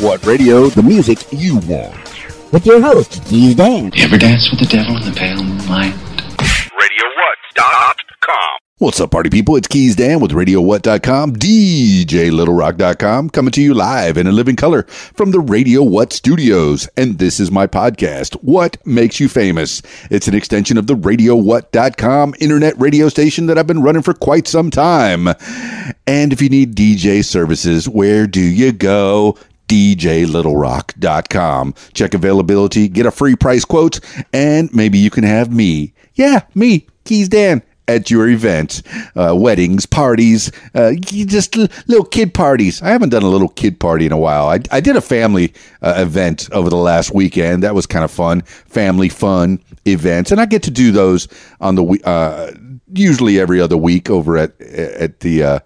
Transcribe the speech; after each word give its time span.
What 0.00 0.24
radio? 0.26 0.68
The 0.68 0.82
music 0.82 1.24
you 1.32 1.56
want. 1.60 1.96
With 2.52 2.66
your 2.66 2.82
host, 2.82 3.24
Keys 3.24 3.54
Dan. 3.54 3.90
You 3.94 4.04
ever 4.04 4.18
dance 4.18 4.50
with 4.50 4.60
the 4.60 4.66
devil 4.66 4.94
in 4.98 5.02
the 5.10 5.12
pale 5.18 5.42
moonlight? 5.42 5.94
RadioWhat.com. 6.76 8.58
What's 8.76 9.00
up, 9.00 9.10
party 9.12 9.30
people? 9.30 9.56
It's 9.56 9.68
Keys 9.68 9.96
Dan 9.96 10.20
with 10.20 10.32
RadioWhat.com, 10.32 11.36
DJLittleRock.com, 11.36 13.30
coming 13.30 13.50
to 13.52 13.62
you 13.62 13.72
live 13.72 14.18
in 14.18 14.26
a 14.26 14.32
living 14.32 14.54
color 14.54 14.82
from 14.82 15.30
the 15.30 15.40
Radio 15.40 15.82
What 15.82 16.12
studios. 16.12 16.86
And 16.98 17.18
this 17.18 17.40
is 17.40 17.50
my 17.50 17.66
podcast, 17.66 18.34
What 18.42 18.76
Makes 18.86 19.18
You 19.18 19.30
Famous? 19.30 19.80
It's 20.10 20.28
an 20.28 20.34
extension 20.34 20.76
of 20.76 20.88
the 20.88 20.94
RadioWhat.com 20.94 22.34
internet 22.38 22.78
radio 22.78 23.08
station 23.08 23.46
that 23.46 23.56
I've 23.56 23.66
been 23.66 23.82
running 23.82 24.02
for 24.02 24.12
quite 24.12 24.46
some 24.46 24.70
time. 24.70 25.28
And 26.06 26.34
if 26.34 26.42
you 26.42 26.50
need 26.50 26.76
DJ 26.76 27.24
services, 27.24 27.88
where 27.88 28.26
do 28.26 28.42
you 28.42 28.72
go? 28.72 29.38
DJLittleRock.com. 29.68 31.74
Check 31.92 32.14
availability, 32.14 32.88
get 32.88 33.06
a 33.06 33.10
free 33.10 33.36
price 33.36 33.64
quote, 33.64 34.00
and 34.32 34.72
maybe 34.74 34.98
you 34.98 35.10
can 35.10 35.24
have 35.24 35.52
me. 35.52 35.92
Yeah, 36.14 36.42
me, 36.54 36.86
Keys 37.04 37.28
Dan 37.28 37.62
at 37.88 38.10
your 38.10 38.28
event, 38.28 38.82
uh, 39.14 39.34
weddings, 39.36 39.86
parties, 39.86 40.50
uh, 40.74 40.92
just 40.94 41.56
l- 41.56 41.68
little 41.86 42.04
kid 42.04 42.34
parties. 42.34 42.82
I 42.82 42.88
haven't 42.88 43.10
done 43.10 43.22
a 43.22 43.28
little 43.28 43.48
kid 43.48 43.78
party 43.78 44.06
in 44.06 44.12
a 44.12 44.18
while. 44.18 44.48
I, 44.48 44.60
I 44.70 44.80
did 44.80 44.96
a 44.96 45.00
family 45.00 45.54
uh, 45.82 45.94
event 45.98 46.48
over 46.52 46.68
the 46.68 46.76
last 46.76 47.14
weekend. 47.14 47.62
That 47.62 47.74
was 47.74 47.86
kind 47.86 48.04
of 48.04 48.10
fun. 48.10 48.42
Family 48.42 49.08
fun 49.08 49.60
events, 49.86 50.32
and 50.32 50.40
I 50.40 50.46
get 50.46 50.62
to 50.64 50.70
do 50.70 50.90
those 50.90 51.28
on 51.60 51.76
the 51.76 52.00
uh, 52.04 52.52
usually 52.92 53.38
every 53.38 53.60
other 53.60 53.76
week 53.76 54.10
over 54.10 54.36
at 54.36 54.60
at 54.60 55.20
the 55.20 55.42
uh, 55.42 55.58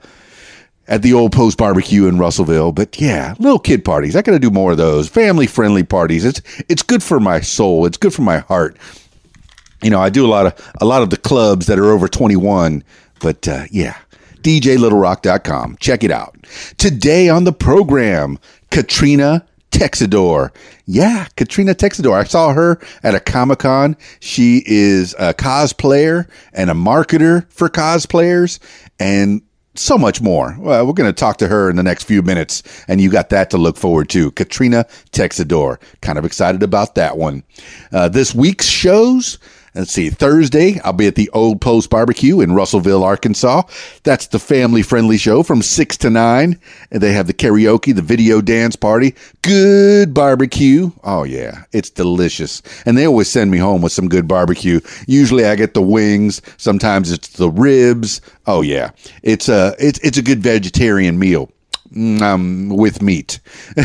at 0.91 1.03
the 1.03 1.15
old 1.15 1.33
post 1.33 1.57
barbecue 1.57 2.07
in 2.07 2.19
Russellville. 2.19 2.73
But 2.73 3.01
yeah, 3.01 3.35
little 3.39 3.61
kid 3.61 3.85
parties. 3.85 4.17
I 4.17 4.23
got 4.23 4.33
to 4.33 4.39
do 4.39 4.51
more 4.51 4.73
of 4.73 4.77
those. 4.77 5.09
Family 5.09 5.47
friendly 5.47 5.85
parties. 5.85 6.25
It's 6.27 6.43
it's 6.69 6.83
good 6.83 7.03
for 7.03 7.19
my 7.19 7.41
soul. 7.41 7.87
It's 7.87 7.97
good 7.97 8.13
for 8.13 8.23
my 8.23 8.39
heart. 8.39 8.77
You 9.83 9.89
know, 9.89 10.01
I 10.01 10.11
do 10.11 10.27
a 10.27 10.29
lot 10.29 10.45
of 10.45 10.73
a 10.81 10.85
lot 10.85 11.03
of 11.03 11.09
the 11.09 11.17
clubs 11.17 11.67
that 11.67 11.79
are 11.79 11.91
over 11.91 12.09
21, 12.09 12.85
but 13.21 13.49
uh, 13.49 13.65
yeah. 13.71 13.97
DJLittleRock.com. 14.43 15.77
Check 15.81 16.03
it 16.03 16.11
out. 16.11 16.35
Today 16.79 17.29
on 17.29 17.45
the 17.45 17.53
program, 17.53 18.39
Katrina 18.71 19.47
Texidor. 19.71 20.51
Yeah, 20.87 21.27
Katrina 21.37 21.75
Texidor. 21.75 22.15
I 22.15 22.25
saw 22.25 22.55
her 22.55 22.81
at 23.03 23.15
a 23.15 23.21
Comic 23.21 23.59
Con. 23.59 23.99
She 24.21 24.63
is 24.65 25.15
a 25.19 25.35
cosplayer 25.35 26.27
and 26.55 26.71
a 26.71 26.73
marketer 26.73 27.53
for 27.53 27.69
cosplayers 27.69 28.61
and 28.99 29.43
so 29.81 29.99
much 29.99 30.21
more. 30.21 30.57
Well, 30.59 30.87
we're 30.87 30.93
going 30.93 31.09
to 31.09 31.19
talk 31.19 31.39
to 31.39 31.49
her 31.49 31.71
in 31.71 31.77
the 31.77 31.83
next 31.83 32.05
few 32.05 32.23
minutes, 32.23 32.63
and 32.89 33.01
you 33.01 33.11
got 33.11 33.31
that 33.31 33.51
to 33.51 33.59
look 33.59 33.77
forward 33.77 34.09
to. 34.11 34.31
Katrina 34.33 34.87
Texidor. 35.13 35.81
Kind 36.03 36.19
of 36.19 36.25
excited 36.25 36.63
about 36.63 36.95
that 36.95 37.17
one. 37.17 37.43
Uh, 37.93 38.09
this 38.09 38.35
week's 38.35 38.67
shows. 38.67 39.39
Let's 39.73 39.93
see, 39.93 40.11
Thursday, 40.11 40.81
I'll 40.81 40.93
be 40.93 41.07
at 41.07 41.15
the 41.15 41.31
Old 41.31 41.61
Post 41.61 41.91
Barbecue 41.91 42.41
in 42.41 42.55
Russellville, 42.55 43.05
Arkansas. 43.05 43.63
That's 44.03 44.27
the 44.27 44.41
family 44.41 44.83
friendly 44.83 45.17
show 45.17 45.45
from 45.45 45.63
6 45.63 45.97
to 45.99 46.11
9. 46.11 46.59
And 46.91 47.01
they 47.01 47.13
have 47.13 47.29
the 47.29 47.35
karaoke, 47.35 47.95
the 47.95 48.03
video 48.03 48.41
dance 48.41 48.75
party, 48.75 49.15
good 49.43 50.13
barbecue. 50.13 50.91
Oh, 51.05 51.23
yeah, 51.23 51.65
it's 51.73 51.89
delicious. 51.89 52.63
And 52.85 52.99
they 52.99 53.07
always 53.07 53.29
send 53.29 53.53
me 53.53 53.59
home 53.59 53.81
with 53.81 53.93
some 53.93 54.09
good 54.09 54.27
barbecue. 54.27 54.81
Usually 55.07 55.45
I 55.45 55.55
get 55.55 55.75
the 55.75 55.83
wings, 55.83 56.43
sometimes 56.57 57.13
it's 57.13 57.29
the 57.29 57.51
ribs. 57.51 58.21
Oh, 58.49 58.63
yeah, 58.63 58.91
it's 59.23 59.49
a, 59.49 59.77
it's, 59.79 60.01
it's 60.01 60.19
a 60.19 60.23
good 60.23 60.43
vegetarian 60.43 61.17
meal 61.17 61.49
um, 61.97 62.69
with 62.69 63.03
meat. 63.03 63.41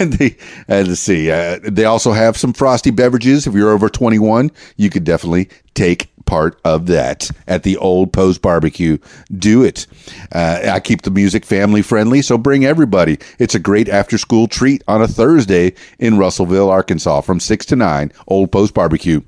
and 0.00 0.12
they, 0.14 0.36
uh, 0.68 0.84
let's 0.86 1.00
see, 1.00 1.30
uh, 1.30 1.58
they 1.62 1.84
also 1.84 2.12
have 2.12 2.36
some 2.36 2.52
frosty 2.52 2.90
beverages. 2.90 3.46
If 3.46 3.54
you're 3.54 3.70
over 3.70 3.88
21, 3.88 4.50
you 4.76 4.90
could 4.90 5.04
definitely 5.04 5.48
take 5.74 6.12
part 6.24 6.60
of 6.64 6.86
that 6.86 7.30
at 7.46 7.62
the 7.62 7.76
Old 7.76 8.12
Post 8.12 8.42
Barbecue. 8.42 8.98
Do 9.36 9.64
it. 9.64 9.86
Uh, 10.32 10.60
I 10.64 10.80
keep 10.80 11.02
the 11.02 11.10
music 11.10 11.44
family 11.44 11.82
friendly, 11.82 12.22
so 12.22 12.38
bring 12.38 12.64
everybody. 12.64 13.18
It's 13.38 13.54
a 13.54 13.60
great 13.60 13.88
after 13.88 14.18
school 14.18 14.46
treat 14.48 14.82
on 14.88 15.02
a 15.02 15.08
Thursday 15.08 15.74
in 15.98 16.18
Russellville, 16.18 16.70
Arkansas 16.70 17.22
from 17.22 17.40
6 17.40 17.66
to 17.66 17.76
9, 17.76 18.12
Old 18.28 18.52
Post 18.52 18.74
Barbecue. 18.74 19.20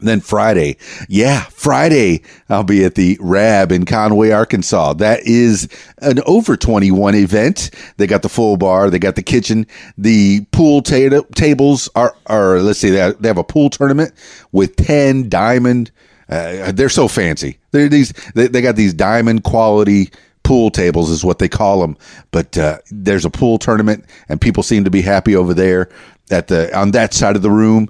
Then 0.00 0.20
Friday, 0.20 0.76
yeah, 1.08 1.42
Friday, 1.50 2.22
I'll 2.48 2.64
be 2.64 2.84
at 2.84 2.94
the 2.94 3.16
Rab 3.20 3.72
in 3.72 3.84
Conway, 3.84 4.30
Arkansas. 4.30 4.94
That 4.94 5.20
is 5.24 5.68
an 5.98 6.20
over 6.26 6.56
21 6.56 7.14
event. 7.14 7.70
They 7.96 8.06
got 8.06 8.22
the 8.22 8.28
full 8.28 8.56
bar, 8.56 8.90
they 8.90 8.98
got 8.98 9.16
the 9.16 9.22
kitchen, 9.22 9.66
the 9.96 10.44
pool 10.52 10.82
ta- 10.82 11.22
tables 11.34 11.88
are, 11.94 12.16
are, 12.26 12.60
let's 12.60 12.78
see, 12.78 12.90
they 12.90 12.98
have, 12.98 13.38
a 13.38 13.44
pool 13.44 13.70
tournament 13.70 14.12
with 14.52 14.76
10 14.76 15.28
diamond. 15.28 15.90
Uh, 16.28 16.72
they're 16.72 16.88
so 16.88 17.08
fancy. 17.08 17.58
They're 17.70 17.88
these, 17.88 18.12
they, 18.34 18.48
they 18.48 18.60
got 18.60 18.76
these 18.76 18.92
diamond 18.92 19.44
quality 19.44 20.10
pool 20.48 20.70
tables 20.70 21.10
is 21.10 21.22
what 21.22 21.38
they 21.38 21.48
call 21.48 21.82
them. 21.82 21.94
But 22.30 22.56
uh, 22.56 22.78
there's 22.90 23.26
a 23.26 23.30
pool 23.30 23.58
tournament, 23.58 24.06
and 24.30 24.40
people 24.40 24.62
seem 24.62 24.84
to 24.84 24.90
be 24.90 25.02
happy 25.02 25.36
over 25.36 25.52
there 25.52 25.90
at 26.30 26.48
the 26.48 26.76
on 26.76 26.90
that 26.92 27.14
side 27.14 27.36
of 27.36 27.42
the 27.42 27.50
room 27.50 27.88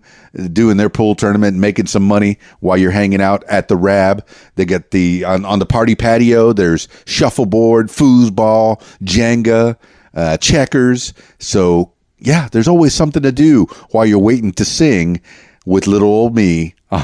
doing 0.52 0.76
their 0.76 0.90
pool 0.90 1.14
tournament 1.14 1.56
making 1.56 1.86
some 1.86 2.02
money 2.02 2.38
while 2.60 2.76
you're 2.76 2.90
hanging 2.90 3.20
out 3.20 3.44
at 3.44 3.68
the 3.68 3.76
rab. 3.76 4.26
They 4.54 4.64
get 4.64 4.90
the 4.90 5.24
on, 5.24 5.44
on 5.44 5.58
the 5.58 5.66
party 5.66 5.94
patio 5.94 6.52
there's 6.52 6.88
shuffleboard 7.06 7.88
foosball 7.88 8.80
jenga 9.02 9.76
uh, 10.14 10.36
checkers. 10.38 11.14
So 11.38 11.92
yeah 12.18 12.48
there's 12.50 12.68
always 12.68 12.94
something 12.94 13.22
to 13.22 13.32
do 13.32 13.66
while 13.90 14.06
you're 14.06 14.18
waiting 14.18 14.52
to 14.52 14.64
sing 14.64 15.20
with 15.66 15.86
little 15.86 16.08
old 16.08 16.34
me. 16.34 16.74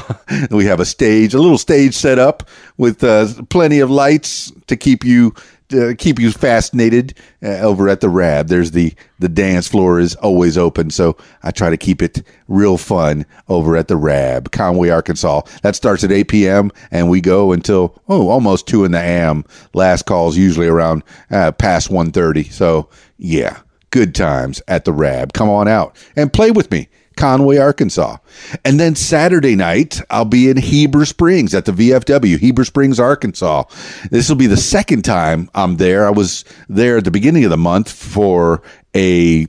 We 0.49 0.65
have 0.65 0.79
a 0.79 0.85
stage 0.85 1.33
a 1.33 1.39
little 1.39 1.57
stage 1.59 1.93
set 1.93 2.17
up 2.17 2.47
with 2.77 3.03
uh, 3.03 3.27
plenty 3.49 3.79
of 3.79 3.91
lights 3.91 4.51
to 4.67 4.75
keep 4.75 5.05
you 5.05 5.33
uh, 5.75 5.93
keep 5.97 6.19
you 6.19 6.31
fascinated 6.31 7.13
uh, 7.43 7.57
over 7.59 7.89
at 7.89 8.01
the 8.01 8.09
Rab. 8.09 8.47
There's 8.47 8.71
the 8.71 8.93
the 9.19 9.29
dance 9.29 9.67
floor 9.67 9.99
is 9.99 10.15
always 10.15 10.57
open, 10.57 10.89
so 10.89 11.17
I 11.43 11.51
try 11.51 11.69
to 11.69 11.77
keep 11.77 12.01
it 12.01 12.23
real 12.47 12.77
fun 12.77 13.25
over 13.47 13.77
at 13.77 13.87
the 13.87 13.95
Rab, 13.95 14.51
Conway, 14.51 14.89
Arkansas. 14.89 15.41
That 15.61 15.75
starts 15.75 16.03
at 16.03 16.11
8 16.11 16.27
p.m. 16.27 16.71
and 16.91 17.09
we 17.09 17.21
go 17.21 17.51
until 17.51 18.01
oh 18.09 18.29
almost 18.29 18.67
two 18.67 18.83
in 18.85 18.91
the 18.91 18.99
a.m. 18.99 19.45
Last 19.73 20.05
calls 20.05 20.37
usually 20.37 20.67
around 20.67 21.03
uh, 21.31 21.51
past 21.53 21.89
1:30. 21.89 22.51
So 22.51 22.89
yeah, 23.17 23.59
good 23.91 24.15
times 24.15 24.61
at 24.67 24.85
the 24.85 24.93
Rab. 24.93 25.33
Come 25.33 25.49
on 25.49 25.67
out 25.67 25.95
and 26.15 26.33
play 26.33 26.51
with 26.51 26.71
me. 26.71 26.89
Conway, 27.15 27.57
Arkansas. 27.57 28.17
And 28.63 28.79
then 28.79 28.95
Saturday 28.95 29.55
night, 29.55 30.01
I'll 30.09 30.25
be 30.25 30.49
in 30.49 30.57
Heber 30.57 31.05
Springs 31.05 31.53
at 31.53 31.65
the 31.65 31.71
VFW, 31.71 32.37
Heber 32.37 32.65
Springs, 32.65 32.99
Arkansas. 32.99 33.63
This 34.11 34.29
will 34.29 34.35
be 34.35 34.47
the 34.47 34.57
second 34.57 35.03
time 35.03 35.49
I'm 35.55 35.77
there. 35.77 36.05
I 36.07 36.11
was 36.11 36.45
there 36.69 36.97
at 36.97 37.03
the 37.03 37.11
beginning 37.11 37.43
of 37.43 37.49
the 37.49 37.57
month 37.57 37.91
for 37.91 38.61
a 38.95 39.47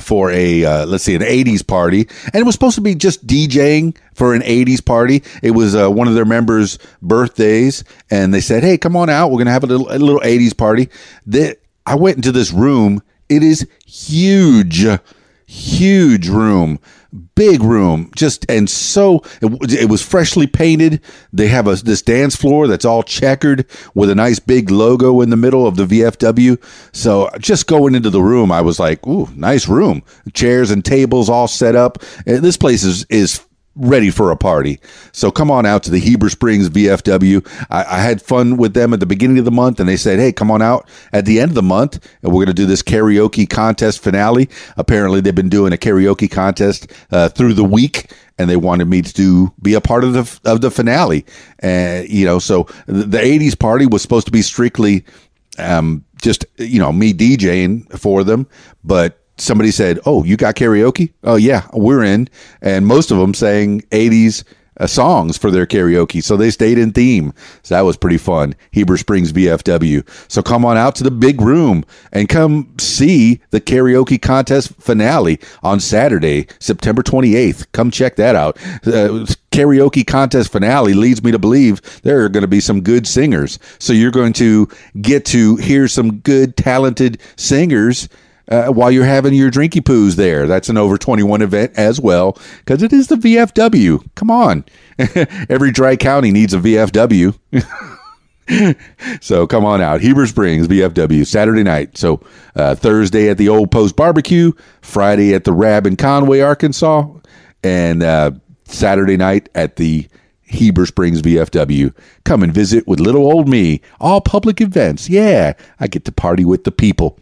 for 0.00 0.30
a 0.30 0.64
uh, 0.64 0.86
let's 0.86 1.04
see 1.04 1.14
an 1.14 1.22
80s 1.22 1.66
party 1.66 2.06
and 2.26 2.36
it 2.36 2.44
was 2.44 2.54
supposed 2.54 2.76
to 2.76 2.80
be 2.80 2.94
just 2.94 3.26
DJing 3.26 3.96
for 4.14 4.32
an 4.32 4.42
80s 4.42 4.84
party 4.84 5.24
it 5.42 5.52
was 5.52 5.74
uh, 5.74 5.90
one 5.90 6.06
of 6.06 6.14
their 6.14 6.24
members 6.24 6.78
birthdays 7.02 7.82
and 8.08 8.32
they 8.32 8.40
said 8.40 8.62
hey 8.62 8.78
come 8.78 8.94
on 8.94 9.10
out 9.10 9.28
we're 9.28 9.38
going 9.38 9.46
to 9.46 9.52
have 9.52 9.64
a 9.64 9.66
little 9.66 9.88
a 9.90 9.98
little 9.98 10.20
80s 10.20 10.56
party 10.56 10.88
that 11.26 11.58
I 11.84 11.96
went 11.96 12.16
into 12.16 12.30
this 12.30 12.52
room 12.52 13.02
it 13.28 13.42
is 13.42 13.66
huge 13.86 14.86
huge 15.50 16.28
room 16.28 16.78
big 17.34 17.62
room 17.62 18.10
just 18.14 18.44
and 18.50 18.68
so 18.68 19.22
it, 19.40 19.72
it, 19.72 19.88
was 19.88 20.02
freshly 20.02 20.46
painted. 20.46 21.00
They 21.32 21.48
have 21.48 21.66
a 21.66 21.76
this 21.76 22.02
dance 22.02 22.36
floor 22.36 22.66
that's 22.66 22.84
all 22.84 23.02
checkered 23.02 23.64
with 23.94 24.10
a 24.10 24.14
nice 24.14 24.38
big 24.38 24.70
logo 24.70 25.22
in 25.22 25.30
the 25.30 25.36
middle 25.36 25.66
of 25.66 25.76
the 25.76 25.86
vfw 25.86 26.62
so 26.92 27.30
just 27.38 27.66
going 27.66 27.94
into 27.94 28.10
the 28.10 28.20
room 28.20 28.52
i 28.52 28.60
was 28.60 28.78
like 28.78 29.06
ooh 29.06 29.26
nice 29.34 29.68
room. 29.68 30.02
Chairs 30.34 30.70
and 30.70 30.84
tables 30.84 31.28
all 31.28 31.48
set 31.48 31.74
up. 31.74 32.02
And 32.26 32.38
this 32.38 32.56
place 32.56 32.84
is 32.84 33.06
is 33.08 33.44
ready 33.78 34.10
for 34.10 34.30
a 34.30 34.36
party. 34.36 34.80
So 35.12 35.30
come 35.30 35.50
on 35.50 35.64
out 35.64 35.82
to 35.84 35.90
the 35.90 36.00
Heber 36.00 36.28
Springs 36.28 36.68
VFW. 36.68 37.46
I, 37.70 37.84
I, 37.84 38.00
had 38.00 38.20
fun 38.20 38.56
with 38.56 38.74
them 38.74 38.92
at 38.92 39.00
the 39.00 39.06
beginning 39.06 39.38
of 39.38 39.44
the 39.44 39.50
month, 39.50 39.80
and 39.80 39.88
they 39.88 39.96
said, 39.96 40.18
"Hey, 40.18 40.32
come 40.32 40.50
on 40.50 40.60
out 40.60 40.88
at 41.12 41.24
the 41.24 41.40
end 41.40 41.52
of 41.52 41.54
the 41.54 41.62
month, 41.62 42.04
and 42.22 42.32
we're 42.32 42.44
going 42.44 42.54
to 42.54 42.62
do 42.62 42.66
this 42.66 42.82
karaoke 42.82 43.48
contest 43.48 44.02
finale." 44.02 44.48
Apparently, 44.76 45.20
they've 45.20 45.34
been 45.34 45.48
doing 45.48 45.72
a 45.72 45.76
karaoke 45.76 46.30
contest 46.30 46.92
uh, 47.10 47.28
through 47.28 47.54
the 47.54 47.64
week. 47.64 48.12
And 48.40 48.48
they 48.48 48.56
wanted 48.56 48.86
me 48.86 49.02
to 49.02 49.52
be 49.60 49.74
a 49.74 49.80
part 49.80 50.04
of 50.04 50.12
the 50.12 50.40
of 50.48 50.60
the 50.60 50.70
finale, 50.70 51.26
and 51.58 52.04
uh, 52.04 52.08
you 52.08 52.24
know, 52.24 52.38
so 52.38 52.68
the, 52.86 53.02
the 53.02 53.18
'80s 53.18 53.58
party 53.58 53.84
was 53.84 54.00
supposed 54.00 54.26
to 54.26 54.32
be 54.32 54.42
strictly 54.42 55.04
um, 55.58 56.04
just 56.22 56.46
you 56.56 56.78
know 56.78 56.92
me 56.92 57.12
DJing 57.12 57.98
for 57.98 58.22
them, 58.22 58.46
but 58.84 59.20
somebody 59.38 59.70
said, 59.70 59.98
"Oh, 60.06 60.24
you 60.24 60.36
got 60.36 60.54
karaoke?" 60.56 61.12
Oh 61.24 61.36
yeah, 61.36 61.66
we're 61.72 62.04
in, 62.04 62.28
and 62.60 62.86
most 62.86 63.10
of 63.10 63.18
them 63.18 63.34
saying 63.34 63.82
'80s 63.90 64.44
uh, 64.78 64.86
songs 64.86 65.36
for 65.36 65.50
their 65.50 65.66
karaoke. 65.66 66.22
So 66.22 66.36
they 66.36 66.50
stayed 66.50 66.78
in 66.78 66.92
theme. 66.92 67.32
So 67.62 67.74
that 67.74 67.82
was 67.82 67.96
pretty 67.96 68.18
fun. 68.18 68.54
Heber 68.70 68.96
Springs 68.96 69.32
VFW. 69.32 70.08
So 70.30 70.42
come 70.42 70.64
on 70.64 70.76
out 70.76 70.94
to 70.96 71.04
the 71.04 71.10
big 71.10 71.40
room 71.40 71.84
and 72.12 72.28
come 72.28 72.72
see 72.78 73.40
the 73.50 73.60
karaoke 73.60 74.20
contest 74.20 74.74
finale 74.80 75.40
on 75.62 75.80
Saturday, 75.80 76.46
September 76.58 77.02
28th. 77.02 77.66
Come 77.72 77.90
check 77.90 78.16
that 78.16 78.34
out. 78.34 78.56
Uh, 78.86 79.26
karaoke 79.50 80.06
contest 80.06 80.52
finale 80.52 80.94
leads 80.94 81.22
me 81.22 81.32
to 81.32 81.38
believe 81.38 81.80
there 82.02 82.24
are 82.24 82.28
going 82.28 82.42
to 82.42 82.48
be 82.48 82.60
some 82.60 82.80
good 82.80 83.06
singers. 83.06 83.58
So 83.78 83.92
you're 83.92 84.10
going 84.10 84.32
to 84.34 84.68
get 85.00 85.24
to 85.26 85.56
hear 85.56 85.88
some 85.88 86.18
good, 86.18 86.56
talented 86.56 87.20
singers 87.36 88.08
uh, 88.48 88.68
while 88.68 88.90
you're 88.90 89.04
having 89.04 89.34
your 89.34 89.50
drinky 89.50 89.80
poos 89.80 90.16
there. 90.16 90.46
That's 90.46 90.68
an 90.68 90.76
over 90.76 90.98
21 90.98 91.42
event 91.42 91.72
as 91.76 92.00
well 92.00 92.38
because 92.58 92.82
it 92.82 92.92
is 92.92 93.08
the 93.08 93.16
VFW. 93.16 94.06
Come 94.14 94.30
on. 94.30 94.64
Every 95.48 95.70
dry 95.70 95.96
county 95.96 96.30
needs 96.30 96.54
a 96.54 96.58
VFW. 96.58 97.38
so 99.20 99.46
come 99.46 99.64
on 99.64 99.80
out. 99.80 100.00
Heber 100.00 100.26
Springs, 100.26 100.68
VFW, 100.68 101.26
Saturday 101.26 101.62
night. 101.62 101.96
So 101.98 102.20
uh, 102.56 102.74
Thursday 102.74 103.28
at 103.28 103.38
the 103.38 103.48
Old 103.48 103.70
Post 103.70 103.96
Barbecue, 103.96 104.52
Friday 104.80 105.34
at 105.34 105.44
the 105.44 105.52
Rab 105.52 105.86
in 105.86 105.96
Conway, 105.96 106.40
Arkansas, 106.40 107.06
and 107.62 108.02
uh, 108.02 108.32
Saturday 108.64 109.16
night 109.16 109.48
at 109.54 109.76
the 109.76 110.08
Heber 110.42 110.86
Springs 110.86 111.20
VFW. 111.20 111.94
Come 112.24 112.42
and 112.42 112.52
visit 112.52 112.88
with 112.88 113.00
little 113.00 113.26
old 113.26 113.48
me. 113.48 113.82
All 114.00 114.22
public 114.22 114.60
events. 114.62 115.08
Yeah, 115.08 115.52
I 115.78 115.88
get 115.88 116.06
to 116.06 116.12
party 116.12 116.44
with 116.44 116.64
the 116.64 116.72
people. 116.72 117.18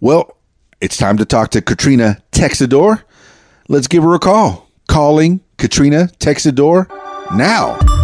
Well, 0.00 0.36
it's 0.80 0.96
time 0.96 1.16
to 1.16 1.24
talk 1.24 1.50
to 1.50 1.60
Katrina 1.60 2.22
Texidor. 2.30 3.02
Let's 3.68 3.88
give 3.88 4.04
her 4.04 4.14
a 4.14 4.20
call. 4.20 4.70
Calling 4.86 5.40
Katrina 5.56 6.08
Texidor 6.20 6.88
now. 7.36 7.97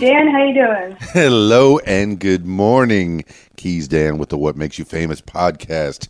Dan, 0.00 0.28
how 0.28 0.42
you 0.42 0.54
doing? 0.54 0.96
Hello 1.12 1.78
and 1.80 2.18
good 2.18 2.46
morning, 2.46 3.22
Keys 3.56 3.86
Dan 3.86 4.16
with 4.16 4.30
the 4.30 4.38
What 4.38 4.56
Makes 4.56 4.78
You 4.78 4.86
Famous 4.86 5.20
podcast. 5.20 6.08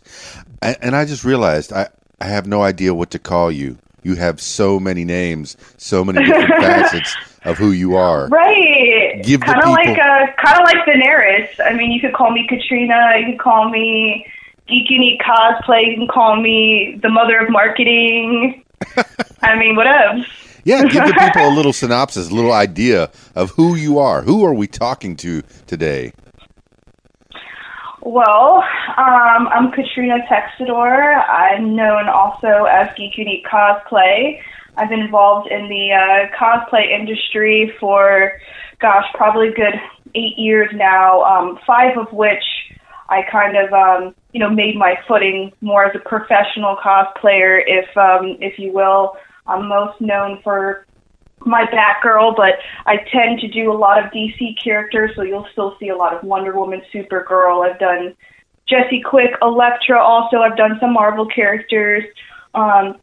And, 0.61 0.77
and 0.81 0.95
I 0.95 1.03
just 1.03 1.25
realized 1.25 1.73
I, 1.73 1.89
I 2.21 2.27
have 2.27 2.47
no 2.47 2.61
idea 2.61 2.93
what 2.93 3.11
to 3.11 3.19
call 3.19 3.51
you. 3.51 3.77
You 4.03 4.15
have 4.15 4.39
so 4.39 4.79
many 4.79 5.03
names, 5.03 5.57
so 5.75 6.05
many 6.05 6.23
different 6.23 6.47
facets 6.61 7.13
of 7.43 7.57
who 7.57 7.71
you 7.71 7.97
are. 7.97 8.27
Right. 8.29 9.21
Give 9.25 9.41
the 9.41 9.45
kind 9.47 9.57
of 9.57 9.63
people- 9.65 9.73
like 9.73 9.99
uh, 9.99 10.27
kind 10.41 10.61
of 10.61 10.65
like 10.65 10.85
Daenerys. 10.87 11.49
I 11.59 11.73
mean, 11.73 11.91
you 11.91 11.99
could 11.99 12.13
call 12.13 12.31
me 12.31 12.47
Katrina. 12.47 13.15
You 13.19 13.33
could 13.33 13.39
call 13.41 13.69
me 13.69 14.25
Geek 14.67 14.89
Unique 14.89 15.19
Cosplay. 15.19 15.87
You 15.91 15.97
can 15.97 16.07
call 16.07 16.37
me 16.41 16.97
the 17.01 17.09
Mother 17.09 17.39
of 17.39 17.49
Marketing. 17.49 18.63
I 19.41 19.59
mean, 19.59 19.75
whatever. 19.75 20.25
Yeah, 20.63 20.83
give 20.83 21.05
the 21.05 21.13
people 21.13 21.49
a 21.49 21.53
little 21.55 21.73
synopsis, 21.73 22.29
a 22.29 22.35
little 22.35 22.53
idea 22.53 23.09
of 23.35 23.51
who 23.51 23.75
you 23.75 23.97
are. 23.97 24.21
Who 24.21 24.45
are 24.45 24.53
we 24.53 24.67
talking 24.67 25.15
to 25.17 25.41
today? 25.65 26.13
Well, 28.03 28.63
um, 28.97 29.47
I'm 29.47 29.71
Katrina 29.71 30.19
Texidor. 30.29 31.27
I'm 31.29 31.75
known 31.75 32.09
also 32.09 32.65
as 32.65 32.89
Geek 32.95 33.17
Unique 33.17 33.45
Cosplay. 33.45 34.39
I've 34.77 34.89
been 34.89 35.01
involved 35.01 35.49
in 35.51 35.67
the 35.67 35.91
uh, 35.93 36.35
cosplay 36.35 36.91
industry 36.91 37.73
for, 37.79 38.39
gosh, 38.79 39.05
probably 39.15 39.49
good 39.49 39.79
eight 40.15 40.37
years 40.37 40.69
now. 40.73 41.23
Um, 41.23 41.59
five 41.65 41.97
of 41.97 42.11
which 42.13 42.43
I 43.09 43.21
kind 43.31 43.57
of, 43.57 43.73
um, 43.73 44.15
you 44.31 44.39
know, 44.39 44.49
made 44.49 44.75
my 44.75 44.95
footing 45.07 45.51
more 45.61 45.85
as 45.85 45.95
a 45.95 45.99
professional 46.07 46.77
cosplayer, 46.77 47.61
if 47.65 47.97
um, 47.97 48.37
if 48.39 48.57
you 48.57 48.71
will. 48.71 49.15
I'm 49.47 49.67
most 49.67 49.99
known 49.99 50.39
for 50.43 50.85
my 51.45 51.65
Batgirl, 51.65 52.35
but 52.35 52.55
I 52.85 52.97
tend 53.11 53.39
to 53.39 53.47
do 53.47 53.71
a 53.71 53.77
lot 53.77 54.03
of 54.03 54.11
DC 54.11 54.61
characters, 54.63 55.11
so 55.15 55.23
you'll 55.23 55.47
still 55.51 55.75
see 55.79 55.89
a 55.89 55.95
lot 55.95 56.13
of 56.13 56.23
Wonder 56.23 56.55
Woman, 56.55 56.81
Supergirl. 56.93 57.67
I've 57.67 57.79
done 57.79 58.15
Jesse 58.67 59.01
Quick, 59.01 59.31
Elektra. 59.41 59.99
Also, 59.99 60.37
I've 60.37 60.57
done 60.57 60.77
some 60.79 60.93
Marvel 60.93 61.25
characters. 61.25 62.03
Um, 62.53 62.99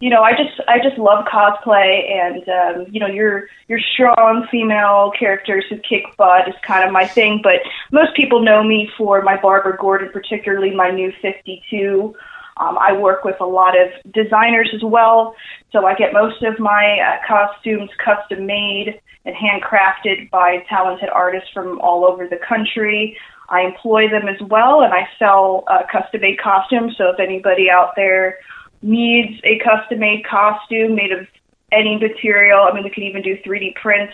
you 0.00 0.10
know, 0.10 0.22
I 0.22 0.30
just 0.32 0.60
I 0.68 0.78
just 0.78 0.96
love 0.96 1.24
cosplay, 1.24 2.08
and 2.12 2.48
um, 2.48 2.92
you 2.92 3.00
know, 3.00 3.08
your 3.08 3.48
your 3.66 3.80
strong 3.80 4.46
female 4.48 5.10
characters 5.18 5.64
who 5.68 5.76
kick 5.78 6.04
butt 6.16 6.48
is 6.48 6.54
kind 6.62 6.84
of 6.84 6.92
my 6.92 7.04
thing. 7.04 7.40
But 7.42 7.60
most 7.90 8.14
people 8.14 8.40
know 8.40 8.62
me 8.62 8.88
for 8.96 9.22
my 9.22 9.40
Barbara 9.40 9.76
Gordon, 9.76 10.10
particularly 10.12 10.72
my 10.72 10.90
new 10.90 11.12
52. 11.20 12.14
Um, 12.58 12.76
I 12.78 12.92
work 12.92 13.24
with 13.24 13.36
a 13.40 13.46
lot 13.46 13.74
of 13.80 14.12
designers 14.12 14.70
as 14.74 14.82
well, 14.82 15.34
so 15.72 15.86
I 15.86 15.94
get 15.94 16.12
most 16.12 16.42
of 16.42 16.58
my 16.58 16.98
uh, 16.98 17.26
costumes 17.26 17.90
custom 18.04 18.46
made 18.46 19.00
and 19.24 19.34
handcrafted 19.34 20.30
by 20.30 20.64
talented 20.68 21.08
artists 21.10 21.48
from 21.52 21.80
all 21.80 22.04
over 22.04 22.26
the 22.26 22.38
country. 22.48 23.16
I 23.48 23.62
employ 23.62 24.08
them 24.08 24.28
as 24.28 24.40
well, 24.48 24.82
and 24.82 24.92
I 24.92 25.08
sell 25.18 25.64
uh, 25.68 25.82
custom 25.90 26.20
made 26.20 26.38
costumes. 26.40 26.94
So 26.98 27.10
if 27.10 27.20
anybody 27.20 27.70
out 27.70 27.92
there 27.96 28.38
needs 28.82 29.40
a 29.44 29.58
custom 29.58 30.00
made 30.00 30.24
costume 30.26 30.94
made 30.94 31.12
of 31.12 31.26
any 31.72 31.98
material, 31.98 32.66
I 32.70 32.74
mean, 32.74 32.84
we 32.84 32.90
can 32.90 33.04
even 33.04 33.22
do 33.22 33.36
3D 33.46 33.74
print. 33.76 34.10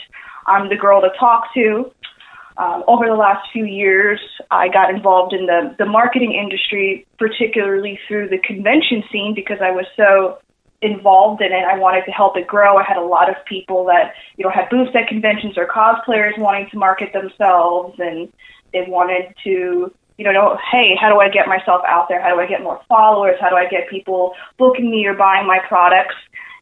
I'm 0.46 0.68
the 0.68 0.76
girl 0.76 1.00
to 1.00 1.10
talk 1.18 1.54
to. 1.54 1.92
Um, 2.56 2.84
over 2.86 3.06
the 3.06 3.14
last 3.14 3.48
few 3.52 3.64
years, 3.64 4.20
I 4.50 4.68
got 4.68 4.90
involved 4.90 5.32
in 5.32 5.46
the, 5.46 5.74
the 5.78 5.86
marketing 5.86 6.32
industry, 6.32 7.06
particularly 7.18 7.98
through 8.06 8.28
the 8.28 8.38
convention 8.38 9.02
scene, 9.10 9.34
because 9.34 9.58
I 9.60 9.72
was 9.72 9.86
so 9.96 10.38
involved 10.80 11.40
in 11.40 11.52
it. 11.52 11.64
I 11.64 11.78
wanted 11.78 12.04
to 12.04 12.12
help 12.12 12.36
it 12.36 12.46
grow. 12.46 12.76
I 12.76 12.84
had 12.84 12.96
a 12.96 13.04
lot 13.04 13.28
of 13.28 13.36
people 13.46 13.86
that, 13.86 14.14
you 14.36 14.44
know, 14.44 14.50
had 14.50 14.68
booths 14.70 14.94
at 14.94 15.08
conventions 15.08 15.56
or 15.56 15.66
cosplayers 15.66 16.38
wanting 16.38 16.68
to 16.70 16.78
market 16.78 17.12
themselves 17.12 17.98
and 17.98 18.30
they 18.72 18.84
wanted 18.86 19.34
to, 19.44 19.90
you 20.18 20.24
know, 20.24 20.32
know, 20.32 20.58
hey, 20.70 20.94
how 21.00 21.08
do 21.08 21.18
I 21.18 21.28
get 21.28 21.48
myself 21.48 21.82
out 21.88 22.08
there? 22.08 22.20
How 22.20 22.34
do 22.34 22.40
I 22.40 22.46
get 22.46 22.62
more 22.62 22.80
followers? 22.88 23.36
How 23.40 23.48
do 23.48 23.56
I 23.56 23.66
get 23.66 23.88
people 23.88 24.34
booking 24.58 24.90
me 24.90 25.06
or 25.06 25.14
buying 25.14 25.46
my 25.46 25.58
products? 25.66 26.14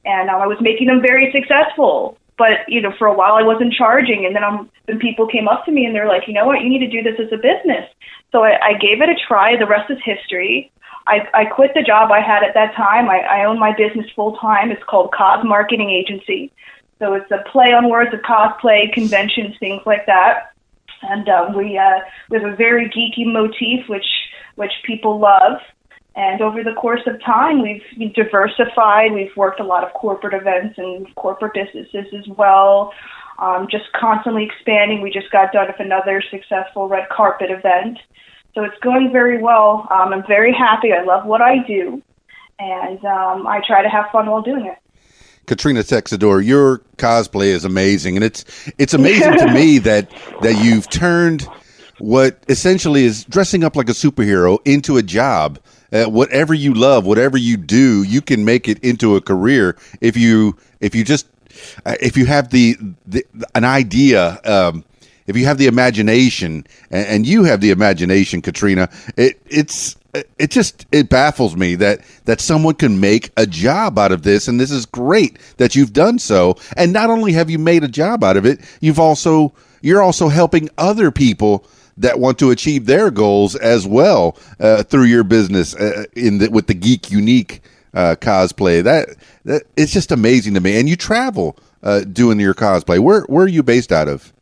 And 0.04 0.30
um, 0.30 0.40
I 0.40 0.46
was 0.46 0.58
making 0.60 0.86
them 0.86 1.00
very 1.02 1.32
successful. 1.32 2.16
But 2.42 2.66
you 2.66 2.80
know, 2.80 2.92
for 2.98 3.06
a 3.06 3.14
while 3.14 3.34
I 3.34 3.44
wasn't 3.52 3.72
charging, 3.72 4.26
and 4.26 4.34
then 4.34 4.42
um, 4.42 4.68
then 4.86 4.98
people 4.98 5.28
came 5.34 5.46
up 5.46 5.64
to 5.66 5.70
me 5.70 5.86
and 5.86 5.94
they're 5.94 6.08
like, 6.14 6.26
you 6.26 6.34
know 6.34 6.46
what, 6.48 6.60
you 6.62 6.68
need 6.68 6.84
to 6.86 6.94
do 6.96 7.02
this 7.08 7.20
as 7.24 7.30
a 7.32 7.36
business. 7.50 7.86
So 8.32 8.42
I, 8.42 8.52
I 8.70 8.72
gave 8.86 9.00
it 9.00 9.08
a 9.08 9.14
try. 9.28 9.56
The 9.56 9.72
rest 9.76 9.88
is 9.94 9.98
history. 10.04 10.72
I, 11.06 11.16
I 11.34 11.44
quit 11.44 11.70
the 11.74 11.84
job 11.84 12.10
I 12.10 12.20
had 12.20 12.42
at 12.42 12.54
that 12.54 12.74
time. 12.74 13.08
I, 13.08 13.18
I 13.36 13.44
own 13.44 13.60
my 13.60 13.72
business 13.76 14.06
full 14.16 14.36
time. 14.38 14.72
It's 14.72 14.82
called 14.90 15.14
Cos 15.16 15.44
Marketing 15.44 15.90
Agency. 15.90 16.52
So 16.98 17.14
it's 17.14 17.30
a 17.30 17.44
play 17.52 17.72
on 17.72 17.88
words 17.88 18.12
of 18.12 18.20
cosplay, 18.20 18.92
conventions, 18.92 19.54
things 19.60 19.82
like 19.86 20.06
that. 20.06 20.52
And 21.02 21.28
um, 21.28 21.54
we 21.54 21.78
uh, 21.78 22.00
we 22.28 22.38
have 22.38 22.52
a 22.52 22.56
very 22.56 22.86
geeky 22.88 23.24
motif, 23.38 23.88
which 23.88 24.10
which 24.56 24.72
people 24.84 25.20
love. 25.20 25.58
And 26.14 26.42
over 26.42 26.62
the 26.62 26.74
course 26.74 27.00
of 27.06 27.20
time, 27.22 27.62
we've 27.62 28.12
diversified. 28.14 29.12
We've 29.12 29.34
worked 29.36 29.60
a 29.60 29.64
lot 29.64 29.82
of 29.82 29.92
corporate 29.94 30.34
events 30.34 30.76
and 30.76 31.12
corporate 31.14 31.54
businesses 31.54 32.06
as 32.12 32.28
well. 32.36 32.92
Um, 33.38 33.66
just 33.70 33.84
constantly 33.98 34.44
expanding. 34.44 35.00
We 35.00 35.10
just 35.10 35.30
got 35.30 35.52
done 35.52 35.68
with 35.68 35.80
another 35.80 36.22
successful 36.30 36.86
red 36.88 37.08
carpet 37.08 37.50
event. 37.50 37.98
So 38.54 38.62
it's 38.64 38.78
going 38.82 39.10
very 39.10 39.42
well. 39.42 39.88
Um, 39.90 40.12
I'm 40.12 40.26
very 40.26 40.52
happy. 40.52 40.92
I 40.92 41.02
love 41.02 41.24
what 41.24 41.40
I 41.40 41.58
do. 41.66 42.02
And 42.58 43.02
um, 43.04 43.46
I 43.46 43.60
try 43.66 43.82
to 43.82 43.88
have 43.88 44.10
fun 44.12 44.28
while 44.28 44.42
doing 44.42 44.66
it. 44.66 44.78
Katrina 45.46 45.80
Texidor, 45.80 46.44
your 46.44 46.78
cosplay 46.98 47.46
is 47.46 47.64
amazing, 47.64 48.16
and 48.16 48.24
it's 48.24 48.70
it's 48.78 48.94
amazing 48.94 49.38
to 49.38 49.52
me 49.52 49.78
that 49.78 50.08
that 50.42 50.62
you've 50.64 50.88
turned 50.88 51.48
what 51.98 52.44
essentially 52.48 53.04
is 53.04 53.24
dressing 53.24 53.64
up 53.64 53.74
like 53.74 53.88
a 53.88 53.92
superhero 53.92 54.58
into 54.64 54.98
a 54.98 55.02
job. 55.02 55.58
Uh, 55.92 56.04
whatever 56.06 56.54
you 56.54 56.72
love, 56.72 57.04
whatever 57.04 57.36
you 57.36 57.56
do, 57.56 58.02
you 58.02 58.22
can 58.22 58.44
make 58.44 58.68
it 58.68 58.82
into 58.82 59.16
a 59.16 59.20
career 59.20 59.76
if 60.00 60.16
you 60.16 60.56
if 60.80 60.94
you 60.94 61.04
just 61.04 61.26
uh, 61.84 61.96
if 62.00 62.16
you 62.16 62.26
have 62.26 62.50
the, 62.50 62.76
the 63.06 63.24
an 63.54 63.64
idea. 63.64 64.40
Um, 64.44 64.84
if 65.24 65.36
you 65.36 65.44
have 65.44 65.56
the 65.56 65.68
imagination, 65.68 66.66
and, 66.90 67.06
and 67.06 67.26
you 67.26 67.44
have 67.44 67.60
the 67.60 67.70
imagination, 67.70 68.42
Katrina, 68.42 68.90
it, 69.16 69.40
it's 69.46 69.96
it 70.38 70.50
just 70.50 70.86
it 70.92 71.08
baffles 71.08 71.56
me 71.56 71.74
that 71.76 72.00
that 72.24 72.40
someone 72.40 72.74
can 72.74 73.00
make 73.00 73.30
a 73.36 73.46
job 73.46 73.98
out 73.98 74.12
of 74.12 74.22
this 74.22 74.46
and 74.46 74.60
this 74.60 74.70
is 74.70 74.84
great 74.84 75.38
that 75.56 75.74
you've 75.74 75.94
done 75.94 76.18
so 76.18 76.54
and 76.76 76.92
not 76.92 77.08
only 77.08 77.32
have 77.32 77.48
you 77.48 77.58
made 77.58 77.82
a 77.82 77.88
job 77.88 78.22
out 78.22 78.36
of 78.36 78.44
it 78.44 78.60
you've 78.80 78.98
also 78.98 79.54
you're 79.80 80.02
also 80.02 80.28
helping 80.28 80.68
other 80.76 81.10
people 81.10 81.66
that 81.96 82.18
want 82.18 82.38
to 82.38 82.50
achieve 82.50 82.86
their 82.86 83.10
goals 83.10 83.54
as 83.56 83.86
well 83.86 84.36
uh, 84.60 84.82
through 84.82 85.04
your 85.04 85.24
business 85.24 85.74
uh, 85.74 86.04
in 86.14 86.38
the, 86.38 86.48
with 86.48 86.66
the 86.66 86.74
Geek 86.74 87.10
Unique 87.10 87.62
uh, 87.94 88.16
cosplay. 88.20 88.82
That, 88.82 89.16
that 89.44 89.62
it's 89.76 89.92
just 89.92 90.12
amazing 90.12 90.54
to 90.54 90.60
me. 90.60 90.78
And 90.78 90.88
you 90.88 90.96
travel 90.96 91.56
uh, 91.82 92.00
doing 92.00 92.40
your 92.40 92.54
cosplay. 92.54 92.98
Where 92.98 93.22
where 93.22 93.44
are 93.44 93.48
you 93.48 93.62
based 93.62 93.92
out 93.92 94.08
of? 94.08 94.32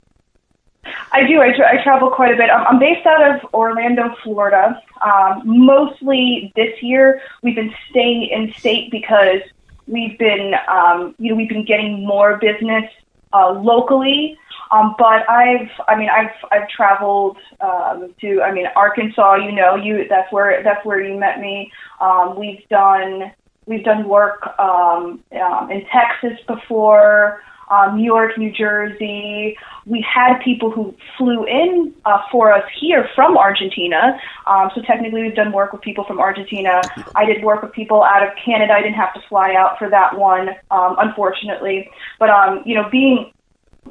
I 1.13 1.27
do. 1.27 1.41
I, 1.41 1.53
tra- 1.55 1.79
I 1.79 1.83
travel 1.83 2.11
quite 2.11 2.33
a 2.33 2.37
bit. 2.37 2.51
I'm, 2.51 2.67
I'm 2.67 2.79
based 2.79 3.07
out 3.07 3.35
of 3.35 3.55
Orlando, 3.55 4.15
Florida. 4.23 4.81
Um, 5.03 5.43
mostly 5.45 6.53
this 6.57 6.83
year, 6.83 7.23
we've 7.43 7.55
been 7.55 7.75
staying 7.91 8.29
in 8.31 8.53
state 8.55 8.91
because 8.91 9.41
we've 9.87 10.19
been, 10.19 10.55
um, 10.69 11.15
you 11.19 11.31
know, 11.31 11.37
we've 11.37 11.49
been 11.49 11.65
getting 11.65 12.07
more 12.07 12.39
business 12.39 12.85
uh, 13.33 13.51
locally. 13.51 14.39
Um, 14.71 14.95
but 14.99 15.29
I've, 15.29 15.69
I 15.89 15.97
mean, 15.97 16.09
I've, 16.09 16.31
I've 16.53 16.69
traveled 16.69 17.39
um, 17.61 18.15
to, 18.21 18.43
I 18.43 18.53
mean, 18.53 18.67
Arkansas. 18.77 19.37
You 19.37 19.53
know, 19.53 19.75
you 19.75 20.07
that's 20.09 20.33
where 20.33 20.63
that's 20.63 20.85
where 20.85 21.01
you 21.01 21.19
met 21.19 21.41
me. 21.41 21.73
Um, 22.01 22.39
we've 22.39 22.67
done, 22.69 23.33
we've 23.67 23.85
done 23.85 24.09
work 24.09 24.47
um, 24.59 25.23
um, 25.41 25.71
in 25.71 25.85
Texas 25.87 26.39
before 26.47 27.41
um, 27.71 27.97
New 27.97 28.05
York, 28.05 28.37
New 28.37 28.53
Jersey. 28.53 29.57
We 29.87 30.05
had 30.07 30.39
people 30.45 30.71
who 30.71 30.95
flew 31.17 31.45
in 31.47 31.95
uh, 32.05 32.23
for 32.31 32.53
us 32.53 32.65
here 32.81 33.09
from 33.15 33.37
Argentina. 33.37 34.19
Um, 34.47 34.71
so 34.75 34.83
technically, 34.83 35.23
we've 35.23 35.35
done 35.35 35.53
work 35.53 35.73
with 35.73 35.81
people 35.81 36.05
from 36.05 36.19
Argentina. 36.19 36.83
I 37.15 37.25
did 37.25 37.43
work 37.43 37.63
with 37.63 37.73
people 37.73 38.03
out 38.03 38.23
of 38.23 38.31
Canada. 38.45 38.73
I 38.73 38.83
didn't 38.83 38.97
have 38.97 39.15
to 39.15 39.21
fly 39.29 39.55
out 39.55 39.79
for 39.79 39.89
that 39.89 40.19
one, 40.19 40.51
um, 40.71 40.97
unfortunately. 40.99 41.91
But 42.19 42.31
um, 42.31 42.63
you 42.67 42.75
know, 42.75 42.89
being 42.91 43.33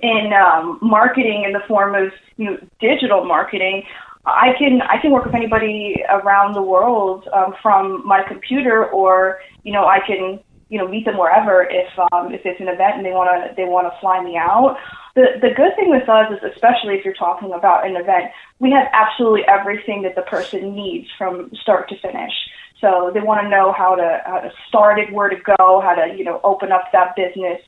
in 0.01 0.31
um, 0.33 0.79
marketing 0.81 1.43
in 1.45 1.53
the 1.53 1.61
form 1.67 1.95
of 1.95 2.11
you 2.37 2.45
know 2.45 2.57
digital 2.79 3.25
marketing, 3.25 3.83
I 4.25 4.53
can 4.57 4.81
I 4.81 5.01
can 5.01 5.11
work 5.11 5.25
with 5.25 5.35
anybody 5.35 6.03
around 6.09 6.53
the 6.53 6.61
world 6.61 7.27
um, 7.33 7.55
from 7.61 8.05
my 8.05 8.23
computer, 8.27 8.85
or 8.85 9.39
you 9.63 9.73
know 9.73 9.85
I 9.85 9.99
can 10.05 10.39
you 10.69 10.77
know 10.77 10.87
meet 10.87 11.05
them 11.05 11.17
wherever 11.17 11.63
if 11.63 11.87
um, 12.11 12.33
if 12.33 12.41
it's 12.45 12.59
an 12.59 12.67
event 12.67 12.97
and 12.97 13.05
they 13.05 13.11
want 13.11 13.29
to 13.29 13.55
they 13.55 13.65
want 13.65 13.91
to 13.91 13.99
fly 13.99 14.23
me 14.23 14.37
out. 14.37 14.77
The 15.15 15.39
the 15.41 15.49
good 15.49 15.75
thing 15.75 15.89
with 15.89 16.07
us 16.07 16.31
is 16.31 16.51
especially 16.53 16.95
if 16.95 17.03
you're 17.03 17.13
talking 17.13 17.53
about 17.53 17.87
an 17.87 17.95
event, 17.95 18.31
we 18.59 18.71
have 18.71 18.87
absolutely 18.93 19.47
everything 19.47 20.03
that 20.03 20.15
the 20.15 20.21
person 20.21 20.75
needs 20.75 21.07
from 21.17 21.51
start 21.61 21.89
to 21.89 21.99
finish. 21.99 22.33
So 22.79 23.11
they 23.13 23.19
want 23.19 23.41
to 23.41 23.49
know 23.49 23.73
how 23.73 23.95
to 23.95 24.21
how 24.25 24.39
to 24.39 24.51
start 24.67 24.99
it, 24.99 25.11
where 25.11 25.29
to 25.29 25.35
go, 25.35 25.81
how 25.81 25.95
to 25.95 26.15
you 26.15 26.23
know 26.23 26.39
open 26.43 26.71
up 26.71 26.91
that 26.93 27.15
business, 27.15 27.61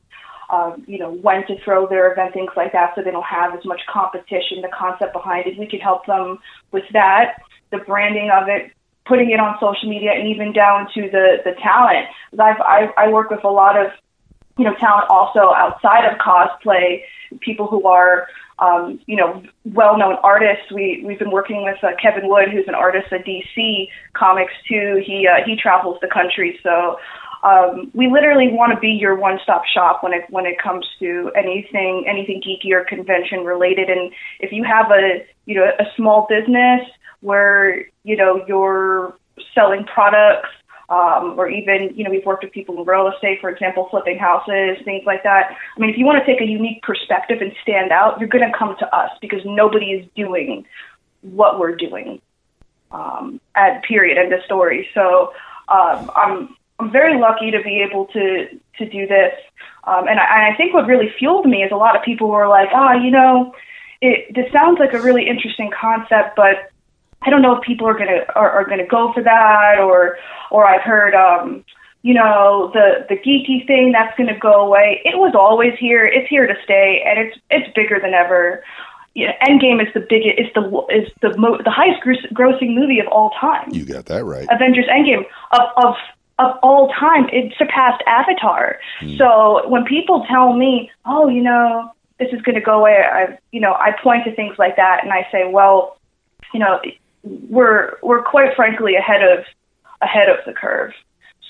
um, 0.52 0.84
you 0.86 0.98
know 0.98 1.10
when 1.10 1.46
to 1.46 1.58
throw 1.64 1.88
their 1.88 2.12
event, 2.12 2.34
things 2.34 2.52
like 2.56 2.72
that, 2.72 2.94
so 2.94 3.02
they 3.02 3.10
don't 3.10 3.24
have 3.24 3.54
as 3.54 3.64
much 3.64 3.80
competition. 3.90 4.60
The 4.60 4.68
concept 4.68 5.14
behind 5.14 5.46
it, 5.46 5.58
we 5.58 5.66
can 5.66 5.80
help 5.80 6.06
them 6.06 6.38
with 6.70 6.84
that. 6.92 7.42
The 7.70 7.78
branding 7.78 8.30
of 8.30 8.48
it, 8.48 8.70
putting 9.06 9.30
it 9.30 9.40
on 9.40 9.56
social 9.58 9.88
media 9.88 10.12
and 10.12 10.28
even 10.28 10.52
down 10.52 10.88
to 10.94 11.10
the 11.10 11.38
the 11.44 11.52
talent. 11.62 12.06
I've 12.38 12.60
I, 12.60 12.92
I 12.98 13.08
work 13.08 13.30
with 13.30 13.42
a 13.44 13.48
lot 13.48 13.80
of 13.80 13.90
you 14.58 14.64
know 14.64 14.74
talent 14.74 15.06
also 15.08 15.54
outside 15.56 16.04
of 16.04 16.18
cosplay, 16.18 17.02
people 17.40 17.66
who 17.66 17.86
are 17.86 18.28
um, 18.58 19.00
you 19.06 19.16
know 19.16 19.42
well 19.64 19.96
known 19.96 20.16
artists. 20.22 20.70
We 20.70 21.02
we've 21.02 21.18
been 21.18 21.32
working 21.32 21.64
with 21.64 21.82
uh, 21.82 21.92
Kevin 22.00 22.28
Wood, 22.28 22.50
who's 22.50 22.68
an 22.68 22.74
artist 22.74 23.10
at 23.10 23.24
DC 23.24 23.88
Comics 24.12 24.52
too. 24.68 25.02
He 25.02 25.26
uh, 25.26 25.44
he 25.46 25.56
travels 25.56 25.98
the 26.02 26.08
country, 26.08 26.60
so. 26.62 26.98
Um, 27.42 27.90
we 27.92 28.08
literally 28.08 28.48
want 28.48 28.72
to 28.72 28.78
be 28.78 28.88
your 28.88 29.16
one-stop 29.16 29.64
shop 29.66 30.02
when 30.02 30.12
it 30.12 30.24
when 30.30 30.46
it 30.46 30.58
comes 30.62 30.86
to 31.00 31.32
anything 31.36 32.04
anything 32.06 32.40
geeky 32.40 32.72
or 32.72 32.84
convention 32.84 33.44
related. 33.44 33.88
And 33.88 34.12
if 34.40 34.52
you 34.52 34.64
have 34.64 34.90
a 34.90 35.26
you 35.46 35.56
know 35.56 35.64
a 35.64 35.84
small 35.96 36.26
business 36.28 36.88
where 37.20 37.86
you 38.04 38.16
know 38.16 38.44
you're 38.46 39.16
selling 39.54 39.84
products 39.84 40.50
um, 40.88 41.34
or 41.38 41.48
even 41.48 41.90
you 41.96 42.04
know 42.04 42.10
we've 42.10 42.26
worked 42.26 42.44
with 42.44 42.52
people 42.52 42.76
in 42.78 42.84
real 42.84 43.08
estate 43.08 43.40
for 43.40 43.48
example 43.48 43.88
flipping 43.90 44.18
houses 44.18 44.76
things 44.84 45.04
like 45.06 45.22
that 45.22 45.56
i 45.76 45.80
mean 45.80 45.90
if 45.90 45.96
you 45.96 46.04
want 46.04 46.22
to 46.22 46.30
take 46.30 46.40
a 46.40 46.46
unique 46.46 46.82
perspective 46.82 47.40
and 47.40 47.52
stand 47.62 47.90
out 47.90 48.20
you're 48.20 48.28
going 48.28 48.44
to 48.46 48.56
come 48.56 48.76
to 48.78 48.96
us 48.96 49.10
because 49.20 49.40
nobody 49.44 49.92
is 49.92 50.06
doing 50.14 50.66
what 51.22 51.58
we're 51.58 51.74
doing 51.74 52.20
um, 52.90 53.40
at 53.54 53.82
period 53.84 54.18
end 54.18 54.32
of 54.32 54.42
story 54.44 54.88
so 54.92 55.32
um, 55.68 56.10
i'm 56.14 56.56
i'm 56.78 56.90
very 56.90 57.18
lucky 57.18 57.50
to 57.50 57.62
be 57.62 57.84
able 57.88 58.06
to 58.06 58.48
to 58.78 58.88
do 58.88 59.06
this 59.06 59.34
um, 59.84 60.06
and, 60.06 60.18
I, 60.18 60.50
i 60.52 60.56
think 60.56 60.74
what 60.74 60.86
really 60.86 61.10
fueled 61.18 61.46
me 61.46 61.62
is 61.62 61.72
a 61.72 61.76
lot 61.76 61.96
of 61.96 62.02
people 62.02 62.28
were 62.28 62.48
like 62.48 62.68
ah 62.72 62.92
oh, 62.94 63.02
you 63.02 63.10
know 63.10 63.54
it 64.00 64.34
this 64.34 64.50
sounds 64.52 64.78
like 64.78 64.92
a 64.92 65.00
really 65.00 65.28
interesting 65.28 65.70
concept 65.70 66.36
but 66.36 66.72
I 67.24 67.30
don't 67.30 67.42
know 67.42 67.56
if 67.56 67.62
people 67.62 67.88
are 67.88 67.96
gonna 67.96 68.24
are, 68.34 68.50
are 68.50 68.64
gonna 68.64 68.86
go 68.86 69.12
for 69.12 69.22
that 69.22 69.78
or 69.78 70.18
or 70.50 70.66
I've 70.66 70.82
heard 70.82 71.14
um 71.14 71.64
you 72.02 72.14
know 72.14 72.70
the 72.74 73.06
the 73.08 73.16
geeky 73.16 73.66
thing 73.66 73.92
that's 73.92 74.16
gonna 74.18 74.38
go 74.38 74.66
away. 74.66 75.00
It 75.04 75.18
was 75.18 75.34
always 75.34 75.72
here. 75.78 76.04
It's 76.04 76.28
here 76.28 76.46
to 76.46 76.54
stay, 76.64 77.02
and 77.06 77.18
it's 77.18 77.38
it's 77.50 77.72
bigger 77.74 78.00
than 78.00 78.12
ever. 78.12 78.62
you 79.14 79.26
Yeah, 79.26 79.46
Endgame 79.46 79.80
is 79.80 79.92
the 79.94 80.00
biggest 80.00 80.38
is 80.38 80.46
the 80.54 80.62
is 80.90 81.08
the 81.20 81.36
mo- 81.38 81.62
the 81.62 81.70
highest 81.70 82.02
grossing 82.02 82.74
movie 82.74 82.98
of 82.98 83.06
all 83.06 83.30
time. 83.40 83.70
You 83.70 83.84
got 83.84 84.06
that 84.06 84.24
right. 84.24 84.48
Avengers 84.50 84.86
Endgame 84.90 85.24
of 85.52 85.68
of 85.76 85.94
of 86.38 86.56
all 86.62 86.88
time. 86.98 87.28
It 87.32 87.52
surpassed 87.58 88.02
Avatar. 88.06 88.78
Mm. 89.00 89.18
So 89.18 89.68
when 89.68 89.84
people 89.84 90.24
tell 90.28 90.54
me, 90.54 90.90
"Oh, 91.04 91.28
you 91.28 91.42
know, 91.42 91.90
this 92.18 92.28
is 92.32 92.42
going 92.42 92.56
to 92.56 92.60
go 92.60 92.78
away," 92.78 93.02
I 93.02 93.38
you 93.50 93.60
know 93.60 93.72
I 93.72 93.92
point 94.02 94.24
to 94.24 94.34
things 94.34 94.56
like 94.58 94.76
that 94.76 95.00
and 95.02 95.12
I 95.12 95.26
say, 95.30 95.50
"Well, 95.50 95.96
you 96.52 96.60
know, 96.60 96.80
we're 97.22 97.96
we're 98.02 98.22
quite 98.22 98.54
frankly 98.56 98.94
ahead 98.96 99.22
of 99.22 99.44
ahead 100.00 100.28
of 100.28 100.36
the 100.46 100.52
curve. 100.52 100.92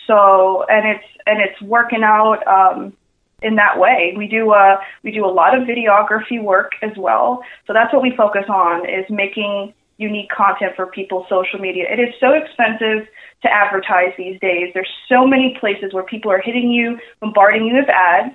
So 0.07 0.65
and 0.69 0.87
it's 0.89 1.05
and 1.27 1.41
it's 1.41 1.61
working 1.63 2.03
out 2.03 2.47
um, 2.47 2.93
in 3.41 3.57
that 3.57 3.79
way. 3.79 4.15
We 4.17 4.27
do 4.27 4.53
uh, 4.53 4.77
we 5.03 5.11
do 5.11 5.25
a 5.25 5.33
lot 5.33 5.57
of 5.57 5.67
videography 5.67 6.43
work 6.43 6.73
as 6.83 6.93
well. 6.97 7.43
So 7.67 7.73
that's 7.73 7.93
what 7.93 8.03
we 8.03 8.15
focus 8.17 8.45
on 8.49 8.89
is 8.89 9.05
making 9.11 9.75
unique 9.99 10.31
content 10.31 10.73
for 10.77 10.87
people's 10.87 11.27
social 11.29 11.59
media. 11.59 11.85
It 11.91 12.01
is 12.01 12.15
so 12.19 12.33
expensive 12.33 13.09
to 13.43 13.53
advertise 13.53 14.13
these 14.17 14.39
days. 14.41 14.71
There's 14.73 14.91
so 15.09 15.27
many 15.27 15.57
places 15.59 15.93
where 15.93 16.05
people 16.05 16.31
are 16.31 16.41
hitting 16.41 16.71
you, 16.71 16.99
bombarding 17.21 17.65
you 17.65 17.75
with 17.75 17.89
ads. 17.89 18.35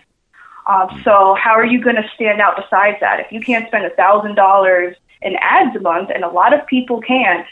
Um, 0.68 1.02
so 1.04 1.36
how 1.42 1.54
are 1.54 1.66
you 1.66 1.82
going 1.82 1.96
to 1.96 2.10
stand 2.14 2.42
out 2.42 2.58
besides 2.58 2.98
that? 3.00 3.22
If 3.22 3.32
you 3.32 3.40
can't 3.40 3.68
spend 3.68 3.86
a 3.86 3.90
thousand 3.92 4.36
dollars 4.36 4.96
in 5.22 5.36
ads 5.40 5.76
a 5.76 5.80
month, 5.80 6.10
and 6.14 6.24
a 6.24 6.30
lot 6.30 6.54
of 6.54 6.66
people 6.68 7.02
can't. 7.02 7.48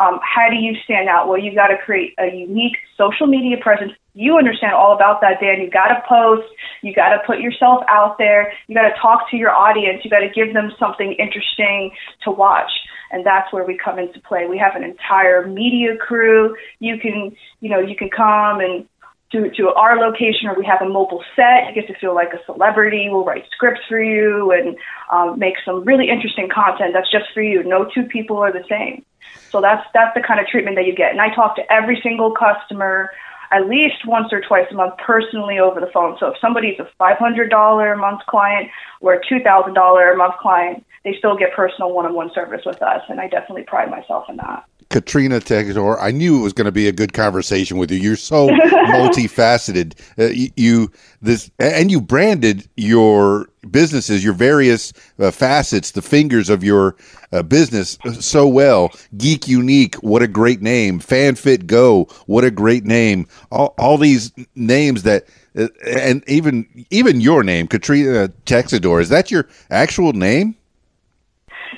Um, 0.00 0.18
how 0.22 0.48
do 0.48 0.56
you 0.56 0.74
stand 0.84 1.08
out? 1.08 1.28
Well, 1.28 1.38
you've 1.38 1.54
got 1.54 1.68
to 1.68 1.76
create 1.76 2.14
a 2.18 2.34
unique 2.34 2.76
social 2.96 3.26
media 3.26 3.56
presence. 3.60 3.92
You 4.14 4.38
understand 4.38 4.74
all 4.74 4.94
about 4.94 5.20
that, 5.20 5.40
Dan. 5.40 5.60
You've 5.60 5.72
got 5.72 5.88
to 5.88 6.02
post. 6.08 6.48
You've 6.82 6.96
got 6.96 7.10
to 7.10 7.18
put 7.26 7.38
yourself 7.38 7.84
out 7.88 8.16
there. 8.18 8.52
You've 8.66 8.76
got 8.76 8.88
to 8.88 8.94
talk 9.00 9.30
to 9.30 9.36
your 9.36 9.50
audience. 9.50 10.00
You've 10.02 10.10
got 10.10 10.20
to 10.20 10.30
give 10.30 10.54
them 10.54 10.72
something 10.78 11.12
interesting 11.12 11.92
to 12.24 12.30
watch 12.30 12.70
and 13.10 13.26
that's 13.26 13.52
where 13.52 13.64
we 13.64 13.76
come 13.76 13.98
into 13.98 14.20
play. 14.20 14.46
We 14.46 14.58
have 14.58 14.76
an 14.76 14.84
entire 14.84 15.46
media 15.46 15.96
crew. 15.96 16.56
You 16.78 16.98
can, 16.98 17.34
you 17.60 17.68
know, 17.68 17.80
you 17.80 17.96
can 17.96 18.08
come 18.08 18.60
and 18.60 18.86
to, 19.32 19.50
to 19.50 19.68
our 19.74 19.96
location 19.96 20.48
or 20.48 20.54
we 20.58 20.66
have 20.66 20.82
a 20.82 20.88
mobile 20.88 21.22
set. 21.36 21.68
You 21.68 21.74
get 21.74 21.86
to 21.86 21.98
feel 21.98 22.14
like 22.14 22.32
a 22.32 22.44
celebrity. 22.44 23.08
We'll 23.10 23.24
write 23.24 23.44
scripts 23.52 23.82
for 23.88 24.02
you 24.02 24.50
and 24.50 24.76
um, 25.12 25.38
make 25.38 25.54
some 25.64 25.84
really 25.84 26.10
interesting 26.10 26.48
content 26.48 26.92
that's 26.94 27.10
just 27.10 27.26
for 27.32 27.42
you. 27.42 27.62
No 27.62 27.88
two 27.92 28.04
people 28.04 28.38
are 28.38 28.52
the 28.52 28.64
same. 28.68 29.04
So 29.50 29.60
that's 29.60 29.86
that's 29.94 30.14
the 30.14 30.22
kind 30.22 30.40
of 30.40 30.46
treatment 30.46 30.76
that 30.76 30.86
you 30.86 30.94
get. 30.94 31.12
And 31.12 31.20
I 31.20 31.34
talk 31.34 31.56
to 31.56 31.72
every 31.72 32.00
single 32.02 32.34
customer 32.34 33.10
at 33.52 33.68
least 33.68 34.06
once 34.06 34.32
or 34.32 34.40
twice 34.40 34.66
a 34.70 34.74
month 34.74 34.94
personally 34.98 35.58
over 35.58 35.80
the 35.80 35.90
phone. 35.92 36.16
So 36.18 36.28
if 36.28 36.38
somebody's 36.40 36.78
a 36.78 36.88
$500 37.00 37.92
a 37.92 37.96
month 37.96 38.20
client 38.26 38.68
or 39.00 39.14
a 39.14 39.20
$2,000 39.24 40.12
a 40.12 40.16
month 40.16 40.34
client, 40.40 40.84
they 41.04 41.14
still 41.16 41.36
get 41.36 41.52
personal 41.54 41.92
one-on-one 41.92 42.30
service 42.34 42.62
with 42.66 42.82
us. 42.82 43.02
And 43.08 43.20
I 43.20 43.28
definitely 43.28 43.62
pride 43.62 43.90
myself 43.90 44.28
in 44.28 44.36
that. 44.36 44.64
Katrina 44.90 45.38
Texidor, 45.38 45.96
I 46.00 46.10
knew 46.10 46.40
it 46.40 46.42
was 46.42 46.52
going 46.52 46.64
to 46.64 46.72
be 46.72 46.88
a 46.88 46.92
good 46.92 47.12
conversation 47.12 47.78
with 47.78 47.92
you. 47.92 47.98
You're 47.98 48.16
so 48.16 48.48
multifaceted. 48.48 49.94
Uh, 50.18 50.32
you, 50.32 50.50
you, 50.56 50.92
this 51.22 51.48
and 51.60 51.92
you 51.92 52.00
branded 52.00 52.68
your 52.76 53.46
businesses, 53.70 54.24
your 54.24 54.32
various 54.32 54.92
uh, 55.20 55.30
facets, 55.30 55.92
the 55.92 56.02
fingers 56.02 56.50
of 56.50 56.64
your 56.64 56.96
uh, 57.30 57.44
business 57.44 57.98
so 58.18 58.48
well. 58.48 58.90
Geek 59.16 59.46
Unique, 59.46 59.94
what 59.96 60.22
a 60.22 60.28
great 60.28 60.60
name. 60.60 60.98
FanFit 60.98 61.66
Go, 61.66 62.08
what 62.26 62.42
a 62.42 62.50
great 62.50 62.84
name. 62.84 63.28
All, 63.52 63.74
all 63.78 63.96
these 63.96 64.32
names 64.56 65.04
that 65.04 65.26
uh, 65.56 65.68
and 65.86 66.28
even 66.28 66.66
even 66.90 67.20
your 67.20 67.44
name, 67.44 67.68
Katrina 67.68 68.28
Texidor, 68.44 69.00
is 69.00 69.08
that 69.10 69.30
your 69.30 69.48
actual 69.70 70.12
name? 70.12 70.56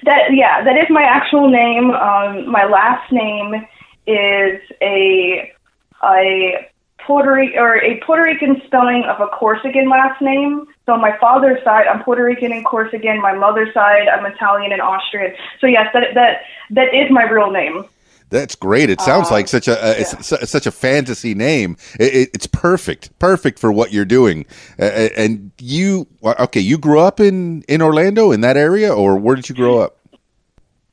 That 0.04 0.32
yeah, 0.32 0.64
that 0.64 0.76
is 0.76 0.86
my 0.90 1.02
actual 1.02 1.48
name. 1.48 1.90
Um, 1.90 2.50
my 2.50 2.64
last 2.64 3.12
name 3.12 3.66
is 4.06 4.60
a 4.80 5.52
a 6.02 6.68
Puerto 7.06 7.32
Rican 7.32 7.58
or 7.58 7.76
a 7.76 8.00
Puerto 8.00 8.22
Rican 8.22 8.62
spelling 8.66 9.04
of 9.04 9.20
a 9.20 9.28
Corsican 9.28 9.88
last 9.88 10.20
name. 10.20 10.66
So 10.86 10.94
on 10.94 11.00
my 11.00 11.16
father's 11.18 11.62
side, 11.64 11.86
I'm 11.86 12.02
Puerto 12.02 12.24
Rican 12.24 12.52
and 12.52 12.64
Corsican. 12.64 13.20
My 13.20 13.34
mother's 13.34 13.72
side, 13.74 14.08
I'm 14.08 14.26
Italian 14.26 14.72
and 14.72 14.80
Austrian. 14.80 15.34
So 15.60 15.66
yes, 15.66 15.88
that 15.94 16.14
that 16.14 16.42
that 16.70 16.94
is 16.94 17.10
my 17.10 17.24
real 17.24 17.50
name. 17.50 17.84
That's 18.32 18.54
great. 18.54 18.88
It 18.88 18.98
sounds 19.02 19.28
Um, 19.28 19.34
like 19.34 19.46
such 19.46 19.68
a 19.68 19.74
uh, 19.78 19.94
it's 19.98 20.50
such 20.50 20.66
a 20.66 20.70
fantasy 20.70 21.34
name. 21.34 21.76
It, 22.00 22.14
it, 22.14 22.30
it's 22.32 22.46
perfect, 22.46 23.16
perfect 23.18 23.58
for 23.58 23.70
what 23.70 23.92
you're 23.92 24.06
doing. 24.06 24.46
Uh, 24.80 24.84
uh, 24.84 25.08
and 25.18 25.50
you, 25.58 26.06
okay, 26.24 26.60
you 26.60 26.78
grew 26.78 26.98
up 26.98 27.20
in 27.20 27.60
in 27.68 27.82
Orlando 27.82 28.32
in 28.32 28.40
that 28.40 28.56
area, 28.56 28.90
or 28.90 29.18
where 29.18 29.36
did 29.36 29.50
you 29.50 29.54
grow 29.54 29.80
up? 29.80 29.98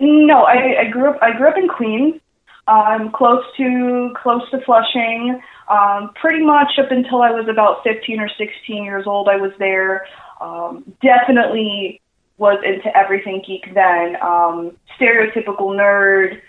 No, 0.01 0.43
I, 0.43 0.81
I 0.81 0.89
grew 0.91 1.09
up. 1.09 1.17
I 1.21 1.31
grew 1.37 1.47
up 1.47 1.55
in 1.57 1.69
Queens, 1.69 2.19
um, 2.67 3.09
close 3.13 3.43
to 3.55 4.13
close 4.21 4.41
to 4.51 4.59
Flushing. 4.65 5.41
Um, 5.69 6.11
pretty 6.19 6.43
much 6.43 6.77
up 6.77 6.91
until 6.91 7.21
I 7.21 7.31
was 7.31 7.47
about 7.47 7.83
15 7.85 8.19
or 8.19 8.27
16 8.37 8.83
years 8.83 9.07
old, 9.07 9.29
I 9.29 9.37
was 9.37 9.51
there. 9.59 10.05
Um, 10.41 10.83
definitely 11.01 12.01
was 12.37 12.57
into 12.65 12.89
everything 12.97 13.41
geek 13.47 13.73
then. 13.73 14.17
Um, 14.21 14.71
stereotypical 14.99 15.71
nerd 15.77 16.41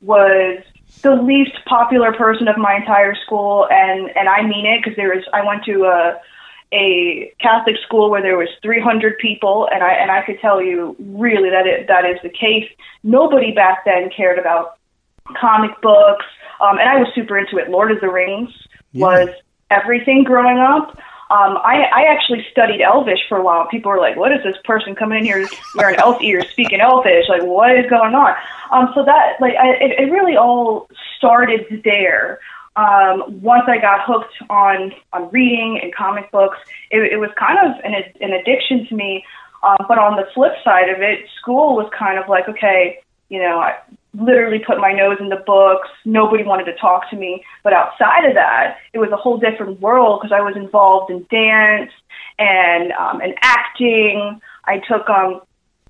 was 0.00 0.62
the 1.02 1.14
least 1.14 1.52
popular 1.66 2.12
person 2.12 2.48
of 2.48 2.56
my 2.56 2.76
entire 2.76 3.14
school, 3.14 3.66
and 3.70 4.10
and 4.16 4.28
I 4.28 4.42
mean 4.42 4.66
it 4.66 4.82
because 4.82 4.96
there 4.96 5.14
was. 5.14 5.24
I 5.32 5.44
went 5.44 5.64
to 5.64 5.84
a 5.84 6.20
a 6.72 7.32
Catholic 7.40 7.76
school 7.86 8.10
where 8.10 8.22
there 8.22 8.36
was 8.36 8.48
300 8.62 9.18
people, 9.18 9.68
and 9.72 9.82
I 9.82 9.92
and 9.92 10.10
I 10.10 10.24
could 10.24 10.40
tell 10.40 10.62
you 10.62 10.96
really 10.98 11.50
that 11.50 11.66
it, 11.66 11.86
that 11.88 12.04
is 12.04 12.18
the 12.22 12.28
case. 12.28 12.68
Nobody 13.02 13.52
back 13.52 13.84
then 13.84 14.10
cared 14.14 14.38
about 14.38 14.78
comic 15.40 15.80
books, 15.80 16.24
um, 16.60 16.78
and 16.78 16.88
I 16.88 16.96
was 16.96 17.08
super 17.14 17.38
into 17.38 17.58
it. 17.58 17.70
Lord 17.70 17.92
of 17.92 18.00
the 18.00 18.10
Rings 18.10 18.50
was 18.94 19.28
everything 19.70 20.24
growing 20.24 20.58
up. 20.58 20.98
Um, 21.28 21.58
I, 21.58 21.86
I 21.92 22.02
actually 22.08 22.46
studied 22.52 22.82
Elvish 22.82 23.18
for 23.28 23.36
a 23.36 23.42
while. 23.42 23.66
People 23.66 23.90
were 23.90 23.98
like, 23.98 24.16
"What 24.16 24.30
is 24.30 24.44
this 24.44 24.56
person 24.64 24.94
coming 24.94 25.18
in 25.18 25.24
here 25.24 25.48
wearing 25.74 25.96
elf 25.96 26.22
ears, 26.22 26.48
speaking 26.50 26.80
Elvish? 26.80 27.28
Like, 27.28 27.42
what 27.42 27.76
is 27.76 27.90
going 27.90 28.14
on?" 28.14 28.34
Um, 28.70 28.92
so 28.94 29.04
that 29.04 29.40
like 29.40 29.54
I, 29.56 29.70
it, 29.72 29.98
it 29.98 30.12
really 30.12 30.36
all 30.36 30.88
started 31.16 31.82
there. 31.82 32.38
Um, 32.76 33.40
once 33.42 33.64
I 33.66 33.78
got 33.78 34.04
hooked 34.04 34.34
on 34.50 34.92
on 35.12 35.28
reading 35.30 35.80
and 35.82 35.92
comic 35.92 36.30
books, 36.30 36.58
it, 36.92 37.12
it 37.12 37.16
was 37.16 37.30
kind 37.36 37.58
of 37.58 37.84
an 37.84 37.94
an 38.20 38.32
addiction 38.32 38.86
to 38.86 38.94
me. 38.94 39.24
Um, 39.64 39.84
but 39.88 39.98
on 39.98 40.14
the 40.16 40.28
flip 40.32 40.52
side 40.62 40.88
of 40.90 41.02
it, 41.02 41.26
school 41.40 41.74
was 41.74 41.90
kind 41.98 42.18
of 42.18 42.28
like, 42.28 42.48
okay, 42.48 43.00
you 43.30 43.40
know, 43.40 43.58
I 43.58 43.74
literally 44.18 44.60
put 44.66 44.78
my 44.78 44.92
nose 44.92 45.18
in 45.20 45.28
the 45.28 45.42
books. 45.46 45.88
Nobody 46.04 46.44
wanted 46.44 46.64
to 46.64 46.74
talk 46.76 47.08
to 47.10 47.16
me. 47.16 47.44
But 47.62 47.72
outside 47.72 48.24
of 48.24 48.34
that, 48.34 48.78
it 48.92 48.98
was 48.98 49.10
a 49.12 49.16
whole 49.16 49.38
different 49.38 49.80
world 49.80 50.20
because 50.20 50.32
I 50.34 50.40
was 50.40 50.56
involved 50.56 51.10
in 51.10 51.26
dance 51.30 51.92
and 52.38 52.92
um, 52.92 53.20
and 53.20 53.34
acting. 53.42 54.40
I 54.64 54.78
took 54.78 55.08
um, 55.08 55.42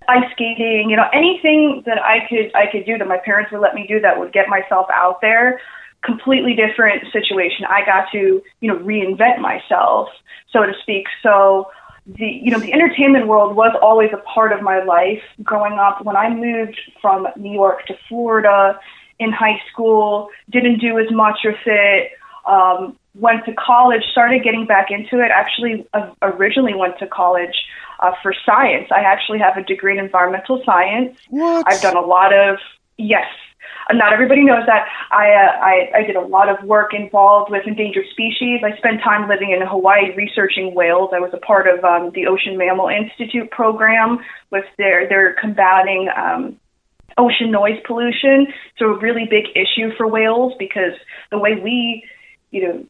ice 0.09 0.31
skating. 0.33 0.89
You 0.91 0.97
know, 0.97 1.09
anything 1.13 1.83
that 1.87 1.99
I 2.03 2.27
could 2.29 2.55
I 2.55 2.71
could 2.71 2.87
do 2.87 2.99
that 2.99 3.07
my 3.07 3.19
parents 3.25 3.53
would 3.53 3.61
let 3.61 3.75
me 3.75 3.87
do 3.87 4.01
that 4.01 4.19
would 4.19 4.33
get 4.33 4.49
myself 4.49 4.87
out 4.93 5.21
there. 5.21 5.61
Completely 6.03 6.55
different 6.55 7.03
situation. 7.13 7.65
I 7.69 7.85
got 7.85 8.11
to 8.13 8.43
you 8.61 8.69
know 8.69 8.79
reinvent 8.79 9.41
myself, 9.41 10.09
so 10.53 10.65
to 10.65 10.73
speak. 10.83 11.07
So 11.23 11.69
the 12.07 12.27
you 12.27 12.51
know 12.51 12.61
the 12.61 12.73
entertainment 12.73 13.27
world 13.27 13.57
was 13.57 13.77
always 13.83 14.11
a 14.13 14.19
part 14.19 14.53
of 14.53 14.63
my 14.63 14.83
life 14.83 15.23
growing 15.43 15.75
up. 15.75 16.05
When 16.05 16.17
I 16.17 16.33
moved 16.33 16.81
from 17.01 17.27
New 17.37 17.53
York 17.53 17.87
to 17.87 17.95
Florida 18.09 18.79
in 19.19 19.33
high 19.33 19.61
school, 19.71 20.31
didn't 20.51 20.79
do 20.79 20.99
as 20.99 21.11
much 21.11 21.41
with 21.45 21.57
it. 21.67 22.13
Um, 22.47 22.97
went 23.17 23.45
to 23.47 23.55
college, 23.55 24.03
started 24.13 24.45
getting 24.45 24.67
back 24.67 24.91
into 24.91 25.25
it. 25.25 25.31
Actually, 25.33 25.87
uh, 25.95 26.11
originally 26.23 26.75
went 26.75 26.99
to 26.99 27.07
college 27.07 27.65
uh, 28.01 28.13
for 28.23 28.33
science. 28.45 28.89
I 28.91 29.01
actually 29.01 29.39
have 29.41 29.57
a 29.57 29.63
degree 29.63 29.99
in 29.99 30.05
environmental 30.05 30.63
science. 30.65 31.19
What? 31.31 31.65
I've 31.67 31.81
done 31.81 31.97
a 31.97 32.07
lot 32.07 32.33
of 32.33 32.59
yes. 32.99 33.27
Not 33.93 34.13
everybody 34.13 34.43
knows 34.45 34.67
that. 34.67 34.89
I, 35.13 35.31
uh, 35.31 35.61
I 35.63 35.99
I 35.99 36.03
did 36.03 36.17
a 36.17 36.21
lot 36.21 36.49
of 36.49 36.67
work 36.67 36.93
involved 36.93 37.53
with 37.53 37.67
endangered 37.67 38.07
species. 38.11 38.61
I 38.65 38.77
spent 38.79 39.01
time 39.01 39.29
living 39.29 39.53
in 39.53 39.65
Hawaii 39.65 40.15
researching 40.17 40.75
whales. 40.75 41.11
I 41.15 41.21
was 41.21 41.31
a 41.33 41.39
part 41.39 41.69
of 41.69 41.85
um, 41.85 42.11
the 42.13 42.27
Ocean 42.27 42.59
Mammal 42.59 42.89
Institute 42.89 43.49
program 43.53 44.19
with 44.51 44.65
their 44.77 45.09
their 45.09 45.35
combating 45.35 46.09
um, 46.17 46.59
ocean 47.17 47.51
noise 47.51 47.79
pollution. 47.87 48.49
So 48.79 48.87
a 48.87 48.99
really 48.99 49.27
big 49.31 49.45
issue 49.55 49.95
for 49.97 50.09
whales 50.09 50.55
because 50.59 50.95
the 51.31 51.39
way 51.39 51.55
we, 51.55 52.05
you 52.51 52.67
know, 52.67 52.85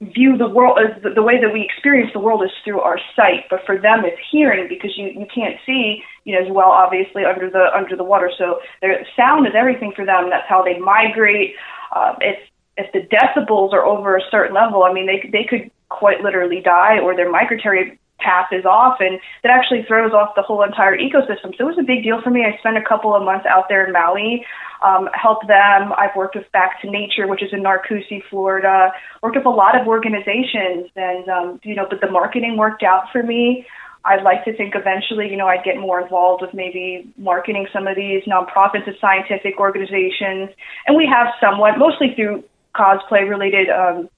view 0.00 0.36
the 0.36 0.48
world 0.48 0.78
the, 1.02 1.10
the 1.10 1.22
way 1.22 1.40
that 1.40 1.52
we 1.52 1.62
experience 1.62 2.10
the 2.12 2.20
world 2.20 2.42
is 2.44 2.50
through 2.64 2.80
our 2.80 2.98
sight, 3.14 3.44
but 3.48 3.60
for 3.64 3.78
them 3.78 4.04
it's 4.04 4.20
hearing 4.30 4.68
because 4.68 4.92
you 4.96 5.06
you 5.08 5.26
can't 5.34 5.56
see, 5.64 6.02
you 6.24 6.34
know, 6.34 6.44
as 6.44 6.52
well 6.52 6.70
obviously 6.70 7.24
under 7.24 7.48
the 7.48 7.66
under 7.74 7.96
the 7.96 8.04
water. 8.04 8.30
So 8.36 8.60
their 8.80 9.06
sound 9.16 9.46
is 9.46 9.54
everything 9.56 9.92
for 9.96 10.04
them. 10.04 10.28
That's 10.30 10.48
how 10.48 10.62
they 10.62 10.78
migrate. 10.78 11.54
Uh, 11.94 12.14
if 12.20 12.38
if 12.76 12.92
the 12.92 13.00
decibels 13.14 13.72
are 13.72 13.84
over 13.84 14.16
a 14.16 14.20
certain 14.30 14.54
level, 14.54 14.84
I 14.84 14.92
mean, 14.92 15.06
they 15.06 15.28
they 15.30 15.44
could 15.44 15.70
quite 15.88 16.20
literally 16.20 16.60
die, 16.60 16.98
or 16.98 17.16
their 17.16 17.30
migratory 17.30 17.98
path 18.26 18.48
is 18.50 18.64
off, 18.66 18.96
and 18.98 19.20
that 19.42 19.52
actually 19.54 19.82
throws 19.86 20.12
off 20.12 20.34
the 20.34 20.42
whole 20.42 20.62
entire 20.62 20.98
ecosystem. 20.98 21.54
So 21.54 21.58
it 21.64 21.70
was 21.72 21.78
a 21.78 21.86
big 21.92 22.02
deal 22.02 22.18
for 22.24 22.30
me. 22.30 22.42
I 22.42 22.58
spent 22.58 22.76
a 22.76 22.82
couple 22.82 23.14
of 23.14 23.22
months 23.22 23.46
out 23.46 23.66
there 23.70 23.86
in 23.86 23.92
Maui, 23.92 24.44
um, 24.82 25.08
helped 25.14 25.46
them. 25.46 25.92
I've 25.96 26.14
worked 26.16 26.34
with 26.34 26.50
Back 26.52 26.82
to 26.82 26.90
Nature, 26.90 27.26
which 27.30 27.42
is 27.46 27.50
in 27.52 27.62
Narcoossee, 27.62 28.22
Florida. 28.28 28.90
Worked 29.22 29.36
with 29.36 29.46
a 29.46 29.56
lot 29.62 29.78
of 29.78 29.86
organizations, 29.86 30.90
and 30.96 31.28
um, 31.28 31.60
you 31.62 31.74
know, 31.78 31.86
but 31.88 32.00
the 32.00 32.10
marketing 32.10 32.56
worked 32.56 32.82
out 32.82 33.04
for 33.12 33.22
me. 33.22 33.66
I'd 34.04 34.22
like 34.22 34.44
to 34.44 34.56
think 34.56 34.74
eventually, 34.76 35.28
you 35.28 35.36
know, 35.36 35.48
I'd 35.48 35.64
get 35.64 35.78
more 35.78 36.00
involved 36.00 36.40
with 36.40 36.54
maybe 36.54 37.12
marketing 37.18 37.66
some 37.72 37.88
of 37.88 37.96
these 37.96 38.22
nonprofits 38.24 38.86
and 38.86 38.96
scientific 39.00 39.58
organizations, 39.58 40.50
and 40.86 40.96
we 40.96 41.06
have 41.06 41.28
somewhat, 41.40 41.76
mostly 41.76 42.14
through 42.14 42.44
cosplay 42.74 43.28
related, 43.28 43.68
um, 43.70 44.08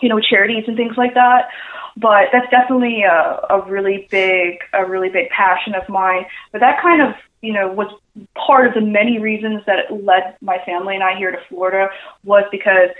you 0.00 0.08
know, 0.08 0.20
charities 0.20 0.64
and 0.66 0.76
things 0.76 0.96
like 0.96 1.14
that. 1.14 1.48
But 1.96 2.28
that's 2.32 2.50
definitely 2.50 3.02
a, 3.02 3.40
a 3.50 3.64
really 3.68 4.08
big 4.10 4.58
a 4.72 4.84
really 4.84 5.08
big 5.08 5.28
passion 5.30 5.74
of 5.74 5.88
mine. 5.88 6.26
But 6.52 6.60
that 6.60 6.82
kind 6.82 7.02
of 7.02 7.14
you 7.40 7.52
know 7.52 7.70
was 7.70 7.88
part 8.34 8.66
of 8.66 8.74
the 8.74 8.80
many 8.80 9.18
reasons 9.18 9.62
that 9.66 9.92
led 9.92 10.36
my 10.40 10.58
family 10.66 10.94
and 10.94 11.04
I 11.04 11.16
here 11.16 11.30
to 11.30 11.38
Florida 11.48 11.88
was 12.24 12.44
because 12.50 12.90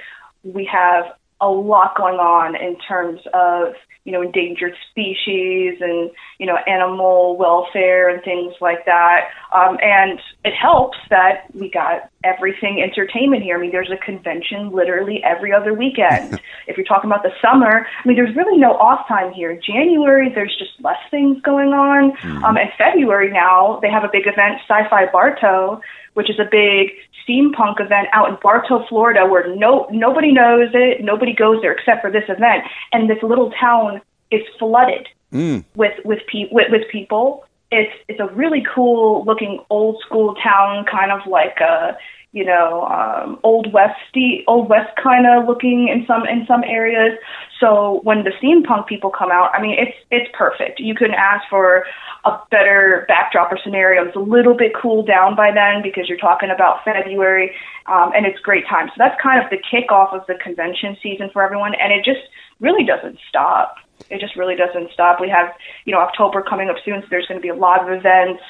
we 0.45 0.65
have 0.67 1.07
a 1.41 1.49
lot 1.49 1.97
going 1.97 2.19
on 2.19 2.55
in 2.55 2.77
terms 2.79 3.21
of 3.33 3.75
you 4.05 4.13
know 4.13 4.23
endangered 4.23 4.75
species 4.91 5.79
and 5.81 6.11
you 6.39 6.47
know 6.47 6.57
animal 6.67 7.37
welfare 7.37 8.09
and 8.09 8.23
things 8.23 8.55
like 8.61 8.85
that. 8.87 9.29
Um, 9.55 9.79
and 9.83 10.21
it 10.45 10.53
helps 10.55 10.99
that 11.11 11.47
we 11.55 11.71
got 11.71 12.11
everything 12.23 12.83
entertainment 12.83 13.43
here. 13.43 13.57
I 13.57 13.61
mean 13.61 13.73
there's 13.73 13.91
a 13.91 14.05
convention 14.05 14.71
literally 14.71 15.23
every 15.25 15.53
other 15.53 15.75
weekend. 15.75 16.41
If 16.67 16.79
you're 16.79 16.87
talking 16.87 17.11
about 17.11 17.23
the 17.23 17.33
summer 17.43 17.87
i 17.87 18.09
mean 18.09 18.17
there's 18.17 18.35
really 18.35 18.57
no 18.59 18.73
off 18.73 19.07
time 19.07 19.33
here. 19.33 19.59
January 19.61 20.33
there's 20.35 20.57
just 20.59 20.73
less 20.83 20.99
things 21.11 21.41
going 21.43 21.69
on. 21.69 22.13
Um, 22.45 22.57
and 22.57 22.71
february 22.79 23.31
now 23.31 23.79
they 23.83 23.91
have 23.91 24.05
a 24.05 24.09
big 24.11 24.27
event 24.27 24.61
sci-fi 24.69 25.11
bartow 25.13 25.81
which 26.15 26.31
is 26.31 26.39
a 26.39 26.49
big 26.51 26.93
steampunk 27.27 27.81
event 27.81 28.09
out 28.13 28.29
in 28.29 28.37
Bartow, 28.43 28.85
Florida, 28.89 29.27
where 29.27 29.55
no 29.55 29.87
nobody 29.91 30.33
knows 30.33 30.71
it, 30.73 31.03
nobody 31.03 31.33
goes 31.35 31.61
there 31.63 31.73
except 31.73 32.01
for 32.01 32.11
this 32.11 32.25
event, 32.29 32.65
and 32.93 33.09
this 33.09 33.23
little 33.23 33.51
town 33.53 34.01
is 34.31 34.43
flooded 34.59 35.09
mm. 35.33 35.65
with 35.75 35.95
with, 36.05 36.21
pe- 36.31 36.49
with 36.51 36.71
with 36.71 36.83
people. 36.91 37.45
It's 37.71 37.93
it's 38.09 38.21
a 38.21 38.27
really 38.35 38.65
cool 38.75 39.25
looking 39.25 39.61
old 39.71 40.01
school 40.05 40.35
town, 40.37 40.85
kind 40.91 41.11
of 41.13 41.27
like 41.27 41.59
a 41.61 41.97
you 42.35 42.45
know 42.45 42.85
um, 42.87 43.39
old 43.45 43.73
westy 43.73 44.45
old 44.47 44.69
west 44.69 44.91
kind 45.03 45.25
of 45.25 45.47
looking 45.47 45.89
in 45.89 46.05
some 46.07 46.27
in 46.27 46.45
some 46.47 46.65
areas. 46.65 47.17
So 47.61 48.01
when 48.03 48.25
the 48.25 48.33
steampunk 48.43 48.89
people 48.89 49.11
come 49.11 49.31
out, 49.31 49.51
I 49.55 49.63
mean 49.63 49.77
it's 49.79 49.97
it's 50.11 50.29
perfect. 50.37 50.81
You 50.81 50.95
couldn't 50.95 51.15
ask 51.15 51.49
for 51.49 51.87
a 52.25 52.39
better 52.51 53.05
backdrop 53.07 53.53
or 53.53 53.59
scenario. 53.63 54.05
It's 54.05 54.17
a 54.17 54.21
little 54.21 54.57
bit 54.57 54.73
cooled 54.75 55.07
down 55.07 55.37
by 55.37 55.53
then 55.53 55.81
because 55.83 56.09
you're 56.09 56.19
talking 56.19 56.51
about 56.51 56.83
February, 56.85 57.53
um, 57.87 58.11
and 58.15 58.27
it's 58.27 58.41
great 58.41 58.67
time. 58.67 58.89
So 58.89 58.95
that's 58.99 59.21
kind 59.23 59.43
of 59.43 59.49
the 59.51 59.59
kickoff 59.63 60.13
of 60.13 60.27
the 60.27 60.35
convention 60.43 60.97
season 61.03 61.31
for 61.33 61.43
everyone, 61.43 61.75
and 61.75 61.93
it 61.93 62.05
just 62.05 62.27
really 62.61 62.85
doesn't 62.85 63.19
stop. 63.29 63.77
It 64.11 64.21
just 64.21 64.35
really 64.37 64.57
doesn't 64.57 64.91
stop. 64.93 65.21
We 65.21 65.29
have, 65.29 65.55
you 65.85 65.93
know, 65.93 66.01
October 66.01 66.43
coming 66.43 66.69
up 66.69 66.77
soon, 66.85 67.01
so 67.03 67.07
there's 67.11 67.27
going 67.27 67.39
to 67.39 67.43
be 67.43 67.49
a 67.49 67.55
lot 67.55 67.81
of 67.81 67.97
events. 67.97 68.43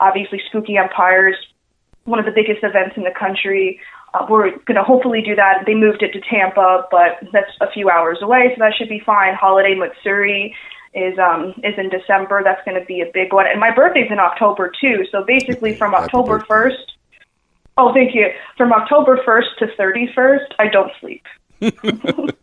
Obviously, 0.00 0.40
Spooky 0.46 0.76
Empires, 0.76 1.34
one 2.08 2.18
of 2.18 2.24
the 2.24 2.32
biggest 2.32 2.64
events 2.64 2.96
in 2.96 3.04
the 3.04 3.14
country. 3.18 3.78
Uh, 4.14 4.26
we're 4.28 4.50
going 4.64 4.76
to 4.76 4.82
hopefully 4.82 5.20
do 5.20 5.36
that. 5.36 5.64
They 5.66 5.74
moved 5.74 6.02
it 6.02 6.12
to 6.12 6.20
Tampa, 6.20 6.88
but 6.90 7.20
that's 7.32 7.52
a 7.60 7.70
few 7.70 7.90
hours 7.90 8.18
away, 8.22 8.52
so 8.54 8.64
that 8.64 8.72
should 8.76 8.88
be 8.88 9.00
fine. 9.04 9.34
Holiday 9.34 9.74
Matsuri 9.74 10.54
is 10.94 11.18
um 11.18 11.52
is 11.62 11.74
in 11.76 11.90
December. 11.90 12.42
That's 12.42 12.64
going 12.64 12.80
to 12.80 12.86
be 12.86 13.02
a 13.02 13.10
big 13.12 13.32
one, 13.32 13.46
and 13.46 13.60
my 13.60 13.74
birthday's 13.74 14.10
in 14.10 14.18
October 14.18 14.72
too. 14.80 15.04
So 15.12 15.24
basically, 15.24 15.76
from 15.76 15.92
Happy 15.92 16.04
October 16.04 16.38
birthday. 16.38 16.48
first. 16.48 16.92
Oh, 17.76 17.92
thank 17.92 18.14
you. 18.14 18.30
From 18.56 18.72
October 18.72 19.20
first 19.24 19.48
to 19.58 19.66
thirty 19.76 20.08
first, 20.14 20.52
I 20.58 20.68
don't 20.68 20.90
sleep. 21.00 21.24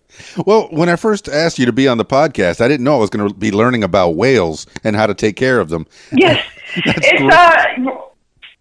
Well, 0.45 0.67
when 0.71 0.89
I 0.89 0.95
first 0.95 1.27
asked 1.27 1.59
you 1.59 1.65
to 1.65 1.73
be 1.73 1.87
on 1.87 1.97
the 1.97 2.05
podcast, 2.05 2.61
I 2.61 2.67
didn't 2.67 2.83
know 2.83 2.95
I 2.95 2.99
was 2.99 3.09
going 3.09 3.27
to 3.27 3.33
be 3.33 3.51
learning 3.51 3.83
about 3.83 4.11
whales 4.11 4.65
and 4.83 4.95
how 4.95 5.07
to 5.07 5.13
take 5.13 5.35
care 5.35 5.59
of 5.59 5.69
them. 5.69 5.87
Yes, 6.11 6.45
it's 6.75 7.33
uh, 7.33 7.94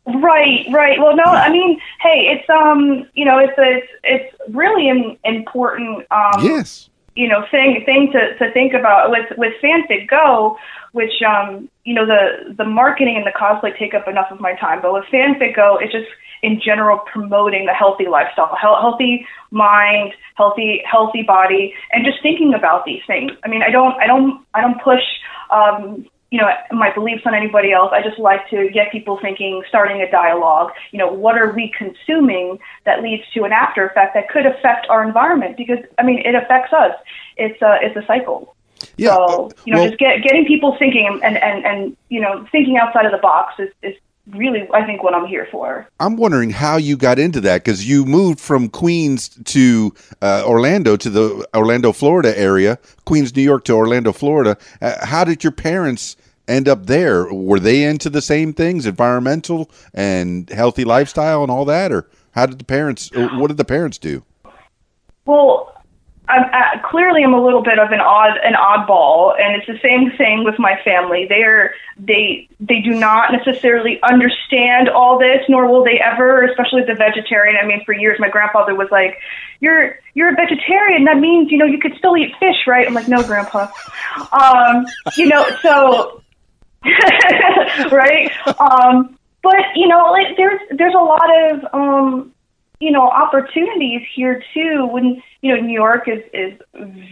right, 0.07 0.67
right. 0.71 0.99
Well, 0.99 1.17
no, 1.17 1.25
I 1.25 1.51
mean, 1.51 1.81
hey, 2.01 2.29
it's 2.33 2.49
um, 2.51 3.09
you 3.15 3.25
know, 3.25 3.39
it's 3.39 3.55
it's 3.57 3.89
it's 4.03 4.55
really 4.55 4.89
an 4.89 5.17
important 5.25 6.07
um, 6.11 6.43
Yes. 6.43 6.89
you 7.15 7.29
know 7.29 7.45
thing 7.51 7.83
thing 7.85 8.13
to, 8.13 8.37
to 8.39 8.53
think 8.53 8.75
about 8.75 9.11
with 9.11 9.27
with 9.39 9.53
FanFit 9.63 10.09
Go 10.09 10.59
which 10.93 11.23
um 11.23 11.69
you 11.85 11.95
know 11.95 12.07
the 12.07 12.55
the 12.55 12.65
marketing 12.65 13.17
and 13.17 13.27
the 13.27 13.33
cosplay 13.33 13.77
take 13.79 13.95
up 13.95 14.07
enough 14.09 14.31
of 14.31 14.41
my 14.41 14.55
time 14.55 14.81
but 14.83 14.93
with 14.93 15.05
FanFit 15.13 15.55
Go 15.55 15.79
it's 15.81 15.93
just 15.93 16.09
in 16.43 16.61
general 16.61 16.99
promoting 17.13 17.67
the 17.67 17.73
healthy 17.73 18.07
lifestyle 18.07 18.57
healthy 18.61 19.27
mind 19.51 20.13
healthy 20.37 20.83
healthy 20.85 21.23
body 21.23 21.73
and 21.93 22.05
just 22.05 22.21
thinking 22.23 22.53
about 22.55 22.85
these 22.85 23.03
things 23.07 23.33
i 23.45 23.49
mean 23.49 23.63
i 23.63 23.71
don't 23.71 23.95
i 24.01 24.07
don't 24.07 24.45
i 24.55 24.61
don't 24.61 24.81
push 24.83 25.03
um 25.51 26.05
you 26.35 26.41
know 26.41 26.51
my 26.73 26.93
beliefs 26.93 27.23
on 27.27 27.33
anybody 27.33 27.71
else. 27.71 27.91
I 27.93 28.03
just 28.03 28.19
like 28.19 28.51
to 28.51 28.69
get 28.71 28.91
people 28.91 29.21
thinking 29.23 29.63
starting 29.69 30.03
a 30.03 30.11
dialogue. 30.11 30.73
You 30.91 30.99
know 30.99 31.07
what 31.07 31.39
are 31.39 31.53
we 31.53 31.73
consuming 31.79 32.59
that 32.85 33.05
leads 33.05 33.23
to 33.35 33.45
an 33.45 33.53
after 33.53 33.87
effect 33.87 34.15
that 34.15 34.29
could 34.29 34.45
affect 34.45 34.89
our 34.89 35.07
environment? 35.07 35.57
Because 35.57 35.79
i 35.97 36.03
mean 36.03 36.19
it 36.19 36.35
affects 36.35 36.73
us. 36.73 36.97
It's 37.37 37.63
a 37.63 37.79
it's 37.83 37.97
a 37.97 38.05
cycle. 38.09 38.57
Yeah. 38.97 39.15
so 39.15 39.53
you 39.65 39.75
know 39.75 39.83
well, 39.83 39.89
just 39.91 40.01
get 40.01 40.25
getting 40.25 40.45
people 40.45 40.75
thinking 40.77 41.21
and 41.23 41.37
and 41.37 41.65
and 41.65 41.97
you 42.09 42.21
know 42.21 42.45
thinking 42.51 42.79
outside 42.79 43.07
of 43.07 43.13
the 43.13 43.19
box 43.19 43.55
is 43.61 43.71
is 43.83 43.95
really 44.31 44.67
i 44.73 44.85
think 44.85 45.05
what 45.05 45.15
i'm 45.15 45.27
here 45.27 45.47
for. 45.53 45.89
I'm 46.01 46.17
wondering 46.17 46.51
how 46.51 46.79
you 46.79 46.97
got 46.97 47.21
into 47.21 47.41
that 47.43 47.63
because 47.63 47.89
you 47.89 48.05
moved 48.05 48.41
from 48.41 48.71
Queens 48.71 49.29
to 49.45 49.95
uh, 50.21 50.43
Orlando 50.45 50.97
to 50.97 51.11
the 51.11 51.47
Orlando, 51.55 51.93
Florida 51.93 52.37
area, 52.37 52.81
Queens, 53.05 53.37
New 53.37 53.43
York 53.43 53.65
to 53.67 53.75
Orlando, 53.75 54.13
Florida. 54.13 54.57
Uh, 54.83 55.07
how 55.07 55.23
did 55.23 55.45
your 55.45 55.53
parents 55.53 56.17
end 56.49 56.69
up 56.69 56.87
there? 56.87 57.33
Were 57.33 57.61
they 57.61 57.85
into 57.85 58.11
the 58.11 58.23
same 58.23 58.53
things, 58.53 58.87
environmental 58.87 59.71
and 59.93 60.49
healthy 60.51 60.85
lifestyle 60.85 61.43
and 61.43 61.51
all 61.51 61.65
that, 61.67 61.93
or 61.93 62.09
how 62.33 62.47
did 62.47 62.59
the 62.59 62.65
parents? 62.65 63.11
uh, 63.15 63.29
What 63.35 63.49
did 63.49 63.57
the 63.57 63.65
parents 63.65 63.99
do? 63.99 64.25
Well, 65.27 65.71
I'm 66.27 66.45
uh, 66.45 66.81
clearly 66.89 67.23
I'm 67.23 67.35
a 67.35 67.45
little 67.45 67.63
bit 67.63 67.79
of 67.79 67.93
an 67.93 68.01
odd 68.01 68.39
an 68.43 68.55
oddball, 68.55 69.39
and 69.39 69.57
it's 69.57 69.67
the 69.67 69.79
same 69.83 70.11
thing 70.17 70.43
with 70.43 70.59
my 70.59 70.81
family. 70.83 71.27
They're 71.29 71.75
they 71.99 72.49
they 72.61 72.81
do 72.81 72.91
not 72.93 73.31
necessarily 73.31 74.03
understand 74.03 74.89
all 74.89 75.19
this, 75.19 75.43
nor 75.51 75.69
will 75.69 75.85
they 75.85 76.01
ever. 76.01 76.43
Especially 76.45 76.83
the 76.83 76.95
vegetarian. 76.95 77.57
I 77.63 77.67
mean, 77.67 77.85
for 77.85 77.93
years 77.93 78.19
my 78.19 78.31
grandfather 78.31 78.75
was 78.75 78.89
like, 78.91 79.19
"You're 79.61 79.99
you're 80.15 80.33
a 80.33 80.35
vegetarian. 80.35 81.05
That 81.05 81.19
means 81.19 81.53
you 81.53 81.59
know 81.59 81.67
you 81.67 81.79
could 81.79 81.95
still 81.99 82.17
eat 82.17 82.33
fish, 82.41 82.67
right?" 82.67 82.87
I'm 82.87 82.95
like, 82.95 83.09
"No, 83.09 83.23
Grandpa." 83.23 83.69
Um, 84.33 84.87
you 85.19 85.27
know, 85.27 85.47
so 85.61 86.23
right. 87.91 88.31
Um, 88.61 89.19
but 89.43 89.65
you 89.75 89.89
know, 89.89 90.11
like 90.13 90.37
there's 90.37 90.61
there's 90.71 90.95
a 90.95 90.99
lot 90.99 91.31
of 91.51 91.75
um, 91.75 92.35
you 92.81 92.91
know 92.91 93.09
opportunities 93.09 94.03
here 94.15 94.43
too 94.53 94.87
when 94.91 95.23
you 95.41 95.55
know 95.55 95.61
new 95.61 95.73
york 95.73 96.09
is 96.09 96.23
is 96.33 96.53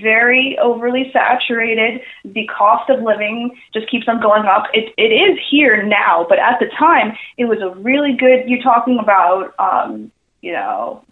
very 0.03 0.59
overly 0.59 1.11
saturated 1.13 2.01
the 2.25 2.47
cost 2.47 2.91
of 2.91 3.03
living 3.03 3.51
just 3.73 3.89
keeps 3.89 4.07
on 4.09 4.21
going 4.21 4.45
up 4.45 4.65
it 4.75 4.93
it 4.99 5.13
is 5.13 5.39
here 5.51 5.83
now 5.83 6.27
but 6.29 6.39
at 6.39 6.59
the 6.61 6.67
time 6.79 7.17
it 7.39 7.45
was 7.45 7.61
a 7.61 7.71
really 7.81 8.13
good 8.13 8.49
you're 8.49 8.63
talking 8.63 8.99
about 8.99 9.55
um 9.59 10.11
you 10.41 10.53
know 10.53 11.03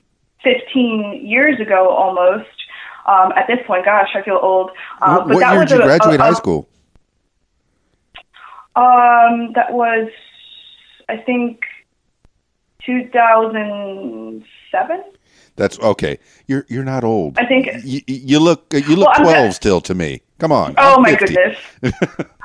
15 0.42 1.26
years 1.26 1.60
ago 1.60 1.88
almost 1.88 2.48
um 3.06 3.32
at 3.36 3.46
this 3.46 3.58
point 3.66 3.84
gosh 3.84 4.10
i 4.14 4.22
feel 4.22 4.38
old 4.42 4.70
um 5.00 5.14
what 5.14 5.28
but 5.28 5.34
what 5.34 5.40
that 5.40 5.52
year 5.52 5.60
was 5.60 5.68
did 5.70 5.76
you 5.76 5.82
a- 5.82 5.86
graduate 5.86 6.20
a- 6.20 6.22
high 6.22 6.32
school? 6.32 6.68
Um 8.76 9.52
that 9.54 9.72
was 9.72 10.08
i 11.08 11.16
think 11.16 11.64
2007 12.84 15.02
That's 15.56 15.78
okay. 15.80 16.18
You're 16.46 16.64
you're 16.68 16.84
not 16.84 17.02
old. 17.04 17.38
I 17.38 17.44
think- 17.44 17.68
you, 17.84 18.00
you 18.06 18.38
look 18.40 18.72
you 18.72 18.96
look 18.96 19.08
Well, 19.08 19.16
I'm 19.18 19.22
twelve 19.24 19.44
not- 19.46 19.54
still 19.54 19.80
to 19.82 19.94
me. 19.94 20.22
Come 20.38 20.52
on. 20.52 20.74
Oh 20.78 20.94
I'm 20.96 21.02
my 21.02 21.16
50. 21.16 21.26
goodness. 21.26 21.58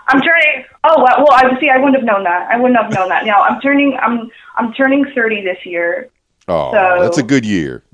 I'm 0.07 0.21
turning. 0.21 0.65
Oh 0.83 1.01
well, 1.03 1.25
well, 1.25 1.31
I 1.31 1.57
see. 1.59 1.69
I 1.69 1.77
wouldn't 1.77 1.95
have 1.95 2.03
known 2.05 2.23
that. 2.25 2.47
I 2.51 2.57
wouldn't 2.57 2.79
have 2.81 2.91
known 2.93 3.09
that. 3.09 3.25
Now 3.25 3.41
I'm 3.43 3.59
turning. 3.61 3.97
I'm 4.01 4.29
I'm 4.57 4.73
turning 4.73 5.05
30 5.15 5.43
this 5.43 5.57
year. 5.65 6.09
Oh, 6.47 6.71
So- 6.71 7.01
that's 7.01 7.17
a 7.17 7.23
good 7.23 7.45
year. 7.45 7.84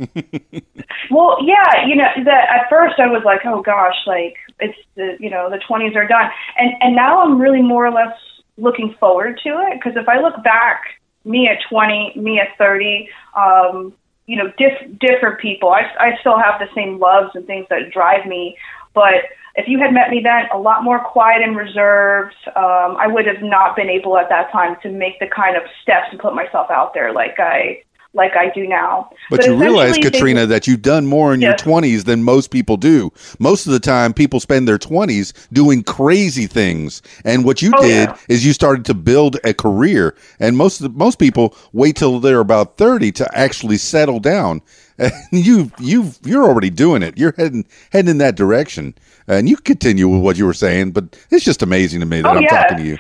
Well, 1.10 1.38
yeah, 1.44 1.86
you 1.86 1.96
know, 1.96 2.08
that 2.24 2.48
at 2.50 2.70
first 2.70 2.98
I 2.98 3.08
was 3.08 3.22
like, 3.26 3.42
oh 3.46 3.62
gosh, 3.62 3.96
like 4.08 4.38
it's 4.60 4.78
the 4.96 5.18
you 5.20 5.30
know 5.30 5.50
the 5.50 5.58
20s 5.58 5.94
are 5.96 6.08
done, 6.08 6.30
and 6.58 6.72
and 6.80 6.96
now 6.96 7.22
I'm 7.22 7.40
really 7.40 7.62
more 7.62 7.86
or 7.86 7.92
less 7.92 8.16
looking 8.58 8.96
forward 8.98 9.40
to 9.44 9.50
it 9.68 9.74
because 9.74 9.98
if 9.98 10.08
I 10.08 10.22
look 10.22 10.42
back, 10.44 10.82
me 11.26 11.50
at 11.50 11.58
20, 11.70 12.14
me 12.16 12.40
at 12.40 12.58
30, 12.58 13.10
um, 13.36 13.94
you 14.26 14.38
know, 14.38 14.52
diff- 14.58 15.00
different 15.00 15.40
people. 15.42 15.70
I 15.70 15.82
I 16.00 16.18
still 16.22 16.38
have 16.40 16.60
the 16.60 16.70
same 16.74 16.98
loves 17.00 17.36
and 17.36 17.46
things 17.46 17.68
that 17.70 17.92
drive 17.92 18.26
me, 18.26 18.56
but 18.94 19.26
if 19.56 19.68
you 19.68 19.80
had 19.80 19.94
met 19.94 20.10
me 20.12 20.22
then, 20.24 20.44
a 20.54 20.58
lot 20.58 20.82
more 20.82 21.00
quiet 21.00 21.42
and 21.42 21.58
reserved, 21.58 22.36
um, 22.56 22.96
I 22.98 23.08
would 23.08 23.26
have 23.28 23.42
not 23.42 23.76
been 23.76 23.90
able 23.90 24.18
at 24.18 24.30
that 24.30 24.50
time 24.54 24.78
to 24.84 24.90
make 24.90 25.20
the 25.20 25.28
kind 25.28 25.58
of 25.58 25.64
steps 25.82 26.08
and 26.12 26.20
put 26.22 26.34
myself 26.34 26.72
out 26.72 26.94
there 26.94 27.12
like 27.12 27.38
I 27.38 27.84
like 28.14 28.36
I 28.36 28.50
do 28.50 28.68
now. 28.68 29.10
But, 29.30 29.46
you 29.46 29.56
realize, 29.56 29.98
Katrina, 29.98 30.46
that 30.46 30.68
you've 30.68 30.82
done 30.82 31.06
more 31.06 31.34
in 31.34 31.40
your 31.42 31.54
20s 31.54 32.04
than 32.04 32.24
most 32.24 32.52
people 32.52 32.76
do. 32.76 33.12
Most 33.40 33.66
of 33.66 33.72
the 33.72 33.80
time, 33.80 34.14
people 34.14 34.40
spend 34.42 34.68
their 34.68 34.78
20s 34.78 35.34
doing 35.54 35.82
crazy 35.84 36.46
things. 36.48 37.02
And 37.24 37.46
what 37.46 37.62
you 37.62 37.72
Oh, 37.76 37.82
did 37.82 38.10
yeah. 38.10 38.18
is 38.28 38.46
you 38.46 38.52
started 38.54 38.84
to 38.86 38.94
build 38.94 39.38
a 39.46 39.54
career. 39.54 40.16
And 40.40 40.58
most 40.58 40.82
of 40.82 40.92
the, 40.92 40.98
most 40.98 41.20
people 41.20 41.56
wait 41.72 41.96
till 41.96 42.20
they're 42.20 42.42
about 42.42 42.78
30 42.78 43.12
to 43.14 43.38
actually 43.38 43.78
settle 43.78 44.20
down. 44.20 44.62
And 45.00 45.12
you 45.32 45.72
you 45.80 46.12
you're 46.24 46.44
already 46.44 46.70
doing 46.70 47.02
it. 47.02 47.18
You're 47.18 47.34
heading 47.36 47.66
heading 47.92 48.12
in 48.12 48.18
that 48.20 48.36
direction. 48.36 48.94
And 49.28 49.50
you 49.50 49.58
continue 49.58 50.08
with 50.08 50.22
what 50.22 50.38
you 50.38 50.46
were 50.46 50.54
saying, 50.54 50.92
but 50.92 51.18
it's 51.32 51.44
just 51.44 51.64
amazing 51.64 52.02
to 52.02 52.06
me 52.06 52.22
that 52.22 52.28
Oh, 52.32 52.38
I'm 52.38 52.44
yeah. 52.44 52.50
talking 52.62 52.78
to 52.78 52.84
you. 52.84 52.98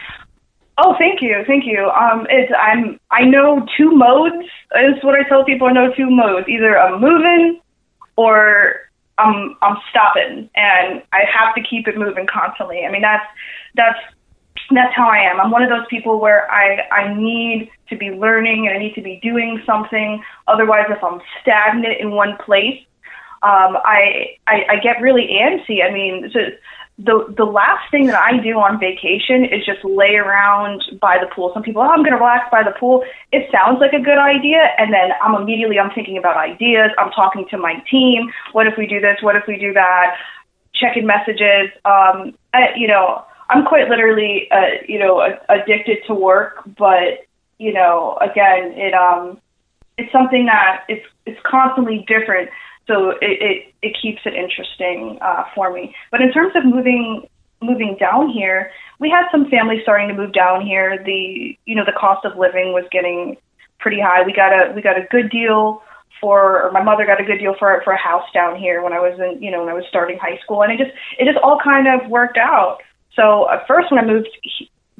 Oh, 0.78 0.96
thank 0.98 1.22
you, 1.22 1.44
thank 1.46 1.66
you. 1.66 1.90
Um, 1.90 2.26
it's 2.30 2.52
I'm 2.60 3.00
I 3.12 3.24
know 3.24 3.66
two 3.78 3.92
modes. 3.92 4.46
Is 4.76 5.04
what 5.04 5.16
I 5.20 5.28
tell 5.28 5.44
people. 5.44 5.68
I 5.68 5.74
know 5.74 5.94
two 5.94 6.10
modes. 6.10 6.48
Either 6.48 6.80
I'm 6.80 7.02
moving, 7.02 7.60
or 8.16 8.76
I'm 9.18 9.56
I'm 9.62 9.78
stopping, 9.90 10.50
and 10.56 11.04
I 11.12 11.24
have 11.32 11.54
to 11.56 11.62
keep 11.62 11.88
it 11.88 11.98
moving 11.98 12.26
constantly. 12.26 12.86
I 12.86 12.92
mean, 12.92 13.02
that's 13.02 13.26
that's 13.76 14.00
that's 14.74 14.96
how 14.96 15.08
I 15.10 15.18
am. 15.18 15.40
I'm 15.40 15.52
one 15.52 15.64
of 15.64 15.70
those 15.70 15.86
people 15.90 16.20
where 16.20 16.50
I 16.50 16.88
I 16.92 17.14
need 17.14 17.70
to 17.90 17.98
be 17.98 18.10
learning 18.10 18.68
and 18.68 18.76
I 18.76 18.80
need 18.80 18.96
to 18.96 19.02
be 19.02 19.20
doing 19.22 19.62
something. 19.66 20.24
Otherwise, 20.48 20.86
if 20.90 21.04
I'm 21.04 21.22
stagnant 21.42 22.00
in 22.00 22.12
one 22.12 22.38
place, 22.46 22.80
um, 23.44 23.78
I, 23.84 24.38
I 24.48 24.66
I 24.70 24.76
get 24.82 25.02
really 25.02 25.30
antsy. 25.42 25.84
I 25.84 25.92
mean, 25.92 26.30
so 26.32 26.40
the 26.97 27.34
the 27.36 27.45
last 27.45 27.89
thing 27.89 28.08
that 28.08 28.21
I 28.21 28.38
do 28.38 28.60
on 28.60 28.80
vacation 28.80 29.45
is 29.45 29.65
just 29.65 29.84
lay 29.84 30.15
around 30.15 30.84
by 31.01 31.17
the 31.19 31.27
pool. 31.34 31.51
Some 31.54 31.63
people, 31.63 31.82
oh, 31.82 31.89
I'm 31.89 32.04
going 32.04 32.12
to 32.12 32.17
relax 32.17 32.49
by 32.51 32.63
the 32.63 32.75
pool. 32.77 33.04
It 33.32 33.49
sounds 33.51 33.80
like 33.80 33.93
a 33.93 33.99
good 33.99 34.17
idea, 34.17 34.69
and 34.77 34.93
then 34.93 35.12
I'm 35.23 35.36
immediately 35.36 35.80
I'm 35.80 35.91
thinking 35.91 36.17
about 36.17 36.38
ideas. 36.38 36.91
I'm 36.97 37.12
talking 37.12 37.47
to 37.49 37.58
my 37.58 37.82
team. 37.89 38.32
What 38.51 38.67
if 38.67 38.77
we 38.77 38.86
do 38.86 38.99
this? 38.99 39.17
What 39.21 39.36
if 39.36 39.43
we 39.47 39.58
do 39.58 39.73
that? 39.73 40.17
Checking 40.75 41.06
messages. 41.06 41.71
Um, 41.86 42.38
I, 42.54 42.75
you 42.75 42.88
know, 42.88 43.23
I'm 43.49 43.65
quite 43.65 43.89
literally, 43.89 44.47
uh, 44.51 44.84
you 44.88 44.99
know, 44.99 45.21
addicted 45.49 45.99
to 46.08 46.13
work. 46.13 46.62
But 46.77 47.25
you 47.58 47.73
know, 47.73 48.17
again, 48.21 48.73
it 48.75 48.93
um, 48.93 49.39
it's 49.97 50.12
something 50.12 50.45
that 50.45 50.84
it's 50.88 51.06
it's 51.25 51.39
constantly 51.45 52.06
different 52.08 52.49
so 52.88 53.12
it, 53.12 53.17
it, 53.22 53.74
it 53.82 53.98
keeps 54.02 54.22
it 54.26 54.34
interesting 54.34 55.17
uh, 55.22 55.44
for 55.56 55.72
me. 55.74 55.96
But 56.12 56.22
in 56.22 56.32
terms 56.32 56.54
of 56.56 56.65
moving 56.65 57.28
moving 57.62 57.96
down 58.00 58.30
here, 58.30 58.72
we 59.00 59.10
had 59.10 59.30
some 59.32 59.50
families 59.50 59.82
starting 59.84 60.08
to 60.08 60.15
move 60.15 60.34
down 60.34 60.65
here. 60.65 61.02
The 61.04 61.58
you 61.65 61.76
know 61.76 61.86
the 61.86 61.98
cost 61.98 62.26
of 62.26 62.38
living 62.38 62.74
was 62.74 62.86
getting 62.91 63.38
pretty 63.80 64.00
high. 64.00 64.24
We 64.24 64.34
got 64.34 64.52
a 64.52 64.74
we 64.74 64.82
got 64.82 64.98
a 64.98 65.08
good 65.10 65.30
deal 65.30 65.84
for 66.20 66.63
or 66.63 66.72
my 66.72 66.84
mother 66.84 67.06
got 67.06 67.20
a 67.20 67.24
good 67.24 67.39
deal 67.39 67.56
for 67.58 67.82
for 67.84 67.94
a 67.94 67.98
house 67.98 68.28
down 68.34 68.58
here 68.58 68.84
when 68.84 68.94
I 68.94 69.00
was 69.00 69.20
in 69.20 69.41
you 69.41 69.52
know 69.52 69.60
when 69.60 69.70
I 69.70 69.74
was 69.74 69.86
starting 69.89 70.17
high 70.17 70.38
school, 70.44 70.63
and 70.63 70.72
it 70.72 70.78
just 70.78 70.96
it 71.20 71.26
just 71.26 71.38
all 71.44 71.60
kind 71.63 71.88
of 71.88 72.10
worked 72.10 72.38
out. 72.38 72.80
So 73.15 73.50
at 73.50 73.67
first 73.67 73.91
when 73.91 74.00
I 74.00 74.06
moved 74.06 74.30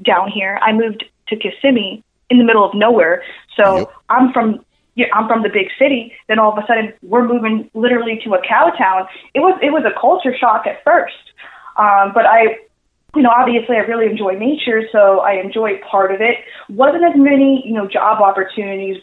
down 0.04 0.30
here, 0.30 0.60
I 0.62 0.74
moved 0.74 1.06
to 1.28 1.36
Kissimmee 1.36 2.04
in 2.30 2.38
the 2.38 2.44
middle 2.44 2.66
of 2.66 2.74
nowhere. 2.74 3.24
So 3.56 3.80
Yep. 3.80 3.92
I'm 4.10 4.34
from 4.34 4.66
I'm 5.14 5.28
from 5.28 5.44
the 5.44 5.50
big 5.50 5.68
city. 5.80 6.14
Then 6.28 6.40
all 6.40 6.52
of 6.52 6.58
a 6.58 6.68
sudden, 6.68 6.94
we're 7.02 7.28
moving 7.28 7.70
literally 7.74 8.20
to 8.24 8.34
a 8.34 8.42
cow 8.42 8.72
town. 8.78 9.08
It 9.34 9.40
was 9.40 9.58
it 9.62 9.72
was 9.72 9.84
a 9.86 10.00
culture 10.00 10.36
shock 10.38 10.68
at 10.68 10.84
first, 10.84 11.34
um, 11.78 12.12
but 12.14 12.26
I 12.26 12.60
you 13.16 13.22
know, 13.24 13.32
obviously 13.36 13.76
I 13.76 13.80
really 13.80 14.06
enjoy 14.06 14.34
nature, 14.34 14.84
so 14.92 15.20
I 15.20 15.34
enjoy 15.34 15.80
part 15.90 16.14
of 16.14 16.22
it. 16.22 16.38
Wasn't 16.70 17.04
as 17.04 17.14
many, 17.16 17.62
you 17.66 17.74
know, 17.74 17.86
job 17.86 18.22
opportunities 18.22 18.98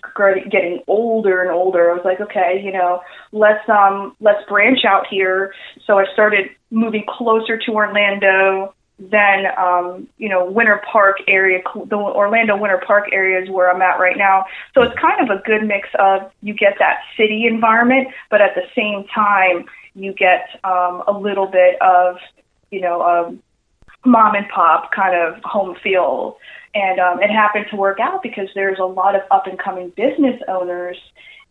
getting 0.51 0.81
older 0.87 1.42
and 1.42 1.51
older. 1.51 1.90
I 1.90 1.94
was 1.94 2.05
like, 2.05 2.20
okay, 2.20 2.61
you 2.64 2.72
know, 2.72 3.03
let's 3.33 3.68
um 3.68 4.16
let's 4.20 4.40
branch 4.48 4.81
out 4.87 5.07
here. 5.11 5.53
So 5.87 5.98
I 5.98 6.05
started 6.14 6.46
moving 6.70 7.05
closer 7.07 7.59
to 7.59 7.72
Orlando. 7.72 8.74
Then, 8.99 9.47
um, 9.57 10.09
you 10.19 10.29
know, 10.29 10.45
Winter 10.45 10.83
Park 10.91 11.19
area, 11.29 11.63
the 11.87 11.97
Orlando 11.97 12.57
Winter 12.57 12.83
Park 12.85 13.11
area 13.13 13.41
is 13.41 13.49
where 13.49 13.71
I'm 13.71 13.81
at 13.81 14.01
right 14.01 14.17
now. 14.17 14.47
So 14.75 14.83
it's 14.83 14.99
kind 14.99 15.21
of 15.21 15.37
a 15.37 15.41
good 15.43 15.65
mix 15.65 15.89
of 15.99 16.33
you 16.43 16.53
get 16.53 16.75
that 16.81 16.99
city 17.17 17.47
environment, 17.47 18.09
but 18.29 18.41
at 18.41 18.57
the 18.57 18.65
same 18.75 19.07
time 19.15 19.67
you 19.95 20.13
get 20.13 20.49
um, 20.65 21.05
a 21.07 21.13
little 21.13 21.47
bit 21.47 21.81
of, 21.81 22.17
you 22.71 22.81
know, 22.81 23.03
um, 23.03 23.43
mom 24.05 24.35
and 24.35 24.49
pop 24.49 24.91
kind 24.93 25.15
of 25.15 25.41
home 25.45 25.77
feel. 25.83 26.39
And 26.75 26.99
um, 26.99 27.23
it 27.23 27.31
happened 27.31 27.67
to 27.71 27.77
work 27.77 27.99
out 28.01 28.23
because 28.23 28.49
there's 28.55 28.79
a 28.79 28.85
lot 28.85 29.15
of 29.15 29.23
up 29.31 29.47
and 29.47 29.59
coming 29.59 29.91
business 29.91 30.41
owners 30.49 30.97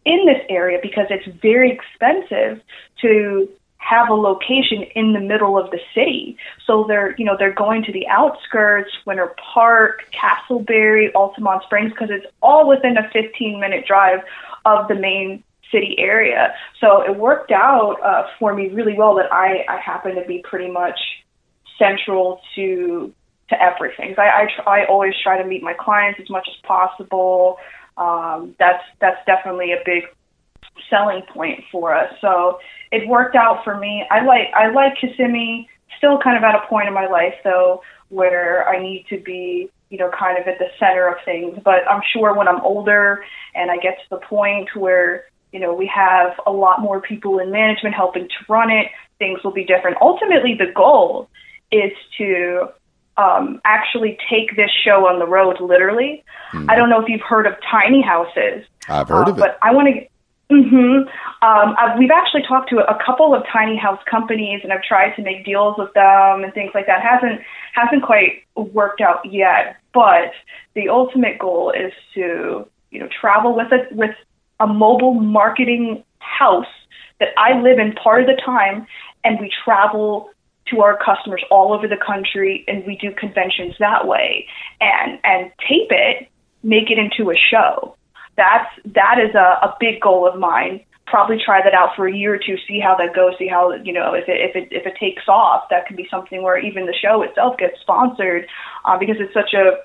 in 0.06 0.26
this 0.26 0.42
area 0.50 0.80
because 0.82 1.08
it's 1.10 1.28
very 1.42 1.72
expensive 1.72 2.62
to 3.02 3.50
have 3.78 4.10
a 4.10 4.14
location 4.14 4.84
in 4.96 5.14
the 5.14 5.20
middle 5.20 5.58
of 5.58 5.72
the 5.72 5.80
city. 5.94 6.38
So 6.66 6.86
they're, 6.88 7.16
you 7.18 7.26
know, 7.26 7.36
they're 7.38 7.54
going 7.54 7.84
to 7.84 7.94
the 7.94 8.08
outskirts, 8.08 8.92
Winter 9.06 9.34
Park, 9.54 10.06
Casselberry, 10.12 11.12
Altamonte 11.14 11.64
Springs, 11.64 11.92
because 11.92 12.10
it's 12.12 12.26
all 12.42 12.68
within 12.68 12.98
a 12.98 13.10
15 13.12 13.60
minute 13.60 13.86
drive 13.86 14.20
of 14.66 14.88
the 14.88 14.96
main 14.96 15.44
city 15.72 15.96
area. 15.98 16.54
So 16.80 17.02
it 17.02 17.16
worked 17.16 17.52
out 17.52 17.98
uh, 18.04 18.28
for 18.40 18.54
me 18.54 18.70
really 18.70 18.94
well 18.94 19.16
that 19.16 19.32
I, 19.32 19.66
I 19.70 19.80
happen 19.80 20.16
to 20.16 20.26
be 20.26 20.44
pretty 20.44 20.70
much 20.70 21.00
central 21.78 22.42
to 22.56 23.14
to 23.50 23.62
everything. 23.62 24.16
I 24.18 24.48
I, 24.66 24.82
I 24.82 24.86
always 24.86 25.14
try 25.22 25.42
to 25.42 25.48
meet 25.48 25.64
my 25.64 25.74
clients 25.74 26.20
as 26.22 26.30
much 26.30 26.48
as 26.50 26.56
possible. 26.64 27.58
Um, 27.98 28.56
that's 28.60 28.84
that's 29.00 29.24
definitely 29.26 29.72
a 29.72 29.82
big 29.86 30.04
selling 30.90 31.22
point 31.34 31.64
for 31.72 31.94
us. 31.94 32.14
So 32.22 32.60
it 32.92 33.08
worked 33.08 33.36
out 33.36 33.64
for 33.64 33.78
me. 33.78 34.06
I 34.10 34.24
like 34.24 34.48
I 34.56 34.70
like 34.70 34.98
Kissimmee. 35.00 35.68
Still 35.98 36.20
kind 36.20 36.38
of 36.38 36.44
at 36.44 36.56
a 36.56 36.68
point 36.68 36.88
in 36.88 36.94
my 36.94 37.08
life 37.08 37.34
though 37.44 37.82
where 38.10 38.68
I 38.70 38.82
need 38.82 39.06
to 39.10 39.18
be, 39.18 39.70
you 39.90 39.98
know, 39.98 40.10
kind 40.18 40.38
of 40.38 40.48
at 40.48 40.60
the 40.60 40.68
center 40.80 41.08
of 41.08 41.18
things. 41.26 41.60
But 41.64 41.88
I'm 41.90 42.02
sure 42.14 42.34
when 42.34 42.48
I'm 42.48 42.62
older 42.62 43.24
and 43.56 43.72
I 43.72 43.78
get 43.78 43.98
to 43.98 44.10
the 44.12 44.18
point 44.18 44.70
where 44.76 45.26
you 45.52 45.60
know 45.60 45.74
we 45.74 45.88
have 45.94 46.34
a 46.46 46.52
lot 46.52 46.82
more 46.82 47.02
people 47.02 47.40
in 47.40 47.52
management 47.52 47.96
helping 47.96 48.28
to 48.28 48.36
run 48.54 48.70
it, 48.70 48.88
things 49.20 49.40
will 49.44 49.54
be 49.54 49.64
different. 49.64 49.98
Ultimately, 50.02 50.56
the 50.56 50.72
goal 50.74 51.30
is 51.72 51.92
to 52.18 52.70
um, 53.18 53.60
actually 53.66 54.18
take 54.30 54.56
this 54.56 54.70
show 54.84 55.08
on 55.08 55.20
the 55.20 55.26
road 55.26 55.60
literally. 55.60 56.24
Mm-hmm. 56.52 56.70
I 56.70 56.76
don't 56.76 56.90
know 56.90 57.02
if 57.02 57.10
you've 57.10 57.22
heard 57.22 57.48
of 57.48 57.54
tiny 57.70 58.02
houses. 58.02 58.66
I've 58.88 59.10
heard 59.10 59.28
uh, 59.28 59.32
of 59.32 59.38
it. 59.38 59.42
But 59.42 59.58
I 59.62 59.74
want 59.74 59.94
to. 59.94 60.08
Mm-hmm. 60.52 61.10
Um, 61.46 61.76
I've, 61.78 62.00
we've 62.00 62.12
actually 62.12 62.44
talked 62.48 62.70
to 62.70 62.78
a 62.78 62.98
couple 63.06 63.36
of 63.36 63.44
tiny 63.52 63.76
house 63.76 64.00
companies, 64.10 64.62
and 64.64 64.72
I've 64.72 64.82
tried 64.82 65.14
to 65.16 65.22
make 65.22 65.44
deals 65.44 65.76
with 65.78 65.94
them 65.94 66.44
and 66.44 66.54
things 66.54 66.72
like 66.74 66.86
that. 66.88 67.02
hasn't 67.02 67.42
hasn't 67.74 68.04
quite 68.04 68.44
worked 68.56 69.02
out 69.02 69.26
yet. 69.30 69.78
But 69.94 70.32
the 70.74 70.88
ultimate 70.90 71.38
goal 71.40 71.72
is 71.72 71.92
to 72.14 72.66
you 72.92 73.00
know 73.00 73.10
travel 73.20 73.56
with 73.56 73.72
a 73.74 73.94
with 73.94 74.16
a 74.60 74.68
mobile 74.68 75.16
marketing 75.16 76.04
house 76.20 76.66
that 77.20 77.30
I 77.38 77.60
live 77.60 77.78
in 77.78 77.94
part 77.94 78.22
of 78.22 78.28
the 78.28 78.42
time, 78.42 78.88
and 79.26 79.40
we 79.42 79.52
travel 79.66 80.30
to 80.70 80.82
our 80.82 80.98
customers 81.04 81.44
all 81.52 81.74
over 81.74 81.88
the 81.88 81.98
country 81.98 82.64
and 82.68 82.86
we 82.86 82.98
do 82.98 83.12
conventions 83.12 83.76
that 83.80 84.08
way 84.08 84.48
and 84.82 85.20
and 85.24 85.52
tape 85.68 85.90
it 85.92 86.30
make 86.64 86.90
it 86.90 86.98
into 86.98 87.32
a 87.32 87.36
show 87.36 87.97
that's 88.38 88.70
that 88.86 89.18
is 89.20 89.36
a, 89.36 89.66
a 89.66 89.76
big 89.80 90.00
goal 90.00 90.28
of 90.28 90.40
mine 90.40 90.82
probably 91.06 91.38
try 91.44 91.62
that 91.64 91.74
out 91.74 91.96
for 91.96 92.08
a 92.08 92.14
year 92.14 92.36
or 92.36 92.38
two 92.38 92.58
see 92.68 92.80
how 92.80 92.96
that 92.96 93.16
goes 93.16 93.34
see 93.38 93.48
how 93.48 93.74
you 93.74 93.94
know 93.94 94.14
if 94.14 94.28
it 94.28 94.40
if 94.40 94.56
it 94.56 94.68
if 94.72 94.86
it 94.86 94.94
takes 95.00 95.24
off 95.28 95.64
that 95.70 95.88
could 95.88 95.98
be 95.98 96.08
something 96.10 96.44
where 96.44 96.58
even 96.58 96.86
the 96.86 96.94
show 96.94 97.22
itself 97.22 97.58
gets 97.58 97.80
sponsored 97.82 98.48
uh, 98.86 98.98
because 98.98 99.16
it's 99.20 99.34
such 99.34 99.54
a 99.54 99.80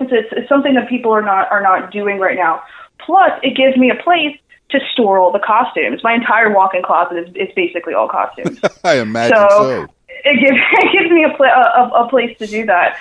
it's, 0.00 0.12
it's 0.12 0.28
it's 0.32 0.48
something 0.48 0.74
that 0.74 0.88
people 0.88 1.12
are 1.12 1.22
not 1.22 1.50
are 1.50 1.62
not 1.62 1.92
doing 1.92 2.18
right 2.18 2.36
now 2.36 2.62
plus 2.98 3.32
it 3.42 3.56
gives 3.56 3.76
me 3.76 3.90
a 3.90 4.02
place 4.02 4.36
to 4.72 4.80
store 4.92 5.18
all 5.18 5.30
the 5.32 5.38
costumes. 5.38 6.02
My 6.02 6.14
entire 6.14 6.52
walk-in 6.52 6.82
closet 6.82 7.18
is, 7.18 7.28
is 7.36 7.54
basically 7.54 7.94
all 7.94 8.08
costumes. 8.08 8.58
I 8.84 8.98
imagine 8.98 9.36
so. 9.36 9.48
so 9.50 9.86
it 10.24 10.40
gives 10.40 10.58
it 10.72 10.92
gives 10.92 11.10
me 11.10 11.24
a, 11.24 11.36
pl- 11.36 11.46
a, 11.46 12.04
a 12.04 12.08
place 12.08 12.36
to 12.38 12.46
do 12.46 12.66
that. 12.66 12.96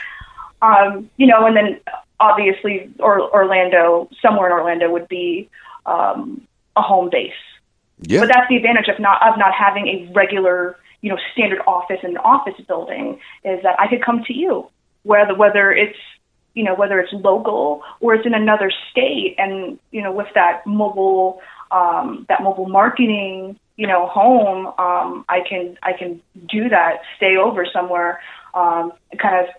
Um, 0.61 1.09
you 1.17 1.25
know, 1.25 1.45
and 1.47 1.55
then 1.55 1.79
obviously 2.21 2.91
or, 2.99 3.33
Orlando, 3.33 4.09
somewhere 4.21 4.47
in 4.47 4.53
Orlando 4.53 4.89
would 4.91 5.07
be 5.07 5.49
um, 5.85 6.47
a 6.75 6.81
home 6.81 7.09
base. 7.11 7.33
Yeah. 8.01 8.21
But 8.21 8.29
that's 8.29 8.49
the 8.49 8.55
advantage 8.55 8.87
of 8.87 8.99
not 8.99 9.21
of 9.27 9.37
not 9.37 9.53
having 9.53 9.87
a 9.87 10.11
regular, 10.13 10.77
you 11.01 11.09
know, 11.09 11.17
standard 11.33 11.61
office 11.67 11.99
in 12.03 12.11
an 12.11 12.17
office 12.17 12.59
building 12.67 13.19
is 13.43 13.61
that 13.63 13.79
I 13.79 13.87
could 13.87 14.03
come 14.03 14.23
to 14.25 14.33
you, 14.33 14.69
whether 15.03 15.35
whether 15.35 15.71
it's 15.71 15.97
you 16.53 16.63
know 16.63 16.75
whether 16.75 16.99
it's 16.99 17.13
local 17.13 17.83
or 17.99 18.15
it's 18.15 18.25
in 18.25 18.33
another 18.33 18.71
state, 18.91 19.35
and 19.37 19.77
you 19.91 20.01
know 20.01 20.11
with 20.11 20.27
that 20.35 20.65
mobile 20.65 21.41
um, 21.69 22.25
that 22.27 22.41
mobile 22.41 22.67
marketing 22.67 23.59
you 23.81 23.87
know, 23.87 24.05
home, 24.05 24.67
um, 24.77 25.25
I 25.27 25.39
can 25.41 25.75
I 25.81 25.93
can 25.93 26.21
do 26.47 26.69
that, 26.69 27.01
stay 27.17 27.35
over 27.35 27.65
somewhere, 27.65 28.21
um, 28.53 28.93
kind 29.17 29.43
of 29.43 29.55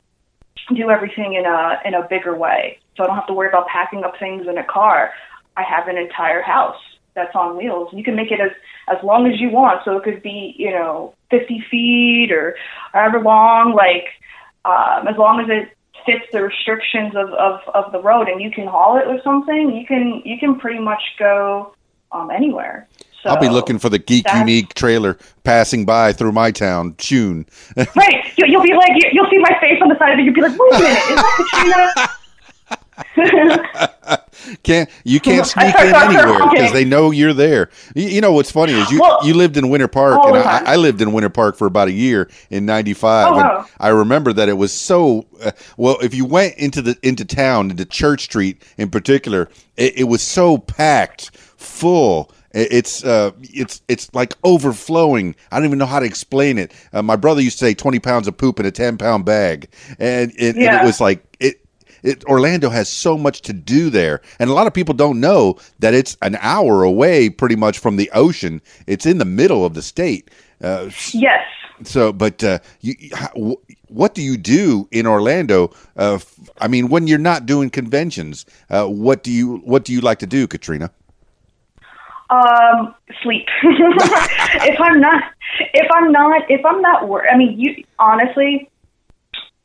do 0.74 0.90
everything 0.90 1.34
in 1.34 1.44
a 1.46 1.80
in 1.84 1.94
a 1.94 2.06
bigger 2.08 2.36
way. 2.36 2.78
So 2.96 3.04
I 3.04 3.06
don't 3.06 3.16
have 3.16 3.26
to 3.26 3.32
worry 3.32 3.48
about 3.48 3.66
packing 3.68 4.04
up 4.04 4.14
things 4.18 4.46
in 4.48 4.58
a 4.58 4.64
car. 4.64 5.10
I 5.56 5.62
have 5.62 5.88
an 5.88 5.98
entire 5.98 6.42
house 6.42 6.80
that's 7.14 7.34
on 7.34 7.56
wheels. 7.56 7.92
You 7.92 8.04
can 8.04 8.16
make 8.16 8.30
it 8.30 8.40
as 8.40 8.52
as 8.88 9.02
long 9.02 9.26
as 9.26 9.40
you 9.40 9.50
want. 9.50 9.82
So 9.84 9.96
it 9.96 10.04
could 10.04 10.22
be, 10.22 10.54
you 10.58 10.70
know, 10.70 11.14
50 11.30 11.64
feet 11.70 12.32
or 12.32 12.56
however 12.92 13.20
long, 13.20 13.74
like 13.74 14.08
um, 14.64 15.08
as 15.08 15.16
long 15.16 15.40
as 15.40 15.48
it 15.48 15.76
fits 16.04 16.24
the 16.32 16.42
restrictions 16.42 17.14
of, 17.14 17.30
of, 17.34 17.60
of 17.74 17.92
the 17.92 18.00
road 18.00 18.28
and 18.28 18.40
you 18.40 18.50
can 18.50 18.66
haul 18.66 18.96
it 18.98 19.06
with 19.06 19.22
something, 19.22 19.74
you 19.74 19.86
can 19.86 20.22
you 20.24 20.38
can 20.38 20.58
pretty 20.58 20.80
much 20.80 21.02
go 21.18 21.74
um, 22.12 22.30
anywhere. 22.30 22.88
So 23.22 23.30
I'll 23.30 23.40
be 23.40 23.48
looking 23.48 23.78
for 23.78 23.88
the 23.88 24.00
Geek 24.00 24.26
Unique 24.34 24.74
trailer 24.74 25.16
passing 25.44 25.84
by 25.84 26.12
through 26.12 26.32
my 26.32 26.50
town 26.50 26.96
soon. 26.98 27.46
right. 27.76 28.36
You, 28.36 28.58
will 28.58 28.64
be 28.64 28.74
like, 28.74 28.90
you'll 29.12 29.30
see 29.30 29.38
my 29.38 29.56
face 29.60 29.80
on 29.80 29.88
the 29.88 29.98
side 29.98 30.14
of 30.14 30.18
it. 30.18 30.24
You'll 30.24 30.34
be 30.34 30.42
like, 30.42 30.58
wait 30.58 30.74
a 30.74 30.78
minute, 30.78 30.98
is 30.98 31.16
that 31.16 31.36
Katrina? 31.36 32.08
can't 34.62 34.90
you 35.04 35.20
can't 35.20 35.46
sneak 35.46 35.74
in 35.74 35.94
anywhere 35.94 36.50
because 36.50 36.72
they 36.72 36.84
know 36.84 37.10
you're 37.10 37.32
there. 37.32 37.70
You, 37.94 38.08
you, 38.08 38.20
know 38.20 38.32
what's 38.32 38.50
funny 38.50 38.72
is 38.72 38.90
you 38.90 39.00
well, 39.00 39.20
you 39.24 39.34
lived 39.34 39.56
in 39.56 39.68
Winter 39.68 39.88
Park 39.88 40.20
and 40.24 40.36
I, 40.36 40.72
I, 40.72 40.76
lived 40.76 41.00
in 41.00 41.12
Winter 41.12 41.28
Park 41.28 41.56
for 41.56 41.66
about 41.66 41.88
a 41.88 41.92
year 41.92 42.30
in 42.50 42.66
'95, 42.66 43.28
oh, 43.28 43.36
wow. 43.36 43.66
I 43.78 43.88
remember 43.88 44.32
that 44.32 44.48
it 44.48 44.54
was 44.54 44.72
so 44.72 45.26
uh, 45.42 45.52
well. 45.76 45.98
If 46.00 46.14
you 46.14 46.24
went 46.24 46.56
into 46.56 46.82
the 46.82 46.96
into 47.02 47.24
town 47.24 47.70
into 47.70 47.84
Church 47.84 48.22
Street 48.24 48.62
in 48.78 48.90
particular, 48.90 49.48
it, 49.76 50.00
it 50.00 50.04
was 50.04 50.22
so 50.22 50.58
packed, 50.58 51.36
full 51.36 52.30
it's 52.54 53.04
uh, 53.04 53.32
it's 53.42 53.82
it's 53.88 54.12
like 54.14 54.34
overflowing. 54.44 55.34
I 55.50 55.58
don't 55.58 55.66
even 55.66 55.78
know 55.78 55.86
how 55.86 56.00
to 56.00 56.06
explain 56.06 56.58
it. 56.58 56.72
Uh, 56.92 57.02
my 57.02 57.16
brother 57.16 57.40
used 57.40 57.58
to 57.58 57.64
say 57.64 57.74
twenty 57.74 57.98
pounds 57.98 58.28
of 58.28 58.36
poop 58.36 58.60
in 58.60 58.66
a 58.66 58.70
ten 58.70 58.98
pound 58.98 59.24
bag, 59.24 59.68
and 59.98 60.32
it, 60.36 60.56
yeah. 60.56 60.76
and 60.76 60.82
it 60.82 60.86
was 60.86 61.00
like 61.00 61.36
it. 61.40 61.58
It, 62.02 62.24
Orlando 62.24 62.68
has 62.68 62.88
so 62.88 63.16
much 63.16 63.42
to 63.42 63.52
do 63.52 63.88
there, 63.88 64.22
and 64.40 64.50
a 64.50 64.52
lot 64.52 64.66
of 64.66 64.74
people 64.74 64.92
don't 64.92 65.20
know 65.20 65.56
that 65.78 65.94
it's 65.94 66.16
an 66.20 66.36
hour 66.40 66.82
away, 66.82 67.30
pretty 67.30 67.54
much 67.54 67.78
from 67.78 67.96
the 67.96 68.10
ocean. 68.10 68.60
It's 68.88 69.06
in 69.06 69.18
the 69.18 69.24
middle 69.24 69.64
of 69.64 69.74
the 69.74 69.82
state. 69.82 70.28
Uh, 70.60 70.90
yes. 71.12 71.46
So, 71.84 72.12
but 72.12 72.42
uh, 72.42 72.58
you, 72.80 72.94
what 73.88 74.14
do 74.14 74.22
you 74.22 74.36
do 74.36 74.88
in 74.90 75.06
Orlando? 75.06 75.72
Uh, 75.96 76.18
I 76.60 76.68
mean, 76.68 76.88
when 76.88 77.06
you're 77.06 77.18
not 77.18 77.46
doing 77.46 77.70
conventions, 77.70 78.46
uh, 78.70 78.86
what 78.86 79.22
do 79.22 79.30
you 79.30 79.58
what 79.58 79.84
do 79.84 79.92
you 79.92 80.00
like 80.00 80.18
to 80.20 80.26
do, 80.26 80.46
Katrina? 80.46 80.90
Um, 82.32 82.94
sleep. 83.22 83.46
if 83.62 84.80
I'm 84.80 85.00
not, 85.00 85.22
if 85.74 85.90
I'm 85.94 86.10
not, 86.10 86.50
if 86.50 86.64
I'm 86.64 86.80
not 86.80 87.06
work, 87.06 87.26
I 87.30 87.36
mean, 87.36 87.60
you 87.60 87.84
honestly, 87.98 88.70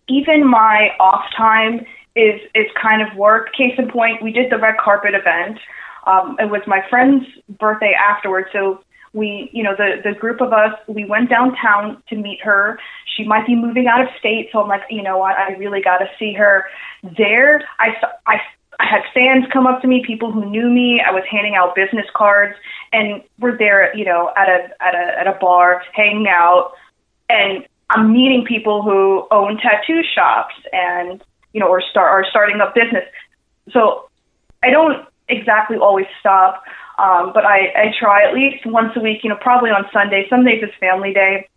even 0.09 0.45
my 0.45 0.89
off 0.99 1.23
time 1.37 1.85
is 2.17 2.41
is 2.53 2.65
kind 2.81 3.01
of 3.01 3.15
work. 3.17 3.53
Case 3.53 3.75
in 3.77 3.89
point, 3.89 4.21
we 4.21 4.33
did 4.33 4.51
the 4.51 4.57
red 4.57 4.75
carpet 4.83 5.13
event. 5.13 5.59
Um, 6.05 6.35
it 6.39 6.49
was 6.49 6.61
my 6.67 6.81
friend's 6.89 7.25
birthday 7.57 7.93
afterwards, 7.93 8.49
so 8.51 8.83
we, 9.13 9.49
you 9.53 9.63
know, 9.63 9.73
the 9.77 10.01
the 10.03 10.17
group 10.19 10.41
of 10.41 10.51
us, 10.51 10.73
we 10.87 11.05
went 11.05 11.29
downtown 11.29 12.03
to 12.09 12.15
meet 12.17 12.41
her. 12.41 12.77
She 13.15 13.23
might 13.23 13.47
be 13.47 13.55
moving 13.55 13.87
out 13.87 14.01
of 14.01 14.07
state, 14.19 14.49
so 14.51 14.61
I'm 14.61 14.67
like, 14.67 14.81
you 14.89 15.03
know 15.03 15.17
what, 15.17 15.37
I 15.37 15.53
really 15.53 15.81
got 15.81 15.99
to 15.99 16.09
see 16.19 16.33
her. 16.33 16.65
There, 17.17 17.63
I 17.79 17.95
I 18.25 18.41
I 18.79 18.85
had 18.85 19.01
fans 19.13 19.45
come 19.51 19.65
up 19.65 19.81
to 19.81 19.87
me, 19.87 20.03
people 20.05 20.31
who 20.31 20.45
knew 20.45 20.69
me. 20.69 21.01
I 21.05 21.11
was 21.11 21.23
handing 21.29 21.55
out 21.55 21.75
business 21.75 22.05
cards, 22.15 22.55
and 22.93 23.23
we're 23.39 23.57
there, 23.57 23.95
you 23.95 24.05
know, 24.05 24.31
at 24.37 24.47
a 24.47 24.69
at 24.81 24.93
a 24.93 25.19
at 25.19 25.27
a 25.27 25.37
bar, 25.39 25.81
hanging 25.93 26.27
out, 26.27 26.73
and 27.27 27.65
I'm 27.89 28.11
meeting 28.11 28.45
people 28.45 28.83
who 28.83 29.27
own 29.31 29.57
tattoo 29.57 30.01
shops 30.13 30.53
and 30.71 31.23
you 31.53 31.59
know 31.59 31.67
or 31.67 31.81
start 31.81 32.11
are 32.11 32.25
starting 32.29 32.61
up 32.61 32.75
business. 32.75 33.03
So 33.71 34.09
I 34.63 34.69
don't 34.69 35.07
exactly 35.27 35.77
always 35.77 36.07
stop, 36.19 36.63
um, 36.99 37.31
but 37.33 37.45
I, 37.45 37.73
I 37.75 37.93
try 37.99 38.27
at 38.27 38.33
least 38.33 38.65
once 38.65 38.93
a 38.95 38.99
week. 38.99 39.23
You 39.23 39.31
know, 39.31 39.37
probably 39.41 39.71
on 39.71 39.85
Sunday. 39.91 40.27
Some 40.29 40.45
days 40.45 40.61
it's 40.61 40.75
family 40.79 41.13
day, 41.13 41.49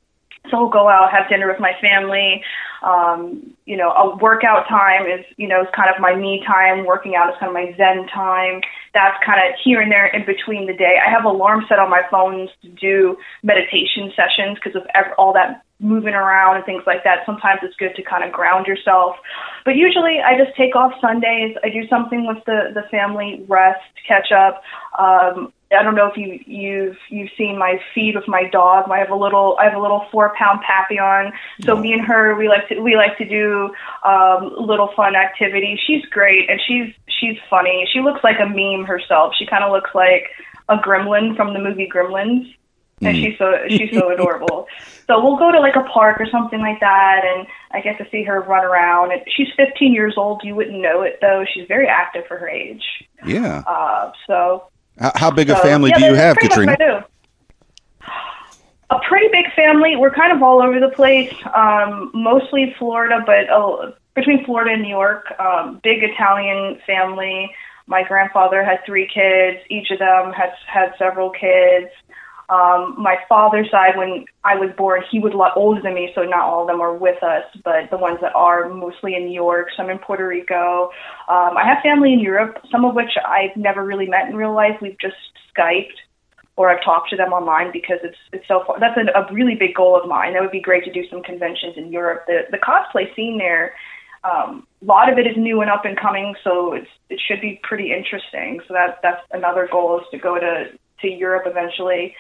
so 0.49 0.57
I'll 0.57 0.69
go 0.69 0.89
out, 0.89 1.13
have 1.13 1.29
dinner 1.29 1.49
with 1.49 1.61
my 1.61 1.73
family. 1.81 2.43
Um, 2.83 3.55
you 3.67 3.77
know, 3.77 3.91
a 3.91 4.17
workout 4.17 4.67
time 4.69 5.07
is, 5.07 5.25
you 5.37 5.47
know, 5.47 5.61
is 5.61 5.69
kind 5.77 5.93
of 5.95 6.01
my 6.01 6.15
me 6.15 6.43
time. 6.47 6.87
Working 6.87 7.15
out 7.15 7.29
is 7.29 7.37
kind 7.39 7.51
of 7.51 7.55
my 7.55 7.75
zen 7.77 8.07
time. 8.09 8.63
That's 8.95 9.17
kind 9.25 9.39
of 9.39 9.55
here 9.63 9.81
and 9.81 9.93
there 9.93 10.07
in 10.07 10.25
between 10.25 10.67
the 10.67 10.73
day. 10.73 10.97
I 10.97 11.11
have 11.11 11.25
alarm 11.25 11.67
set 11.69 11.79
on 11.79 11.91
my 11.91 12.03
phone 12.11 12.49
to 12.63 12.69
do 12.69 13.17
meditation 13.43 14.13
sessions 14.17 14.57
because 14.57 14.77
of 14.77 14.87
ev- 14.95 15.13
all 15.19 15.35
that 15.35 15.63
moving 15.81 16.15
around 16.15 16.57
and 16.57 16.65
things 16.65 16.83
like 16.87 17.05
that. 17.05 17.25
Sometimes 17.27 17.61
it's 17.63 17.77
good 17.77 17.95
to 17.97 18.03
kind 18.03 18.23
of 18.23 18.33
ground 18.33 18.67
yourself. 18.67 19.17
But 19.65 19.77
usually 19.77 20.21
I 20.21 20.37
just 20.37 20.57
take 20.57 20.77
off 20.77 20.93
Sundays. 21.01 21.57
I 21.65 21.71
do 21.71 21.89
something 21.89 22.27
with 22.27 22.45
the, 22.45 22.71
the 22.75 22.83
family, 22.91 23.45
rest, 23.49 23.81
catch 24.07 24.31
up. 24.33 24.63
Um, 24.99 25.53
I 25.73 25.85
don't 25.85 25.95
know 25.95 26.09
if 26.09 26.17
you 26.17 26.41
you've 26.47 26.97
you've 27.11 27.31
seen 27.39 27.57
my 27.57 27.81
feed 27.95 28.17
with 28.17 28.27
my 28.27 28.49
dog. 28.51 28.91
I 28.91 28.99
have 28.99 29.11
a 29.11 29.15
little 29.15 29.57
I 29.61 29.65
have 29.65 29.75
a 29.75 29.81
little 29.81 30.05
four 30.11 30.35
pound 30.37 30.61
Papillon. 30.67 31.33
So 31.65 31.77
me 31.77 31.93
and 31.93 32.05
her 32.07 32.35
we 32.37 32.49
like 32.49 32.69
to 32.71 32.81
we 32.81 32.97
like 32.97 33.17
to 33.19 33.25
do 33.25 33.73
um, 34.05 34.53
little 34.59 34.91
fun 34.97 35.15
activities. 35.15 35.79
She's 35.87 36.05
great 36.07 36.51
and 36.51 36.61
she's 36.67 36.93
she's 37.21 37.39
funny. 37.49 37.89
She 37.93 38.01
looks 38.01 38.25
like 38.25 38.41
a 38.41 38.47
meme 38.47 38.85
herself. 38.85 39.35
She 39.39 39.47
kind 39.47 39.63
of 39.63 39.71
looks 39.71 39.91
like 39.95 40.25
a 40.69 40.77
gremlin 40.77 41.37
from 41.37 41.53
the 41.53 41.61
movie 41.61 41.89
Gremlins. 41.93 42.53
And 43.03 43.17
she's 43.17 43.39
so 43.39 43.55
she's 43.69 43.91
so 43.93 44.11
adorable. 44.15 44.67
So 45.07 45.23
we'll 45.23 45.39
go 45.39 45.51
to 45.51 45.59
like 45.59 45.77
a 45.77 45.83
park 45.85 46.21
or 46.21 46.27
something 46.31 46.61
like 46.61 46.81
that, 46.81 47.23
and 47.25 47.47
I 47.73 47.81
get 47.81 47.99
to 47.99 48.07
see 48.11 48.23
her 48.25 48.41
run 48.43 48.65
around. 48.65 49.13
And 49.13 49.23
she's 49.29 49.49
15 49.57 49.93
years 49.93 50.15
old. 50.17 50.43
You 50.45 50.55
wouldn't 50.55 50.81
know 50.81 51.03
it 51.03 51.19
though. 51.21 51.45
She's 51.53 51.67
very 51.67 51.89
active 51.89 52.27
for 52.27 52.37
her 52.37 52.49
age. 52.49 52.85
Yeah. 53.27 53.63
Uh, 53.67 54.13
so 54.27 54.69
How, 54.99 55.13
how 55.15 55.31
big 55.31 55.51
a 55.51 55.57
family 55.57 55.91
yeah, 55.91 55.99
do 55.99 56.05
you 56.05 56.15
have, 56.15 56.37
Katrina? 56.37 56.77
do. 56.77 56.99
A 58.91 58.99
pretty 59.09 59.29
big 59.29 59.53
family. 59.55 59.95
We're 59.97 60.11
kind 60.11 60.33
of 60.33 60.43
all 60.43 60.61
over 60.61 60.81
the 60.81 60.89
place. 60.89 61.33
Um, 61.55 62.11
mostly 62.13 62.75
Florida, 62.77 63.23
but 63.25 63.49
uh, 63.49 63.93
between 64.15 64.45
Florida 64.45 64.73
and 64.73 64.83
New 64.83 64.89
York. 64.89 65.33
Um, 65.39 65.81
big 65.83 66.03
Italian 66.03 66.81
family. 66.87 67.51
My 67.87 68.05
grandfather 68.05 68.63
had 68.63 68.85
three 68.85 69.09
kids. 69.13 69.59
Each 69.69 69.91
of 69.91 69.99
them 69.99 70.33
has 70.33 70.51
had 70.67 70.95
several 70.99 71.31
kids. 71.31 71.89
Um, 72.51 72.97
my 72.99 73.17
father's 73.29 73.71
side, 73.71 73.97
when 73.97 74.25
I 74.43 74.57
was 74.57 74.71
born, 74.77 75.03
he 75.09 75.21
was 75.21 75.33
a 75.33 75.37
lot 75.37 75.53
older 75.57 75.81
than 75.81 75.95
me, 75.95 76.11
so 76.17 76.23
not 76.25 76.41
all 76.41 76.63
of 76.63 76.67
them 76.67 76.81
are 76.81 76.95
with 76.95 77.23
us, 77.23 77.45
but 77.63 77.89
the 77.91 77.97
ones 77.97 78.19
that 78.23 78.35
are 78.35 78.69
mostly 78.69 79.15
in 79.15 79.27
New 79.27 79.35
York, 79.35 79.69
some 79.77 79.89
in 79.89 79.99
Puerto 79.99 80.27
Rico. 80.27 80.91
Um, 81.29 81.57
I 81.57 81.65
have 81.65 81.79
family 81.81 82.13
in 82.13 82.19
Europe, 82.19 82.59
some 82.73 82.85
of 82.85 82.97
which 82.97 83.13
I've 83.25 83.57
never 83.57 83.85
really 83.85 84.07
met 84.07 84.29
in 84.29 84.35
real 84.35 84.53
life. 84.53 84.77
We've 84.83 84.99
just 85.01 85.15
Skyped 85.57 85.95
or 86.57 86.71
I've 86.71 86.85
talked 86.85 87.11
to 87.11 87.17
them 87.17 87.33
online 87.33 87.73
because 87.73 87.99
it's 88.03 88.19
it's 88.33 88.47
so 88.47 88.63
far. 88.67 88.79
That's 88.79 88.99
a, 88.99 89.19
a 89.19 89.33
really 89.33 89.55
big 89.55 89.75
goal 89.75 89.99
of 89.99 90.09
mine. 90.09 90.35
That 90.35 90.43
would 90.43 90.51
be 90.51 90.61
great 90.61 90.85
to 90.85 90.93
do 90.93 91.09
some 91.09 91.23
conventions 91.23 91.75
in 91.77 91.93
Europe. 91.93 92.25
The 92.27 92.41
the 92.51 92.59
cosplay 92.59 93.15
scene 93.17 93.39
there, 93.39 93.75
um, 94.25 94.67
a 94.83 94.85
lot 94.85 95.11
of 95.11 95.19
it 95.19 95.27
is 95.27 95.37
new 95.37 95.63
and 95.63 95.71
up 95.71 95.85
and 95.85 95.97
coming, 95.99 96.35
so 96.45 96.75
it's 96.75 96.91
it 97.09 97.21
should 97.27 97.41
be 97.41 97.61
pretty 97.63 97.93
interesting. 97.93 98.61
So 98.69 98.75
that 98.75 98.99
that's 99.03 99.23
another 99.31 99.69
goal 99.71 100.01
is 100.01 100.07
to 100.11 100.19
go 100.19 100.39
to 100.39 100.67
to 101.01 101.09
Europe 101.09 101.45
eventually. 101.47 102.15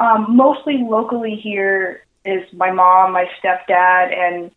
Um, 0.00 0.34
mostly 0.34 0.78
locally 0.78 1.38
here 1.40 2.04
is 2.24 2.42
my 2.52 2.72
mom, 2.72 3.12
my 3.12 3.26
stepdad, 3.42 4.16
and 4.16 4.50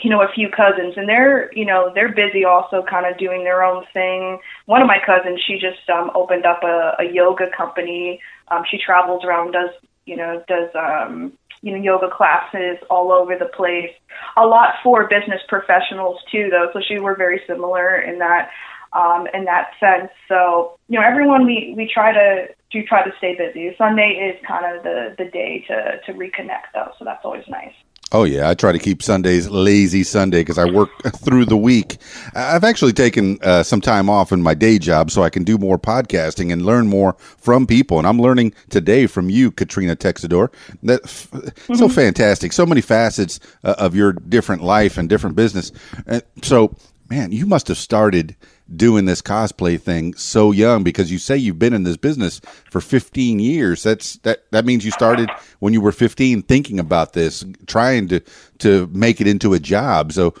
you 0.00 0.10
know, 0.10 0.22
a 0.22 0.32
few 0.34 0.48
cousins, 0.48 0.94
and 0.96 1.08
they're, 1.08 1.52
you 1.52 1.64
know, 1.64 1.92
they're 1.94 2.12
busy 2.12 2.44
also 2.44 2.82
kind 2.82 3.06
of 3.06 3.18
doing 3.18 3.44
their 3.44 3.62
own 3.62 3.84
thing. 3.92 4.38
One 4.66 4.80
of 4.80 4.88
my 4.88 4.98
cousins, 5.04 5.40
she 5.46 5.54
just 5.54 5.88
um, 5.90 6.10
opened 6.14 6.46
up 6.46 6.62
a, 6.64 6.96
a 6.98 7.04
yoga 7.04 7.46
company. 7.56 8.20
Um, 8.48 8.62
she 8.68 8.78
travels 8.78 9.22
around, 9.24 9.52
does, 9.52 9.70
you 10.06 10.16
know, 10.16 10.42
does, 10.48 10.70
um, 10.74 11.32
you 11.60 11.72
know, 11.72 11.82
yoga 11.82 12.08
classes 12.10 12.78
all 12.90 13.12
over 13.12 13.36
the 13.38 13.44
place. 13.44 13.90
A 14.36 14.46
lot 14.46 14.74
for 14.82 15.08
business 15.08 15.42
professionals 15.46 16.18
too, 16.32 16.48
though. 16.50 16.70
So 16.72 16.80
she 16.80 16.98
we're 16.98 17.16
very 17.16 17.42
similar 17.46 18.00
in 18.00 18.18
that, 18.18 18.50
um, 18.94 19.28
in 19.32 19.44
that 19.44 19.72
sense. 19.78 20.10
So, 20.26 20.78
you 20.88 20.98
know, 20.98 21.06
everyone 21.06 21.46
we 21.46 21.74
we 21.76 21.88
try 21.92 22.12
to 22.12 22.48
do 22.72 22.82
try 22.84 23.04
to 23.04 23.12
stay 23.18 23.36
busy. 23.36 23.74
Sunday 23.76 24.10
is 24.12 24.46
kind 24.46 24.76
of 24.76 24.82
the 24.82 25.14
the 25.18 25.30
day 25.30 25.64
to 25.68 26.00
to 26.06 26.12
reconnect, 26.12 26.72
though. 26.74 26.92
So 26.98 27.04
that's 27.04 27.24
always 27.24 27.46
nice. 27.48 27.74
Oh 28.14 28.24
yeah, 28.24 28.50
I 28.50 28.52
try 28.54 28.72
to 28.72 28.78
keep 28.78 29.02
Sundays 29.02 29.48
lazy 29.48 30.04
Sunday 30.04 30.42
because 30.42 30.58
I 30.58 30.70
work 30.70 30.90
through 31.16 31.46
the 31.46 31.56
week. 31.56 31.96
I've 32.34 32.62
actually 32.62 32.92
taken 32.92 33.38
uh, 33.42 33.62
some 33.62 33.80
time 33.80 34.10
off 34.10 34.32
in 34.32 34.42
my 34.42 34.52
day 34.52 34.78
job 34.78 35.10
so 35.10 35.22
I 35.22 35.30
can 35.30 35.44
do 35.44 35.56
more 35.56 35.78
podcasting 35.78 36.52
and 36.52 36.66
learn 36.66 36.88
more 36.88 37.14
from 37.38 37.66
people. 37.66 37.96
And 37.96 38.06
I'm 38.06 38.20
learning 38.20 38.52
today 38.68 39.06
from 39.06 39.30
you, 39.30 39.50
Katrina 39.50 39.96
Texidor. 39.96 40.52
That 40.82 41.00
f- 41.04 41.30
so 41.74 41.88
fantastic, 41.88 42.52
so 42.52 42.66
many 42.66 42.82
facets 42.82 43.40
uh, 43.64 43.76
of 43.78 43.94
your 43.94 44.12
different 44.12 44.62
life 44.62 44.98
and 44.98 45.08
different 45.08 45.34
business. 45.34 45.72
And 46.06 46.22
so, 46.42 46.76
man, 47.12 47.30
you 47.30 47.44
must 47.44 47.68
have 47.68 47.76
started 47.76 48.34
doing 48.74 49.04
this 49.04 49.20
cosplay 49.20 49.78
thing 49.78 50.14
so 50.14 50.50
young 50.50 50.82
because 50.82 51.12
you 51.12 51.18
say 51.18 51.36
you've 51.36 51.58
been 51.58 51.74
in 51.74 51.82
this 51.82 51.98
business 51.98 52.40
for 52.70 52.80
15 52.80 53.38
years. 53.38 53.82
That's 53.82 54.16
that 54.20 54.50
that 54.50 54.64
means 54.64 54.82
you 54.82 54.92
started 54.92 55.28
when 55.58 55.74
you 55.74 55.82
were 55.82 55.92
15 55.92 56.40
thinking 56.40 56.80
about 56.80 57.12
this 57.12 57.44
trying 57.66 58.08
to 58.08 58.20
to 58.60 58.88
make 58.94 59.20
it 59.20 59.26
into 59.26 59.52
a 59.52 59.58
job. 59.58 60.12
So 60.12 60.32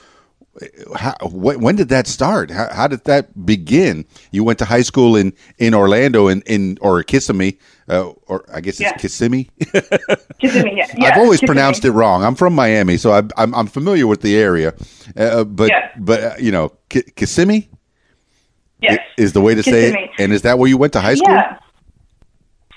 how, 0.96 1.14
wh- 1.22 1.58
when 1.60 1.76
did 1.76 1.88
that 1.88 2.06
start 2.06 2.50
how, 2.50 2.68
how 2.72 2.86
did 2.86 3.02
that 3.04 3.46
begin 3.46 4.04
you 4.32 4.44
went 4.44 4.58
to 4.58 4.64
high 4.66 4.82
school 4.82 5.16
in 5.16 5.32
in 5.58 5.74
Orlando 5.74 6.28
in 6.28 6.42
in 6.46 6.76
or 6.82 7.02
Kissimmee 7.02 7.58
uh, 7.88 8.10
or 8.26 8.44
I 8.52 8.60
guess 8.60 8.74
it's 8.74 8.82
Yeah. 8.82 8.92
Kissimmee 8.96 9.48
Kissimmee, 10.40 10.74
yeah. 10.76 10.86
yeah 10.96 11.08
I've 11.08 11.18
always 11.18 11.40
Kissimmee. 11.40 11.46
pronounced 11.46 11.84
it 11.84 11.92
wrong. 11.92 12.22
I'm 12.24 12.34
from 12.34 12.54
Miami, 12.54 12.96
so 12.98 13.12
I, 13.12 13.22
I'm 13.36 13.54
I'm 13.54 13.66
familiar 13.66 14.06
with 14.06 14.20
the 14.20 14.36
area. 14.36 14.74
Uh, 15.16 15.44
but 15.44 15.68
Yeah. 15.70 15.88
but 15.98 16.20
uh, 16.22 16.34
you 16.38 16.52
know, 16.52 16.72
Ki- 16.90 17.10
Kissimmee 17.16 17.68
Yes. 18.80 18.98
is 19.16 19.32
the 19.32 19.40
way 19.40 19.54
to 19.54 19.62
say 19.62 19.90
it. 19.92 20.10
And 20.18 20.32
is 20.32 20.42
that 20.42 20.58
where 20.58 20.68
you 20.68 20.76
went 20.76 20.92
to 20.94 21.00
high 21.00 21.14
school? 21.14 21.30
Yeah. 21.32 21.58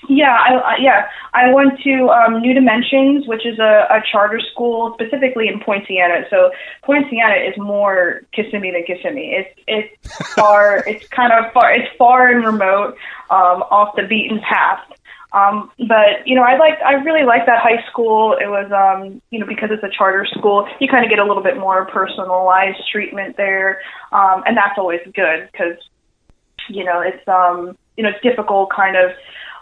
Yeah, 0.08 0.30
I, 0.30 0.54
I 0.54 0.76
yeah, 0.78 1.08
I 1.34 1.52
went 1.52 1.80
to 1.80 2.08
um, 2.10 2.40
New 2.40 2.54
Dimensions, 2.54 3.26
which 3.26 3.44
is 3.44 3.58
a, 3.58 3.86
a 3.90 4.02
charter 4.10 4.40
school 4.52 4.94
specifically 4.94 5.48
in 5.48 5.60
Poinciana. 5.60 6.28
So 6.30 6.50
Poinciana 6.84 7.48
is 7.48 7.56
more 7.56 8.22
Kissimmee 8.32 8.72
than 8.72 8.84
Kissimmee. 8.84 9.34
It's 9.34 9.60
it's 9.66 10.32
far, 10.34 10.84
it's 10.86 11.06
kind 11.08 11.32
of 11.32 11.52
far, 11.52 11.72
it's 11.72 11.88
far 11.96 12.28
and 12.28 12.44
remote, 12.44 12.96
um, 13.30 13.62
off 13.70 13.96
the 13.96 14.04
beaten 14.04 14.40
path. 14.40 14.80
Um, 15.32 15.70
but 15.88 16.24
you 16.24 16.34
know, 16.36 16.42
I 16.42 16.56
like 16.56 16.80
I 16.84 16.94
really 16.94 17.24
liked 17.24 17.46
that 17.46 17.60
high 17.60 17.84
school. 17.90 18.36
It 18.40 18.46
was, 18.46 18.70
um, 18.72 19.20
you 19.30 19.38
know, 19.38 19.46
because 19.46 19.70
it's 19.72 19.82
a 19.82 19.90
charter 19.90 20.24
school, 20.26 20.68
you 20.80 20.88
kind 20.88 21.04
of 21.04 21.10
get 21.10 21.18
a 21.18 21.24
little 21.24 21.42
bit 21.42 21.58
more 21.58 21.84
personalized 21.86 22.78
treatment 22.90 23.36
there, 23.36 23.80
um, 24.12 24.44
and 24.46 24.56
that's 24.56 24.78
always 24.78 25.00
good 25.14 25.48
because 25.50 25.76
you 26.68 26.84
know 26.84 27.00
it's 27.00 27.26
um 27.28 27.76
you 27.96 28.02
know 28.02 28.10
it's 28.10 28.22
difficult 28.22 28.70
kind 28.70 28.96
of 28.96 29.10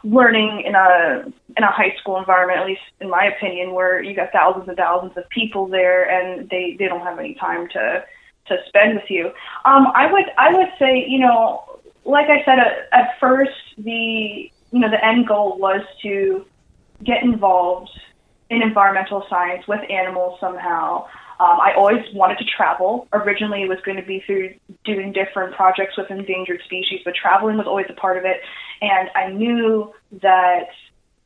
learning 0.04 0.62
in 0.66 0.74
a 0.74 1.24
in 1.56 1.64
a 1.64 1.70
high 1.70 1.94
school 1.98 2.18
environment 2.18 2.60
at 2.60 2.66
least 2.66 2.82
in 3.00 3.08
my 3.08 3.24
opinion 3.24 3.72
where 3.72 4.02
you 4.02 4.14
got 4.14 4.30
thousands 4.32 4.68
and 4.68 4.76
thousands 4.76 5.16
of 5.16 5.28
people 5.30 5.66
there 5.66 6.08
and 6.08 6.48
they 6.50 6.76
they 6.78 6.86
don't 6.86 7.00
have 7.00 7.18
any 7.18 7.34
time 7.34 7.66
to 7.68 8.04
to 8.46 8.56
spend 8.68 8.94
with 8.94 9.10
you 9.10 9.26
um 9.64 9.86
i 9.94 10.10
would 10.12 10.26
i 10.36 10.54
would 10.54 10.68
say 10.78 11.04
you 11.08 11.18
know 11.18 11.64
like 12.04 12.28
i 12.28 12.44
said 12.44 12.58
at, 12.58 12.88
at 12.92 13.18
first 13.18 13.52
the 13.78 14.50
you 14.72 14.78
know 14.78 14.90
the 14.90 15.02
end 15.02 15.26
goal 15.26 15.56
was 15.58 15.80
to 16.02 16.44
get 17.02 17.22
involved 17.22 17.90
in 18.50 18.62
environmental 18.62 19.24
science 19.28 19.66
with 19.66 19.80
animals 19.90 20.38
somehow. 20.40 21.06
Um, 21.40 21.58
I 21.60 21.72
always 21.76 22.04
wanted 22.14 22.38
to 22.38 22.44
travel. 22.44 23.08
Originally, 23.12 23.62
it 23.62 23.68
was 23.68 23.78
going 23.84 23.96
to 23.96 24.06
be 24.06 24.22
through 24.24 24.54
doing 24.84 25.12
different 25.12 25.54
projects 25.54 25.96
with 25.96 26.10
endangered 26.10 26.60
species, 26.64 27.00
but 27.04 27.14
traveling 27.14 27.56
was 27.56 27.66
always 27.66 27.86
a 27.88 27.94
part 27.94 28.16
of 28.16 28.24
it. 28.24 28.40
And 28.80 29.10
I 29.16 29.30
knew 29.30 29.92
that 30.22 30.68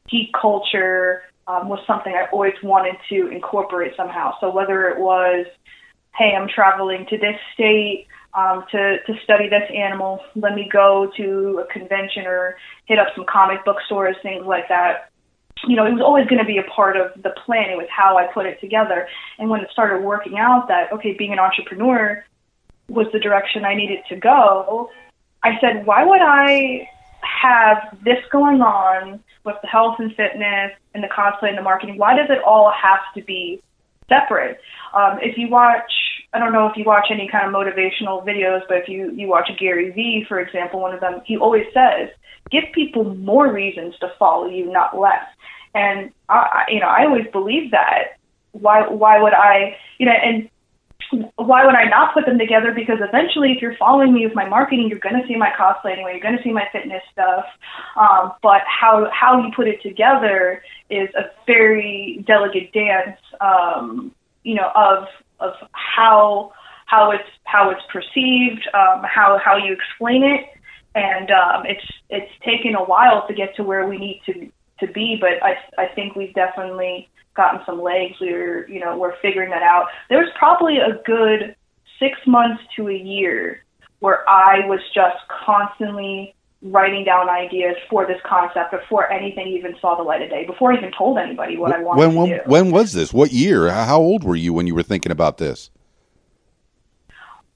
geek 0.09 0.33
culture 0.33 1.23
um, 1.47 1.69
was 1.69 1.81
something 1.87 2.13
I 2.13 2.27
always 2.33 2.55
wanted 2.63 2.97
to 3.11 3.29
incorporate 3.29 3.93
somehow. 3.97 4.35
So 4.41 4.51
whether 4.51 4.89
it 4.89 4.99
was, 4.99 5.47
hey, 6.17 6.35
I'm 6.35 6.49
traveling 6.49 7.07
to 7.11 7.19
this 7.19 7.37
state 7.55 8.07
um, 8.35 8.65
to 8.71 8.99
to 9.07 9.15
study 9.25 9.49
this 9.49 9.69
animal, 9.75 10.21
let 10.37 10.55
me 10.55 10.69
go 10.71 11.11
to 11.17 11.65
a 11.67 11.73
convention 11.73 12.27
or 12.27 12.57
hit 12.85 12.99
up 12.99 13.09
some 13.15 13.25
comic 13.25 13.65
book 13.65 13.79
stores, 13.87 14.17
things 14.23 14.47
like 14.47 14.69
that 14.69 15.08
you 15.67 15.77
know, 15.77 15.87
it 15.87 15.93
was 15.93 16.03
always 16.03 16.27
going 16.27 16.39
to 16.39 16.45
be 16.45 16.59
a 16.59 16.63
part 16.63 16.97
of 16.97 17.11
the 17.23 17.31
plan. 17.45 17.71
It 17.71 17.77
was 17.77 17.89
how 17.91 18.17
I 18.17 18.27
put 18.27 18.47
it 18.47 18.61
together. 18.61 19.09
And 19.39 19.51
when 19.51 19.61
it 19.61 19.71
started 19.73 20.03
working 20.03 20.39
out 20.39 20.69
that, 20.69 20.93
okay, 20.93 21.15
being 21.15 21.33
an 21.33 21.39
entrepreneur 21.39 22.25
was 22.89 23.07
the 23.13 23.19
direction 23.19 23.65
I 23.65 23.75
needed 23.75 24.01
to 24.09 24.17
go, 24.17 24.91
I 25.43 25.59
said, 25.61 25.87
why 25.87 26.05
would 26.05 26.23
I 26.23 26.89
have 27.23 27.99
this 28.05 28.19
going 28.31 28.61
on 28.61 29.23
with 29.45 29.57
the 29.63 29.69
health 29.69 29.97
and 29.99 30.15
fitness 30.15 30.73
and 30.95 31.03
the 31.03 31.09
cosplay 31.09 31.49
and 31.49 31.59
the 31.59 31.63
marketing? 31.63 31.99
Why 31.99 32.17
does 32.17 32.31
it 32.31 32.43
all 32.43 32.73
have 32.73 33.01
to 33.15 33.23
be 33.23 33.63
separate. 34.09 34.59
Um, 34.95 35.19
if 35.21 35.37
you 35.39 35.49
watch, 35.49 35.91
I 36.33 36.39
don't 36.39 36.53
know 36.53 36.67
if 36.67 36.77
you 36.77 36.85
watch 36.85 37.07
any 37.11 37.29
kind 37.29 37.47
of 37.47 37.55
motivational 37.55 38.25
videos, 38.25 38.63
but 38.69 38.79
if 38.79 38.89
you 38.89 39.13
you 39.13 39.29
watch 39.29 39.51
Gary 39.59 39.91
Vee, 39.91 40.25
for 40.27 40.41
example, 40.41 40.81
one 40.81 40.95
of 40.95 41.01
them, 41.01 41.21
he 41.25 41.37
always 41.37 41.67
says, 41.73 42.09
give 42.51 42.65
people 42.75 43.05
more 43.17 43.53
reasons 43.53 43.97
to 43.99 44.13
follow 44.19 44.47
you, 44.47 44.71
not 44.71 44.99
less. 44.99 45.25
And 45.75 46.11
I, 46.29 46.65
you 46.69 46.81
know, 46.81 46.87
I 46.87 47.05
always 47.05 47.27
believe 47.33 47.71
that. 47.73 48.19
Why 48.53 48.89
why 48.89 49.23
would 49.23 49.35
I, 49.35 49.77
you 49.99 50.07
know, 50.07 50.13
and 50.13 50.49
why 51.37 51.65
would 51.65 51.75
I 51.75 51.85
not 51.85 52.13
put 52.13 52.27
them 52.27 52.39
together? 52.39 52.73
Because 52.73 52.99
eventually, 53.01 53.53
if 53.53 53.63
you're 53.63 53.77
following 53.77 54.13
me 54.13 54.27
with 54.27 54.35
my 54.35 54.49
marketing, 54.49 54.89
you're 54.89 54.99
going 54.99 55.21
to 55.21 55.27
see 55.27 55.37
my 55.37 55.51
cosplay 55.51 55.93
anyway. 55.93 56.13
You're 56.13 56.23
going 56.23 56.37
to 56.37 56.43
see 56.43 56.53
my 56.53 56.67
fitness 56.73 57.03
stuff. 57.13 57.45
Um, 57.97 58.33
but 58.43 58.63
how 58.67 59.09
how 59.13 59.43
you 59.43 59.53
put 59.55 59.69
it 59.69 59.81
together 59.83 60.63
is 60.91 61.09
a 61.15 61.31
very 61.47 62.25
delicate 62.27 62.73
dance. 62.73 63.21
Um, 63.41 64.13
you 64.43 64.55
know, 64.55 64.71
of 64.75 65.07
of 65.41 65.55
how 65.73 66.53
how 66.87 67.11
it's 67.11 67.29
how 67.45 67.71
it's 67.71 67.83
perceived, 67.93 68.67
um, 68.75 69.03
how 69.05 69.39
how 69.43 69.57
you 69.57 69.73
explain 69.73 70.25
it, 70.25 70.47
and 70.99 71.31
um, 71.31 71.67
it's 71.67 71.85
it's 72.11 72.31
taken 72.45 72.75
a 72.75 72.85
while 72.85 73.27
to 73.27 73.35
get 73.35 73.55
to 73.57 73.63
where 73.63 73.87
we 73.87 73.99
need 73.99 74.21
to 74.27 74.51
to 74.81 74.93
be. 74.93 75.17
But 75.21 75.43
I 75.43 75.57
I 75.77 75.87
think 75.95 76.17
we've 76.17 76.35
definitely 76.35 77.09
gotten 77.35 77.61
some 77.65 77.81
legs. 77.81 78.17
We're 78.21 78.69
you 78.69 78.81
know 78.81 78.97
we're 78.99 79.17
figuring 79.21 79.51
that 79.51 79.63
out. 79.63 79.87
There 80.09 80.19
was 80.19 80.31
probably 80.39 80.79
a 80.79 81.01
good 81.05 81.55
six 81.99 82.19
months 82.27 82.63
to 82.77 82.89
a 82.89 82.95
year 82.95 83.65
where 84.01 84.29
I 84.29 84.67
was 84.67 84.81
just 84.95 85.17
constantly 85.45 86.35
writing 86.63 87.05
down 87.05 87.29
ideas 87.29 87.77
for 87.89 88.07
this 88.07 88.21
concept 88.25 88.73
before 88.73 89.11
anything 89.11 89.47
even 89.47 89.77
saw 89.81 89.97
the 89.97 90.03
light 90.03 90.23
of 90.23 90.31
day, 90.31 90.45
before 90.45 90.73
I 90.73 90.77
even 90.77 90.93
told 90.97 91.19
anybody 91.19 91.57
what 91.57 91.73
I 91.73 91.83
wanted 91.83 91.99
when, 91.99 92.11
to 92.11 92.17
when, 92.17 92.29
do. 92.29 92.41
when 92.47 92.71
was 92.73 92.93
this? 92.93 93.13
What 93.13 93.33
year? 93.33 93.71
How 93.71 93.99
old 93.99 94.25
were 94.25 94.37
you 94.37 94.53
when 94.53 94.67
you 94.67 94.75
were 94.75 94.83
thinking 94.83 95.13
about 95.13 95.39
this? 95.39 95.71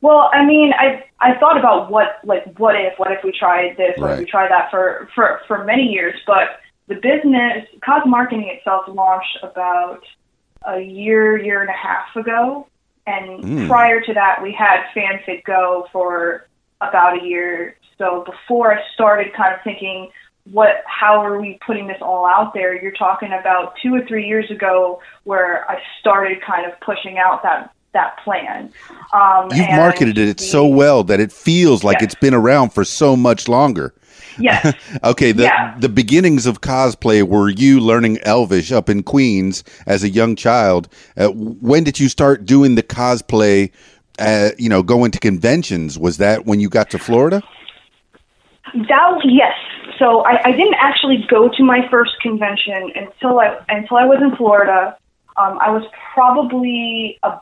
Well, 0.03 0.29
I 0.33 0.45
mean, 0.45 0.73
I 0.79 1.05
I 1.21 1.39
thought 1.39 1.57
about 1.57 1.91
what 1.91 2.19
like 2.25 2.45
what 2.59 2.75
if 2.75 2.99
what 2.99 3.13
if 3.13 3.23
we 3.25 3.33
tried 3.33 3.77
this, 3.77 3.95
what 3.99 4.11
if 4.11 4.19
we 4.19 4.25
Right. 4.25 4.29
tried 4.29 4.51
that 4.51 4.71
for 4.71 5.09
for 5.15 5.41
for 5.47 5.65
many 5.65 5.85
years, 5.85 6.21
but 6.27 6.61
the 6.89 6.97
business 6.97 7.67
cause 7.85 8.03
marketing 8.05 8.49
itself 8.49 8.85
launched 8.89 9.39
about 9.43 10.03
a 10.67 10.81
year 10.81 11.39
year 11.39 11.61
and 11.61 11.71
a 11.71 11.73
half 11.89 12.15
ago, 12.17 12.67
and 13.07 13.45
Mm. 13.45 13.69
prior 13.69 14.01
to 14.01 14.13
that, 14.15 14.43
we 14.43 14.53
had 14.53 14.83
FanFit 14.95 15.45
Go 15.45 15.87
for 15.93 16.47
about 16.81 17.23
a 17.23 17.25
year. 17.25 17.77
So 17.97 18.25
before 18.25 18.75
I 18.75 18.83
started 18.95 19.33
kind 19.35 19.55
of 19.55 19.61
thinking, 19.63 20.11
what 20.51 20.83
how 20.87 21.25
are 21.25 21.41
we 21.41 21.61
putting 21.65 21.87
this 21.87 22.03
all 22.03 22.27
out 22.27 22.55
there? 22.55 22.75
You're 22.75 22.91
talking 22.91 23.33
about 23.33 23.75
two 23.81 23.95
or 23.95 24.05
three 24.07 24.27
years 24.27 24.51
ago, 24.51 25.01
where 25.23 25.65
I 25.71 25.81
started 26.01 26.43
kind 26.43 26.67
of 26.67 26.73
pushing 26.81 27.19
out 27.19 27.45
that 27.45 27.71
that 27.93 28.17
plan. 28.25 28.73
Um, 29.13 29.49
You've 29.53 29.69
marketed 29.71 30.19
it 30.19 30.41
so 30.41 30.67
well 30.67 31.05
that 31.05 31.21
it 31.21 31.31
feels 31.33 31.85
like 31.85 31.99
Yeah. 32.01 32.05
it's 32.05 32.15
been 32.15 32.35
around 32.35 32.71
for 32.73 32.85
so 32.85 33.17
much 33.17 33.49
longer. 33.49 33.95
Yes. 34.39 34.75
Okay, 35.05 35.33
the 35.33 35.43
Yeah. 35.45 35.75
the 35.79 35.89
beginnings 35.89 36.47
of 36.47 36.61
cosplay 36.63 37.23
were 37.23 37.49
you 37.51 37.81
learning 37.81 38.19
Elvish 38.23 38.73
up 38.73 38.89
in 38.89 39.03
Queens 39.03 39.63
as 39.87 40.03
a 40.03 40.09
young 40.09 40.37
child. 40.37 40.89
Uh, 41.17 41.29
when 41.29 41.85
did 41.85 42.01
you 42.01 42.09
start 42.09 42.47
doing 42.47 42.75
the 42.77 42.83
cosplay? 42.83 43.71
Uh, 44.19 44.51
you 44.59 44.69
know, 44.69 44.83
going 44.83 45.11
to 45.11 45.19
conventions. 45.19 45.99
Was 45.99 46.19
that 46.19 46.47
when 46.47 46.61
you 46.61 46.69
got 46.69 46.91
to 46.91 46.99
Florida? 46.99 47.43
That 48.75 49.21
yes. 49.25 49.53
So 49.99 50.21
I, 50.25 50.41
I 50.49 50.53
didn't 50.53 50.75
actually 50.79 51.27
go 51.29 51.49
to 51.49 51.63
my 51.63 51.87
first 51.91 52.13
convention 52.23 52.91
until 52.95 53.39
I 53.41 53.59
until 53.69 53.97
I 53.99 54.05
was 54.05 54.19
in 54.23 54.35
Florida. 54.37 54.97
Um, 55.37 55.59
I 55.61 55.71
was 55.71 55.83
probably 56.15 57.19
a, 57.23 57.39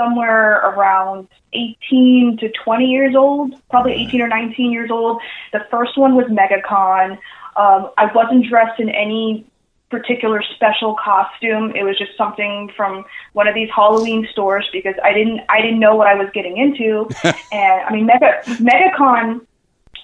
somewhere 0.00 0.56
around 0.70 1.28
18 1.52 2.38
to 2.38 2.50
20 2.64 2.84
years 2.86 3.14
old, 3.14 3.54
probably 3.68 3.92
18 3.92 4.22
or 4.22 4.28
19 4.28 4.72
years 4.72 4.90
old. 4.90 5.20
The 5.52 5.60
first 5.70 5.98
one 5.98 6.14
was 6.14 6.26
MegaCon. 6.26 7.18
Um, 7.56 7.90
I 7.98 8.10
wasn't 8.14 8.48
dressed 8.48 8.80
in 8.80 8.88
any 8.88 9.46
particular 9.90 10.42
special 10.54 10.96
costume. 11.02 11.72
It 11.74 11.82
was 11.82 11.98
just 11.98 12.16
something 12.16 12.70
from 12.76 13.04
one 13.32 13.48
of 13.48 13.54
these 13.54 13.68
Halloween 13.74 14.26
stores 14.32 14.68
because 14.72 14.94
I 15.02 15.12
didn't 15.12 15.40
I 15.48 15.60
didn't 15.60 15.80
know 15.80 15.96
what 15.96 16.06
I 16.06 16.14
was 16.14 16.28
getting 16.32 16.56
into. 16.56 17.08
and 17.52 17.80
I 17.82 17.92
mean, 17.92 18.06
Mega 18.06 18.40
MegaCon 18.46 19.44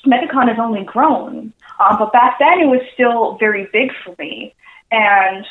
MegaCon 0.04 0.48
has 0.48 0.58
only 0.58 0.84
grown, 0.84 1.52
um, 1.80 1.98
but 1.98 2.12
back 2.12 2.38
then 2.38 2.60
it 2.60 2.66
was 2.66 2.80
still 2.94 3.36
very 3.38 3.68
big 3.72 3.92
for 4.04 4.14
me. 4.18 4.54
And 4.90 5.46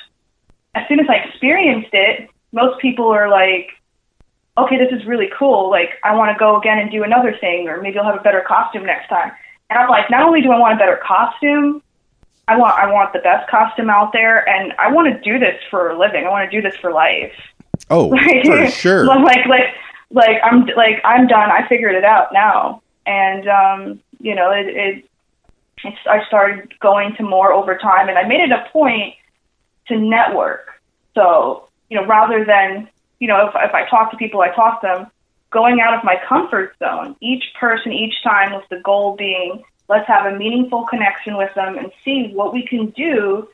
as 0.75 0.87
soon 0.87 0.99
as 0.99 1.07
I 1.09 1.15
experienced 1.15 1.89
it, 1.93 2.29
most 2.51 2.79
people 2.81 3.07
are 3.07 3.29
like, 3.29 3.69
"Okay, 4.57 4.77
this 4.77 4.91
is 4.91 5.05
really 5.05 5.29
cool. 5.37 5.69
Like, 5.69 5.91
I 6.03 6.15
want 6.15 6.31
to 6.31 6.39
go 6.39 6.57
again 6.57 6.79
and 6.79 6.91
do 6.91 7.03
another 7.03 7.35
thing, 7.39 7.67
or 7.67 7.81
maybe 7.81 7.97
I'll 7.97 8.05
have 8.05 8.19
a 8.19 8.23
better 8.23 8.43
costume 8.47 8.85
next 8.85 9.09
time." 9.09 9.31
And 9.69 9.79
I'm 9.79 9.89
like, 9.89 10.09
not 10.09 10.23
only 10.23 10.41
do 10.41 10.51
I 10.51 10.59
want 10.59 10.75
a 10.75 10.77
better 10.77 10.99
costume, 11.03 11.81
I 12.47 12.57
want 12.57 12.77
I 12.77 12.91
want 12.91 13.13
the 13.13 13.19
best 13.19 13.49
costume 13.49 13.89
out 13.89 14.13
there, 14.13 14.47
and 14.47 14.73
I 14.77 14.91
want 14.91 15.13
to 15.13 15.19
do 15.21 15.39
this 15.39 15.59
for 15.69 15.89
a 15.89 15.97
living. 15.97 16.25
I 16.25 16.29
want 16.29 16.49
to 16.49 16.55
do 16.55 16.61
this 16.61 16.77
for 16.77 16.91
life. 16.91 17.33
Oh, 17.89 18.07
like, 18.09 18.45
for 18.45 18.67
sure. 18.69 19.05
like 19.05 19.45
like 19.47 19.73
like 20.11 20.37
I'm 20.43 20.65
like 20.77 21.01
I'm 21.03 21.27
done. 21.27 21.49
I 21.49 21.67
figured 21.67 21.95
it 21.95 22.03
out 22.03 22.31
now, 22.33 22.83
and 23.05 23.47
um, 23.47 23.99
you 24.19 24.35
know 24.35 24.51
it, 24.51 24.67
it 24.67 25.09
it's 25.83 25.97
I 26.07 26.25
started 26.27 26.73
going 26.79 27.15
to 27.15 27.23
more 27.23 27.51
over 27.51 27.77
time, 27.77 28.09
and 28.09 28.17
I 28.17 28.27
made 28.27 28.41
it 28.41 28.51
a 28.51 28.67
point 28.71 29.15
to 29.87 29.97
network. 29.97 30.69
So 31.15 31.67
you 31.89 31.99
know 31.99 32.05
rather 32.05 32.45
than 32.45 32.87
you 33.25 33.29
know 33.31 33.47
if 33.47 33.55
if 33.55 33.73
I 33.73 33.89
talk 33.89 34.11
to 34.11 34.17
people, 34.17 34.41
I 34.41 34.53
talk 34.53 34.81
to 34.81 34.87
them. 34.87 35.07
Going 35.49 35.79
out 35.81 35.97
of 35.97 36.03
my 36.03 36.15
comfort 36.29 36.75
zone, 36.77 37.15
each 37.21 37.43
person, 37.59 37.91
each 37.91 38.21
time, 38.23 38.53
with 38.53 38.67
the 38.69 38.79
goal 38.81 39.15
being 39.15 39.63
let's 39.89 40.07
have 40.07 40.31
a 40.31 40.37
meaningful 40.37 40.85
connection 40.85 41.37
with 41.37 41.53
them 41.55 41.75
and 41.75 41.91
see 42.03 42.31
what 42.33 42.53
we 42.53 42.67
can 42.67 42.91
do 42.91 43.47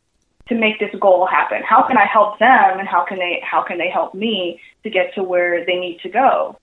to 0.49 0.55
make 0.55 0.77
this 0.79 0.93
goal 0.99 1.25
happen. 1.25 1.61
How 1.63 1.87
can 1.87 1.97
I 1.97 2.05
help 2.05 2.37
them 2.39 2.79
and 2.79 2.87
how 2.87 3.05
can 3.05 3.17
they 3.17 3.41
how 3.41 3.61
can 3.61 3.77
they 3.77 3.89
help 3.89 4.13
me 4.13 4.59
to 4.83 4.89
get 4.89 5.13
to 5.15 5.23
where 5.23 5.65
they 5.65 5.77
need 5.79 5.99
to 6.01 6.09
go? 6.09 6.57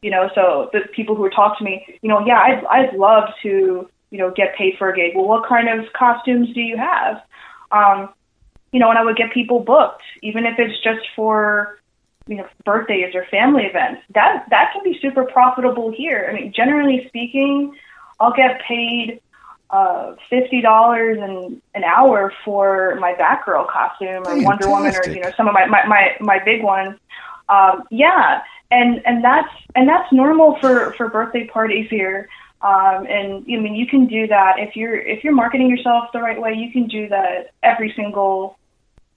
You 0.00 0.10
know, 0.10 0.30
so 0.34 0.70
the 0.72 0.80
people 0.92 1.14
who 1.14 1.28
talk 1.28 1.58
to 1.58 1.64
me, 1.64 1.98
you 2.00 2.08
know, 2.08 2.24
yeah, 2.26 2.38
I'd 2.38 2.64
I'd 2.64 2.94
love 2.94 3.24
to, 3.42 3.90
you 4.10 4.18
know, 4.18 4.30
get 4.30 4.56
paid 4.56 4.76
for 4.78 4.88
a 4.88 4.96
gig. 4.96 5.14
Well, 5.14 5.28
what 5.28 5.46
kind 5.46 5.68
of 5.68 5.92
costumes 5.92 6.54
do 6.54 6.62
you 6.62 6.78
have? 6.78 7.22
Um, 7.70 8.14
you 8.72 8.80
know, 8.80 8.90
and 8.90 8.98
I 8.98 9.04
would 9.04 9.16
get 9.16 9.32
people 9.32 9.60
booked, 9.60 10.02
even 10.22 10.44
if 10.44 10.58
it's 10.58 10.78
just 10.82 11.06
for 11.14 11.78
you 12.26 12.36
know 12.36 12.46
birthdays 12.64 13.14
or 13.14 13.24
family 13.30 13.64
events. 13.64 14.02
That 14.14 14.46
that 14.50 14.72
can 14.72 14.82
be 14.82 14.98
super 15.00 15.24
profitable 15.24 15.92
here. 15.92 16.28
I 16.30 16.34
mean, 16.34 16.52
generally 16.52 17.04
speaking, 17.08 17.76
I'll 18.20 18.32
get 18.32 18.60
paid 18.62 19.20
uh, 19.70 20.14
fifty 20.30 20.60
dollars 20.60 21.18
an 21.20 21.60
an 21.74 21.84
hour 21.84 22.32
for 22.44 22.96
my 23.00 23.14
Batgirl 23.14 23.68
costume 23.68 24.22
or 24.26 24.42
Wonder 24.44 24.68
Woman 24.68 24.94
or 24.94 25.08
you 25.08 25.20
know 25.20 25.32
some 25.36 25.48
of 25.48 25.54
my 25.54 25.66
my 25.66 25.84
my, 25.86 26.16
my 26.20 26.44
big 26.44 26.62
ones. 26.62 26.98
Um, 27.48 27.84
yeah, 27.90 28.42
and 28.70 29.00
and 29.06 29.22
that's 29.22 29.52
and 29.74 29.88
that's 29.88 30.12
normal 30.12 30.58
for 30.60 30.92
for 30.94 31.08
birthday 31.08 31.46
parties 31.46 31.88
here. 31.88 32.28
Um, 32.62 33.06
and 33.06 33.44
I 33.44 33.60
mean, 33.60 33.74
you 33.74 33.86
can 33.86 34.06
do 34.06 34.26
that 34.28 34.58
if 34.58 34.76
you're 34.76 34.96
if 34.96 35.22
you're 35.22 35.34
marketing 35.34 35.68
yourself 35.68 36.10
the 36.12 36.20
right 36.20 36.40
way. 36.40 36.54
You 36.54 36.72
can 36.72 36.88
do 36.88 37.08
that 37.08 37.52
every 37.62 37.92
single 37.94 38.55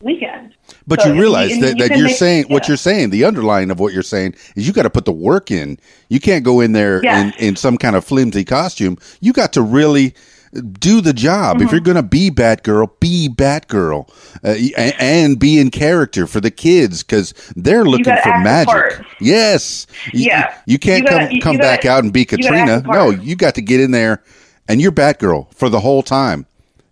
weekend. 0.09 0.53
But 0.87 1.01
So 1.01 1.11
you 1.13 1.19
realize 1.19 1.59
that, 1.59 1.77
you 1.77 1.87
that 1.87 1.97
you're 1.97 2.07
make- 2.07 2.15
saying 2.15 2.45
what 2.47 2.67
you're 2.69 2.77
saying, 2.77 3.09
the 3.09 3.25
underlying 3.25 3.69
of 3.69 3.79
what 3.81 3.91
you're 3.93 4.01
saying 4.03 4.35
is 4.55 4.65
you 4.65 4.71
got 4.71 4.83
to 4.83 4.89
put 4.89 5.03
the 5.05 5.11
work 5.11 5.51
in. 5.51 5.77
You 6.07 6.19
can't 6.21 6.45
go 6.45 6.61
in 6.61 6.71
there 6.71 7.03
Yeah. 7.03 7.21
in, 7.21 7.33
in 7.33 7.55
some 7.57 7.77
kind 7.77 7.95
of 7.97 8.05
flimsy 8.05 8.45
costume. 8.45 8.97
You 9.19 9.33
got 9.33 9.51
to 9.53 9.61
really 9.61 10.13
do 10.79 11.01
the 11.01 11.11
job. 11.11 11.57
Mm-hmm. 11.57 11.65
If 11.65 11.71
you're 11.73 11.81
going 11.81 11.97
to 11.97 12.03
be 12.03 12.31
Batgirl, 12.31 12.91
be 13.01 13.27
Batgirl 13.29 14.09
uh, 14.43 14.55
and, 14.77 14.95
and 14.99 15.39
be 15.39 15.59
in 15.59 15.69
character 15.69 16.25
for 16.27 16.39
the 16.39 16.49
kids 16.51 17.03
because 17.03 17.33
they're 17.57 17.83
looking 17.83 18.05
for 18.23 18.37
magic. 18.39 19.05
Yes. 19.19 19.85
You- 20.13 20.27
Yeah. 20.27 20.55
You, 20.65 20.79
can't 20.79 21.05
gotta- 21.05 21.27
come, 21.27 21.39
come 21.41 21.53
you 21.55 21.59
back 21.59 21.81
gotta- 21.81 21.97
out 21.97 22.03
and 22.05 22.13
be 22.13 22.23
gotta 22.23 22.41
Katrina. 22.41 22.83
No, 22.87 23.09
you 23.09 23.35
got 23.35 23.55
to 23.55 23.61
get 23.61 23.81
in 23.81 23.91
there 23.91 24.23
and 24.69 24.79
you're 24.81 24.93
Batgirl 24.93 25.53
for 25.53 25.67
the 25.67 25.81
whole 25.81 26.03
time. 26.03 26.45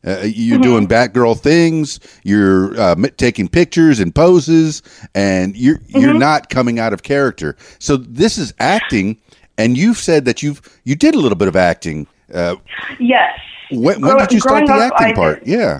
Uh, 0.05 0.21
you're 0.23 0.55
Mm-hmm. 0.55 0.61
doing 0.61 0.87
Batgirl 0.87 1.39
things. 1.39 1.99
You're 2.23 2.79
uh, 2.79 2.95
taking 3.17 3.47
pictures 3.47 3.99
and 3.99 4.13
poses, 4.13 4.81
and 5.15 5.55
you're 5.57 5.79
you're 5.87 6.09
Mm-hmm. 6.11 6.19
not 6.19 6.49
coming 6.49 6.79
out 6.79 6.93
of 6.93 7.03
character. 7.03 7.55
So 7.79 7.97
this 7.97 8.37
is 8.37 8.53
acting, 8.59 9.17
and 9.57 9.77
you've 9.77 9.97
said 9.97 10.25
that 10.25 10.41
you've 10.43 10.61
you 10.83 10.95
did 10.95 11.15
a 11.15 11.19
little 11.19 11.37
bit 11.37 11.47
of 11.47 11.55
acting. 11.55 12.07
Uh, 12.33 12.55
Yes. 12.99 13.37
when 13.71 14.01
when 14.01 14.11
Grow- 14.11 14.19
did 14.19 14.33
you 14.33 14.39
start 14.39 14.65
the 14.67 14.73
up, 14.73 14.93
acting 14.93 15.07
I 15.07 15.13
part? 15.13 15.39
did. 15.43 15.47
Yeah. 15.59 15.79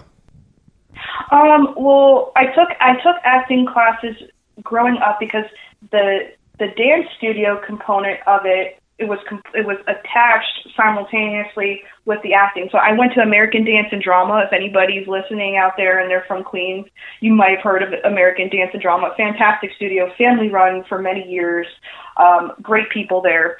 Um, 1.31 1.73
well, 1.77 2.31
I 2.35 2.45
took 2.47 2.69
I 2.79 2.95
took 2.95 3.15
acting 3.23 3.65
classes 3.65 4.15
growing 4.63 4.97
up 4.97 5.19
because 5.19 5.45
the 5.91 6.29
the 6.59 6.67
dance 6.75 7.07
studio 7.17 7.61
component 7.65 8.19
of 8.27 8.41
it 8.45 8.79
it 8.97 9.07
was 9.07 9.19
it 9.53 9.65
was 9.65 9.77
attached 9.87 10.69
simultaneously 10.75 11.83
with 12.07 12.21
the 12.23 12.33
acting. 12.33 12.69
So 12.71 12.77
I 12.77 12.93
went 12.93 13.13
to 13.13 13.21
American 13.21 13.65
Dance 13.65 13.89
and 13.91 14.01
Drama. 14.01 14.41
If 14.47 14.53
anybody's 14.53 15.07
listening 15.07 15.57
out 15.57 15.73
there 15.75 15.99
and 15.99 16.09
they're 16.09 16.23
from 16.25 16.43
Queens, 16.43 16.87
you 17.19 17.33
might 17.33 17.51
have 17.51 17.61
heard 17.61 17.83
of 17.83 17.89
American 18.05 18.49
Dance 18.49 18.71
and 18.71 18.81
Drama. 18.81 19.13
Fantastic 19.17 19.71
studio, 19.75 20.09
family 20.17 20.49
run 20.49 20.85
for 20.87 20.99
many 20.99 21.29
years. 21.29 21.67
Um, 22.15 22.53
great 22.61 22.89
people 22.89 23.21
there, 23.21 23.57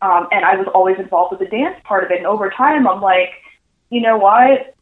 um, 0.00 0.28
and 0.30 0.44
I 0.44 0.54
was 0.54 0.68
always 0.72 0.96
involved 0.98 1.32
with 1.32 1.40
the 1.40 1.54
dance 1.54 1.76
part 1.84 2.04
of 2.04 2.10
it. 2.12 2.18
And 2.18 2.26
over 2.26 2.50
time, 2.50 2.86
I'm 2.86 3.02
like, 3.02 3.30
you 3.90 4.00
know 4.00 4.16
what? 4.16 4.74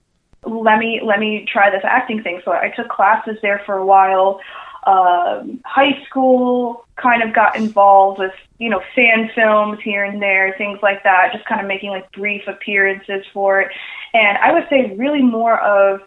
Let 0.45 0.79
me 0.79 1.01
let 1.03 1.19
me 1.19 1.49
try 1.51 1.71
this 1.71 1.85
acting 1.85 2.23
thing. 2.23 2.43
So 2.45 2.53
I 2.53 2.71
took 2.77 2.91
classes 2.91 3.39
there 3.41 3.63
for 3.65 3.77
a 3.77 3.87
while 3.87 4.41
um, 4.87 5.61
high 5.65 6.03
school, 6.07 6.87
kind 6.97 7.23
of 7.23 7.35
got 7.35 7.57
involved 7.57 8.19
with, 8.19 8.33
you 8.59 8.71
know, 8.71 8.81
fan 8.95 9.31
films 9.35 9.79
here 9.83 10.05
and 10.05 10.21
there, 10.21 10.55
things 10.57 10.79
like 10.83 11.03
that, 11.05 11.33
just 11.33 11.45
kind 11.47 11.61
of 11.61 11.67
making 11.67 11.91
like 11.91 12.11
brief 12.13 12.43
appearances 12.47 13.25
for 13.33 13.61
it. 13.61 13.73
And 14.13 14.39
I 14.39 14.53
would 14.53 14.67
say 14.69 14.95
really 14.97 15.23
more 15.23 15.59
of 15.61 16.01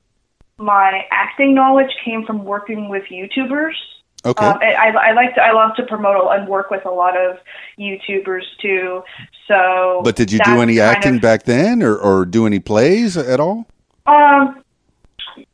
my 0.57 1.05
acting 1.11 1.53
knowledge 1.53 1.91
came 2.03 2.25
from 2.25 2.43
working 2.45 2.89
with 2.89 3.03
YouTubers. 3.11 3.75
Okay. 4.25 4.45
Um, 4.45 4.57
I, 4.61 4.89
I 4.89 5.11
like 5.13 5.35
to, 5.35 5.41
I 5.41 5.51
love 5.51 5.75
to 5.75 5.83
promote 5.83 6.31
and 6.31 6.47
work 6.47 6.71
with 6.71 6.85
a 6.85 6.89
lot 6.91 7.15
of 7.15 7.37
YouTubers 7.79 8.43
too. 8.61 9.03
So, 9.47 10.01
But 10.03 10.15
did 10.15 10.31
you 10.31 10.39
do 10.39 10.61
any 10.61 10.79
acting 10.79 11.17
of- 11.17 11.21
back 11.21 11.43
then, 11.43 11.83
or, 11.83 11.95
or 11.95 12.25
do 12.25 12.45
any 12.45 12.59
plays 12.59 13.15
at 13.15 13.39
all? 13.39 13.67
Um, 14.05 14.63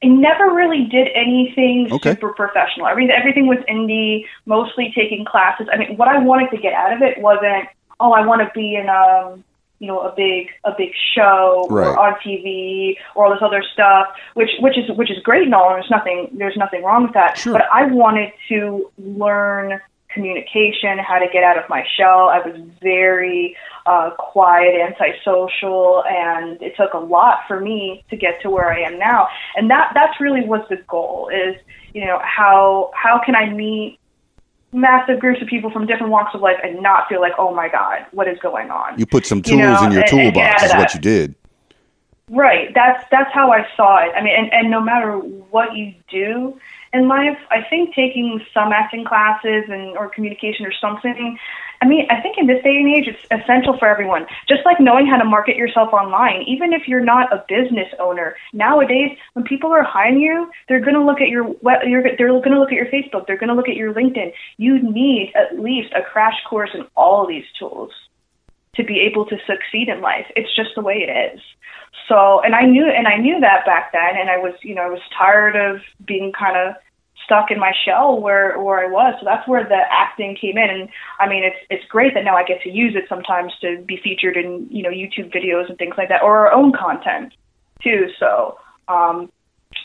I 0.03 0.07
never 0.07 0.53
really 0.53 0.85
did 0.85 1.07
anything 1.15 1.89
Okay. 1.91 2.11
super 2.11 2.33
professional. 2.33 2.87
Everything 2.87 3.15
everything 3.17 3.47
was 3.47 3.59
indie, 3.69 4.25
mostly 4.45 4.91
taking 4.95 5.25
classes. 5.25 5.67
I 5.71 5.77
mean, 5.77 5.97
what 5.97 6.07
I 6.07 6.19
wanted 6.19 6.49
to 6.51 6.57
get 6.57 6.73
out 6.73 6.93
of 6.93 7.01
it 7.01 7.19
wasn't, 7.19 7.67
oh, 7.99 8.11
I 8.13 8.25
want 8.25 8.41
to 8.41 8.51
be 8.53 8.75
in 8.75 8.89
um, 8.89 9.43
you 9.79 9.87
know, 9.87 9.99
a 10.01 10.13
big 10.15 10.47
a 10.63 10.71
big 10.77 10.91
show 11.15 11.67
Right. 11.69 11.87
or 11.87 11.99
on 11.99 12.13
TV 12.25 12.95
or 13.15 13.25
all 13.25 13.31
this 13.33 13.41
other 13.41 13.63
stuff, 13.73 14.07
which 14.33 14.51
which 14.59 14.77
is 14.77 14.89
which 14.97 15.11
is 15.11 15.19
great 15.23 15.43
and 15.43 15.53
all. 15.55 15.67
And 15.73 15.75
there's 15.81 15.91
nothing 15.91 16.29
there's 16.37 16.55
nothing 16.57 16.83
wrong 16.83 17.03
with 17.03 17.13
that. 17.13 17.37
Sure. 17.37 17.53
But 17.53 17.63
I 17.73 17.85
wanted 17.87 18.31
to 18.49 18.89
learn 18.97 19.81
communication, 20.09 20.99
how 20.99 21.19
to 21.19 21.27
get 21.33 21.43
out 21.43 21.57
of 21.57 21.67
my 21.69 21.83
shell. 21.97 22.29
I 22.29 22.39
was 22.39 22.55
very 22.81 23.55
uh, 23.85 24.11
quiet, 24.17 24.75
antisocial, 24.79 26.03
and 26.07 26.61
it 26.61 26.75
took 26.77 26.93
a 26.93 26.97
lot 26.97 27.39
for 27.47 27.59
me 27.59 28.03
to 28.09 28.15
get 28.15 28.41
to 28.41 28.49
where 28.49 28.71
I 28.71 28.79
am 28.81 28.97
now. 28.97 29.27
And 29.55 29.69
that 29.69 29.91
that's 29.93 30.19
really 30.21 30.41
was 30.45 30.61
the 30.69 30.77
goal 30.87 31.29
is 31.33 31.55
you 31.93 32.05
know 32.05 32.19
how 32.23 32.91
how 32.95 33.19
can 33.25 33.35
I 33.35 33.49
meet 33.49 33.99
massive 34.71 35.19
groups 35.19 35.41
of 35.41 35.47
people 35.47 35.69
from 35.69 35.85
different 35.85 36.11
walks 36.11 36.33
of 36.33 36.41
life 36.41 36.57
and 36.63 36.81
not 36.81 37.07
feel 37.07 37.21
like 37.21 37.33
oh 37.37 37.53
my 37.53 37.69
god 37.69 38.07
what 38.11 38.27
is 38.27 38.39
going 38.39 38.71
on 38.71 38.97
You 38.97 39.05
put 39.05 39.23
some 39.25 39.37
You 39.39 39.43
tools 39.43 39.59
know, 39.59 39.83
in 39.85 39.91
your 39.91 40.01
and- 40.01 40.11
and 40.13 40.33
toolbox, 40.33 40.63
out 40.63 40.65
is 40.65 40.73
what 40.73 40.93
you 40.95 40.99
did. 40.99 41.35
Right. 42.29 42.73
That's 42.73 43.03
that's 43.11 43.31
how 43.33 43.51
I 43.51 43.67
saw 43.75 43.97
it. 43.97 44.11
I 44.15 44.23
mean, 44.23 44.33
and, 44.35 44.51
and 44.53 44.71
no 44.71 44.79
matter 44.81 45.17
what 45.17 45.75
you 45.75 45.93
do 46.09 46.57
in 46.93 47.07
life, 47.07 47.37
I 47.49 47.61
think 47.69 47.95
taking 47.95 48.39
some 48.53 48.71
acting 48.71 49.03
classes 49.03 49.65
and 49.67 49.97
or 49.97 50.09
communication 50.09 50.65
or 50.65 50.73
something. 50.79 51.37
I 51.81 51.85
mean, 51.85 52.07
I 52.09 52.21
think 52.21 52.37
in 52.37 52.47
this 52.47 52.63
day 52.63 52.77
and 52.77 52.87
age, 52.95 53.07
it's 53.07 53.43
essential 53.43 53.77
for 53.77 53.87
everyone. 53.87 54.25
Just 54.47 54.61
like 54.63 54.79
knowing 54.79 55.05
how 55.05 55.17
to 55.17 55.25
market 55.25 55.57
yourself 55.57 55.91
online, 55.91 56.43
even 56.47 56.71
if 56.71 56.87
you're 56.87 57.03
not 57.03 57.33
a 57.33 57.43
business 57.49 57.89
owner. 57.99 58.35
Nowadays, 58.53 59.17
when 59.33 59.43
people 59.43 59.71
are 59.71 59.83
hiring 59.83 60.19
you, 60.19 60.49
they're 60.69 60.79
going 60.79 60.93
to 60.93 61.03
look 61.03 61.19
at 61.19 61.27
your 61.27 61.43
web, 61.61 61.81
you're, 61.85 62.03
they're 62.03 62.29
going 62.29 62.51
to 62.53 62.59
look 62.59 62.71
at 62.71 62.75
your 62.75 62.85
Facebook, 62.85 63.27
they're 63.27 63.37
going 63.37 63.49
to 63.49 63.55
look 63.55 63.67
at 63.67 63.75
your 63.75 63.93
LinkedIn. 63.93 64.31
You 64.57 64.81
need 64.81 65.33
at 65.35 65.59
least 65.59 65.91
a 65.93 66.01
crash 66.01 66.37
course 66.49 66.69
in 66.73 66.85
all 66.95 67.23
of 67.23 67.27
these 67.27 67.45
tools 67.59 67.91
to 68.75 68.83
be 68.83 69.01
able 69.01 69.25
to 69.25 69.37
succeed 69.45 69.89
in 69.89 70.01
life. 70.01 70.25
It's 70.35 70.55
just 70.55 70.69
the 70.75 70.81
way 70.81 71.05
it 71.07 71.35
is. 71.35 71.41
So, 72.07 72.41
and 72.41 72.53
I 72.55 72.63
knew, 72.65 72.85
and 72.85 73.07
I 73.07 73.17
knew 73.17 73.39
that 73.39 73.65
back 73.65 73.91
then, 73.93 74.17
and 74.19 74.29
I 74.29 74.37
was, 74.37 74.53
you 74.61 74.75
know, 74.75 74.81
I 74.83 74.89
was 74.89 75.01
tired 75.17 75.55
of 75.55 75.81
being 76.05 76.31
kind 76.37 76.57
of 76.57 76.75
stuck 77.23 77.51
in 77.51 77.59
my 77.59 77.71
shell 77.85 78.19
where 78.19 78.59
where 78.61 78.79
I 78.85 78.87
was. 78.87 79.15
So 79.19 79.25
that's 79.25 79.47
where 79.47 79.63
the 79.63 79.79
acting 79.89 80.35
came 80.35 80.57
in. 80.57 80.69
And 80.69 80.89
I 81.19 81.29
mean, 81.29 81.43
it's 81.43 81.57
it's 81.69 81.85
great 81.89 82.13
that 82.15 82.25
now 82.25 82.35
I 82.35 82.43
get 82.43 82.61
to 82.63 82.69
use 82.69 82.95
it 82.95 83.05
sometimes 83.07 83.53
to 83.61 83.81
be 83.85 83.97
featured 84.03 84.35
in 84.37 84.67
you 84.69 84.83
know 84.83 84.89
YouTube 84.89 85.33
videos 85.33 85.69
and 85.69 85.77
things 85.77 85.95
like 85.97 86.09
that, 86.09 86.23
or 86.23 86.37
our 86.37 86.51
own 86.51 86.73
content 86.73 87.33
too. 87.81 88.09
So. 88.19 88.57
um 88.87 89.31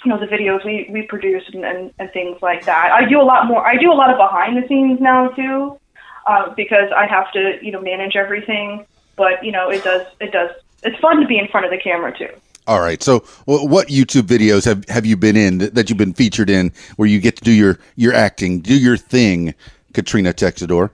you 0.05 0.11
know 0.11 0.21
the 0.21 0.27
videos 0.27 0.65
we 0.65 0.87
we 0.91 1.03
produce 1.03 1.43
and, 1.53 1.65
and 1.65 1.93
and 1.99 2.13
things 2.13 2.37
like 2.43 2.67
that. 2.67 2.91
I 2.93 3.09
do 3.09 3.21
a 3.21 3.25
lot 3.25 3.47
more. 3.47 3.67
I 3.67 3.77
do 3.77 3.91
a 3.91 3.95
lot 3.95 4.11
of 4.11 4.17
behind 4.17 4.63
the 4.63 4.67
scenes 4.69 5.01
now 5.01 5.29
too, 5.29 5.79
uh, 6.27 6.55
because 6.55 6.91
I 6.95 7.07
have 7.07 7.33
to 7.33 7.59
you 7.63 7.73
know 7.73 7.81
manage 7.81 8.15
everything. 8.15 8.87
But 9.17 9.43
you 9.43 9.51
know 9.51 9.71
it 9.71 9.83
does 9.83 10.07
it 10.21 10.31
does 10.31 10.51
it's 10.83 10.99
fun 11.01 11.21
to 11.21 11.27
be 11.27 11.39
in 11.39 11.49
front 11.49 11.67
of 11.67 11.73
the 11.73 11.79
camera 11.79 12.17
too. 12.17 12.31
All 12.67 12.81
right. 12.81 13.03
So, 13.03 13.21
what 13.47 13.89
YouTube 13.89 14.23
videos 14.23 14.67
have, 14.67 14.87
have 14.89 15.07
you 15.07 15.17
been 15.17 15.37
in 15.37 15.59
that, 15.59 15.89
you've 15.89 15.97
been 15.97 16.13
featured 16.13 16.51
in, 16.51 16.71
where 16.97 17.09
you 17.09 17.19
get 17.19 17.37
to 17.37 17.45
do 17.45 17.53
your 17.53 17.79
your 17.97 18.13
acting, 18.13 18.61
do 18.61 18.77
your 18.79 18.97
thing, 18.97 19.55
Katrina 19.95 20.35
Texidor? 20.35 20.91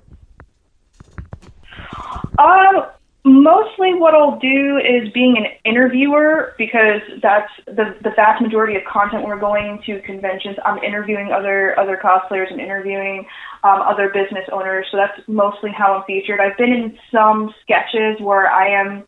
Um, 2.39 2.85
mostly 3.24 3.95
what 3.95 4.14
I'll 4.14 4.39
do 4.39 4.78
is 4.78 5.12
being 5.12 5.37
an 5.39 5.47
interviewer 5.64 6.55
because 6.59 7.01
that's 7.22 7.51
the 7.66 7.97
the 8.03 8.11
vast 8.14 8.43
majority 8.43 8.76
of 8.76 8.82
content 8.85 9.24
we're 9.24 9.41
going 9.41 9.82
to 9.87 10.01
conventions. 10.03 10.57
I'm 10.64 10.78
interviewing 10.78 11.32
other 11.32 11.78
other 11.78 11.99
cosplayers 12.03 12.51
and 12.51 12.61
interviewing 12.61 13.26
um, 13.64 13.80
other 13.80 14.09
business 14.11 14.45
owners. 14.53 14.87
So 14.91 14.97
that's 14.97 15.26
mostly 15.26 15.70
how 15.76 15.95
I'm 15.95 16.05
featured. 16.05 16.39
I've 16.41 16.57
been 16.57 16.72
in 16.72 16.99
some 17.11 17.53
sketches 17.62 18.20
where 18.20 18.51
I 18.51 18.68
am, 18.68 19.05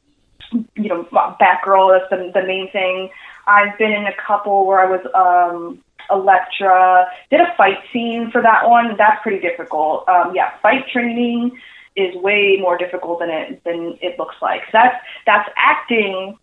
you 0.53 0.89
know, 0.89 1.05
Batgirl. 1.13 1.99
That's 1.99 2.11
the 2.11 2.31
the 2.33 2.47
main 2.47 2.71
thing. 2.71 3.11
I've 3.47 3.77
been 3.79 3.93
in 3.93 4.07
a 4.07 4.15
couple 4.27 4.67
where 4.67 4.81
I 4.81 4.91
was 4.91 5.05
um, 5.15 5.83
Elektra. 6.11 7.07
Did 7.31 7.41
a 7.41 7.55
fight 7.57 7.79
scene 7.93 8.31
for 8.31 8.43
that 8.43 8.69
one. 8.69 8.97
That's 8.97 9.23
pretty 9.23 9.41
difficult. 9.41 10.09
Um, 10.09 10.35
yeah, 10.35 10.59
fight 10.63 10.87
training 10.93 11.59
is 11.97 12.15
way 12.17 12.59
more 12.61 12.77
difficult 12.77 13.21
than 13.21 13.31
it 13.31 13.65
than 13.65 13.99
it 14.01 14.19
looks 14.19 14.37
like. 14.43 14.63
That's 14.73 14.97
that's 15.25 15.49
acting 15.57 16.39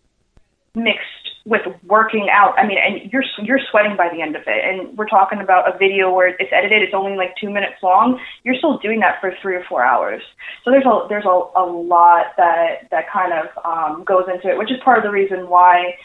mixed 0.74 1.23
with 1.46 1.62
working 1.86 2.28
out. 2.32 2.58
I 2.58 2.66
mean, 2.66 2.78
and 2.78 3.12
you're 3.12 3.24
you're 3.42 3.60
sweating 3.70 3.96
by 3.96 4.08
the 4.12 4.22
end 4.22 4.34
of 4.34 4.42
it. 4.46 4.64
And 4.64 4.96
we're 4.96 5.08
talking 5.08 5.40
about 5.40 5.68
a 5.72 5.76
video 5.76 6.10
where 6.10 6.28
it's 6.28 6.52
edited. 6.52 6.82
It's 6.82 6.94
only 6.94 7.16
like 7.16 7.34
two 7.40 7.50
minutes 7.50 7.82
long. 7.82 8.18
You're 8.44 8.56
still 8.56 8.78
doing 8.78 9.00
that 9.00 9.20
for 9.20 9.34
three 9.42 9.54
or 9.54 9.64
four 9.68 9.84
hours. 9.84 10.22
So 10.64 10.70
there's 10.70 10.86
a 10.86 11.06
there's 11.08 11.26
a, 11.26 11.42
a 11.56 11.64
lot 11.64 12.32
that 12.38 12.88
that 12.90 13.10
kind 13.12 13.32
of 13.32 13.46
um, 13.64 14.04
goes 14.04 14.24
into 14.32 14.48
it, 14.48 14.56
which 14.56 14.70
is 14.70 14.78
part 14.82 14.98
of 14.98 15.04
the 15.04 15.10
reason 15.10 15.48
why 15.48 15.96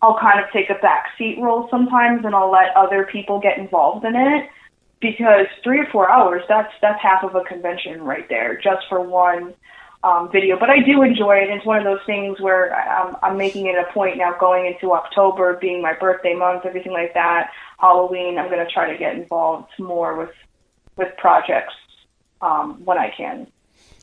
I'll 0.00 0.18
kind 0.18 0.40
of 0.40 0.50
take 0.52 0.70
a 0.70 0.80
back 0.80 1.06
seat 1.18 1.38
role 1.40 1.68
sometimes, 1.70 2.24
and 2.24 2.34
I'll 2.34 2.50
let 2.50 2.74
other 2.74 3.06
people 3.10 3.40
get 3.40 3.58
involved 3.58 4.06
in 4.06 4.16
it 4.16 4.48
because 5.02 5.46
three 5.62 5.80
or 5.80 5.86
four 5.92 6.10
hours 6.10 6.42
that's 6.48 6.72
that's 6.80 7.02
half 7.02 7.24
of 7.24 7.34
a 7.34 7.44
convention 7.44 8.02
right 8.02 8.26
there 8.30 8.56
just 8.56 8.86
for 8.88 9.02
one 9.02 9.52
um, 10.04 10.30
video. 10.30 10.58
But 10.58 10.70
I 10.70 10.80
do 10.80 11.02
enjoy 11.02 11.36
it. 11.36 11.50
It's 11.50 11.64
one 11.64 11.78
of 11.78 11.84
those 11.84 12.04
things 12.06 12.40
where 12.40 12.74
I'm, 12.74 13.16
I'm 13.22 13.36
making 13.36 13.66
it 13.66 13.76
a 13.76 13.92
point 13.92 14.18
now 14.18 14.36
going 14.38 14.66
into 14.66 14.92
October, 14.92 15.58
being 15.60 15.80
my 15.80 15.94
birthday 15.94 16.34
month, 16.34 16.66
everything 16.66 16.92
like 16.92 17.14
that. 17.14 17.50
Halloween, 17.78 18.38
I'm 18.38 18.50
going 18.50 18.64
to 18.64 18.72
try 18.72 18.90
to 18.90 18.98
get 18.98 19.14
involved 19.14 19.70
more 19.78 20.16
with 20.16 20.30
with 20.96 21.16
projects 21.16 21.74
um, 22.42 22.84
when 22.84 22.98
I 22.98 23.10
can. 23.16 23.46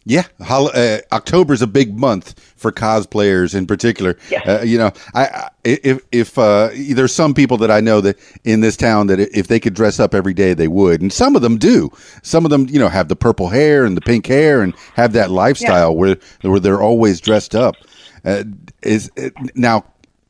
Yeah, 0.06 0.24
hol- 0.42 0.72
uh, 0.74 1.00
October's 1.12 1.62
a 1.62 1.68
big 1.68 1.96
month 1.98 2.40
for 2.56 2.72
cosplayers 2.72 3.54
in 3.54 3.68
particular. 3.68 4.18
Yes. 4.32 4.48
Uh, 4.48 4.64
you 4.64 4.78
know, 4.78 4.92
I, 5.14 5.26
I 5.26 5.50
if 5.64 6.02
if 6.12 6.38
uh, 6.38 6.70
there's 6.74 7.14
some 7.14 7.34
people 7.34 7.58
that 7.58 7.70
I 7.70 7.80
know 7.82 8.02
that 8.02 8.18
in 8.44 8.62
this 8.62 8.78
town 8.78 9.08
that 9.08 9.20
if 9.20 9.48
they 9.48 9.60
could 9.60 9.74
dress 9.74 10.00
up 10.00 10.16
every 10.16 10.34
day 10.34 10.54
they 10.54 10.68
would, 10.68 11.02
and 11.02 11.12
some 11.12 11.36
of 11.36 11.42
them 11.42 11.58
do. 11.58 11.90
Some 12.24 12.46
of 12.46 12.52
them, 12.52 12.68
you 12.70 12.80
know, 12.80 12.90
have 12.90 13.08
the 13.08 13.16
purple 13.16 13.50
hair 13.50 13.86
and 13.86 13.96
the 13.96 14.02
pink 14.02 14.26
hair 14.26 14.62
and 14.62 14.74
have 14.96 15.14
that 15.14 15.32
lifestyle 15.32 15.96
where 15.96 16.18
where 16.42 16.60
they're 16.60 16.82
always 16.82 17.20
dressed 17.20 17.54
up. 17.54 17.76
Uh, 18.26 18.44
is 18.82 19.12
uh, 19.18 19.30
now 19.56 19.86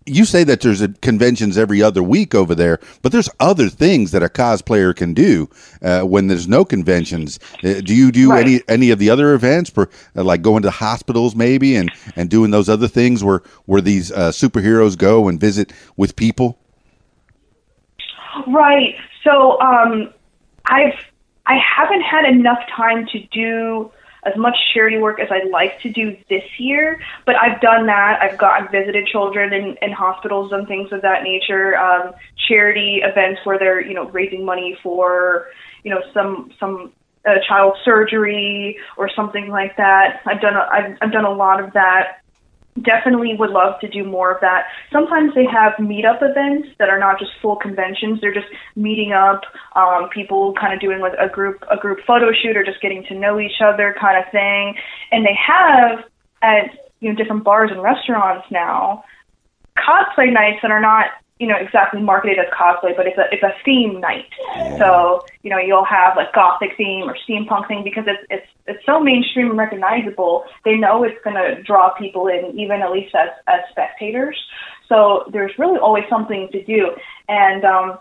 you 0.09 0.25
say 0.25 0.43
that 0.43 0.61
there's 0.61 0.81
a 0.81 0.89
conventions 0.89 1.57
every 1.57 1.81
other 1.81 2.03
week 2.03 2.35
over 2.35 2.55
there, 2.55 2.79
but 3.01 3.11
there's 3.11 3.29
other 3.39 3.69
things 3.69 4.11
that 4.11 4.23
a 4.23 4.27
cosplayer 4.29 4.95
can 4.95 5.13
do 5.13 5.49
uh, 5.81 6.01
when 6.01 6.27
there's 6.27 6.47
no 6.47 6.65
conventions. 6.65 7.39
Uh, 7.63 7.81
do 7.81 7.95
you 7.95 8.11
do 8.11 8.31
Right. 8.31 8.45
any 8.45 8.61
any 8.67 8.89
of 8.91 8.99
the 8.99 9.09
other 9.09 9.33
events, 9.33 9.69
per, 9.69 9.87
uh, 10.15 10.23
like 10.23 10.41
going 10.41 10.63
to 10.63 10.71
hospitals 10.71 11.35
maybe 11.35 11.75
and 11.75 11.91
and 12.15 12.29
doing 12.29 12.51
those 12.51 12.69
other 12.69 12.87
things 12.87 13.23
where 13.23 13.41
where 13.65 13.81
these 13.81 14.11
uh, 14.11 14.31
superheroes 14.31 14.97
go 14.97 15.27
and 15.27 15.39
visit 15.39 15.71
with 15.95 16.15
people? 16.15 16.57
Right. 18.47 18.95
So 19.23 19.59
um, 19.61 20.13
I've 20.65 20.93
I 21.45 21.57
haven't 21.57 22.01
had 22.01 22.25
enough 22.25 22.59
time 22.75 23.05
to 23.07 23.19
do 23.31 23.91
as 24.23 24.35
much 24.37 24.55
charity 24.73 24.97
work 24.97 25.19
as 25.19 25.27
I'd 25.31 25.49
like 25.49 25.79
to 25.81 25.89
do 25.89 26.15
this 26.29 26.43
year, 26.57 26.99
but 27.25 27.35
I've 27.35 27.61
done 27.61 27.85
that. 27.87 28.19
I've 28.21 28.37
got 28.37 28.71
visited 28.71 29.07
children 29.07 29.53
in, 29.53 29.77
in 29.81 29.91
hospitals 29.91 30.51
and 30.51 30.67
things 30.67 30.91
of 30.91 31.01
that 31.01 31.23
nature. 31.23 31.77
Um, 31.77 32.13
charity 32.47 33.01
events 33.03 33.41
where 33.43 33.59
they're 33.59 33.81
you 33.81 33.93
know 33.93 34.09
raising 34.09 34.43
money 34.43 34.77
for 34.81 35.47
you 35.83 35.91
know 35.91 36.01
some 36.13 36.51
some 36.59 36.91
a 37.25 37.35
child 37.47 37.77
surgery 37.83 38.77
or 38.97 39.09
something 39.15 39.49
like 39.49 39.75
that. 39.77 40.21
I've 40.25 40.41
done 40.41 40.55
a, 40.55 40.67
I've, 40.71 40.97
I've 41.01 41.11
done 41.11 41.25
a 41.25 41.31
lot 41.31 41.63
of 41.63 41.73
that. 41.73 42.21
Definitely 42.81 43.35
would 43.37 43.49
love 43.49 43.79
to 43.81 43.87
do 43.87 44.03
more 44.03 44.31
of 44.31 44.41
that. 44.41 44.65
Sometimes 44.91 45.33
they 45.35 45.45
have 45.45 45.73
meetup 45.79 46.19
events 46.21 46.69
that 46.77 46.89
are 46.89 46.99
not 46.99 47.19
just 47.19 47.31
full 47.41 47.55
conventions. 47.55 48.19
They're 48.21 48.33
just 48.33 48.47
meeting 48.75 49.11
up, 49.11 49.41
um, 49.75 50.09
people 50.09 50.53
kind 50.53 50.73
of 50.73 50.79
doing 50.79 50.99
like 50.99 51.13
a 51.19 51.27
group 51.27 51.63
a 51.71 51.77
group 51.77 51.99
photo 52.05 52.31
shoot 52.31 52.55
or 52.55 52.63
just 52.63 52.81
getting 52.81 53.03
to 53.05 53.15
know 53.15 53.39
each 53.39 53.61
other 53.61 53.95
kind 53.99 54.17
of 54.17 54.31
thing. 54.31 54.75
And 55.11 55.25
they 55.25 55.35
have 55.35 56.05
at 56.41 56.89
you 56.99 57.09
know 57.09 57.15
different 57.15 57.43
bars 57.43 57.71
and 57.71 57.81
restaurants 57.81 58.47
now 58.51 59.03
cosplay 59.77 60.31
nights 60.31 60.59
that 60.61 60.71
are 60.71 60.81
not 60.81 61.07
you 61.39 61.47
know 61.47 61.55
exactly 61.55 62.01
marketed 62.01 62.37
as 62.37 62.47
cosplay, 62.53 62.95
but 62.95 63.07
it's 63.07 63.17
a 63.17 63.23
it's 63.31 63.43
a 63.43 63.53
theme 63.63 63.99
night. 63.99 64.29
So 64.77 65.25
you 65.41 65.49
know 65.49 65.57
you'll 65.57 65.85
have 65.85 66.15
like 66.17 66.33
gothic 66.33 66.71
theme 66.77 67.09
or 67.09 67.17
steampunk 67.27 67.67
theme 67.67 67.83
because 67.83 68.03
it's 68.07 68.25
it's 68.29 68.47
it's 68.67 68.85
so 68.85 68.99
mainstream 68.99 69.49
and 69.49 69.57
recognizable. 69.57 70.43
They 70.65 70.75
know 70.75 71.03
it's 71.03 71.17
going 71.23 71.37
to 71.37 71.63
draw 71.63 71.91
people 71.97 72.27
in, 72.27 72.59
even 72.59 72.81
at 72.81 72.91
least 72.91 73.15
as 73.15 73.29
as 73.47 73.61
spectators. 73.71 74.37
So 74.89 75.29
there's 75.31 75.51
really 75.57 75.79
always 75.79 76.03
something 76.09 76.49
to 76.51 76.63
do, 76.63 76.91
and 77.29 77.63
um, 77.63 77.99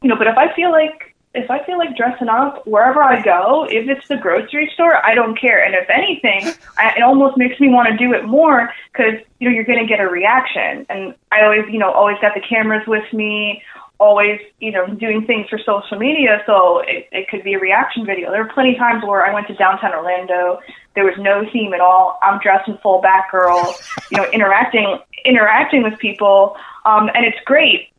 you 0.00 0.08
know. 0.08 0.16
But 0.16 0.28
if 0.28 0.38
I 0.38 0.54
feel 0.54 0.70
like 0.70 1.07
if 1.34 1.50
I 1.50 1.64
feel 1.64 1.78
like 1.78 1.96
dressing 1.96 2.28
up 2.28 2.66
wherever 2.66 3.02
I 3.02 3.22
go, 3.22 3.66
if 3.68 3.88
it's 3.88 4.08
the 4.08 4.16
grocery 4.16 4.70
store, 4.74 5.04
I 5.04 5.14
don't 5.14 5.38
care. 5.38 5.62
And 5.62 5.74
if 5.74 5.88
anything, 5.90 6.54
I, 6.78 6.94
it 6.96 7.02
almost 7.02 7.36
makes 7.36 7.60
me 7.60 7.68
want 7.68 7.88
to 7.88 7.96
do 7.96 8.14
it 8.14 8.24
more 8.24 8.72
because 8.92 9.20
you 9.38 9.48
know 9.48 9.54
you're 9.54 9.64
going 9.64 9.78
to 9.78 9.86
get 9.86 10.00
a 10.00 10.08
reaction. 10.08 10.86
And 10.88 11.14
I 11.30 11.44
always, 11.44 11.64
you 11.70 11.78
know, 11.78 11.90
always 11.90 12.16
got 12.20 12.34
the 12.34 12.40
cameras 12.40 12.86
with 12.86 13.12
me, 13.12 13.62
always, 13.98 14.40
you 14.58 14.72
know, 14.72 14.86
doing 14.86 15.26
things 15.26 15.48
for 15.50 15.58
social 15.58 15.98
media, 15.98 16.42
so 16.46 16.78
it, 16.80 17.08
it 17.12 17.28
could 17.28 17.44
be 17.44 17.54
a 17.54 17.58
reaction 17.58 18.06
video. 18.06 18.30
There 18.30 18.42
were 18.42 18.52
plenty 18.52 18.72
of 18.72 18.78
times 18.78 19.04
where 19.04 19.24
I 19.24 19.34
went 19.34 19.48
to 19.48 19.54
downtown 19.54 19.92
Orlando. 19.92 20.60
There 20.94 21.04
was 21.04 21.14
no 21.18 21.44
theme 21.52 21.74
at 21.74 21.80
all. 21.80 22.18
I'm 22.22 22.40
dressed 22.40 22.68
in 22.68 22.78
full 22.78 23.02
Batgirl, 23.02 23.74
you 24.10 24.16
know, 24.16 24.30
interacting 24.30 24.98
interacting 25.24 25.82
with 25.82 25.98
people, 25.98 26.56
um, 26.86 27.10
and 27.14 27.26
it's 27.26 27.38
great. 27.44 27.92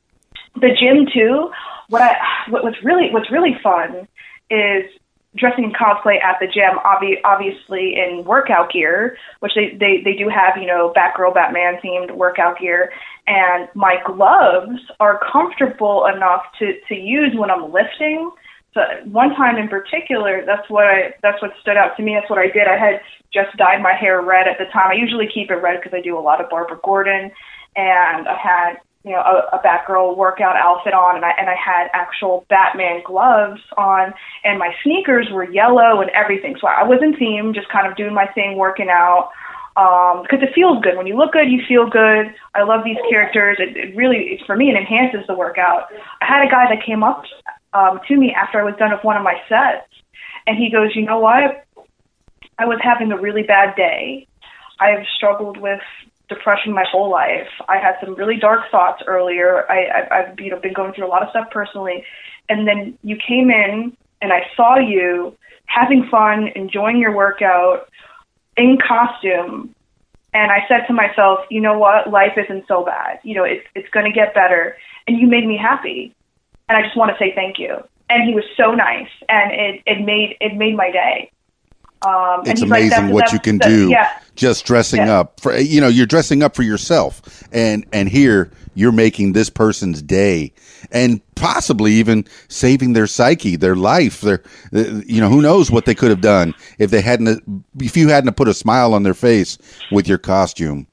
The 0.56 0.76
gym 0.80 1.06
too 1.14 1.52
what 1.90 2.02
I 2.02 2.16
what, 2.50 2.64
what's 2.64 2.84
really 2.84 3.10
what's 3.12 3.32
really 3.32 3.58
fun 3.62 4.08
is 4.50 4.90
dressing 5.36 5.64
in 5.64 5.72
cosplay 5.72 6.22
at 6.22 6.38
the 6.40 6.48
gym, 6.48 6.80
obvi- 6.84 7.22
obviously 7.24 7.96
in 7.96 8.24
workout 8.26 8.72
gear, 8.72 9.16
which 9.42 9.54
they, 9.56 9.78
they, 9.80 10.02
they 10.04 10.18
do 10.18 10.28
have, 10.28 10.58
you 10.58 10.66
know, 10.66 10.92
Batgirl, 10.96 11.34
Batman 11.34 11.80
themed 11.84 12.16
workout 12.16 12.58
gear. 12.60 12.92
And 13.28 13.70
my 13.76 13.98
gloves 14.06 14.80
are 15.00 15.20
comfortable 15.32 16.08
enough 16.08 16.44
to, 16.60 16.74
to 16.88 16.96
use 16.96 17.32
when 17.36 17.52
I'm 17.52 17.72
lifting. 17.72 18.32
So 18.74 18.82
one 19.06 19.36
time 19.36 19.58
in 19.58 19.68
particular, 19.68 20.44
that's 20.46 20.68
what 20.70 20.86
I, 20.86 21.14
that's 21.22 21.42
what 21.42 21.52
stood 21.62 21.78
out 21.78 21.96
to 21.98 22.04
me. 22.04 22.16
That's 22.16 22.30
what 22.30 22.40
I 22.40 22.48
did. 22.48 22.68
I 22.68 22.78
had 22.78 23.02
just 23.32 23.56
dyed 23.58 23.84
my 23.84 23.94
hair 23.94 24.22
red 24.22 24.48
at 24.48 24.58
the 24.58 24.66
time. 24.66 24.90
I 24.90 24.94
usually 24.94 25.30
keep 25.32 25.52
it 25.52 25.56
red 25.56 25.80
because 25.80 25.96
I 25.96 26.02
do 26.02 26.18
a 26.18 26.22
lot 26.22 26.42
of 26.42 26.50
Barbara 26.50 26.80
Gordon. 26.84 27.32
And 27.76 28.28
I 28.28 28.36
had 28.36 28.78
you 29.10 29.16
know, 29.16 29.22
a, 29.22 29.58
a 29.58 29.60
Batgirl 29.66 30.16
workout 30.16 30.56
outfit 30.56 30.94
on, 30.94 31.16
and 31.16 31.26
I 31.26 31.32
and 31.32 31.50
I 31.50 31.56
had 31.56 31.90
actual 31.94 32.46
Batman 32.48 33.02
gloves 33.04 33.60
on, 33.76 34.14
and 34.44 34.60
my 34.60 34.72
sneakers 34.84 35.28
were 35.32 35.50
yellow 35.50 36.02
and 36.02 36.12
everything. 36.12 36.56
So 36.62 36.68
I 36.68 36.84
was 36.84 37.00
in 37.02 37.18
theme, 37.18 37.56
just 37.56 37.70
kind 37.70 37.88
of 37.88 37.98
doing 37.98 38.14
my 38.14 38.28
thing, 38.28 38.56
working 38.56 38.90
out, 38.90 39.32
because 39.74 40.42
um, 40.42 40.44
it 40.44 40.54
feels 40.54 40.78
good. 40.84 40.96
When 40.96 41.08
you 41.08 41.18
look 41.18 41.32
good, 41.32 41.50
you 41.50 41.60
feel 41.68 41.90
good. 41.90 42.30
I 42.54 42.62
love 42.62 42.82
these 42.86 43.02
characters. 43.10 43.58
It, 43.58 43.76
it 43.76 43.96
really, 43.96 44.40
for 44.46 44.56
me, 44.56 44.70
it 44.70 44.78
enhances 44.78 45.26
the 45.26 45.34
workout. 45.34 45.88
I 46.22 46.26
had 46.28 46.46
a 46.46 46.52
guy 46.52 46.70
that 46.70 46.86
came 46.86 47.02
up 47.02 47.24
um, 47.74 48.00
to 48.08 48.16
me 48.16 48.32
after 48.32 48.60
I 48.60 48.64
was 48.64 48.76
done 48.78 48.92
with 48.92 49.04
one 49.04 49.18
of 49.18 49.24
my 49.24 49.42
sets, 49.50 49.90
and 50.46 50.56
he 50.56 50.70
goes, 50.70 50.96
"You 50.96 51.02
know 51.02 51.18
what? 51.18 51.66
I 52.60 52.66
was 52.66 52.78
having 52.84 53.12
a 53.12 53.18
really 53.18 53.42
bad 53.42 53.76
day. 53.76 54.28
I 54.80 54.90
have 54.90 55.06
struggled 55.18 55.58
with 55.58 55.82
depression 56.30 56.74
my 56.74 56.86
whole 56.90 57.10
life. 57.10 57.50
I 57.68 57.78
had 57.78 57.96
some 58.04 58.16
really 58.16 58.38
dark 58.38 58.62
thoughts 58.72 59.02
earlier. 59.08 59.70
I, 59.70 59.86
I, 59.86 60.20
I've 60.20 60.40
you 60.40 60.52
know 60.52 60.60
been 60.60 60.74
going 60.74 60.94
through 60.94 61.08
a 61.08 61.10
lot 61.10 61.24
of 61.24 61.30
stuff 61.30 61.50
personally, 61.52 62.06
and 62.48 62.68
then 62.68 62.98
you 63.04 63.18
came 63.18 63.50
in 63.50 63.96
and 64.22 64.32
I 64.32 64.42
saw 64.56 64.78
you 64.78 65.36
having 65.66 66.08
fun, 66.10 66.50
enjoying 66.56 66.98
your 66.98 67.16
workout 67.16 67.90
in 68.58 68.78
costume, 68.86 69.74
and 70.34 70.52
I 70.52 70.60
said 70.68 70.86
to 70.88 70.94
myself, 70.94 71.40
you 71.50 71.62
know 71.62 71.78
what, 71.78 72.10
life 72.10 72.34
isn't 72.38 72.66
so 72.68 72.84
bad. 72.86 73.20
You 73.24 73.36
know, 73.36 73.44
it's 73.44 73.66
it's 73.76 73.90
going 73.90 74.06
to 74.06 74.12
get 74.12 74.34
better, 74.34 74.78
and 75.08 75.20
you 75.20 75.28
made 75.28 75.46
me 75.46 75.58
happy, 75.58 76.14
and 76.68 76.78
I 76.78 76.84
just 76.84 76.98
want 76.98 77.12
to 77.12 77.18
say 77.18 77.34
thank 77.34 77.58
you. 77.58 77.78
And 78.10 78.28
he 78.28 78.34
was 78.34 78.44
so 78.58 78.72
nice, 78.72 79.10
and 79.28 79.52
it 79.52 79.82
it 79.86 80.06
made 80.06 80.38
it 80.40 80.56
made 80.56 80.76
my 80.76 80.92
day. 80.92 81.32
Um, 82.02 82.44
it's 82.46 82.62
amazing 82.62 83.06
like, 83.06 83.14
what 83.14 83.34
you 83.34 83.40
can 83.40 83.58
do 83.58 83.90
yeah. 83.90 84.20
just 84.36 84.66
dressing 84.66 85.02
yeah. 85.02 85.20
up 85.20 85.40
for 85.42 85.58
you 85.58 85.82
know 85.82 85.90
you're 85.90 86.06
dressing 86.06 86.42
up 86.44 86.56
for 86.56 86.64
yourself 86.64 87.44
and 87.52 87.86
and 87.92 88.08
here 88.08 88.50
you're 88.74 88.94
making 88.94 89.34
this 89.34 89.50
person's 89.50 90.02
day 90.02 90.54
and 90.92 91.20
possibly 91.36 91.92
even 91.92 92.24
saving 92.48 92.94
their 92.94 93.06
psyche 93.06 93.58
their 93.58 93.76
life 93.76 94.22
their 94.22 94.42
you 94.72 95.20
know 95.20 95.28
who 95.28 95.42
knows 95.42 95.70
what 95.70 95.86
they 95.86 95.94
could 95.94 96.10
have 96.10 96.22
done 96.22 96.54
if 96.78 96.90
they 96.90 97.02
hadn't 97.02 97.44
if 97.82 97.98
you 97.98 98.08
hadn't 98.08 98.34
put 98.38 98.48
a 98.48 98.54
smile 98.54 98.94
on 98.94 99.04
their 99.04 99.14
face 99.14 99.58
with 99.92 100.08
your 100.08 100.18
costume 100.18 100.88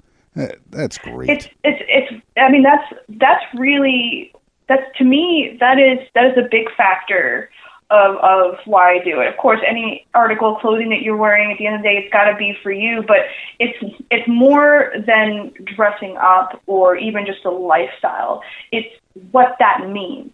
that's 0.71 0.99
great 0.99 1.31
it's 1.31 1.47
it's 1.63 1.83
it's 1.89 2.23
i 2.37 2.51
mean 2.51 2.65
that's 2.65 2.93
that's 3.11 3.45
really 3.55 4.33
that's 4.69 4.83
to 4.99 5.05
me 5.05 5.57
that 5.61 5.79
is 5.79 5.99
that 6.15 6.25
is 6.25 6.37
a 6.37 6.49
big 6.51 6.67
factor 6.77 7.49
of, 7.91 8.17
of 8.17 8.59
why 8.65 8.95
I 8.95 9.05
do 9.05 9.21
it. 9.21 9.29
Of 9.29 9.37
course, 9.37 9.61
any 9.69 10.07
article 10.15 10.55
of 10.55 10.61
clothing 10.61 10.91
that 10.91 11.03
you're 11.03 11.17
wearing, 11.17 11.53
at 11.53 11.59
the 11.59 11.67
end 11.67 11.77
of 11.77 11.83
the 11.83 11.89
day, 11.89 11.97
it's 12.03 12.13
got 12.13 12.31
to 12.31 12.37
be 12.37 12.57
for 12.63 12.73
you. 12.73 13.05
But 13.07 13.19
it's 13.59 13.79
it's 14.11 14.27
more 14.29 14.93
than 15.07 15.53
dressing 15.77 16.17
up 16.17 16.61
or 16.67 16.97
even 16.97 17.27
just 17.27 17.45
a 17.45 17.51
lifestyle. 17.51 18.43
It's 18.73 18.89
what 19.31 19.57
that 19.61 19.89
means. 19.89 20.33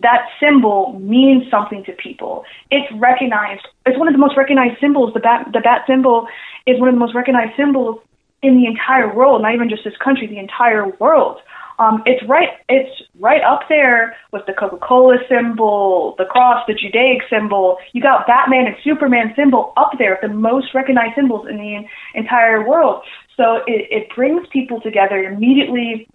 That 0.00 0.28
symbol 0.40 0.98
means 1.00 1.50
something 1.50 1.84
to 1.84 1.92
people. 1.92 2.44
It's 2.70 2.90
recognized. 3.00 3.66
It's 3.84 3.98
one 3.98 4.06
of 4.08 4.14
the 4.14 4.18
most 4.18 4.36
recognized 4.36 4.80
symbols. 4.80 5.12
The 5.12 5.20
bat 5.20 5.48
the 5.52 5.60
bat 5.60 5.82
symbol 5.86 6.28
is 6.66 6.78
one 6.80 6.88
of 6.88 6.94
the 6.94 7.00
most 7.00 7.14
recognized 7.14 7.56
symbols 7.56 8.00
in 8.42 8.56
the 8.56 8.66
entire 8.66 9.12
world. 9.12 9.42
Not 9.42 9.54
even 9.54 9.68
just 9.68 9.84
this 9.84 9.96
country, 10.02 10.26
the 10.26 10.38
entire 10.38 10.88
world. 10.88 11.40
Um, 11.78 12.02
it's 12.06 12.22
right. 12.28 12.48
It's 12.68 12.90
right 13.20 13.42
up 13.42 13.60
there 13.68 14.16
with 14.32 14.42
the 14.46 14.52
Coca-Cola 14.52 15.18
symbol, 15.28 16.16
the 16.18 16.24
cross, 16.24 16.64
the 16.66 16.74
Judaic 16.74 17.22
symbol. 17.30 17.78
You 17.92 18.02
got 18.02 18.26
Batman 18.26 18.66
and 18.66 18.76
Superman 18.82 19.32
symbol 19.36 19.72
up 19.76 19.92
there, 19.98 20.18
the 20.20 20.28
most 20.28 20.74
recognized 20.74 21.14
symbols 21.14 21.46
in 21.48 21.56
the 21.56 21.84
entire 22.18 22.68
world. 22.68 23.04
So 23.36 23.62
it, 23.66 23.86
it 23.90 24.08
brings 24.14 24.46
people 24.52 24.80
together. 24.80 25.18
Immediately 25.18 26.08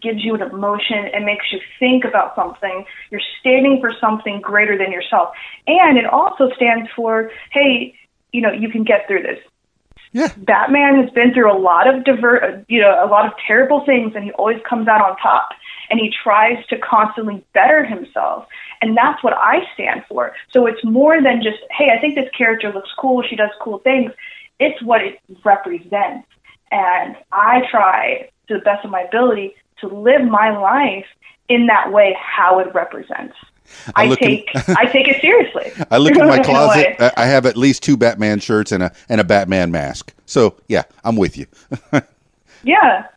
gives 0.00 0.24
you 0.24 0.34
an 0.34 0.42
emotion 0.42 1.10
and 1.12 1.24
makes 1.24 1.46
you 1.52 1.58
think 1.80 2.04
about 2.04 2.34
something. 2.36 2.84
You're 3.10 3.20
standing 3.40 3.78
for 3.80 3.92
something 4.00 4.40
greater 4.40 4.78
than 4.78 4.92
yourself, 4.92 5.34
and 5.66 5.98
it 5.98 6.06
also 6.06 6.50
stands 6.54 6.88
for, 6.94 7.30
hey, 7.52 7.94
you 8.32 8.40
know, 8.40 8.52
you 8.52 8.68
can 8.70 8.84
get 8.84 9.06
through 9.06 9.22
this. 9.22 9.38
Yeah. 10.14 10.32
Batman 10.36 11.02
has 11.02 11.10
been 11.10 11.34
through 11.34 11.52
a 11.52 11.58
lot 11.58 11.92
of 11.92 12.04
diver, 12.04 12.64
you 12.68 12.80
know, 12.80 13.04
a 13.04 13.10
lot 13.10 13.26
of 13.26 13.32
terrible 13.46 13.84
things, 13.84 14.12
and 14.14 14.24
he 14.24 14.30
always 14.32 14.60
comes 14.62 14.86
out 14.86 15.02
on 15.02 15.16
top. 15.18 15.50
And 15.90 16.00
he 16.00 16.10
tries 16.22 16.64
to 16.68 16.78
constantly 16.78 17.44
better 17.52 17.84
himself, 17.84 18.46
and 18.80 18.96
that's 18.96 19.22
what 19.22 19.34
I 19.34 19.66
stand 19.74 20.04
for. 20.08 20.32
So 20.50 20.66
it's 20.66 20.82
more 20.82 21.20
than 21.20 21.42
just, 21.42 21.58
hey, 21.70 21.90
I 21.94 22.00
think 22.00 22.14
this 22.14 22.30
character 22.30 22.72
looks 22.72 22.90
cool, 22.98 23.22
she 23.28 23.36
does 23.36 23.50
cool 23.60 23.78
things. 23.78 24.12
It's 24.58 24.80
what 24.82 25.02
it 25.02 25.18
represents, 25.44 26.26
and 26.70 27.16
I 27.32 27.66
try 27.70 28.30
to 28.48 28.54
the 28.54 28.60
best 28.60 28.84
of 28.84 28.92
my 28.92 29.02
ability 29.02 29.56
to 29.80 29.88
live 29.88 30.22
my 30.22 30.56
life 30.56 31.06
in 31.48 31.66
that 31.66 31.92
way, 31.92 32.16
how 32.18 32.60
it 32.60 32.72
represents. 32.72 33.36
I, 33.94 34.04
I 34.04 34.14
take 34.14 34.54
in, 34.54 34.62
I 34.76 34.86
take 34.86 35.08
it 35.08 35.20
seriously. 35.20 35.72
I 35.90 35.98
look 35.98 36.16
in 36.16 36.26
my 36.26 36.38
closet. 36.42 36.96
I 37.16 37.26
have 37.26 37.46
at 37.46 37.56
least 37.56 37.82
two 37.82 37.96
Batman 37.96 38.40
shirts 38.40 38.72
and 38.72 38.82
a 38.82 38.92
and 39.08 39.20
a 39.20 39.24
Batman 39.24 39.70
mask. 39.70 40.12
So 40.26 40.56
yeah, 40.68 40.84
I'm 41.04 41.16
with 41.16 41.36
you. 41.36 41.46
yeah. 42.62 43.08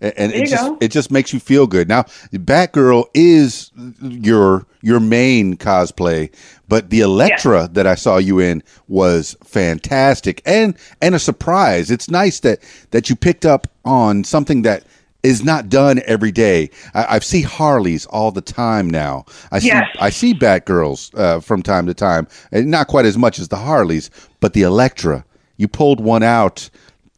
And, 0.00 0.12
and 0.16 0.32
it 0.32 0.48
just 0.48 0.66
go. 0.66 0.78
it 0.80 0.88
just 0.88 1.12
makes 1.12 1.32
you 1.32 1.38
feel 1.38 1.68
good. 1.68 1.88
Now, 1.88 2.02
Batgirl 2.32 3.04
is 3.14 3.70
your 4.00 4.66
your 4.82 4.98
main 4.98 5.56
cosplay, 5.56 6.34
but 6.68 6.90
the 6.90 7.00
Elektra 7.00 7.68
that 7.72 7.86
I 7.86 7.94
saw 7.94 8.16
you 8.16 8.40
in 8.40 8.64
was 8.88 9.36
fantastic 9.44 10.42
and 10.44 10.76
and 11.00 11.14
a 11.14 11.20
surprise. 11.20 11.90
It's 11.90 12.10
nice 12.10 12.40
that 12.40 12.60
that 12.90 13.08
you 13.08 13.14
picked 13.14 13.46
up 13.46 13.68
on 13.84 14.24
something 14.24 14.62
that 14.62 14.84
is 15.22 15.44
not 15.44 15.68
done 15.68 16.00
every 16.06 16.32
day. 16.32 16.70
I, 16.94 17.16
I 17.16 17.18
see 17.20 17.42
Harleys 17.42 18.06
all 18.06 18.30
the 18.30 18.40
time 18.40 18.90
now. 18.90 19.24
I 19.50 19.60
see 19.60 19.68
yes. 19.68 19.88
I 20.00 20.10
see 20.10 20.34
Batgirls 20.34 21.16
uh, 21.18 21.40
from 21.40 21.62
time 21.62 21.86
to 21.86 21.94
time, 21.94 22.26
and 22.50 22.70
not 22.70 22.88
quite 22.88 23.06
as 23.06 23.16
much 23.16 23.38
as 23.38 23.48
the 23.48 23.56
Harleys, 23.56 24.10
but 24.40 24.52
the 24.52 24.62
Elektra. 24.62 25.24
You 25.56 25.68
pulled 25.68 26.00
one 26.00 26.22
out 26.22 26.70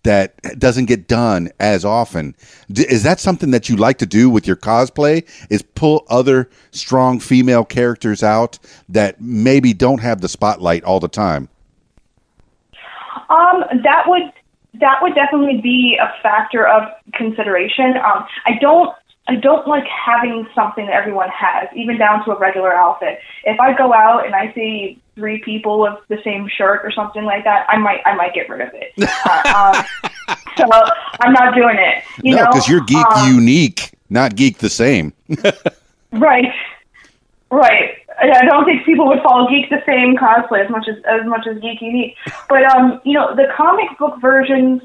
that 0.02 0.36
doesn't 0.58 0.84
get 0.84 1.08
done 1.08 1.50
as 1.58 1.84
often. 1.84 2.36
D- 2.70 2.86
is 2.88 3.02
that 3.04 3.18
something 3.18 3.50
that 3.52 3.68
you 3.68 3.76
like 3.76 3.98
to 3.98 4.06
do 4.06 4.28
with 4.28 4.46
your 4.46 4.56
cosplay? 4.56 5.26
Is 5.50 5.62
pull 5.62 6.04
other 6.08 6.50
strong 6.72 7.18
female 7.20 7.64
characters 7.64 8.22
out 8.22 8.58
that 8.88 9.20
maybe 9.20 9.72
don't 9.72 10.00
have 10.00 10.20
the 10.20 10.28
spotlight 10.28 10.84
all 10.84 11.00
the 11.00 11.08
time? 11.08 11.48
Um, 13.30 13.64
that 13.82 14.04
would 14.06 14.30
that 14.80 14.98
would 15.02 15.14
definitely 15.14 15.60
be 15.60 15.98
a 16.00 16.12
factor 16.22 16.66
of 16.66 16.82
consideration. 17.14 17.96
Um, 17.96 18.26
I 18.46 18.58
don't 18.60 18.94
I 19.26 19.36
don't 19.36 19.66
like 19.66 19.84
having 19.86 20.46
something 20.54 20.84
that 20.86 20.94
everyone 20.94 21.30
has, 21.30 21.68
even 21.74 21.96
down 21.96 22.24
to 22.26 22.32
a 22.32 22.38
regular 22.38 22.74
outfit. 22.74 23.20
If 23.44 23.58
I 23.58 23.72
go 23.76 23.94
out 23.94 24.26
and 24.26 24.34
I 24.34 24.52
see 24.52 25.00
three 25.14 25.40
people 25.42 25.80
with 25.80 25.94
the 26.08 26.18
same 26.22 26.46
shirt 26.48 26.82
or 26.84 26.90
something 26.90 27.24
like 27.24 27.44
that, 27.44 27.66
I 27.68 27.78
might 27.78 28.00
I 28.04 28.14
might 28.14 28.34
get 28.34 28.48
rid 28.48 28.60
of 28.60 28.70
it. 28.74 28.92
uh, 29.26 29.74
um, 30.28 30.36
so 30.56 30.64
I'm 31.20 31.32
not 31.32 31.54
doing 31.54 31.76
it. 31.78 32.04
You 32.22 32.36
no, 32.36 32.46
because 32.46 32.68
you're 32.68 32.84
geek 32.84 33.06
Um, 33.06 33.34
unique, 33.34 33.92
not 34.10 34.36
geek 34.36 34.58
the 34.58 34.70
same. 34.70 35.12
Right. 36.14 36.44
Right. 37.54 37.98
I 38.18 38.44
don't 38.44 38.64
think 38.64 38.84
people 38.84 39.06
would 39.06 39.22
follow 39.22 39.48
Geek 39.48 39.70
the 39.70 39.82
Same 39.86 40.16
cosplay 40.16 40.64
as 40.64 40.70
much 40.70 40.88
as 40.88 40.96
as 41.04 41.24
much 41.24 41.46
as 41.46 41.60
Geek. 41.60 42.16
But 42.48 42.64
um, 42.64 43.00
you 43.04 43.12
know, 43.12 43.34
the 43.36 43.46
comic 43.56 43.96
book 43.96 44.20
versions 44.20 44.82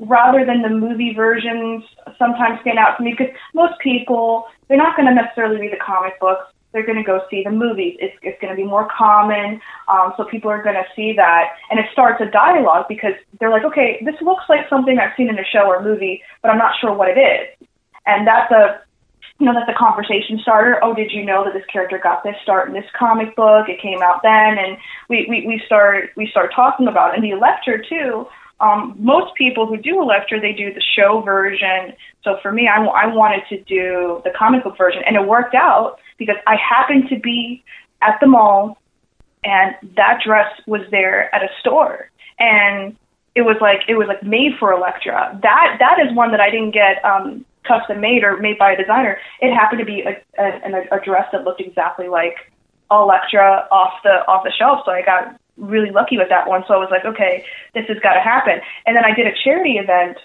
rather 0.00 0.44
than 0.44 0.62
the 0.62 0.68
movie 0.68 1.14
versions 1.14 1.84
sometimes 2.18 2.60
stand 2.62 2.78
out 2.78 2.96
to 2.96 3.04
me 3.04 3.14
because 3.16 3.32
most 3.54 3.78
people 3.78 4.46
they're 4.66 4.76
not 4.76 4.96
going 4.96 5.06
to 5.06 5.14
necessarily 5.14 5.60
read 5.60 5.72
the 5.72 5.84
comic 5.84 6.18
books. 6.18 6.42
They're 6.72 6.84
going 6.84 6.98
to 6.98 7.04
go 7.04 7.20
see 7.30 7.44
the 7.44 7.52
movies. 7.52 7.96
It's 8.00 8.16
it's 8.22 8.40
going 8.40 8.50
to 8.50 8.56
be 8.56 8.64
more 8.64 8.88
common, 8.88 9.60
um, 9.86 10.12
so 10.16 10.24
people 10.24 10.50
are 10.50 10.62
going 10.62 10.74
to 10.74 10.86
see 10.96 11.12
that, 11.12 11.50
and 11.70 11.78
it 11.78 11.86
starts 11.92 12.20
a 12.20 12.26
dialogue 12.26 12.86
because 12.88 13.14
they're 13.38 13.50
like, 13.50 13.64
okay, 13.64 14.02
this 14.04 14.16
looks 14.22 14.44
like 14.48 14.68
something 14.68 14.98
I've 14.98 15.14
seen 15.16 15.28
in 15.28 15.38
a 15.38 15.44
show 15.44 15.66
or 15.66 15.84
movie, 15.84 16.22
but 16.40 16.50
I'm 16.50 16.58
not 16.58 16.72
sure 16.80 16.92
what 16.92 17.10
it 17.10 17.20
is, 17.20 17.68
and 18.06 18.26
that's 18.26 18.50
a 18.50 18.80
you 19.38 19.46
know, 19.46 19.54
that's 19.54 19.68
a 19.68 19.78
conversation 19.78 20.38
starter. 20.40 20.78
Oh, 20.82 20.94
did 20.94 21.10
you 21.10 21.24
know 21.24 21.44
that 21.44 21.54
this 21.54 21.64
character 21.66 21.98
got 22.00 22.22
this 22.22 22.36
start 22.42 22.68
in 22.68 22.74
this 22.74 22.84
comic 22.96 23.34
book? 23.34 23.68
It 23.68 23.80
came 23.80 24.02
out 24.02 24.20
then, 24.22 24.58
and 24.58 24.76
we 25.08 25.26
we, 25.28 25.46
we 25.46 25.62
start 25.66 26.10
we 26.16 26.28
start 26.28 26.52
talking 26.54 26.86
about 26.86 27.12
it. 27.12 27.16
And 27.16 27.24
the 27.24 27.30
Elektra 27.30 27.84
too. 27.86 28.26
Um, 28.60 28.94
most 28.98 29.34
people 29.34 29.66
who 29.66 29.76
do 29.76 30.00
Elektra, 30.00 30.40
they 30.40 30.52
do 30.52 30.72
the 30.72 30.82
show 30.96 31.20
version. 31.22 31.94
So 32.22 32.38
for 32.42 32.52
me, 32.52 32.68
I, 32.68 32.76
w- 32.76 32.92
I 32.92 33.06
wanted 33.12 33.42
to 33.48 33.60
do 33.64 34.22
the 34.24 34.30
comic 34.38 34.62
book 34.62 34.78
version, 34.78 35.02
and 35.04 35.16
it 35.16 35.26
worked 35.26 35.56
out 35.56 35.98
because 36.16 36.36
I 36.46 36.54
happened 36.56 37.08
to 37.08 37.18
be 37.18 37.64
at 38.00 38.18
the 38.20 38.28
mall, 38.28 38.78
and 39.42 39.74
that 39.96 40.20
dress 40.24 40.52
was 40.66 40.82
there 40.92 41.34
at 41.34 41.42
a 41.42 41.48
store, 41.58 42.08
and 42.38 42.96
it 43.34 43.42
was 43.42 43.56
like 43.60 43.80
it 43.88 43.94
was 43.94 44.06
like 44.06 44.22
made 44.22 44.52
for 44.60 44.72
Elektra. 44.72 45.36
That 45.42 45.78
that 45.80 45.98
is 45.98 46.14
one 46.14 46.30
that 46.30 46.40
I 46.40 46.50
didn't 46.50 46.70
get 46.70 47.04
um, 47.04 47.44
custom 47.66 48.00
made 48.00 48.24
or 48.24 48.36
made 48.38 48.58
by 48.58 48.72
a 48.72 48.76
designer. 48.76 49.18
It 49.40 49.54
happened 49.54 49.80
to 49.80 49.84
be 49.84 50.02
a, 50.02 50.20
a, 50.38 50.96
a 50.96 51.04
dress 51.04 51.26
that 51.32 51.44
looked 51.44 51.60
exactly 51.60 52.08
like 52.08 52.36
Elektra 52.90 53.66
off 53.70 53.94
the 54.02 54.26
off 54.28 54.44
the 54.44 54.52
shelf. 54.52 54.80
So 54.84 54.92
I 54.92 55.02
got 55.02 55.40
really 55.56 55.90
lucky 55.90 56.18
with 56.18 56.28
that 56.28 56.48
one. 56.48 56.64
So 56.68 56.74
I 56.74 56.78
was 56.78 56.88
like, 56.90 57.04
okay, 57.04 57.44
this 57.74 57.86
has 57.88 57.98
got 58.00 58.14
to 58.14 58.20
happen. 58.20 58.60
And 58.86 58.96
then 58.96 59.04
I 59.04 59.14
did 59.14 59.26
a 59.26 59.32
charity 59.44 59.78
event 59.78 60.18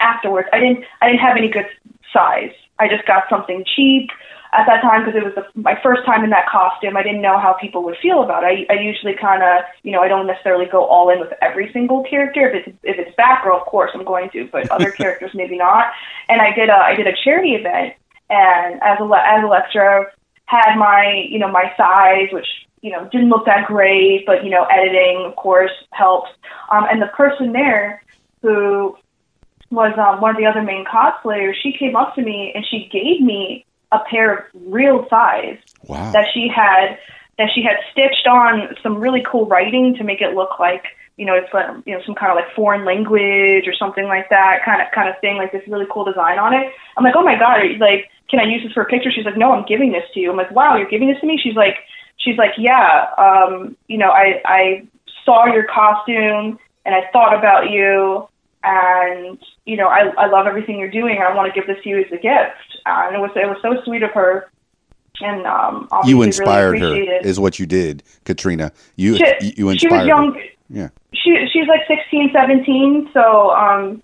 afterwards. 0.00 0.48
I 0.52 0.60
didn't 0.60 0.84
I 1.00 1.08
didn't 1.08 1.20
have 1.20 1.36
any 1.36 1.48
good 1.48 1.66
sais. 2.12 2.52
I 2.78 2.88
just 2.88 3.06
got 3.06 3.24
something 3.28 3.64
cheap 3.74 4.10
at 4.52 4.66
that 4.66 4.80
time 4.80 5.04
because 5.04 5.20
it 5.20 5.24
was 5.24 5.34
the, 5.34 5.60
my 5.60 5.78
first 5.82 6.04
time 6.06 6.24
in 6.24 6.30
that 6.30 6.48
costume. 6.48 6.96
I 6.96 7.02
didn't 7.02 7.20
know 7.20 7.38
how 7.38 7.54
people 7.54 7.82
would 7.84 7.96
feel 8.00 8.22
about 8.22 8.44
it. 8.44 8.66
I, 8.70 8.74
I 8.74 8.80
usually 8.80 9.14
kind 9.14 9.42
of, 9.42 9.64
you 9.82 9.92
know, 9.92 10.00
I 10.00 10.08
don't 10.08 10.26
necessarily 10.26 10.66
go 10.66 10.84
all 10.84 11.10
in 11.10 11.20
with 11.20 11.32
every 11.42 11.70
single 11.72 12.02
character. 12.04 12.48
If 12.48 12.66
it's 12.66 12.78
if 12.82 12.98
it's 12.98 13.16
Batgirl, 13.16 13.60
of 13.60 13.66
course 13.66 13.90
I'm 13.94 14.04
going 14.04 14.30
to, 14.30 14.48
but 14.50 14.70
other 14.70 14.90
characters 15.00 15.32
maybe 15.34 15.58
not. 15.58 15.92
And 16.28 16.40
I 16.40 16.52
did 16.54 16.68
a 16.68 16.76
I 16.76 16.94
did 16.94 17.06
a 17.06 17.12
charity 17.24 17.54
event, 17.54 17.94
and 18.30 18.80
as 18.82 18.98
a 19.00 19.04
as 19.04 19.42
a 19.42 19.46
Elektra 19.46 20.06
had 20.46 20.76
my 20.76 21.26
you 21.28 21.38
know 21.38 21.50
my 21.50 21.72
sais, 21.76 22.32
which 22.32 22.46
you 22.80 22.90
know 22.90 23.06
didn't 23.12 23.28
look 23.28 23.44
that 23.46 23.66
great, 23.66 24.24
but 24.24 24.44
you 24.44 24.50
know 24.50 24.64
editing 24.64 25.24
of 25.26 25.36
course 25.36 25.72
helps. 25.90 26.30
Um, 26.70 26.86
and 26.90 27.02
the 27.02 27.08
person 27.08 27.52
there 27.52 28.02
who 28.40 28.96
was 29.70 29.92
um, 29.98 30.20
one 30.20 30.30
of 30.30 30.36
the 30.36 30.46
other 30.46 30.62
main 30.62 30.84
cosplayers, 30.86 31.52
she 31.62 31.72
came 31.72 31.96
up 31.96 32.14
to 32.14 32.22
me 32.22 32.52
and 32.54 32.64
she 32.64 32.88
gave 32.90 33.20
me 33.20 33.66
a 33.92 33.98
pair 34.10 34.34
of 34.34 34.44
real 34.54 35.06
sais 35.08 35.58
Wow. 35.86 36.12
that 36.12 36.26
she 36.34 36.48
had 36.54 36.98
that 37.38 37.48
she 37.54 37.62
had 37.62 37.76
stitched 37.92 38.26
on 38.26 38.74
some 38.82 38.96
really 38.98 39.22
cool 39.30 39.46
writing 39.46 39.94
to 39.96 40.04
make 40.04 40.20
it 40.20 40.34
look 40.34 40.58
like 40.58 40.84
you 41.16 41.24
know 41.24 41.34
it's 41.34 41.52
like 41.54 41.66
you 41.86 41.94
know 41.94 42.02
some 42.04 42.14
kind 42.14 42.30
of 42.32 42.36
like 42.36 42.52
foreign 42.54 42.84
language 42.84 43.66
or 43.66 43.74
something 43.78 44.04
like 44.04 44.28
that 44.30 44.64
kind 44.64 44.82
of 44.82 44.88
kind 44.94 45.08
of 45.08 45.14
thing 45.20 45.36
like 45.36 45.52
this 45.52 45.62
really 45.68 45.86
cool 45.90 46.04
design 46.04 46.38
on 46.38 46.52
it. 46.52 46.72
I'm 46.96 47.04
like 47.04 47.14
oh 47.16 47.22
my 47.22 47.38
god 47.38 47.60
like 47.80 48.10
can 48.28 48.40
i 48.40 48.44
use 48.44 48.62
this 48.62 48.72
for 48.72 48.82
a 48.82 48.86
picture? 48.86 49.10
She's 49.10 49.24
like 49.24 49.38
no 49.38 49.52
i'm 49.52 49.64
giving 49.66 49.92
this 49.92 50.04
to 50.14 50.20
you. 50.20 50.30
I'm 50.30 50.36
like 50.36 50.50
wow 50.50 50.76
you're 50.76 50.90
giving 50.90 51.08
this 51.08 51.20
to 51.20 51.26
me? 51.26 51.38
She's 51.42 51.56
like 51.56 51.76
she's 52.18 52.36
like 52.36 52.52
yeah 52.58 53.06
um 53.16 53.76
you 53.86 53.98
know 53.98 54.10
i 54.10 54.42
i 54.44 54.86
saw 55.24 55.46
your 55.46 55.64
costume 55.64 56.58
and 56.84 56.94
i 56.94 57.02
thought 57.12 57.36
about 57.36 57.70
you 57.70 58.26
and 58.64 59.38
you 59.66 59.76
know 59.76 59.86
i 59.88 60.10
i 60.18 60.26
love 60.26 60.46
everything 60.46 60.78
you're 60.78 60.90
doing 60.90 61.16
and 61.16 61.24
i 61.24 61.34
want 61.34 61.52
to 61.52 61.58
give 61.58 61.66
this 61.68 61.80
to 61.84 61.88
you 61.88 61.98
as 62.00 62.06
a 62.12 62.16
gift 62.16 62.67
uh, 62.88 63.06
and 63.06 63.16
it 63.16 63.18
was 63.18 63.30
it 63.36 63.46
was 63.46 63.58
so 63.62 63.82
sweet 63.84 64.02
of 64.02 64.10
her 64.12 64.50
and 65.20 65.46
um 65.46 65.88
you 66.06 66.22
inspired 66.22 66.72
really 66.72 67.06
her, 67.06 67.18
is 67.20 67.38
what 67.40 67.58
you 67.58 67.66
did, 67.66 68.02
Katrina. 68.24 68.72
You 68.96 69.16
she, 69.16 69.24
you 69.40 69.52
she 69.56 69.62
was 69.64 69.82
inspired. 69.82 70.06
young 70.06 70.34
Her. 70.34 70.40
Yeah. 70.70 70.88
she 71.14 71.48
she's 71.52 71.66
like 71.66 71.80
16 71.88 72.30
17 72.32 73.10
so 73.12 73.50
um 73.50 74.02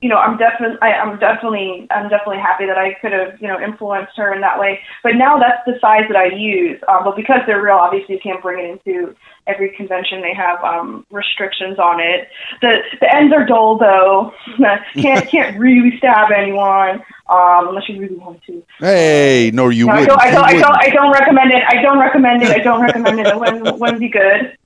you 0.00 0.08
know 0.08 0.16
i'm 0.16 0.36
definitely 0.38 0.78
i'm 0.82 1.18
definitely 1.18 1.86
i'm 1.90 2.08
definitely 2.08 2.38
happy 2.38 2.66
that 2.66 2.78
i 2.78 2.94
could 2.94 3.12
have 3.12 3.40
you 3.40 3.48
know 3.48 3.60
influenced 3.60 4.16
her 4.16 4.32
in 4.32 4.40
that 4.40 4.58
way 4.58 4.80
but 5.02 5.14
now 5.14 5.38
that's 5.38 5.64
the 5.66 5.72
sais 5.74 6.06
that 6.08 6.16
i 6.16 6.26
use 6.26 6.80
um 6.88 7.04
but 7.04 7.16
because 7.16 7.40
they're 7.46 7.62
real 7.62 7.76
obviously 7.76 8.14
you 8.14 8.20
can't 8.20 8.42
bring 8.42 8.64
it 8.64 8.80
into 8.86 9.14
every 9.46 9.70
convention 9.76 10.20
they 10.22 10.34
have 10.34 10.62
um 10.64 11.04
restrictions 11.10 11.78
on 11.78 12.00
it 12.00 12.28
the 12.62 12.78
the 13.00 13.14
ends 13.14 13.32
are 13.32 13.44
dull 13.44 13.78
though 13.78 14.32
can't 14.94 15.28
can't 15.28 15.58
really 15.58 15.96
stab 15.98 16.30
anyone 16.30 17.02
um 17.28 17.68
unless 17.68 17.88
you 17.88 18.00
really 18.00 18.16
want 18.16 18.42
to 18.44 18.62
Hey, 18.80 19.50
no, 19.52 19.68
you 19.68 19.86
no, 19.86 19.92
I 19.92 20.04
don't, 20.06 20.20
I 20.20 20.30
don't, 20.30 20.44
I 20.44 20.52
don't. 20.54 20.76
I 20.76 20.88
don't 20.88 21.12
recommend 21.12 21.52
it. 21.52 21.62
I 21.68 21.82
don't 21.82 21.98
recommend 21.98 22.42
it. 22.42 22.50
I 22.50 22.58
don't 22.58 22.80
recommend 22.80 23.20
it. 23.20 23.26
It 23.26 23.38
wouldn't, 23.38 23.78
wouldn't 23.78 24.00
be 24.00 24.08
good. 24.08 24.56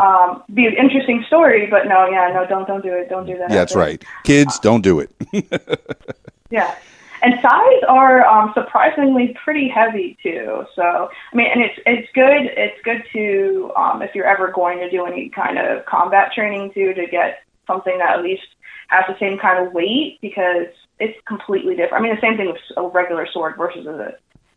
Um, 0.00 0.42
be 0.52 0.66
an 0.66 0.74
interesting 0.74 1.24
story, 1.26 1.66
but 1.66 1.86
no, 1.86 2.08
yeah, 2.08 2.30
no, 2.32 2.46
don't, 2.46 2.66
don't 2.66 2.82
do 2.82 2.92
it. 2.92 3.08
Don't 3.08 3.26
do 3.26 3.36
that. 3.38 3.50
Yeah, 3.50 3.56
that's 3.56 3.74
there. 3.74 3.82
right. 3.82 4.04
Kids, 4.24 4.58
don't 4.58 4.82
do 4.82 5.00
it. 5.00 5.10
Yeah, 6.50 6.74
and 7.22 7.34
sais 7.42 7.82
are 7.88 8.24
um, 8.26 8.52
surprisingly 8.54 9.36
pretty 9.42 9.68
heavy 9.68 10.16
too. 10.22 10.64
So 10.74 10.82
I 11.32 11.36
mean, 11.36 11.48
and 11.52 11.62
it's 11.62 11.78
it's 11.86 12.08
good. 12.14 12.46
It's 12.56 12.80
good 12.84 13.02
to 13.12 13.72
um, 13.76 14.02
if 14.02 14.14
you're 14.14 14.26
ever 14.26 14.52
going 14.52 14.78
to 14.78 14.90
do 14.90 15.06
any 15.06 15.28
kind 15.28 15.58
of 15.58 15.84
combat 15.86 16.32
training 16.32 16.72
too 16.72 16.94
to 16.94 17.06
get 17.06 17.40
something 17.66 17.98
that 17.98 18.18
at 18.18 18.22
least 18.22 18.46
has 18.88 19.04
the 19.08 19.18
same 19.18 19.38
kind 19.38 19.66
of 19.66 19.72
weight 19.72 20.18
because 20.20 20.68
it's 21.00 21.18
completely 21.26 21.74
different. 21.74 22.04
I 22.04 22.06
mean, 22.06 22.14
the 22.14 22.20
same 22.20 22.36
thing 22.36 22.46
with 22.46 22.60
a 22.76 22.86
regular 22.86 23.26
sword 23.26 23.56
versus 23.58 23.86
a 23.86 24.14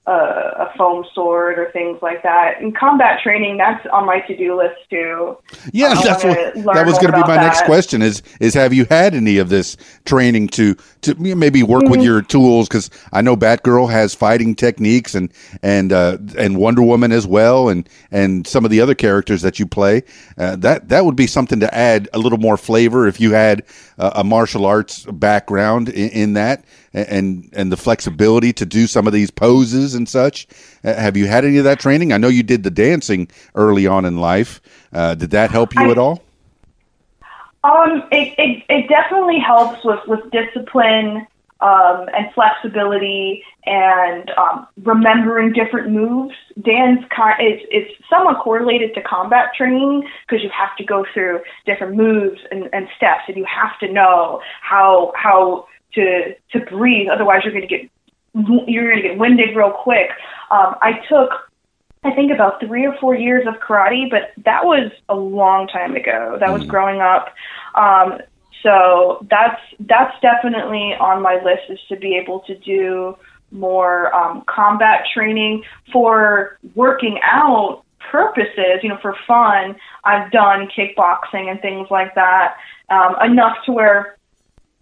a, 0.10 0.66
a 0.66 0.74
foam 0.78 1.06
sword 1.14 1.60
or 1.60 1.72
things 1.72 2.00
like 2.02 2.24
that. 2.24 2.62
In 2.62 2.72
combat 2.72 3.20
training, 3.22 3.58
that's 3.58 3.86
on 3.94 4.06
my 4.06 4.20
to 4.22 4.36
do 4.36 4.58
list 4.58 4.76
too. 4.90 5.38
Yeah, 5.72 5.90
I 5.90 6.04
that's 6.04 6.24
what 6.24 6.76
that 6.76 6.86
was 6.86 6.98
going 6.98 7.12
to 7.12 7.22
be 7.22 7.28
my 7.28 7.36
next 7.38 7.64
question. 7.66 8.02
Is 8.02 8.22
is 8.40 8.54
have 8.54 8.74
you 8.74 8.86
had 8.86 9.14
any 9.14 9.38
of 9.38 9.50
this 9.50 9.78
training 10.06 10.50
to 10.50 10.76
to 11.02 11.16
maybe 11.16 11.64
work 11.64 11.80
Mm-hmm. 11.84 11.92
with 11.92 12.04
your 12.04 12.22
tools? 12.22 12.68
Because 12.68 12.90
I 13.14 13.22
know 13.22 13.38
Batgirl 13.38 13.90
has 13.90 14.14
fighting 14.14 14.56
techniques 14.56 15.16
and 15.16 15.32
and 15.64 15.94
uh, 15.94 16.18
and 16.38 16.58
Wonder 16.58 16.82
Woman 16.82 17.12
as 17.12 17.26
well, 17.26 17.70
and 17.70 17.88
and 18.12 18.46
some 18.46 18.66
of 18.66 18.72
the 18.72 18.82
other 18.82 18.96
characters 18.96 19.42
that 19.44 19.60
you 19.60 19.66
play. 19.66 20.04
Uh, 20.38 20.56
that 20.58 20.90
that 20.90 21.06
would 21.06 21.16
be 21.16 21.28
something 21.28 21.60
to 21.62 21.74
add 21.74 22.10
a 22.14 22.20
little 22.20 22.38
more 22.38 22.58
flavor 22.58 23.08
if 23.08 23.20
you 23.22 23.32
had 23.34 23.64
uh, 23.98 24.12
a 24.16 24.24
martial 24.24 24.66
arts 24.66 25.06
background 25.06 25.90
in, 25.90 26.10
in 26.10 26.34
that, 26.34 26.64
and 26.94 27.50
and 27.54 27.72
the 27.72 27.78
flexibility 27.78 28.54
to 28.54 28.66
do 28.66 28.88
some 28.88 29.08
of 29.08 29.14
these 29.14 29.32
poses 29.32 29.96
and 29.96 30.08
such. 30.08 30.48
Uh, 30.84 30.94
have 30.94 31.16
you 31.18 31.28
had 31.28 31.46
any 31.46 31.58
of 31.58 31.64
that 31.64 31.80
training? 31.80 32.14
I 32.14 32.18
know 32.18 32.28
you 32.28 32.44
did 32.44 32.64
the 32.64 32.72
dancing 32.72 33.30
early 33.56 33.88
on 33.88 34.06
in 34.06 34.18
life. 34.18 34.62
Uh, 34.94 35.16
did 35.16 35.32
that 35.32 35.52
help 35.52 35.76
you 35.76 35.82
I- 35.82 35.92
at 35.92 35.98
all? 35.98 36.24
Um, 37.62 38.04
it, 38.10 38.34
it, 38.38 38.64
it 38.70 38.88
definitely 38.88 39.40
helps 39.40 39.84
with, 39.84 40.00
with 40.08 40.32
discipline 40.32 41.28
um, 41.62 42.08
and 42.16 42.34
flexibility 42.34 43.44
and 43.66 44.32
um, 44.38 44.66
remembering 44.84 45.52
different 45.52 45.92
moves. 45.92 46.34
Dance 46.62 47.04
kind 47.14 47.36
is 47.46 47.62
is 47.70 47.92
somewhat 48.10 48.42
correlated 48.42 48.94
to 48.96 49.02
combat 49.02 49.50
training 49.58 50.08
because 50.26 50.42
you 50.42 50.50
have 50.58 50.76
to 50.78 50.86
go 50.86 51.06
through 51.14 51.42
different 51.66 51.96
moves 51.96 52.40
and, 52.50 52.70
and 52.72 52.88
steps, 52.96 53.24
and 53.28 53.36
you 53.36 53.46
have 53.46 53.78
to 53.80 53.92
know 53.92 54.42
how 54.62 55.12
how 55.16 55.68
to 55.96 56.36
to 56.52 56.60
breathe. 56.66 57.10
Otherwise, 57.10 57.42
you're 57.44 57.54
going 57.54 57.68
to 57.68 57.78
get 57.78 57.90
you're 58.68 58.90
going 58.92 59.02
to 59.02 59.08
get 59.10 59.18
winded 59.18 59.56
real 59.56 59.72
quick. 59.72 60.10
Um, 60.52 60.76
I 60.82 61.02
took 61.10 61.32
I 62.04 62.12
think 62.12 62.32
about 62.32 62.60
three 62.60 62.86
or 62.86 62.96
four 63.00 63.16
years 63.16 63.46
of 63.48 63.56
karate, 63.56 64.10
but 64.10 64.32
that 64.46 64.66
was 64.66 64.92
a 65.10 65.16
long 65.16 65.68
time 65.68 65.96
ago. 65.96 66.38
That 66.40 66.52
was 66.52 66.64
growing 66.66 67.02
up. 67.02 67.34
Um, 67.76 68.20
So 68.62 69.26
that's 69.30 69.62
that's 69.80 70.16
definitely 70.22 70.94
on 71.00 71.22
my 71.22 71.36
list 71.36 71.64
is 71.70 71.80
to 71.88 71.96
be 71.96 72.18
able 72.18 72.42
to 72.42 72.56
do 72.56 73.18
more 73.52 74.14
um, 74.14 74.44
combat 74.48 75.06
training 75.14 75.64
for 75.94 76.58
working 76.76 77.20
out 77.24 77.84
purposes, 78.12 78.84
you 78.84 78.90
know, 78.90 79.00
for 79.02 79.16
fun. 79.26 79.76
I've 80.04 80.30
done 80.32 80.68
kickboxing 80.76 81.50
and 81.50 81.62
things 81.62 81.88
like 81.90 82.16
that 82.16 82.58
um, 82.90 83.16
enough 83.24 83.56
to 83.66 83.72
where 83.72 84.18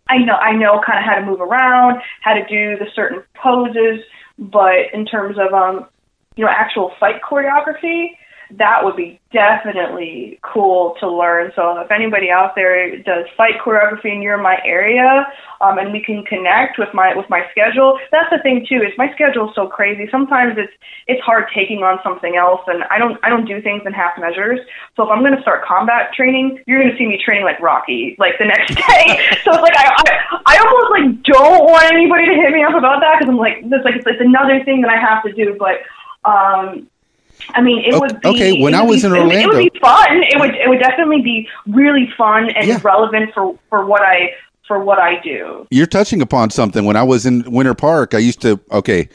I 0.09 0.17
know 0.19 0.33
I 0.33 0.53
know 0.53 0.81
kind 0.85 0.99
of 0.99 1.05
how 1.05 1.15
to 1.19 1.25
move 1.25 1.41
around, 1.41 2.01
how 2.21 2.33
to 2.33 2.45
do 2.45 2.77
the 2.77 2.87
certain 2.95 3.23
poses, 3.35 4.03
but 4.37 4.93
in 4.93 5.05
terms 5.05 5.37
of 5.37 5.53
um, 5.53 5.87
you 6.35 6.45
know, 6.45 6.51
actual 6.51 6.93
fight 6.99 7.21
choreography, 7.21 8.11
that 8.51 8.83
would 8.83 8.95
be 8.95 9.19
definitely 9.33 10.39
cool 10.41 10.95
to 10.99 11.09
learn. 11.09 11.51
So 11.55 11.77
if 11.79 11.91
anybody 11.91 12.31
out 12.31 12.55
there 12.55 12.97
does 13.03 13.25
fight 13.35 13.59
choreography 13.63 14.11
and 14.11 14.23
you're 14.23 14.37
in 14.37 14.43
my 14.43 14.57
area, 14.63 15.27
um, 15.59 15.77
and 15.77 15.91
we 15.91 16.01
can 16.01 16.23
connect 16.23 16.79
with 16.79 16.89
my 16.93 17.13
with 17.15 17.29
my 17.29 17.43
schedule, 17.51 17.99
that's 18.11 18.29
the 18.31 18.39
thing 18.41 18.65
too. 18.67 18.77
Is 18.77 18.93
my 18.97 19.11
schedule 19.13 19.49
is 19.49 19.55
so 19.55 19.67
crazy. 19.67 20.07
Sometimes 20.09 20.55
it's 20.57 20.71
it's 21.07 21.21
hard 21.21 21.45
taking 21.53 21.83
on 21.83 21.99
something 22.03 22.37
else, 22.37 22.61
and 22.67 22.83
I 22.89 22.97
don't 22.97 23.19
I 23.23 23.29
don't 23.29 23.45
do 23.45 23.61
things 23.61 23.83
in 23.85 23.91
half 23.91 24.17
measures. 24.17 24.59
So 24.95 25.03
if 25.03 25.09
I'm 25.09 25.19
going 25.19 25.35
to 25.35 25.41
start 25.41 25.65
combat 25.65 26.13
training, 26.15 26.63
you're 26.65 26.79
going 26.79 26.91
to 26.91 26.97
see 26.97 27.07
me 27.07 27.19
training 27.19 27.43
like 27.43 27.59
Rocky 27.59 28.15
like 28.17 28.39
the 28.39 28.45
next 28.45 28.75
day. 28.87 29.19
so 29.43 29.51
it's 29.51 29.65
like 29.65 29.75
I, 29.75 29.91
I 29.91 30.05
I 30.45 30.57
almost 30.63 30.89
like 30.95 31.23
don't 31.23 31.67
want 31.67 31.91
anybody 31.91 32.31
to 32.31 32.35
hit 32.35 32.53
me 32.53 32.63
up 32.63 32.75
about 32.75 33.01
that 33.03 33.19
because 33.19 33.27
I'm 33.27 33.37
like 33.37 33.67
this 33.67 33.83
like 33.83 33.95
it's, 33.99 34.07
it's 34.07 34.23
another 34.23 34.63
thing 34.63 34.81
that 34.81 34.91
I 34.91 34.99
have 34.99 35.23
to 35.23 35.33
do, 35.33 35.57
but. 35.59 35.83
Um, 36.25 36.89
I 37.53 37.61
mean, 37.61 37.83
it 37.85 37.99
would 37.99 38.19
be 38.21 38.27
okay. 38.27 38.61
When 38.61 38.75
I 38.75 38.81
was 38.81 39.01
be, 39.01 39.07
in 39.07 39.13
Orlando, 39.13 39.35
it 39.35 39.47
would 39.63 39.73
be 39.73 39.79
fun. 39.79 40.07
It 40.23 40.39
would 40.39 40.55
it 40.55 40.67
would 40.69 40.79
definitely 40.79 41.21
be 41.21 41.47
really 41.67 42.09
fun 42.17 42.49
and 42.51 42.67
Yeah. 42.67 42.79
relevant 42.83 43.33
for 43.33 43.57
for 43.69 43.85
what 43.85 44.01
I 44.01 44.31
for 44.67 44.83
what 44.83 44.99
I 44.99 45.21
do. 45.21 45.65
you're 45.71 45.88
touching 45.88 46.21
upon 46.21 46.49
something. 46.49 46.83
When 46.83 46.97
I 46.97 47.03
was 47.03 47.25
in 47.25 47.49
Winter 47.49 47.73
Park, 47.73 48.13
I 48.13 48.17
used 48.17 48.41
to, 48.41 48.59
okay, 48.69 49.07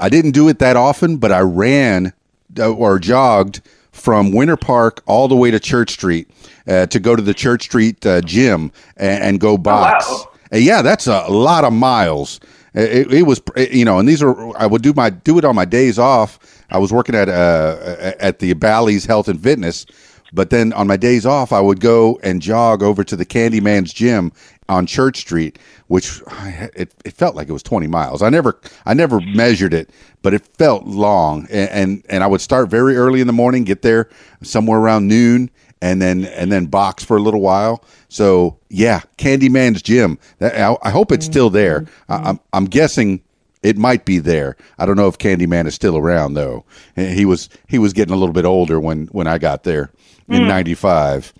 I 0.00 0.08
didn't 0.08 0.32
do 0.32 0.48
it 0.48 0.58
that 0.58 0.76
often, 0.76 1.18
but 1.18 1.30
I 1.30 1.40
ran 1.40 2.12
uh, 2.58 2.72
or 2.72 2.98
jogged 2.98 3.60
from 3.92 4.32
Winter 4.32 4.56
Park 4.56 5.04
all 5.06 5.28
the 5.28 5.36
way 5.36 5.52
to 5.52 5.60
Church 5.60 5.90
Street 5.92 6.28
uh, 6.66 6.86
to 6.86 6.98
go 6.98 7.14
to 7.14 7.22
the 7.22 7.34
Church 7.34 7.62
Street 7.62 8.04
uh, 8.04 8.20
gym 8.22 8.72
and, 8.96 9.22
and 9.22 9.40
go 9.40 9.56
box. 9.56 10.08
wow. 10.08 10.28
Uh, 10.52 10.56
yeah, 10.56 10.82
that's 10.82 11.06
a 11.06 11.26
lot 11.28 11.62
of 11.62 11.72
miles. 11.72 12.40
It, 12.74 13.12
it 13.12 13.22
was, 13.22 13.40
you 13.70 13.84
know, 13.84 14.00
and 14.00 14.08
these 14.08 14.22
are 14.24 14.34
I 14.58 14.66
would 14.66 14.82
do 14.82 14.92
my 14.92 15.10
do 15.10 15.38
it 15.38 15.44
on 15.44 15.54
my 15.54 15.64
days 15.64 16.00
off. 16.00 16.55
I 16.70 16.78
was 16.78 16.92
working 16.92 17.14
at 17.14 17.28
uh 17.28 18.12
at 18.18 18.38
the 18.38 18.52
Bally's 18.54 19.04
Health 19.06 19.28
and 19.28 19.40
Fitness, 19.42 19.86
but 20.32 20.50
then 20.50 20.72
on 20.72 20.86
my 20.86 20.96
days 20.96 21.24
off, 21.26 21.52
I 21.52 21.60
would 21.60 21.80
go 21.80 22.18
and 22.22 22.42
jog 22.42 22.82
over 22.82 23.04
to 23.04 23.16
the 23.16 23.26
Candyman's 23.26 23.92
gym 23.92 24.32
on 24.68 24.84
Church 24.86 25.18
Street, 25.18 25.58
which 25.86 26.20
I- 26.26 26.70
it, 26.74 26.92
it 27.04 27.12
felt 27.14 27.36
like 27.36 27.48
it 27.48 27.52
was 27.52 27.62
20 27.62 27.86
miles. 27.86 28.22
I 28.22 28.30
never 28.30 28.58
I 28.84 28.94
never 28.94 29.20
measured 29.20 29.72
it, 29.72 29.90
but 30.22 30.34
it 30.34 30.44
felt 30.58 30.84
long. 30.86 31.46
And, 31.50 31.70
and 31.70 32.02
and 32.08 32.24
I 32.24 32.26
would 32.26 32.40
start 32.40 32.68
very 32.68 32.96
early 32.96 33.20
in 33.20 33.26
the 33.26 33.32
morning, 33.32 33.64
get 33.64 33.82
there 33.82 34.08
somewhere 34.42 34.78
around 34.80 35.06
noon, 35.06 35.50
and 35.80 36.02
then 36.02 36.24
and 36.24 36.50
then 36.50 36.66
box 36.66 37.04
for 37.04 37.16
a 37.16 37.20
little 37.22 37.40
while. 37.40 37.84
So 38.08 38.58
yeah, 38.68 39.02
Candyman's 39.18 39.82
gym. 39.82 40.18
That, 40.38 40.58
I, 40.58 40.76
I 40.82 40.90
hope 40.90 41.12
it's 41.12 41.26
still 41.26 41.50
there. 41.50 41.86
I, 42.08 42.16
I'm 42.30 42.40
I'm 42.52 42.64
guessing 42.64 43.22
it 43.62 43.76
might 43.76 44.04
be 44.04 44.18
there. 44.18 44.56
I 44.78 44.86
don't 44.86 44.96
know 44.96 45.08
if 45.08 45.18
Candyman 45.18 45.66
is 45.66 45.74
still 45.74 45.96
around 45.96 46.34
though. 46.34 46.64
He 46.94 47.24
was 47.24 47.48
he 47.68 47.78
was 47.78 47.92
getting 47.92 48.14
a 48.14 48.16
little 48.16 48.32
bit 48.32 48.44
older 48.44 48.78
when 48.80 49.06
when 49.08 49.26
I 49.26 49.38
got 49.38 49.64
there 49.64 49.90
in 50.28 50.42
hmm. 50.42 50.48
'95. 50.48 51.32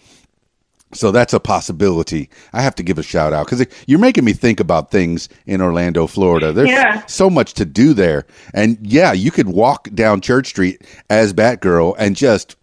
So 0.92 1.10
that's 1.10 1.34
a 1.34 1.40
possibility. 1.40 2.30
I 2.52 2.62
have 2.62 2.74
to 2.76 2.82
give 2.82 2.96
a 2.96 3.02
shout 3.02 3.32
out 3.32 3.46
because 3.46 3.66
you're 3.86 3.98
making 3.98 4.24
me 4.24 4.32
think 4.32 4.60
about 4.60 4.90
things 4.90 5.28
in 5.44 5.60
Orlando, 5.60 6.06
Florida. 6.06 6.52
There's 6.52 6.70
Yeah. 6.70 7.04
so 7.06 7.28
much 7.28 7.54
to 7.54 7.64
do 7.64 7.92
there, 7.92 8.24
and 8.54 8.78
yeah, 8.80 9.12
you 9.12 9.30
could 9.30 9.48
walk 9.48 9.90
down 9.94 10.20
Church 10.20 10.46
Street 10.46 10.82
as 11.10 11.34
Batgirl 11.34 11.96
and 11.98 12.14
just 12.16 12.56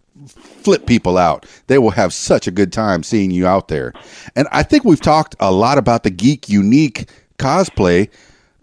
flip 0.64 0.86
people 0.86 1.18
out. 1.18 1.46
They 1.66 1.78
will 1.78 1.90
have 1.90 2.12
such 2.12 2.46
a 2.46 2.50
good 2.50 2.72
time 2.72 3.02
seeing 3.02 3.30
you 3.30 3.46
out 3.46 3.68
there. 3.68 3.92
And 4.34 4.48
I 4.50 4.62
think 4.62 4.84
we've 4.84 5.00
talked 5.00 5.36
a 5.38 5.52
lot 5.52 5.78
about 5.78 6.02
the 6.02 6.10
geek 6.10 6.48
unique 6.48 7.08
cosplay. 7.38 8.08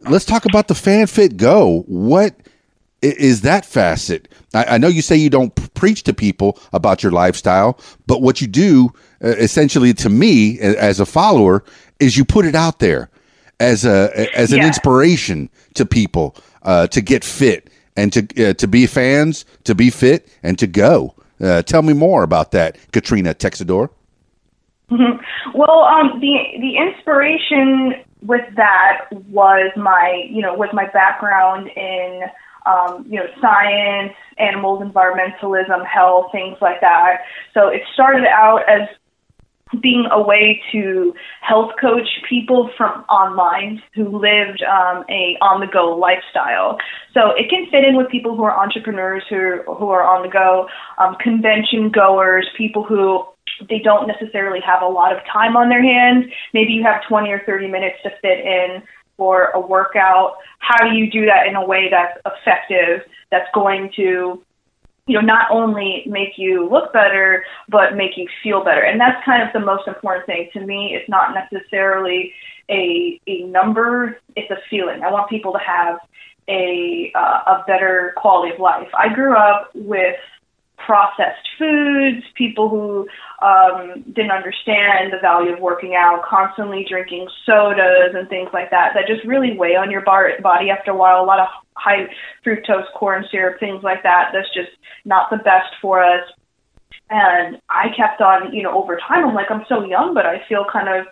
Let's 0.04 0.26
talk 0.26 0.45
about 0.45 0.68
the 0.68 0.74
FanFit 0.74 1.38
Go. 1.38 1.84
What 1.88 2.36
is 3.02 3.41
that 3.41 3.66
facet? 3.66 4.28
I, 4.54 4.64
I 4.76 4.78
know 4.78 4.88
you 4.88 5.02
say 5.02 5.16
you 5.16 5.30
don't 5.30 5.54
p- 5.56 5.68
preach 5.74 6.04
to 6.04 6.14
people 6.14 6.60
about 6.74 7.04
your 7.04 7.12
lifestyle, 7.12 7.80
but 8.08 8.22
what 8.22 8.41
you 8.41 8.47
do, 8.47 8.91
uh, 9.24 9.28
essentially, 9.30 9.93
to 9.95 10.10
me 10.10 10.60
as 10.60 10.99
a 10.99 11.06
follower, 11.06 11.64
is 11.99 12.18
you 12.18 12.26
put 12.26 12.45
it 12.45 12.56
out 12.56 12.80
there 12.80 13.10
as 13.60 13.86
a 13.86 14.12
as 14.38 14.52
an 14.52 14.60
Yeah. 14.60 14.68
inspiration 14.68 15.49
to 15.76 15.86
people 15.86 16.36
uh, 16.64 16.88
to 16.88 17.02
get 17.02 17.24
fit 17.24 17.70
and 17.95 18.12
to 18.14 18.49
uh, 18.49 18.54
to 18.56 18.68
be 18.68 18.88
fans, 18.88 19.45
to 19.66 19.76
be 19.76 19.89
fit, 19.89 20.28
and 20.43 20.58
to 20.60 20.68
go. 20.68 21.14
Uh, 21.39 21.62
tell 21.62 21.82
me 21.82 21.93
more 21.93 22.24
about 22.24 22.52
that, 22.52 22.78
Katrina 22.91 23.34
Texidor. 23.36 23.89
Well, 25.54 25.84
um, 25.84 26.20
the 26.22 26.34
the 26.62 26.78
inspiration 26.78 27.93
with 28.22 28.45
that 28.55 29.07
was 29.11 29.72
my 29.76 30.28
you 30.30 30.41
know 30.41 30.53
was 30.53 30.69
my 30.74 30.88
background 30.91 31.69
in 31.76 32.24
um, 32.65 33.05
you 33.09 33.17
know 33.17 33.28
science, 33.41 34.13
animals, 34.38 34.84
environmentalism, 34.84 35.86
health, 35.86 36.32
things 36.32 36.57
like 36.61 36.82
that. 36.82 37.22
So 37.53 37.67
it 37.67 37.82
started 37.93 38.26
out 38.28 38.63
as 38.69 38.88
being 39.82 40.05
a 40.11 40.22
way 40.22 40.61
to 40.72 41.13
health 41.41 41.72
coach 41.80 42.07
people 42.28 42.69
from 42.78 43.03
online 43.03 43.82
who 43.95 44.19
lived 44.19 44.61
um, 44.63 45.05
a 45.09 45.38
on 45.41 45.61
the 45.61 45.67
go 45.67 45.95
lifestyle. 45.95 46.78
So 47.13 47.32
it 47.32 47.49
can 47.49 47.69
fit 47.72 47.84
in 47.84 47.95
with 47.95 48.09
people 48.09 48.36
who 48.36 48.43
are 48.43 48.57
entrepreneurs 48.57 49.24
who 49.30 49.61
who 49.63 49.89
are 49.89 50.03
on 50.03 50.24
the 50.24 50.30
go, 50.30 50.67
um, 50.97 51.15
convention 51.15 51.89
goers, 51.89 52.47
people 52.57 52.84
who 52.84 53.26
they 53.70 53.80
don't 53.80 54.08
necessarily 54.08 54.60
have 54.62 54.82
a 54.82 54.88
lot 54.88 55.16
of 55.16 55.20
time 55.32 55.56
on 55.56 55.70
their 55.70 55.84
hands. 55.84 56.26
Maybe 56.54 56.74
you 56.74 56.84
have 56.84 57.02
20 57.08 57.30
or 57.32 57.41
30 57.45 57.68
minutes 57.68 57.97
to 58.04 58.10
fit 58.22 58.39
in 58.39 58.84
for 59.18 59.52
a 59.54 59.60
workout. 59.60 60.38
How 60.60 60.88
do 60.88 60.95
you 60.95 61.10
do 61.10 61.26
that 61.26 61.47
in 61.47 61.56
a 61.56 61.66
way 61.66 61.89
that's 61.89 62.20
effective, 62.26 63.02
that's 63.30 63.49
going 63.54 63.91
to 63.95 64.43
you 65.08 65.20
know, 65.20 65.26
not 65.26 65.49
only 65.52 66.04
make 66.06 66.38
you 66.38 66.70
look 66.70 66.93
better, 66.93 67.43
but 67.68 67.95
make 67.95 68.18
you 68.18 68.28
feel 68.43 68.64
better. 68.64 68.82
And 68.82 68.99
that's 68.99 69.24
kind 69.26 69.41
of 69.41 69.52
the 69.52 69.60
most 69.60 69.88
important 69.88 70.26
thing 70.26 70.49
to 70.54 70.66
me. 70.66 70.95
It's 70.95 71.10
not 71.10 71.34
necessarily 71.34 72.34
a 72.70 73.20
a 73.28 73.43
number; 73.43 74.20
it's 74.36 74.49
a 74.52 74.58
feeling. 74.70 75.02
I 75.04 75.12
want 75.12 75.30
people 75.30 75.54
to 75.54 75.60
have 75.60 75.99
a 76.47 77.12
uh, 77.16 77.20
a 77.47 77.64
better 77.68 78.14
quality 78.18 78.54
of 78.54 78.60
life. 78.60 78.88
I 78.97 79.14
grew 79.14 79.36
up 79.36 79.72
with 79.74 80.16
processed 80.86 81.47
foods, 81.57 82.23
people 82.36 82.69
who 82.69 83.07
um, 83.45 84.03
didn't 84.13 84.32
understand 84.32 85.11
the 85.11 85.19
value 85.21 85.53
of 85.53 85.59
working 85.59 85.95
out, 85.95 86.23
constantly 86.23 86.86
drinking 86.88 87.27
sodas 87.45 88.13
and 88.13 88.27
things 88.29 88.49
like 88.53 88.71
that, 88.71 88.93
that 88.93 89.07
just 89.07 89.25
really 89.25 89.57
weigh 89.57 89.75
on 89.75 89.91
your 89.91 90.01
bar- 90.01 90.39
body 90.41 90.69
after 90.69 90.91
a 90.91 90.95
while. 90.95 91.23
A 91.23 91.25
lot 91.25 91.39
of 91.39 91.47
high 91.75 92.07
fructose 92.45 92.91
corn 92.95 93.25
syrup, 93.32 93.59
things 93.59 93.84
like 93.84 94.03
that, 94.03 94.32
that's 94.34 94.53
just 94.53 94.71
not 95.05 95.29
the 95.29 95.38
best 95.38 95.73
for 95.82 96.03
us. 96.03 96.23
And 97.09 97.61
I 97.69 97.88
kept 97.95 98.21
on, 98.21 98.53
you 98.53 98.63
know, 98.63 98.77
over 98.77 98.97
time, 98.97 99.27
I'm 99.27 99.36
like, 99.36 99.51
I'm 99.51 99.65
so 99.67 99.84
young, 99.86 100.13
but 100.13 100.25
I 100.25 100.43
feel 100.47 100.65
kind 100.71 100.88
of 100.88 101.05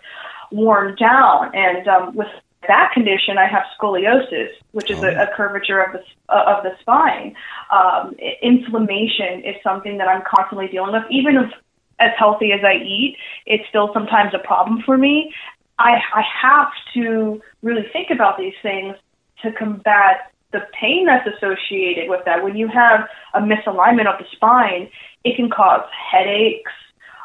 worn 0.50 0.96
down. 0.96 1.54
And 1.54 1.86
um, 1.88 2.16
with 2.16 2.28
that 2.68 2.90
condition, 2.92 3.38
I 3.38 3.46
have 3.46 3.64
scoliosis, 3.78 4.50
which 4.72 4.90
is 4.90 5.02
a, 5.02 5.08
a 5.08 5.28
curvature 5.34 5.80
of 5.80 5.92
the 5.92 6.02
uh, 6.28 6.56
of 6.56 6.62
the 6.62 6.72
spine. 6.80 7.34
Um, 7.72 8.14
inflammation 8.42 9.44
is 9.44 9.56
something 9.62 9.98
that 9.98 10.08
I'm 10.08 10.22
constantly 10.28 10.68
dealing 10.68 10.92
with. 10.92 11.04
Even 11.10 11.36
if 11.36 11.50
as 11.98 12.10
healthy 12.18 12.52
as 12.52 12.60
I 12.64 12.74
eat, 12.74 13.16
it's 13.46 13.64
still 13.68 13.90
sometimes 13.92 14.32
a 14.34 14.38
problem 14.38 14.82
for 14.84 14.96
me. 14.98 15.32
I, 15.78 15.98
I 16.14 16.22
have 16.42 16.68
to 16.94 17.40
really 17.62 17.86
think 17.92 18.10
about 18.10 18.38
these 18.38 18.54
things 18.62 18.96
to 19.42 19.52
combat 19.52 20.32
the 20.52 20.60
pain 20.78 21.06
that's 21.06 21.26
associated 21.26 22.08
with 22.08 22.24
that. 22.24 22.42
When 22.42 22.56
you 22.56 22.68
have 22.68 23.08
a 23.34 23.40
misalignment 23.40 24.06
of 24.06 24.18
the 24.18 24.26
spine, 24.32 24.90
it 25.24 25.36
can 25.36 25.48
cause 25.48 25.82
headaches. 26.10 26.72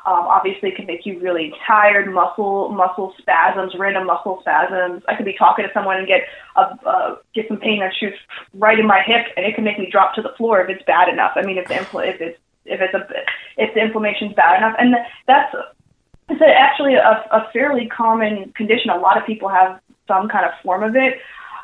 Um, 0.06 0.28
obviously, 0.28 0.70
it 0.70 0.76
can 0.76 0.86
make 0.86 1.06
you 1.06 1.20
really 1.20 1.52
tired, 1.66 2.14
muscle 2.14 2.70
muscle 2.70 3.14
spasms, 3.18 3.74
random 3.78 4.06
muscle 4.06 4.38
spasms. 4.42 5.02
I 5.08 5.16
could 5.16 5.26
be 5.26 5.34
talking 5.34 5.66
to 5.66 5.72
someone 5.74 5.98
and 5.98 6.08
get 6.08 6.22
a 6.56 6.60
uh, 6.88 7.16
get 7.34 7.48
some 7.48 7.58
pain 7.58 7.80
that 7.80 7.92
shoots 8.00 8.18
right 8.54 8.78
in 8.78 8.86
my 8.86 9.02
hip, 9.06 9.26
and 9.36 9.46
it 9.46 9.56
can 9.56 9.64
make 9.64 9.80
me 9.80 9.90
drop 9.92 10.14
to 10.16 10.22
the 10.22 10.34
floor 10.38 10.62
if 10.62 10.70
it's 10.70 10.86
bad 10.86 11.10
enough. 11.10 11.32
I 11.36 11.42
mean, 11.42 11.58
if 11.58 11.68
the 11.68 11.74
infl- 11.76 12.08
if 12.08 12.22
it's 12.22 12.40
if 12.66 12.82
it's 12.82 12.94
a 12.94 13.08
if 13.58 13.74
the 13.74 13.82
inflammation's 13.82 14.34
bad 14.34 14.58
enough, 14.58 14.76
and 14.78 14.96
that's 15.28 15.56
it's 16.30 16.42
actually 16.42 16.96
a, 16.96 17.26
a 17.32 17.50
fairly 17.52 17.88
common 17.88 18.52
condition. 18.54 18.92
A 18.92 18.98
lot 18.98 19.18
of 19.18 19.26
people 19.26 19.50
have 19.50 19.80
some 20.08 20.30
kind 20.30 20.46
of 20.46 20.52
form 20.64 20.84
of 20.84 20.96
it. 20.96 21.18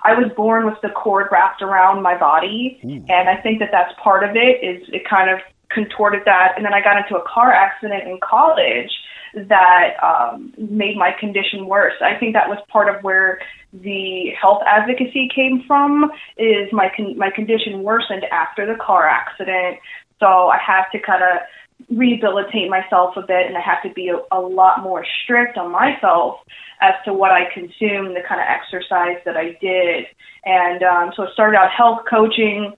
I 0.03 0.15
was 0.15 0.31
born 0.35 0.65
with 0.65 0.81
the 0.81 0.89
cord 0.89 1.27
wrapped 1.31 1.61
around 1.61 2.01
my 2.01 2.17
body, 2.17 2.79
and 3.07 3.29
I 3.29 3.35
think 3.35 3.59
that 3.59 3.69
that's 3.71 3.93
part 4.01 4.23
of 4.23 4.35
it. 4.35 4.63
Is 4.63 4.89
it 4.91 5.07
kind 5.07 5.29
of 5.29 5.39
contorted 5.73 6.23
that, 6.25 6.53
and 6.55 6.65
then 6.65 6.73
I 6.73 6.81
got 6.81 6.97
into 6.97 7.15
a 7.15 7.27
car 7.27 7.51
accident 7.51 8.03
in 8.07 8.19
college 8.21 8.91
that 9.33 9.95
um, 10.03 10.53
made 10.57 10.97
my 10.97 11.11
condition 11.19 11.67
worse. 11.67 11.93
I 12.01 12.19
think 12.19 12.33
that 12.33 12.49
was 12.49 12.59
part 12.69 12.93
of 12.93 13.03
where 13.03 13.39
the 13.73 14.31
health 14.39 14.61
advocacy 14.65 15.29
came 15.33 15.63
from. 15.65 16.11
Is 16.37 16.67
my 16.71 16.89
con- 16.95 17.17
my 17.17 17.29
condition 17.33 17.83
worsened 17.83 18.25
after 18.31 18.65
the 18.65 18.77
car 18.79 19.07
accident, 19.07 19.79
so 20.19 20.49
I 20.49 20.57
had 20.57 20.83
to 20.91 20.99
kind 20.99 21.23
of 21.23 21.97
rehabilitate 21.97 22.69
myself 22.69 23.15
a 23.17 23.21
bit, 23.21 23.47
and 23.47 23.57
I 23.57 23.61
have 23.61 23.81
to 23.83 23.89
be 23.93 24.09
a, 24.09 24.19
a 24.31 24.39
lot 24.39 24.83
more 24.83 25.05
strict 25.23 25.57
on 25.57 25.71
myself 25.71 26.39
as 26.81 26.93
to 27.05 27.13
what 27.13 27.31
I 27.31 27.45
consume, 27.53 28.13
the 28.13 28.21
kind 28.27 28.41
of 28.41 28.47
exercise 28.47 29.17
that 29.25 29.37
I 29.37 29.57
did, 29.61 30.05
and 30.43 30.83
um, 30.83 31.11
so 31.15 31.23
it 31.23 31.29
started 31.33 31.57
out 31.57 31.69
health 31.71 32.01
coaching 32.09 32.73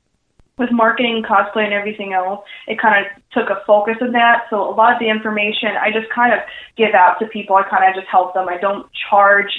with 0.57 0.71
marketing, 0.71 1.23
cosplay, 1.27 1.63
and 1.65 1.73
everything 1.73 2.13
else, 2.13 2.45
it 2.67 2.79
kind 2.79 3.05
of 3.05 3.11
took 3.31 3.49
a 3.49 3.63
focus 3.65 3.95
of 4.01 4.11
that. 4.13 4.45
So 4.49 4.57
a 4.57 4.75
lot 4.75 4.93
of 4.93 4.99
the 4.99 5.09
information 5.09 5.69
I 5.79 5.91
just 5.91 6.11
kind 6.13 6.33
of 6.33 6.39
give 6.77 6.93
out 6.93 7.17
to 7.19 7.27
people. 7.27 7.55
I 7.55 7.63
kind 7.63 7.89
of 7.89 7.95
just 7.95 8.07
help 8.07 8.33
them. 8.33 8.47
I 8.47 8.57
don't 8.57 8.87
charge 9.09 9.51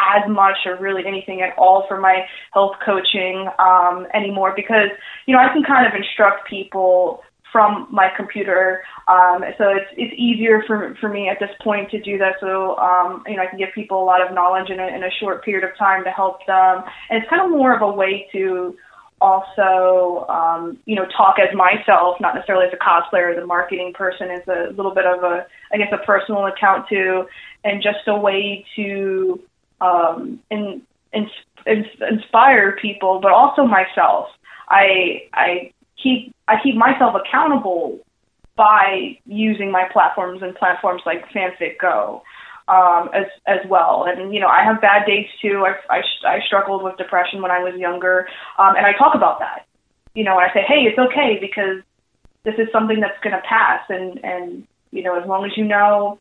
as 0.00 0.28
much 0.28 0.56
or 0.66 0.76
really 0.76 1.06
anything 1.06 1.40
at 1.40 1.56
all 1.56 1.84
for 1.86 2.00
my 2.00 2.26
health 2.52 2.74
coaching 2.84 3.48
um, 3.58 4.06
anymore 4.12 4.52
because 4.56 4.90
you 5.26 5.34
know 5.34 5.40
I 5.40 5.52
can 5.52 5.62
kind 5.62 5.86
of 5.86 5.94
instruct 5.94 6.48
people 6.48 7.22
from 7.52 7.86
my 7.88 8.08
computer. 8.16 8.82
Um, 9.06 9.44
so 9.56 9.70
it's 9.70 9.86
it's 9.96 10.14
easier 10.18 10.64
for 10.66 10.96
for 11.00 11.08
me 11.08 11.28
at 11.28 11.38
this 11.38 11.50
point 11.62 11.90
to 11.92 12.00
do 12.00 12.18
that. 12.18 12.34
So 12.40 12.76
um, 12.78 13.22
you 13.28 13.36
know 13.36 13.42
I 13.42 13.46
can 13.46 13.58
give 13.58 13.68
people 13.72 14.02
a 14.02 14.06
lot 14.06 14.20
of 14.20 14.34
knowledge 14.34 14.70
in 14.70 14.80
a, 14.80 14.88
in 14.88 15.04
a 15.04 15.10
short 15.20 15.44
period 15.44 15.62
of 15.62 15.78
time 15.78 16.02
to 16.02 16.10
help 16.10 16.44
them, 16.46 16.82
and 17.08 17.22
it's 17.22 17.30
kind 17.30 17.40
of 17.40 17.50
more 17.50 17.72
of 17.72 17.82
a 17.82 17.90
way 17.90 18.26
to 18.32 18.76
also, 19.24 20.26
um, 20.28 20.78
you 20.84 20.94
know, 20.94 21.06
talk 21.16 21.36
as 21.38 21.54
myself, 21.54 22.20
not 22.20 22.34
necessarily 22.34 22.66
as 22.66 22.72
a 22.74 22.76
cosplayer 22.76 23.32
or 23.32 23.40
the 23.40 23.46
marketing 23.46 23.94
person, 23.94 24.30
is 24.30 24.46
a 24.46 24.72
little 24.76 24.94
bit 24.94 25.06
of 25.06 25.22
a, 25.22 25.46
I 25.72 25.78
guess, 25.78 25.92
a 25.92 26.04
personal 26.04 26.46
account 26.46 26.88
too, 26.88 27.26
and 27.64 27.82
just 27.82 28.06
a 28.06 28.14
way 28.14 28.66
to 28.76 29.40
um, 29.80 30.40
in, 30.50 30.82
in, 31.14 31.30
in, 31.66 31.86
inspire 32.06 32.76
people, 32.76 33.20
but 33.20 33.32
also 33.32 33.64
myself. 33.64 34.28
I 34.68 35.28
I 35.32 35.72
keep 36.02 36.34
I 36.46 36.56
keep 36.62 36.74
myself 36.76 37.14
accountable 37.14 38.00
by 38.56 39.18
using 39.26 39.70
my 39.70 39.88
platforms 39.92 40.42
and 40.42 40.54
platforms 40.54 41.02
like 41.06 41.28
FanFit 41.30 41.78
Go 41.80 42.22
um, 42.68 43.10
as 43.12 43.26
as 43.46 43.60
well. 43.68 44.06
And 44.08 44.32
you 44.32 44.40
know, 44.40 44.48
I 44.48 44.64
have 44.64 44.80
bad 44.80 45.06
days 45.06 45.26
too. 45.40 45.64
I 45.66 45.98
I, 45.98 46.02
I 46.26 46.40
struggled 46.46 46.82
with 46.82 46.96
depression 46.96 47.42
when 47.42 47.50
I 47.50 47.58
was 47.58 47.74
younger, 47.76 48.28
um, 48.58 48.76
and 48.76 48.86
I 48.86 48.92
talk 48.92 49.14
about 49.14 49.38
that. 49.40 49.66
You 50.14 50.24
know, 50.24 50.38
and 50.38 50.48
I 50.48 50.54
say, 50.54 50.62
hey, 50.66 50.82
it's 50.84 50.98
okay 50.98 51.38
because 51.40 51.82
this 52.44 52.54
is 52.58 52.68
something 52.72 53.00
that's 53.00 53.18
going 53.22 53.34
to 53.34 53.42
pass, 53.46 53.82
and 53.88 54.24
and 54.24 54.66
you 54.90 55.02
know, 55.02 55.20
as 55.20 55.26
long 55.28 55.44
as 55.44 55.52
you 55.56 55.64
know 55.64 56.18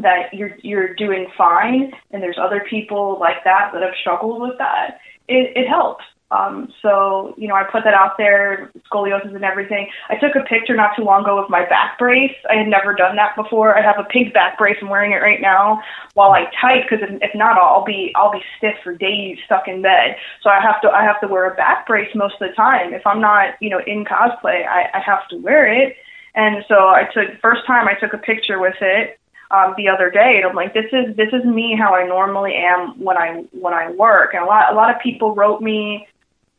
that 0.00 0.32
you're 0.32 0.56
you're 0.62 0.94
doing 0.94 1.26
fine, 1.36 1.92
and 2.10 2.22
there's 2.22 2.38
other 2.40 2.64
people 2.68 3.18
like 3.18 3.44
that 3.44 3.70
that 3.72 3.82
have 3.82 3.94
struggled 4.00 4.40
with 4.40 4.58
that, 4.58 5.00
it, 5.28 5.56
it 5.56 5.68
helps. 5.68 6.04
Um, 6.32 6.72
so, 6.80 7.34
you 7.36 7.46
know, 7.46 7.54
I 7.54 7.64
put 7.64 7.84
that 7.84 7.92
out 7.92 8.16
there, 8.16 8.72
scoliosis 8.90 9.34
and 9.34 9.44
everything. 9.44 9.88
I 10.08 10.16
took 10.16 10.34
a 10.34 10.40
picture 10.40 10.74
not 10.74 10.96
too 10.96 11.04
long 11.04 11.22
ago 11.24 11.38
of 11.38 11.50
my 11.50 11.68
back 11.68 11.98
brace. 11.98 12.34
I 12.48 12.56
had 12.56 12.68
never 12.68 12.94
done 12.94 13.16
that 13.16 13.36
before. 13.36 13.76
I 13.76 13.82
have 13.82 13.98
a 13.98 14.08
pink 14.08 14.32
back 14.32 14.56
brace. 14.56 14.78
I'm 14.80 14.88
wearing 14.88 15.12
it 15.12 15.20
right 15.20 15.42
now 15.42 15.82
while 16.14 16.32
I 16.32 16.44
type 16.58 16.88
because 16.88 17.06
if, 17.06 17.22
if 17.22 17.34
not, 17.34 17.58
I'll 17.58 17.84
be 17.84 18.12
I'll 18.16 18.32
be 18.32 18.42
stiff 18.56 18.76
for 18.82 18.94
days 18.94 19.38
stuck 19.44 19.68
in 19.68 19.82
bed. 19.82 20.16
So 20.42 20.48
I 20.48 20.60
have 20.60 20.80
to 20.82 20.88
I 20.88 21.04
have 21.04 21.20
to 21.20 21.28
wear 21.28 21.52
a 21.52 21.54
back 21.54 21.86
brace 21.86 22.10
most 22.14 22.40
of 22.40 22.48
the 22.48 22.54
time. 22.54 22.94
If 22.94 23.06
I'm 23.06 23.20
not, 23.20 23.54
you 23.60 23.68
know, 23.68 23.80
in 23.86 24.06
cosplay, 24.06 24.66
I, 24.66 24.88
I 24.94 25.00
have 25.04 25.28
to 25.28 25.36
wear 25.36 25.66
it. 25.66 25.96
And 26.34 26.64
so 26.66 26.88
I 26.88 27.04
took 27.12 27.38
first 27.42 27.66
time 27.66 27.88
I 27.88 27.94
took 28.00 28.14
a 28.14 28.18
picture 28.18 28.58
with 28.58 28.76
it 28.80 29.18
um, 29.50 29.74
the 29.76 29.88
other 29.88 30.10
day, 30.10 30.40
and 30.40 30.46
I'm 30.46 30.56
like, 30.56 30.72
this 30.72 30.86
is 30.92 31.14
this 31.14 31.28
is 31.32 31.44
me 31.44 31.76
how 31.78 31.94
I 31.94 32.06
normally 32.06 32.54
am 32.54 32.98
when 32.98 33.18
I 33.18 33.44
when 33.52 33.74
I 33.74 33.90
work. 33.90 34.32
And 34.32 34.42
a 34.42 34.46
lot 34.46 34.72
a 34.72 34.74
lot 34.74 34.94
of 34.94 35.00
people 35.02 35.34
wrote 35.34 35.60
me 35.60 36.08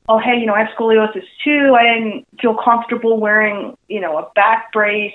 oh, 0.09 0.19
hey, 0.19 0.37
you 0.39 0.45
know, 0.45 0.53
I 0.53 0.59
have 0.59 0.75
scoliosis 0.77 1.25
too. 1.43 1.75
I 1.77 1.83
didn't 1.83 2.27
feel 2.41 2.55
comfortable 2.55 3.19
wearing, 3.19 3.77
you 3.87 4.01
know, 4.01 4.17
a 4.17 4.29
back 4.35 4.71
brace 4.71 5.13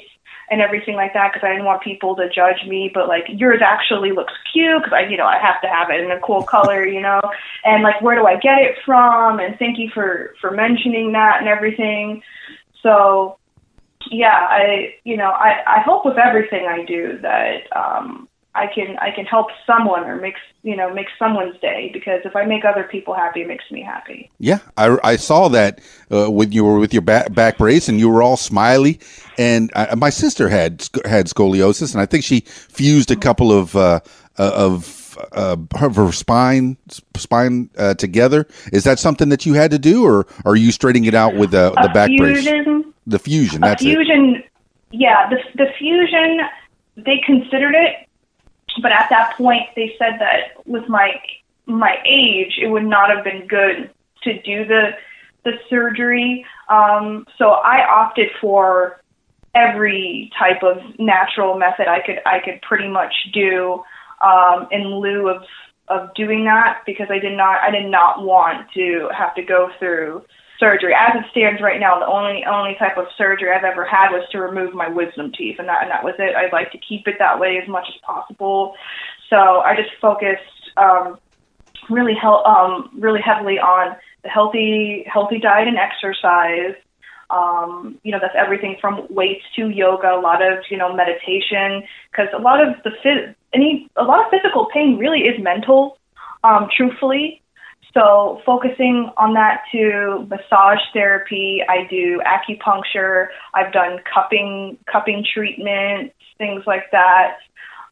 and 0.51 0.63
everything 0.63 0.95
like 0.95 1.13
that 1.13 1.33
because 1.33 1.47
I 1.47 1.51
didn't 1.51 1.67
want 1.67 1.83
people 1.83 2.17
to 2.17 2.29
judge 2.31 2.67
me. 2.67 2.91
But 2.93 3.09
like 3.09 3.25
yours 3.29 3.61
actually 3.63 4.13
looks 4.13 4.33
cute 4.53 4.83
because 4.83 4.95
I, 4.95 5.09
you 5.09 5.17
know, 5.17 5.27
I 5.27 5.39
have 5.39 5.61
to 5.63 5.69
have 5.69 5.91
it 5.91 6.01
in 6.01 6.11
a 6.11 6.21
cool 6.21 6.43
color, 6.43 6.87
you 6.87 7.01
know. 7.01 7.21
And 7.65 7.83
like, 7.83 8.01
where 8.01 8.17
do 8.17 8.27
I 8.27 8.37
get 8.37 8.59
it 8.59 8.77
from? 8.85 9.41
And 9.41 9.59
thank 9.59 9.79
you 9.79 9.91
for 9.93 10.35
for 10.41 10.51
mentioning 10.51 11.13
that 11.13 11.39
and 11.41 11.49
everything. 11.49 12.23
So 12.83 13.39
yeah, 14.11 14.33
I, 14.33 14.95
you 15.05 15.17
know, 15.17 15.31
I 15.31 15.63
I 15.67 15.81
hope 15.81 16.07
with 16.07 16.17
everything 16.17 16.67
I 16.67 16.85
do 16.85 17.19
that 17.23 17.77
um 17.77 18.29
I 18.55 18.67
can 18.67 18.97
I 18.99 19.11
can 19.11 19.25
help 19.25 19.49
someone 19.67 20.05
or 20.05 20.17
make 20.17 20.35
you 20.63 20.75
know 20.75 20.93
make 20.93 21.07
someone's 21.19 21.59
day 21.61 21.91
because 21.93 22.23
if 22.25 22.35
I 22.35 22.45
make 22.45 22.65
other 22.65 22.85
people 22.85 23.15
happy, 23.15 23.43
it 23.43 23.47
makes 23.49 23.71
me 23.71 23.83
happy. 23.83 24.31
Yeah, 24.39 24.59
I, 24.77 24.99
I 25.05 25.17
saw 25.17 25.49
that 25.49 25.81
uh, 26.11 26.31
when 26.31 26.51
you 26.53 26.65
were 26.65 26.79
with 26.79 26.93
your 26.93 27.03
back, 27.03 27.33
back 27.33 27.59
brace 27.59 27.89
and 27.89 28.01
you 28.01 28.09
were 28.09 28.23
all 28.23 28.37
smiley. 28.37 29.01
And 29.37 29.71
I, 29.77 29.95
my 29.95 30.11
sister 30.11 30.49
had 30.49 30.89
had 31.05 31.27
scoliosis, 31.27 31.93
and 31.95 32.01
I 32.01 32.07
think 32.07 32.25
she 32.25 32.41
fused 32.41 33.11
a 33.11 33.17
couple 33.17 33.53
of 33.53 33.77
uh, 33.77 34.01
uh 34.39 34.51
of 34.55 35.17
uh, 35.33 35.57
her 35.77 36.11
spine 36.13 36.79
spine 37.17 37.71
uh, 37.77 37.95
together. 37.95 38.47
Is 38.73 38.85
that 38.85 38.99
something 38.99 39.29
that 39.29 39.47
you 39.47 39.55
had 39.55 39.71
to 39.71 39.79
do, 39.79 40.05
or 40.05 40.27
are 40.45 40.57
you 40.57 40.73
straightening 40.73 41.05
it 41.05 41.15
out 41.15 41.35
with 41.35 41.51
the 41.51 41.71
the 41.83 41.91
back 41.93 42.09
fusion, 42.09 42.83
brace? 42.83 42.95
The 43.07 43.19
fusion. 43.19 43.61
That's 43.61 43.83
fusion. 43.83 44.37
It. 44.37 44.51
Yeah, 44.91 45.29
the 45.29 45.39
the 45.55 45.71
fusion. 45.79 46.41
They 46.97 47.21
considered 47.25 47.77
it 47.77 48.08
but 48.81 48.93
at 48.93 49.09
that 49.11 49.35
point, 49.37 49.69
they 49.77 49.95
said 49.99 50.19
that 50.21 50.67
with 50.67 50.89
my 50.89 51.21
my 51.67 51.97
age, 52.07 52.59
it 52.61 52.69
would 52.69 52.85
not 52.85 53.15
have 53.15 53.25
been 53.25 53.47
good 53.47 53.91
to 54.23 54.43
do 54.43 54.65
the 54.65 54.91
the 55.45 55.53
surgery. 55.69 56.45
Um, 56.69 57.27
so 57.39 57.51
I 57.51 57.87
opted 57.87 58.29
for 58.41 59.01
every 59.55 60.31
type 60.39 60.63
of 60.63 60.77
natural 60.99 61.59
method 61.59 61.89
I 61.89 62.01
could 62.05 62.21
I 62.27 62.41
could 62.41 62.61
pretty 62.63 62.89
much 62.89 63.15
do 63.33 63.83
um, 64.21 64.69
in 64.71 64.87
lieu 65.01 65.29
of 65.29 65.43
of 65.89 66.15
doing 66.15 66.45
that 66.45 66.83
because 66.85 67.09
I 67.11 67.19
did 67.19 67.37
not 67.37 67.61
I 67.63 67.71
did 67.71 67.91
not 67.91 68.23
want 68.23 68.71
to 68.75 69.09
have 69.17 69.35
to 69.37 69.43
go 69.43 69.71
through 69.79 70.25
surgery. 70.59 70.95
As 70.95 71.15
it 71.17 71.31
stands 71.31 71.63
right 71.63 71.81
now, 71.81 71.99
the 71.99 72.07
only 72.07 72.45
only 72.45 72.75
type 72.79 72.97
of 72.97 73.07
surgery 73.17 73.51
I've 73.51 73.65
ever 73.65 73.85
had 73.85 74.11
was 74.11 74.29
to 74.33 74.39
remove 74.41 74.75
my 74.75 74.89
wisdom 74.89 75.33
teeth, 75.33 75.57
and 75.59 75.69
that 75.69 75.83
and 75.83 75.91
that 75.91 76.05
was 76.05 76.15
it. 76.19 76.35
I'd 76.37 76.53
like 76.53 76.73
to 76.73 76.79
keep 76.79 77.07
it 77.07 77.17
that 77.19 77.39
way 77.39 77.59
as 77.63 77.69
much 77.69 77.87
as 77.89 78.01
possible. 78.03 78.75
So 79.31 79.37
I 79.37 79.77
just 79.77 79.91
focused 80.01 80.73
um, 80.77 81.19
really 81.91 82.15
hel- 82.15 82.47
um, 82.47 82.91
really 82.99 83.21
heavily 83.21 83.59
on 83.59 83.97
the 84.23 84.29
healthy 84.29 85.05
healthy 85.07 85.39
diet 85.39 85.69
and 85.69 85.79
exercise. 85.79 86.75
Um, 87.31 87.99
you 88.05 88.13
know, 88.13 88.19
that's 88.21 88.35
everything 88.35 88.77
from 88.81 89.07
weights 89.11 89.45
to 89.57 89.69
yoga, 89.69 90.15
a 90.15 90.21
lot 90.21 90.41
of, 90.41 90.65
you 90.71 90.79
know, 90.79 90.95
meditation, 90.95 91.83
because 92.11 92.29
a 92.35 92.41
lot 92.41 92.67
of 92.67 92.83
the 92.85 92.91
phys- 93.05 93.35
any, 93.53 93.87
a 93.97 94.03
lot 94.03 94.25
of 94.25 94.31
physical 94.31 94.67
pain 94.73 94.97
really 94.97 95.21
is 95.21 95.39
mental, 95.39 95.99
um, 96.43 96.69
truthfully. 96.75 97.43
So 97.95 98.41
focusing 98.45 99.11
on 99.17 99.35
that 99.35 99.63
to 99.73 100.27
massage 100.29 100.81
therapy, 100.93 101.63
I 101.69 101.87
do 101.89 102.21
acupuncture, 102.27 103.29
I've 103.55 103.73
done 103.73 103.99
cupping 104.13 104.79
cupping 104.91 105.25
treatments, 105.35 106.15
things 106.37 106.63
like 106.67 106.91
that. 106.93 107.39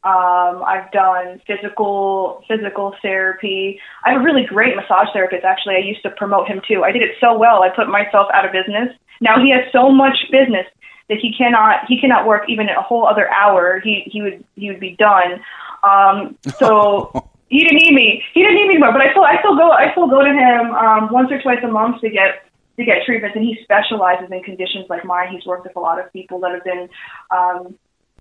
Um, 0.04 0.62
I've 0.64 0.92
done 0.92 1.40
physical 1.46 2.44
physical 2.46 2.94
therapy. 3.02 3.80
I 4.04 4.12
have 4.12 4.20
a 4.20 4.24
really 4.24 4.44
great 4.44 4.76
massage 4.76 5.08
therapist. 5.12 5.44
Actually, 5.44 5.76
I 5.76 5.80
used 5.80 6.02
to 6.02 6.10
promote 6.10 6.46
him 6.46 6.60
too. 6.68 6.84
I 6.84 6.92
did 6.92 7.02
it 7.02 7.16
so 7.20 7.36
well, 7.36 7.62
I 7.62 7.70
put 7.70 7.88
myself 7.88 8.28
out 8.32 8.44
of 8.44 8.52
business. 8.52 8.94
Now 9.20 9.42
he 9.42 9.50
has 9.50 9.64
so 9.72 9.90
much 9.90 10.16
business 10.30 10.66
that 11.08 11.18
he 11.18 11.34
cannot 11.36 11.86
he 11.88 12.00
cannot 12.00 12.26
work 12.26 12.44
even 12.48 12.68
a 12.68 12.82
whole 12.82 13.06
other 13.06 13.28
hour. 13.30 13.80
He 13.82 14.02
he 14.06 14.22
would 14.22 14.44
he 14.54 14.68
would 14.68 14.80
be 14.80 14.94
done. 14.96 15.40
Um, 15.82 16.36
so 16.58 17.28
he 17.48 17.62
didn't 17.62 17.78
need 17.78 17.94
me. 17.94 18.22
He 18.34 18.42
didn't 18.42 18.56
need 18.56 18.68
me 18.68 18.74
anymore. 18.74 18.92
But 18.92 19.02
I 19.02 19.10
still, 19.10 19.24
I 19.24 19.38
still 19.38 19.56
go, 19.56 19.70
I 19.70 19.92
still 19.92 20.08
go 20.08 20.22
to 20.22 20.32
him 20.32 20.74
um, 20.74 21.12
once 21.12 21.30
or 21.30 21.40
twice 21.40 21.62
a 21.62 21.68
month 21.68 22.00
to 22.00 22.10
get 22.10 22.42
to 22.76 22.84
get 22.84 23.04
treatments. 23.06 23.36
And 23.36 23.44
he 23.44 23.58
specializes 23.62 24.30
in 24.30 24.42
conditions 24.42 24.86
like 24.88 25.04
mine. 25.04 25.32
He's 25.32 25.46
worked 25.46 25.64
with 25.64 25.76
a 25.76 25.80
lot 25.80 25.98
of 25.98 26.12
people 26.12 26.40
that 26.40 26.52
have 26.52 26.64
been, 26.64 26.88
um, 27.30 27.78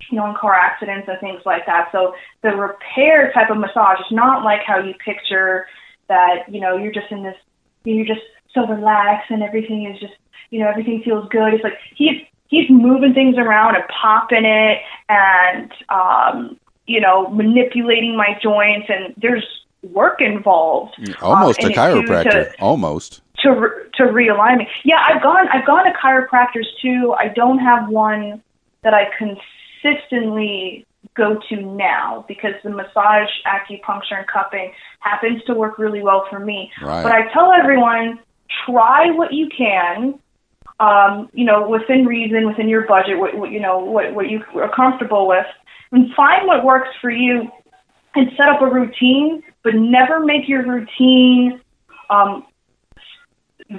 you 0.10 0.18
know, 0.18 0.30
in 0.30 0.36
car 0.36 0.54
accidents 0.54 1.08
and 1.10 1.20
things 1.20 1.42
like 1.46 1.66
that. 1.66 1.90
So 1.92 2.14
the 2.44 2.50
repair 2.50 3.32
type 3.34 3.50
of 3.50 3.58
massage 3.58 4.00
is 4.00 4.12
not 4.12 4.44
like 4.44 4.62
how 4.66 4.80
you 4.80 4.94
picture 5.04 5.66
that. 6.08 6.46
You 6.48 6.62
know, 6.62 6.78
you're 6.78 6.94
just 6.94 7.12
in 7.12 7.24
this, 7.24 7.36
you're 7.84 8.06
just 8.06 8.22
so 8.54 8.68
relaxed 8.68 9.32
and 9.32 9.42
everything 9.42 9.92
is 9.92 10.00
just, 10.00 10.14
you 10.52 10.60
know, 10.60 10.70
everything 10.70 11.02
feels 11.04 11.28
good. 11.30 11.54
It's 11.54 11.64
like 11.64 11.78
he's 11.96 12.22
he's 12.48 12.70
moving 12.70 13.14
things 13.14 13.38
around 13.38 13.76
and 13.76 13.84
popping 13.88 14.46
it 14.46 14.78
and 15.10 15.72
um 15.90 16.60
you 16.88 17.02
know, 17.02 17.30
manipulating 17.30 18.16
my 18.16 18.38
joints, 18.42 18.88
and 18.90 19.14
there's 19.18 19.46
work 19.84 20.22
involved. 20.22 20.96
Almost 21.22 21.64
um, 21.64 21.72
a 21.72 21.74
chiropractor. 21.74 22.52
To, 22.52 22.62
Almost 22.62 23.22
to 23.42 23.72
to 23.96 24.04
realign 24.04 24.58
me. 24.60 24.68
Yeah, 24.84 25.04
I've 25.08 25.22
gone 25.22 25.48
I've 25.50 25.66
gone 25.66 25.86
to 25.86 25.92
chiropractors 25.92 26.68
too. 26.82 27.14
I 27.18 27.30
don't 27.30 27.60
have 27.60 27.90
one 27.90 28.42
that 28.84 28.94
I 28.94 29.10
consistently 29.18 30.86
go 31.16 31.40
to 31.50 31.56
now 31.62 32.26
because 32.28 32.54
the 32.64 32.70
massage, 32.70 33.30
acupuncture, 33.46 34.18
and 34.18 34.28
cupping 34.28 34.72
happens 35.00 35.44
to 35.46 35.54
work 35.54 35.78
really 35.78 36.02
well 36.02 36.26
for 36.30 36.40
me. 36.40 36.72
Right. 36.82 37.04
But 37.04 37.12
I 37.12 37.32
tell 37.32 37.52
everyone 37.52 38.20
try 38.66 39.12
what 39.12 39.34
you 39.34 39.50
can. 39.56 40.20
Um, 40.78 41.30
you 41.34 41.46
know, 41.46 41.70
within 41.70 42.06
reason, 42.06 42.48
within 42.48 42.68
your 42.68 42.86
budget, 42.86 43.18
what, 43.18 43.38
what 43.38 43.52
you 43.52 43.62
know, 43.62 43.80
what 43.80 44.14
what 44.14 44.30
you 44.30 44.44
are 44.56 44.70
comfortable 44.70 45.28
with, 45.28 45.46
and 45.92 46.14
find 46.14 46.48
what 46.48 46.64
works 46.64 46.90
for 47.02 47.10
you, 47.10 47.50
and 48.16 48.32
set 48.38 48.50
up 48.50 48.62
a 48.62 48.68
routine. 48.68 49.44
But 49.64 49.76
never 49.76 50.20
make 50.20 50.48
your 50.48 50.66
routine 50.66 51.60
um, 52.10 52.46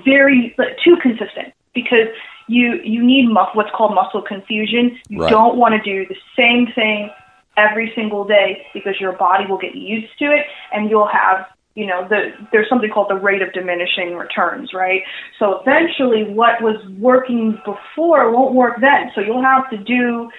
very 0.04 0.54
like, 0.58 0.76
too 0.84 0.96
consistent 1.02 1.54
because 1.74 2.08
you 2.48 2.80
you 2.82 3.04
need 3.04 3.28
mus- 3.28 3.54
what's 3.54 3.70
called 3.76 3.94
muscle 3.94 4.22
confusion. 4.22 4.98
You 5.08 5.22
Right. 5.22 5.30
don't 5.30 5.56
want 5.56 5.74
to 5.74 5.82
do 5.82 6.06
the 6.06 6.16
same 6.36 6.72
thing 6.74 7.10
every 7.56 7.92
single 7.94 8.24
day 8.24 8.66
because 8.74 9.00
your 9.00 9.12
body 9.12 9.46
will 9.46 9.58
get 9.58 9.74
used 9.74 10.12
to 10.18 10.26
it 10.26 10.46
and 10.72 10.90
you'll 10.90 11.08
have 11.08 11.46
you 11.74 11.86
know 11.86 12.06
the 12.08 12.32
there's 12.52 12.68
something 12.68 12.90
called 12.90 13.08
the 13.08 13.14
rate 13.14 13.42
of 13.42 13.52
diminishing 13.52 14.14
returns 14.14 14.72
right 14.74 15.02
so 15.38 15.60
eventually 15.60 16.24
what 16.24 16.60
was 16.60 16.76
working 16.98 17.58
before 17.64 18.30
won't 18.30 18.54
work 18.54 18.80
then 18.80 19.10
so 19.14 19.20
you'll 19.20 19.42
have 19.42 19.68
to 19.70 19.78
do 19.78 20.30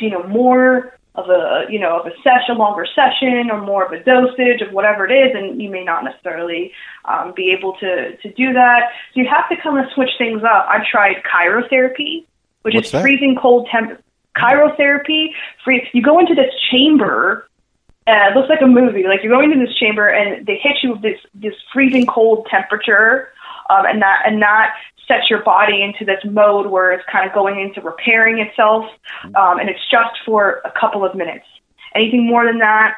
you 0.00 0.10
know 0.10 0.22
more 0.28 0.96
of 1.14 1.28
a 1.30 1.64
you 1.70 1.78
know 1.78 2.00
of 2.00 2.06
a 2.06 2.14
session 2.22 2.58
longer 2.58 2.86
session 2.94 3.50
or 3.50 3.60
more 3.60 3.84
of 3.84 3.92
a 3.92 4.02
dosage 4.02 4.60
of 4.60 4.72
whatever 4.72 5.06
it 5.06 5.12
is 5.12 5.34
and 5.34 5.62
you 5.62 5.70
may 5.70 5.84
not 5.84 6.02
necessarily 6.02 6.72
um, 7.04 7.32
be 7.36 7.52
able 7.56 7.74
to 7.74 8.16
to 8.16 8.32
do 8.32 8.52
that 8.52 8.90
so 9.12 9.20
you 9.20 9.28
have 9.28 9.48
to 9.48 9.56
kind 9.62 9.78
of 9.78 9.90
switch 9.94 10.10
things 10.18 10.42
up 10.42 10.66
i've 10.68 10.84
tried 10.86 11.16
cryotherapy 11.22 12.24
which 12.62 12.74
What's 12.74 12.88
is 12.88 12.92
that? 12.92 13.02
freezing 13.02 13.36
cold 13.40 13.68
temp 13.70 14.02
cryotherapy 14.36 15.28
free 15.64 15.88
you 15.92 16.02
go 16.02 16.18
into 16.18 16.34
this 16.34 16.52
chamber 16.70 17.46
uh, 18.06 18.28
it 18.28 18.36
looks 18.36 18.50
like 18.50 18.60
a 18.60 18.66
movie. 18.66 19.04
Like 19.04 19.20
you're 19.22 19.32
going 19.32 19.50
into 19.50 19.64
this 19.64 19.74
chamber 19.78 20.08
and 20.08 20.44
they 20.46 20.60
hit 20.62 20.76
you 20.82 20.92
with 20.92 21.00
this 21.00 21.18
this 21.34 21.54
freezing 21.72 22.04
cold 22.04 22.46
temperature, 22.50 23.30
um, 23.70 23.86
and 23.86 24.02
that 24.02 24.22
and 24.26 24.42
that 24.42 24.74
sets 25.06 25.28
your 25.28 25.42
body 25.42 25.82
into 25.82 26.04
this 26.04 26.20
mode 26.24 26.66
where 26.66 26.92
it's 26.92 27.04
kind 27.10 27.28
of 27.28 27.34
going 27.34 27.60
into 27.60 27.80
repairing 27.80 28.38
itself, 28.38 28.84
um, 29.36 29.58
and 29.58 29.68
it's 29.68 29.80
just 29.90 30.14
for 30.24 30.62
a 30.64 30.72
couple 30.78 31.04
of 31.04 31.14
minutes. 31.14 31.46
Anything 31.94 32.26
more 32.26 32.44
than 32.44 32.58
that, 32.58 32.96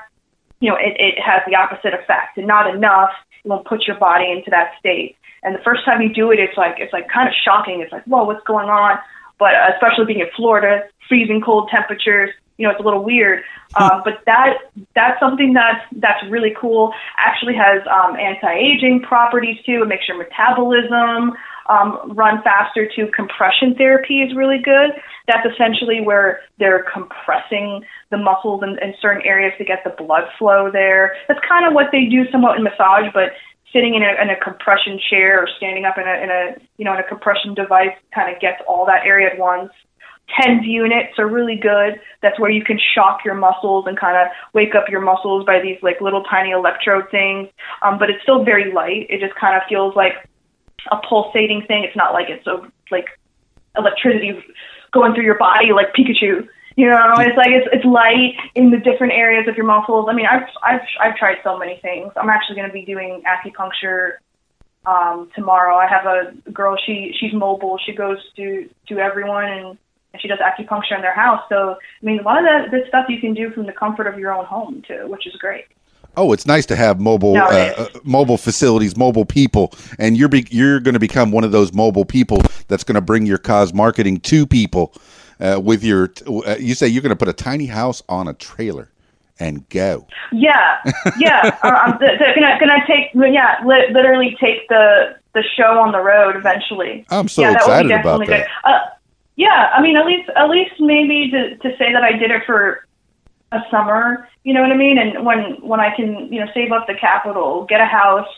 you 0.61 0.71
know, 0.71 0.77
it, 0.77 0.97
it 0.99 1.19
has 1.21 1.43
the 1.47 1.55
opposite 1.57 1.95
effect, 1.95 2.39
and 2.39 2.47
not 2.47 2.73
enough. 2.75 3.11
It 3.45 3.49
won't 3.49 3.67
put 3.67 3.87
your 3.87 3.97
body 3.97 4.31
into 4.31 4.51
that 4.51 4.73
state. 4.79 5.17
And 5.43 5.55
the 5.55 5.63
first 5.63 5.85
time 5.85 6.01
you 6.03 6.13
do 6.13 6.31
it, 6.31 6.39
it's 6.41 6.57
like 6.57 6.77
it's 6.79 6.93
like 6.93 7.09
kind 7.09 7.29
of 7.29 7.35
shocking. 7.45 7.81
It's 7.81 7.93
like, 7.93 8.05
whoa, 8.05 8.25
what's 8.25 8.45
going 8.45 8.69
on? 8.69 8.99
But 9.39 9.55
uh, 9.55 9.71
especially 9.75 10.07
being 10.07 10.21
in 10.21 10.31
Florida, 10.35 10.85
freezing 11.09 11.43
cold 11.45 11.69
temperatures, 11.71 12.31
you 12.57 12.67
know, 12.67 12.71
it's 12.71 12.81
a 12.81 12.83
little 12.83 13.05
weird. 13.05 13.43
Um, 13.79 14.03
but 14.05 14.21
that 14.27 14.73
that's 14.95 15.21
something 15.21 15.53
that's 15.53 15.85
that's 16.01 16.25
really 16.31 16.55
cool. 16.59 16.93
Actually 17.19 17.55
has 17.55 17.83
um, 17.87 18.17
anti-aging 18.17 19.03
properties 19.03 19.57
too. 19.67 19.83
It 19.83 19.89
makes 19.89 20.09
your 20.09 20.17
metabolism 20.17 21.35
um, 21.69 22.13
run 22.15 22.43
faster 22.43 22.89
too. 22.95 23.09
Compression 23.15 23.75
therapy 23.75 24.23
is 24.23 24.35
really 24.35 24.59
good. 24.63 24.93
That's 25.27 25.47
essentially 25.53 26.01
where 26.01 26.41
they're 26.59 26.87
compressing 26.93 27.85
the 28.11 28.19
muscles 28.19 28.63
in, 28.63 28.79
in 28.83 28.95
certain 29.03 29.23
areas 29.23 29.53
to 29.59 29.65
get 29.65 29.83
the 29.85 29.91
blood 29.91 30.25
flow 30.39 30.71
there. 30.71 31.17
That's 31.29 31.41
kind 31.47 31.67
of 31.67 31.75
what 31.75 31.87
they 31.93 32.07
do 32.07 32.31
somewhat 32.31 32.57
in 32.57 32.63
massage, 32.63 33.13
but 33.13 33.33
sitting 33.73 33.95
in 33.95 34.03
a, 34.03 34.23
in 34.23 34.31
a 34.31 34.39
compression 34.43 34.99
chair 35.11 35.43
or 35.43 35.49
standing 35.57 35.85
up 35.85 35.99
in 35.99 36.05
a, 36.07 36.23
in 36.23 36.31
a 36.31 36.57
you 36.79 36.85
know 36.85 36.95
in 36.95 37.01
a 37.01 37.09
compression 37.09 37.55
device 37.55 37.97
kind 38.15 38.35
of 38.35 38.41
gets 38.41 38.63
all 38.69 38.87
that 38.87 39.05
area 39.05 39.29
at 39.29 39.39
once. 39.39 39.71
TENS 40.29 40.67
units 40.67 41.19
are 41.19 41.29
really 41.29 41.57
good. 41.57 42.01
That's 42.21 42.39
where 42.39 42.51
you 42.51 42.65
can 42.65 42.79
shock 42.95 43.25
your 43.25 43.35
muscles 43.35 43.87
and 43.87 43.99
kind 43.99 44.17
of 44.17 44.33
wake 44.53 44.75
up 44.75 44.89
your 44.89 45.01
muscles 45.01 45.45
by 45.45 45.61
these 45.61 45.79
like 45.83 46.01
little 46.01 46.25
tiny 46.25 46.51
electrode 46.51 47.11
things. 47.11 47.49
Um, 47.83 47.99
but 47.99 48.11
it's 48.11 48.23
still 48.23 48.45
very 48.45 48.73
light. 48.73 49.07
It 49.09 49.21
just 49.21 49.35
kind 49.39 49.57
of 49.57 49.63
feels 49.69 49.95
like 49.95 50.15
a 50.91 50.97
pulsating 51.09 51.65
thing. 51.67 51.85
It's 51.85 51.97
not 51.97 52.13
like 52.13 52.29
it's 52.29 52.47
a 52.47 52.61
like 52.91 53.07
electricity 53.77 54.43
going 54.93 55.15
through 55.15 55.25
your 55.25 55.39
body 55.39 55.73
like 55.73 55.95
Pikachu. 55.95 56.49
You 56.77 56.91
know, 56.91 57.15
it's 57.19 57.37
like 57.39 57.51
it's 57.51 57.69
it's 57.73 57.85
light 57.85 58.35
in 58.55 58.71
the 58.71 58.79
different 58.79 59.15
areas 59.15 59.49
of 59.49 59.57
your 59.57 59.65
muscles. 59.65 60.07
I 60.11 60.13
mean, 60.13 60.27
I've 60.27 60.49
I've 60.63 60.87
I've 61.01 61.17
tried 61.17 61.37
so 61.43 61.57
many 61.57 61.79
things. 61.81 62.13
I'm 62.17 62.29
actually 62.29 62.57
going 62.57 62.69
to 62.69 62.73
be 62.73 62.85
doing 62.85 63.23
acupuncture 63.25 64.17
um, 64.85 65.31
tomorrow. 65.35 65.77
I 65.77 65.87
have 65.87 66.05
a 66.05 66.51
girl. 66.51 66.77
She 66.85 67.15
she's 67.19 67.33
mobile. 67.33 67.79
She 67.85 67.93
goes 67.93 68.19
to 68.37 68.69
to 68.89 68.99
everyone 68.99 69.45
and 69.45 69.79
she 70.21 70.29
does 70.29 70.39
acupuncture 70.39 70.95
in 70.95 71.03
their 71.03 71.15
house. 71.15 71.43
So 71.49 71.73
I 71.73 72.05
mean, 72.05 72.21
a 72.21 72.23
lot 72.23 72.39
of 72.39 72.45
that 72.45 72.71
this 72.71 72.87
stuff 72.89 73.07
you 73.09 73.21
can 73.21 73.35
do 73.35 73.51
from 73.51 73.67
the 73.67 73.73
comfort 73.73 74.07
of 74.07 74.19
your 74.19 74.33
own 74.33 74.45
home 74.45 74.83
too, 74.87 75.07
which 75.09 75.27
is 75.27 75.35
great. 75.37 75.65
Oh, 76.19 76.33
it's 76.33 76.47
nice 76.47 76.65
to 76.67 76.77
have 76.77 76.99
mobile 76.99 77.35
No, 77.35 77.45
uh, 77.45 77.75
uh, 77.77 77.99
mobile 78.03 78.39
facilities, 78.39 78.97
mobile 78.97 79.27
people, 79.27 79.75
and 79.99 80.17
you're 80.17 80.31
be, 80.31 80.47
you're 80.51 80.81
going 80.81 80.95
to 80.95 81.01
become 81.01 81.31
one 81.31 81.45
of 81.45 81.53
those 81.53 81.75
mobile 81.75 82.07
people 82.07 82.41
that's 82.69 82.85
going 82.85 82.95
to 82.95 83.03
bring 83.03 83.27
your 83.27 83.37
cause 83.37 83.75
marketing 83.75 84.21
to 84.21 84.47
people. 84.47 84.95
Uh, 85.39 85.61
with 85.63 85.85
your, 85.85 86.11
uh, 86.47 86.57
you 86.59 86.75
say 86.75 86.89
you're 86.89 87.03
going 87.03 87.11
to 87.11 87.17
put 87.17 87.29
a 87.29 87.33
tiny 87.35 87.67
house 87.67 88.03
on 88.09 88.27
a 88.27 88.33
trailer 88.33 88.91
and 89.39 89.69
go. 89.69 90.07
Yeah, 90.33 90.81
yeah. 91.19 91.59
I'm 91.63 91.99
th- 91.99 92.19
th- 92.19 92.35
gonna 92.35 92.59
gonna 92.59 92.87
take 92.87 93.11
yeah, 93.15 93.61
li- 93.65 93.89
literally 93.93 94.37
take 94.41 94.69
the 94.69 95.17
the 95.35 95.43
show 95.57 95.79
on 95.79 95.93
the 95.93 96.01
road 96.01 96.37
eventually. 96.37 97.05
I'm 97.11 97.29
so 97.29 97.43
yeah, 97.43 97.53
that 97.53 97.57
excited 97.57 97.89
would 97.91 97.97
be 97.97 98.01
about 98.01 98.19
that. 98.21 98.27
good. 98.27 98.47
Uh, 98.65 98.79
yeah, 99.37 99.71
I 99.75 99.83
mean, 99.83 99.97
at 99.97 100.07
least 100.07 100.29
at 100.35 100.49
least 100.49 100.73
maybe 100.81 101.31
to 101.31 101.57
to 101.57 101.77
say 101.77 101.93
that 101.93 102.03
I 102.03 102.13
did 102.13 102.31
it 102.31 102.43
for 102.47 102.87
a 103.53 103.61
summer. 103.71 104.29
You 104.45 104.55
know 104.55 104.63
what 104.63 104.73
I 104.73 104.77
mean? 104.77 104.99
And 104.99 105.25
when 105.25 105.57
when 105.61 105.81
I 105.81 105.95
can 105.95 106.33
you 106.33 106.41
know 106.41 106.51
save 106.55 106.73
up 106.73 106.87
the 106.87 106.95
capital, 106.95 107.65
get 107.69 107.81
a 107.81 107.87
house, 107.87 108.29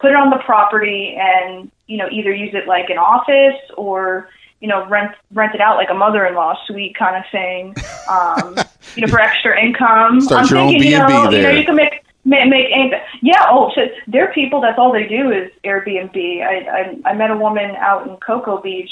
put 0.00 0.10
it 0.10 0.16
on 0.16 0.30
the 0.30 0.38
property, 0.38 1.16
and 1.18 1.70
you 1.86 1.96
know 1.96 2.08
either 2.10 2.34
use 2.34 2.54
it 2.54 2.66
like 2.66 2.90
an 2.90 2.98
office 2.98 3.60
or 3.76 4.28
you 4.60 4.68
know 4.68 4.86
rent 4.88 5.12
rent 5.32 5.54
it 5.54 5.60
out 5.60 5.76
like 5.76 5.90
a 5.90 5.94
mother-in-law 5.94 6.56
suite 6.66 6.96
kind 6.96 7.16
of 7.16 7.24
thing. 7.30 7.74
Um, 8.08 8.56
you 8.96 9.02
know 9.02 9.08
for 9.08 9.20
extra 9.20 9.62
income. 9.62 10.22
Start 10.22 10.46
I'm 10.46 10.48
your 10.48 10.58
own 10.60 10.70
thinking, 10.70 10.92
you 10.92 10.96
B&B 10.96 11.12
know, 11.12 11.18
you 11.18 11.24
know 11.24 11.30
there. 11.30 11.58
you 11.58 11.66
can 11.66 11.76
make 11.76 12.02
make, 12.24 12.48
make 12.48 12.66
anything. 12.72 13.00
Yeah. 13.20 13.44
Oh, 13.50 13.70
so 13.74 13.82
there 14.06 14.26
are 14.26 14.32
people. 14.32 14.62
That's 14.62 14.78
all 14.78 14.90
they 14.90 15.06
do 15.06 15.30
is 15.30 15.50
Airbnb. 15.62 16.16
I 16.42 16.98
I, 17.04 17.10
I 17.10 17.14
met 17.14 17.30
a 17.30 17.36
woman 17.36 17.76
out 17.76 18.08
in 18.08 18.16
Cocoa 18.16 18.62
Beach, 18.62 18.90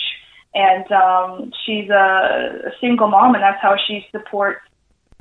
and 0.56 0.90
um, 0.90 1.52
she's 1.64 1.90
a, 1.90 2.72
single 2.80 3.08
mom, 3.08 3.34
and 3.34 3.42
that's 3.42 3.60
how 3.60 3.76
she 3.76 4.06
supports 4.10 4.60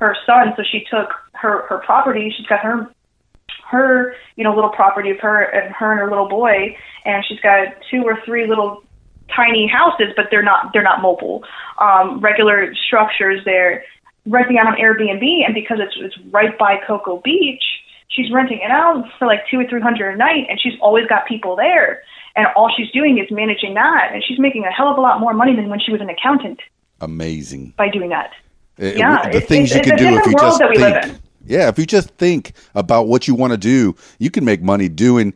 her 0.00 0.16
son. 0.24 0.54
So 0.56 0.62
she 0.62 0.84
took 0.90 1.10
her 1.34 1.66
her 1.68 1.78
property. 1.84 2.32
She's 2.36 2.46
got 2.46 2.60
her 2.60 2.90
her 3.70 4.14
you 4.36 4.44
know 4.44 4.54
little 4.54 4.70
property 4.70 5.10
of 5.10 5.20
her 5.20 5.42
and 5.42 5.72
her 5.74 5.92
and 5.92 6.00
her 6.00 6.08
little 6.08 6.28
boy, 6.28 6.76
and 7.04 7.24
she's 7.28 7.40
got 7.40 7.68
two 7.90 8.02
or 8.02 8.18
three 8.24 8.48
little 8.48 8.82
tiny 9.34 9.68
houses, 9.68 10.12
but 10.16 10.26
they're 10.30 10.42
not 10.42 10.72
they're 10.72 10.82
not 10.82 11.02
mobile. 11.02 11.44
Um, 11.78 12.20
regular 12.20 12.74
structures. 12.74 13.42
They're 13.44 13.84
renting 14.24 14.58
out 14.58 14.66
on 14.66 14.76
Airbnb, 14.76 15.44
and 15.44 15.54
because 15.54 15.78
it's 15.80 15.96
it's 15.98 16.16
right 16.32 16.56
by 16.58 16.78
Cocoa 16.86 17.20
Beach, 17.22 17.62
she's 18.08 18.32
renting 18.32 18.60
it 18.60 18.70
out 18.70 19.04
for 19.18 19.26
like 19.26 19.40
two 19.50 19.60
or 19.60 19.68
three 19.68 19.82
hundred 19.82 20.14
a 20.14 20.16
night, 20.16 20.46
and 20.48 20.58
she's 20.58 20.78
always 20.80 21.06
got 21.06 21.26
people 21.26 21.56
there. 21.56 22.02
And 22.36 22.46
all 22.54 22.70
she's 22.76 22.90
doing 22.92 23.18
is 23.18 23.30
managing 23.30 23.74
that, 23.74 24.10
and 24.12 24.22
she's 24.26 24.38
making 24.38 24.64
a 24.64 24.70
hell 24.70 24.88
of 24.88 24.98
a 24.98 25.00
lot 25.00 25.20
more 25.20 25.32
money 25.32 25.56
than 25.56 25.68
when 25.70 25.80
she 25.80 25.90
was 25.90 26.00
an 26.02 26.10
accountant 26.10 26.60
Amazing. 27.00 27.72
by 27.76 27.88
doing 27.88 28.10
that. 28.10 28.32
Uh, 28.80 28.86
Yeah, 28.94 29.30
the 29.30 29.40
things 29.40 29.74
you 29.74 29.80
can 29.80 29.96
do 29.96 30.06
if 30.18 30.26
you 30.26 30.34
just 30.34 30.58
that 30.58 30.68
we 30.70 30.76
live 30.78 31.02
think. 31.02 31.14
in. 31.14 31.20
Yeah, 31.46 31.68
if 31.68 31.78
you 31.78 31.86
just 31.86 32.10
think 32.16 32.52
about 32.74 33.06
what 33.08 33.26
you 33.26 33.34
want 33.34 33.52
to 33.52 33.56
do, 33.56 33.94
you 34.18 34.30
can 34.30 34.44
make 34.44 34.62
money 34.62 34.88
doing 34.88 35.32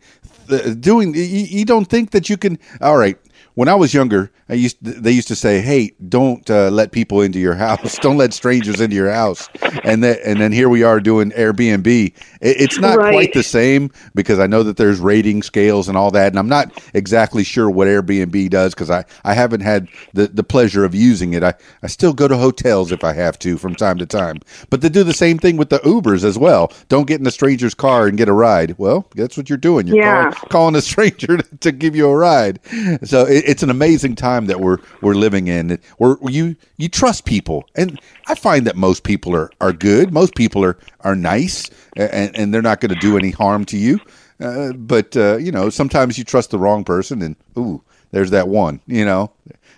doing. 0.81 1.15
You, 1.15 1.23
you 1.23 1.65
don't 1.65 1.85
think 1.87 2.11
that 2.11 2.29
you 2.29 2.37
can. 2.37 2.59
All 2.81 2.97
right. 2.97 3.17
When 3.55 3.69
I 3.69 3.75
was 3.75 3.93
younger, 3.93 4.31
I 4.49 4.55
used 4.55 4.79
they 4.83 5.11
used 5.13 5.29
to 5.29 5.37
say, 5.37 5.61
"Hey, 5.61 5.93
don't 6.09 6.49
uh, 6.51 6.71
let 6.71 6.93
people 6.93 7.21
into 7.21 7.39
your 7.39 7.55
house. 7.55 7.99
Don't 8.03 8.17
let 8.17 8.33
strangers 8.33 8.81
into 8.81 8.97
your 8.97 9.11
house." 9.11 9.49
And 9.85 10.03
then 10.03 10.19
and 10.25 10.41
then 10.41 10.53
here 10.53 10.69
we 10.69 10.83
are 10.83 11.01
doing 11.01 11.31
Airbnb. 11.33 11.87
It, 11.87 12.15
it's 12.41 12.79
not 12.79 12.99
Right. 12.99 13.13
quite 13.13 13.33
the 13.33 13.43
same 13.43 13.91
because 14.15 14.39
I 14.39 14.47
know 14.47 14.63
that 14.63 14.77
there's 14.77 14.99
rating 15.01 15.43
scales 15.43 15.89
and 15.89 15.97
all 15.97 16.11
that, 16.13 16.33
and 16.33 16.39
I'm 16.39 16.49
not 16.49 16.73
exactly 16.95 17.45
sure 17.45 17.71
what 17.71 17.89
Airbnb 17.89 18.51
does 18.51 18.75
because 18.75 18.91
I, 18.91 19.05
I 19.25 19.35
haven't 19.35 19.61
had 19.61 19.89
the, 20.15 20.29
the 20.29 20.43
pleasure 20.45 20.85
of 20.85 20.95
using 20.95 21.33
it. 21.35 21.43
I, 21.43 21.55
I 21.83 21.87
still 21.89 22.13
go 22.13 22.29
to 22.29 22.37
hotels 22.37 22.93
if 22.93 23.05
I 23.05 23.13
have 23.13 23.39
to 23.41 23.57
from 23.59 23.75
time 23.75 23.99
to 23.99 24.07
time, 24.07 24.39
but 24.71 24.81
they 24.81 24.89
do 24.89 25.05
the 25.05 25.13
same 25.13 25.39
thing 25.39 25.57
with 25.57 25.71
the 25.71 25.79
Ubers 25.81 26.25
as 26.25 26.39
well. 26.39 26.73
Don't 26.89 27.07
get 27.07 27.21
in 27.21 27.27
a 27.27 27.31
stranger's 27.31 27.75
car 27.75 28.07
and 28.07 28.17
get 28.19 28.29
a 28.29 28.33
ride. 28.33 28.75
Well, 28.79 29.09
that's 29.15 29.37
what 29.37 29.49
you're 29.49 29.59
doing. 29.59 29.87
You're 29.87 29.97
Yeah. 29.99 30.31
calling, 30.31 30.49
calling 30.51 30.77
a 30.77 30.81
stranger 30.83 31.37
to, 31.39 31.57
to 31.59 31.73
give 31.73 31.95
you 31.97 32.07
a 32.09 32.17
ride. 32.17 32.59
So 33.05 33.27
it, 33.27 33.40
it's 33.47 33.63
an 33.63 33.71
amazing 33.71 34.15
time 34.15 34.47
that 34.47 34.61
we're 34.61 34.79
we're 35.01 35.15
living 35.15 35.49
in. 35.49 35.79
Where 35.99 36.17
you 36.29 36.57
you 36.77 36.89
trust 36.89 37.25
people, 37.25 37.65
and 37.75 38.01
I 38.27 38.35
find 38.35 38.67
that 38.67 38.77
most 38.77 39.05
people 39.05 39.35
are, 39.35 39.51
are 39.61 39.73
good. 39.73 40.13
Most 40.13 40.35
people 40.35 40.65
are 40.65 40.79
are 41.01 41.17
nice, 41.17 41.71
and, 41.97 42.37
and 42.37 42.55
they're 42.55 42.63
not 42.63 42.81
going 42.81 42.95
to 42.95 43.01
do 43.01 43.17
any 43.17 43.31
harm 43.31 43.65
to 43.67 43.77
you. 43.77 44.01
Uh, 44.41 44.73
but 44.73 45.17
uh, 45.17 45.37
you 45.37 45.53
know, 45.53 45.71
sometimes 45.71 46.17
you 46.19 46.25
trust 46.25 46.51
the 46.51 46.59
wrong 46.59 46.85
person, 46.85 47.23
and 47.23 47.37
ooh, 47.59 47.83
there's 48.11 48.31
that 48.31 48.49
one. 48.49 48.81
You 48.87 49.05
know, 49.05 49.33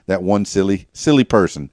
that 0.06 0.22
one 0.22 0.44
silly 0.44 0.86
silly 0.92 1.24
person. 1.24 1.70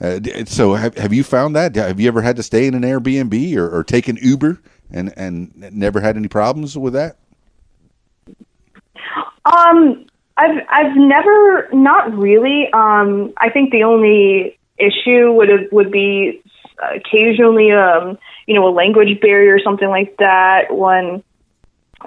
Uh, 0.00 0.18
so 0.46 0.74
have, 0.74 0.96
have 0.96 1.12
you 1.12 1.22
found 1.22 1.54
that? 1.54 1.76
Have 1.76 2.00
you 2.00 2.08
ever 2.08 2.22
had 2.22 2.36
to 2.36 2.42
stay 2.42 2.66
in 2.66 2.74
an 2.74 2.82
Airbnb 2.82 3.56
or, 3.56 3.68
or 3.68 3.84
take 3.84 4.08
an 4.08 4.18
Uber 4.20 4.60
and 4.90 5.12
and 5.16 5.54
never 5.72 6.00
had 6.00 6.16
any 6.16 6.28
problems 6.28 6.76
with 6.76 6.94
that? 6.94 7.16
Um, 9.44 10.06
I've 10.36 10.64
I've 10.68 10.96
never 10.96 11.68
not 11.72 12.16
really. 12.16 12.72
Um, 12.72 13.32
I 13.36 13.50
think 13.50 13.70
the 13.70 13.82
only 13.82 14.58
issue 14.78 15.32
would 15.32 15.68
would 15.72 15.90
be 15.90 16.42
occasionally 16.82 17.72
um 17.72 18.18
you 18.46 18.54
know 18.54 18.66
a 18.66 18.72
language 18.72 19.20
barrier 19.20 19.54
or 19.54 19.58
something 19.58 19.88
like 19.88 20.16
that 20.16 20.74
when 20.74 21.22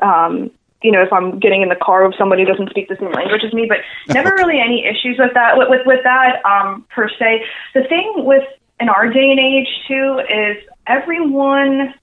um 0.02 0.50
you 0.82 0.91
know 0.91 1.04
if 1.04 1.14
I'm 1.14 1.40
getting 1.40 1.62
in 1.62 1.70
the 1.70 1.76
car 1.76 2.08
with 2.08 2.18
somebody 2.18 2.44
who 2.44 2.52
doesn't 2.52 2.70
speak 2.70 2.90
the 2.90 2.98
same 3.00 3.12
language 3.12 3.44
as 3.45 3.54
me, 3.54 3.68
but 3.68 3.78
never 4.14 4.30
really 4.38 4.60
any 4.60 4.86
issues 4.86 5.18
with 5.20 5.34
that 5.36 5.58
with 5.58 5.70
with, 5.70 5.86
with 5.86 6.04
that 6.04 6.44
um 6.45 6.86
per 6.90 7.08
se. 7.10 7.44
The 7.74 7.84
thing 7.84 8.14
with 8.18 8.44
in 8.80 8.90
our 8.90 9.10
day 9.10 9.30
and 9.30 9.40
age 9.40 9.70
too 9.88 10.20
is 10.30 10.58
everyone 10.88 11.94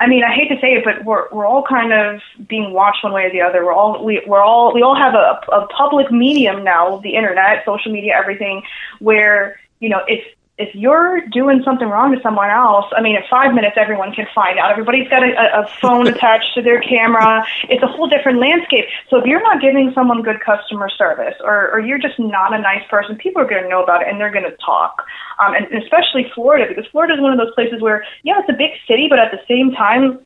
I 0.00 0.08
mean, 0.08 0.24
I 0.24 0.34
hate 0.34 0.48
to 0.48 0.60
say 0.60 0.74
it, 0.74 0.84
but 0.84 1.04
we're 1.04 1.28
we're 1.30 1.46
all 1.46 1.62
kind 1.62 1.92
of 1.92 2.20
being 2.48 2.72
watched 2.72 3.04
one 3.04 3.12
way 3.12 3.26
or 3.26 3.30
the 3.30 3.42
other. 3.42 3.64
We're 3.64 3.72
all 3.72 4.04
we 4.04 4.22
we're 4.26 4.42
all 4.42 4.74
we 4.74 4.82
all 4.82 4.96
have 4.96 5.14
a, 5.14 5.40
a 5.52 5.66
public 5.68 6.10
medium 6.10 6.64
now, 6.64 6.98
the 6.98 7.14
internet, 7.14 7.64
social 7.64 7.92
media, 7.92 8.14
everything, 8.14 8.62
where 8.98 9.60
you 9.78 9.88
know 9.88 10.00
if 10.08 10.24
if 10.56 10.72
you're 10.74 11.20
doing 11.32 11.62
something 11.64 11.88
wrong 11.88 12.14
to 12.14 12.22
someone 12.22 12.48
else, 12.48 12.86
I 12.96 13.02
mean, 13.02 13.16
in 13.16 13.22
five 13.28 13.54
minutes 13.54 13.76
everyone 13.76 14.12
can 14.12 14.26
find 14.34 14.58
out. 14.58 14.70
Everybody's 14.70 15.08
got 15.08 15.24
a, 15.24 15.62
a 15.62 15.66
phone 15.80 16.06
attached 16.12 16.54
to 16.54 16.62
their 16.62 16.80
camera. 16.80 17.44
It's 17.68 17.82
a 17.82 17.88
whole 17.88 18.08
different 18.08 18.38
landscape. 18.38 18.84
So 19.10 19.18
if 19.18 19.26
you're 19.26 19.42
not 19.42 19.60
giving 19.60 19.90
someone 19.94 20.22
good 20.22 20.40
customer 20.40 20.88
service, 20.88 21.34
or 21.42 21.72
or 21.72 21.80
you're 21.80 21.98
just 21.98 22.18
not 22.18 22.54
a 22.54 22.58
nice 22.58 22.86
person, 22.88 23.16
people 23.16 23.42
are 23.42 23.48
going 23.48 23.64
to 23.64 23.68
know 23.68 23.82
about 23.82 24.02
it 24.02 24.08
and 24.08 24.20
they're 24.20 24.32
going 24.32 24.48
to 24.48 24.56
talk. 24.64 25.04
Um, 25.42 25.54
and, 25.54 25.66
and 25.66 25.82
especially 25.82 26.30
Florida, 26.34 26.66
because 26.68 26.86
Florida 26.92 27.14
is 27.14 27.20
one 27.20 27.32
of 27.32 27.38
those 27.38 27.54
places 27.54 27.82
where, 27.82 28.04
yeah, 28.22 28.38
it's 28.38 28.48
a 28.48 28.56
big 28.56 28.70
city, 28.86 29.06
but 29.10 29.18
at 29.18 29.32
the 29.32 29.40
same 29.48 29.72
time, 29.72 30.24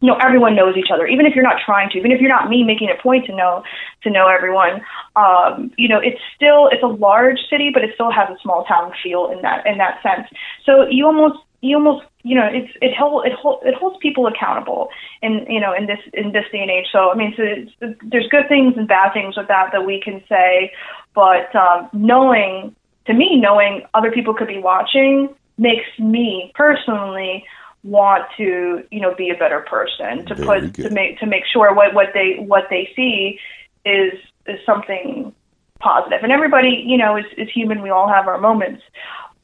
you 0.00 0.08
know, 0.08 0.16
everyone 0.22 0.56
knows 0.56 0.76
each 0.76 0.90
other. 0.92 1.06
Even 1.06 1.26
if 1.26 1.34
you're 1.34 1.44
not 1.44 1.60
trying 1.64 1.90
to, 1.90 1.98
even 1.98 2.10
if 2.10 2.20
you're 2.20 2.30
not 2.30 2.48
me 2.48 2.64
making 2.64 2.88
a 2.88 3.00
point 3.00 3.26
to 3.26 3.34
know 3.34 3.62
to 4.02 4.10
know 4.10 4.28
everyone, 4.28 4.80
um, 5.14 5.70
you 5.76 5.88
know, 5.88 5.98
it's 5.98 6.20
still 6.34 6.68
it's 6.72 6.82
a 6.82 6.86
large 6.86 7.38
city, 7.50 7.70
but 7.72 7.84
it 7.84 7.90
still 7.94 8.10
has 8.10 8.28
a 8.30 8.40
small 8.42 8.64
town 8.64 8.92
feel 9.02 9.30
in 9.30 9.42
that 9.42 9.66
in 9.66 9.78
that 9.78 10.02
sense. 10.02 10.26
So 10.64 10.86
you 10.88 11.04
almost 11.06 11.38
you 11.60 11.76
almost 11.76 12.06
you 12.22 12.34
know 12.34 12.48
it's 12.50 12.72
it 12.80 12.96
hold, 12.96 13.26
it 13.26 13.32
hold, 13.34 13.62
it 13.64 13.74
holds 13.74 13.98
people 14.00 14.26
accountable 14.26 14.88
in 15.20 15.44
you 15.48 15.60
know 15.60 15.74
in 15.74 15.86
this 15.86 16.00
in 16.14 16.32
this 16.32 16.44
day 16.50 16.60
and 16.60 16.70
age. 16.70 16.86
So 16.90 17.10
I 17.10 17.14
mean, 17.14 17.34
so 17.36 17.94
there's 18.02 18.26
good 18.28 18.48
things 18.48 18.74
and 18.78 18.88
bad 18.88 19.12
things 19.12 19.36
with 19.36 19.48
that 19.48 19.70
that 19.72 19.84
we 19.84 20.00
can 20.00 20.22
say, 20.30 20.72
but 21.14 21.54
um, 21.54 21.90
knowing 21.92 22.74
to 23.06 23.12
me, 23.12 23.38
knowing 23.38 23.82
other 23.92 24.10
people 24.10 24.32
could 24.32 24.48
be 24.48 24.58
watching 24.58 25.28
makes 25.58 25.86
me 25.98 26.52
personally 26.54 27.44
want 27.82 28.24
to, 28.36 28.84
you 28.90 29.00
know, 29.00 29.14
be 29.14 29.30
a 29.30 29.34
better 29.34 29.60
person 29.60 30.26
to 30.26 30.34
put 30.34 30.74
to 30.74 30.90
make 30.90 31.18
to 31.20 31.26
make 31.26 31.44
sure 31.50 31.74
what 31.74 31.94
what 31.94 32.08
they 32.14 32.36
what 32.38 32.64
they 32.70 32.90
see 32.94 33.38
is 33.84 34.12
is 34.46 34.58
something. 34.66 35.34
And 35.82 36.30
everybody, 36.30 36.84
you 36.86 36.98
know, 36.98 37.16
is 37.16 37.24
is 37.38 37.48
human. 37.54 37.80
We 37.82 37.90
all 37.90 38.08
have 38.08 38.28
our 38.28 38.38
moments. 38.38 38.82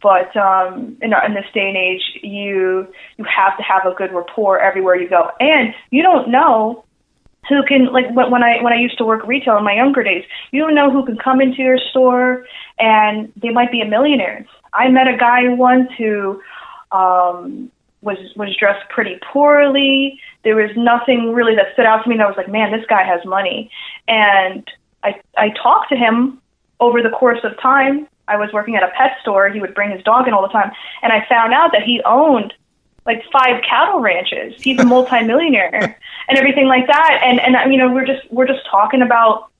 But 0.03 0.37
um, 0.37 0.99
in, 1.01 1.15
our, 1.15 1.25
in 1.25 1.33
this 1.33 1.47
day 1.55 1.69
and 1.69 1.77
age, 1.77 2.03
you 2.23 2.87
you 3.17 3.25
have 3.25 3.57
to 3.57 3.63
have 3.63 3.91
a 3.91 3.95
good 3.95 4.13
rapport 4.13 4.61
everywhere 4.61 4.97
you 4.97 5.09
go, 5.09 5.31
and 5.41 5.75
you 5.91 6.03
don't 6.03 6.31
know 6.31 6.85
who 7.49 7.63
can 7.67 7.93
like 7.93 8.11
when 8.15 8.31
when 8.31 8.43
I 8.43 8.63
when 8.63 8.73
I 8.73 8.77
used 8.77 8.99
to 8.99 9.05
work 9.05 9.27
retail 9.27 9.57
in 9.57 9.65
my 9.65 9.75
younger 9.75 10.03
days, 10.03 10.25
you 10.53 10.61
don't 10.61 10.75
know 10.75 10.91
who 10.91 11.05
can 11.05 11.17
come 11.17 11.41
into 11.41 11.63
your 11.63 11.79
store 11.91 12.45
and 12.79 13.33
they 13.41 13.51
might 13.51 13.71
be 13.71 13.81
a 13.81 13.87
millionaire. 13.87 14.45
I 14.73 14.89
met 14.89 15.09
a 15.09 15.17
guy 15.17 15.49
once 15.49 15.91
who 15.97 16.43
um 16.93 17.71
was 18.07 18.17
was 18.37 18.57
dressed 18.57 18.89
pretty 18.89 19.19
poorly. 19.33 20.19
There 20.45 20.57
was 20.57 20.71
nothing 20.77 21.33
really 21.35 21.55
that 21.57 21.73
stood 21.75 21.85
out 21.85 22.05
to 22.05 22.09
me 22.09 22.15
and 22.15 22.23
I 22.23 22.27
was 22.27 22.37
like, 22.37 22.49
Man, 22.49 22.73
this 22.73 22.87
guy 22.89 23.05
has 23.05 23.25
money 23.27 23.71
and 24.09 24.67
I 25.03 25.21
I 25.37 25.51
talked 25.51 25.91
to 25.91 25.97
him 25.97 26.41
over 26.81 27.03
the 27.03 27.11
course 27.11 27.41
of 27.43 27.61
time. 27.61 28.09
I 28.29 28.37
was 28.37 28.51
working 28.53 28.77
at 28.77 28.83
a 28.83 28.91
pet 28.97 29.19
store, 29.21 29.51
he 29.51 29.61
would 29.61 29.75
bring 29.75 29.91
his 29.91 30.03
dog 30.03 30.27
in 30.27 30.33
all 30.33 30.43
the 30.43 30.49
time 30.49 30.73
and 31.03 31.13
I 31.13 31.27
found 31.29 31.53
out 31.53 31.73
that 31.73 31.83
he 31.83 32.01
owned 32.07 32.55
like 33.05 33.23
five 33.31 33.63
cattle 33.63 34.01
ranches. 34.01 34.61
He's 34.63 34.81
a 34.81 34.85
multimillionaire 34.85 35.99
and 36.29 36.39
everything 36.39 36.67
like 36.67 36.87
that. 36.87 37.21
And 37.23 37.41
and 37.41 37.73
you 37.73 37.79
know 37.79 37.93
we're 37.93 38.07
just 38.07 38.23
we're 38.33 38.47
just 38.47 38.65
talking 38.71 39.03
about 39.03 39.51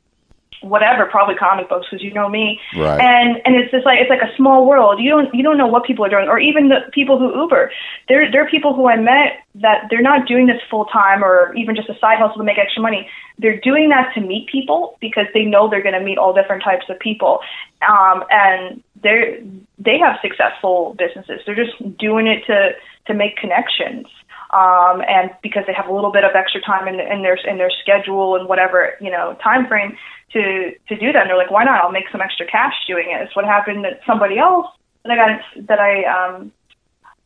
whatever, 0.61 1.07
probably 1.07 1.35
comic 1.35 1.69
books 1.69 1.87
because 1.91 2.03
you 2.03 2.13
know 2.13 2.29
me. 2.29 2.61
Right. 2.77 3.01
And 3.01 3.41
and 3.45 3.57
it's 3.57 3.71
just 3.71 3.85
like 3.85 4.01
it's 4.01 4.11
like 4.11 4.23
a 4.23 4.35
small 4.37 4.67
world. 4.67 5.01
You 5.01 5.11
don't 5.11 5.35
you 5.35 5.43
don't 5.43 5.59
know 5.59 5.67
what 5.67 5.85
people 5.85 6.05
are 6.05 6.09
doing, 6.09 6.29
or 6.29 6.39
even 6.39 6.69
the 6.69 6.81
people 6.93 7.19
who 7.19 7.35
Uber. 7.35 7.71
There 8.09 8.31
there 8.31 8.45
are 8.45 8.49
people 8.49 8.75
who 8.75 8.89
I 8.89 8.97
met 8.97 9.45
that 9.57 9.87
they're 9.91 10.03
not 10.03 10.27
doing 10.27 10.47
this 10.47 10.61
full 10.71 10.85
time 10.87 11.25
or 11.25 11.55
even 11.55 11.77
just 11.77 11.89
a 11.89 11.99
side 11.99 12.19
hustle 12.19 12.39
to 12.39 12.45
make 12.45 12.59
extra 12.59 12.83
money. 12.83 13.09
They're 13.39 13.61
doing 13.61 13.89
that 13.91 14.13
to 14.15 14.21
meet 14.21 14.49
people 14.49 14.97
because 15.01 15.27
they 15.35 15.45
know 15.45 15.69
they're 15.69 15.83
going 15.83 15.99
to 15.99 16.05
meet 16.05 16.19
all 16.19 16.33
different 16.33 16.63
types 16.63 16.87
of 16.89 16.99
people. 16.99 17.41
Um, 17.89 18.25
and 18.31 18.83
they're 19.03 19.39
they 19.79 19.99
have 19.99 20.19
successful 20.23 20.97
businesses. 20.99 21.41
They're 21.45 21.55
just 21.55 21.99
doing 21.99 22.27
it 22.27 22.45
to 22.47 22.73
to 23.07 23.15
make 23.15 23.37
connections. 23.37 24.07
Um, 24.51 25.03
and 25.09 25.31
because 25.43 25.65
they 25.67 25.75
have 25.75 25.89
a 25.89 25.93
little 25.93 26.13
bit 26.13 26.23
of 26.23 26.31
extra 26.37 26.61
time 26.61 26.87
in, 26.87 27.01
in 27.01 27.23
their 27.23 27.37
in 27.37 27.59
their 27.59 27.71
schedule 27.83 28.37
and 28.37 28.49
whatever 28.49 28.95
you 29.01 29.11
know 29.11 29.37
time 29.43 29.67
frame 29.67 29.97
to 30.33 30.75
to 30.89 30.97
do 30.97 31.13
that, 31.13 31.23
and 31.23 31.31
they're 31.31 31.37
like, 31.37 31.51
why 31.51 31.65
not? 31.65 31.83
I'll 31.83 31.93
make 31.93 32.09
some 32.11 32.21
extra 32.21 32.47
cash 32.47 32.75
doing 32.87 33.11
it. 33.11 33.23
It's 33.23 33.37
what 33.37 33.45
happened 33.45 33.85
that 33.85 34.01
somebody 34.07 34.39
else 34.39 34.67
that 35.05 35.13
I 35.13 35.17
got 35.17 35.67
that 35.69 35.79
I 35.79 36.05
um, 36.05 36.53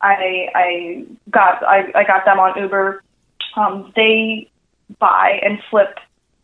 I 0.01 0.47
I 0.55 1.05
got 1.29 1.63
I, 1.63 1.91
I 1.95 2.03
got 2.03 2.25
them 2.25 2.39
on 2.39 2.57
Uber. 2.61 3.03
Um, 3.55 3.91
they 3.95 4.49
buy 4.99 5.39
and 5.43 5.59
flip 5.69 5.99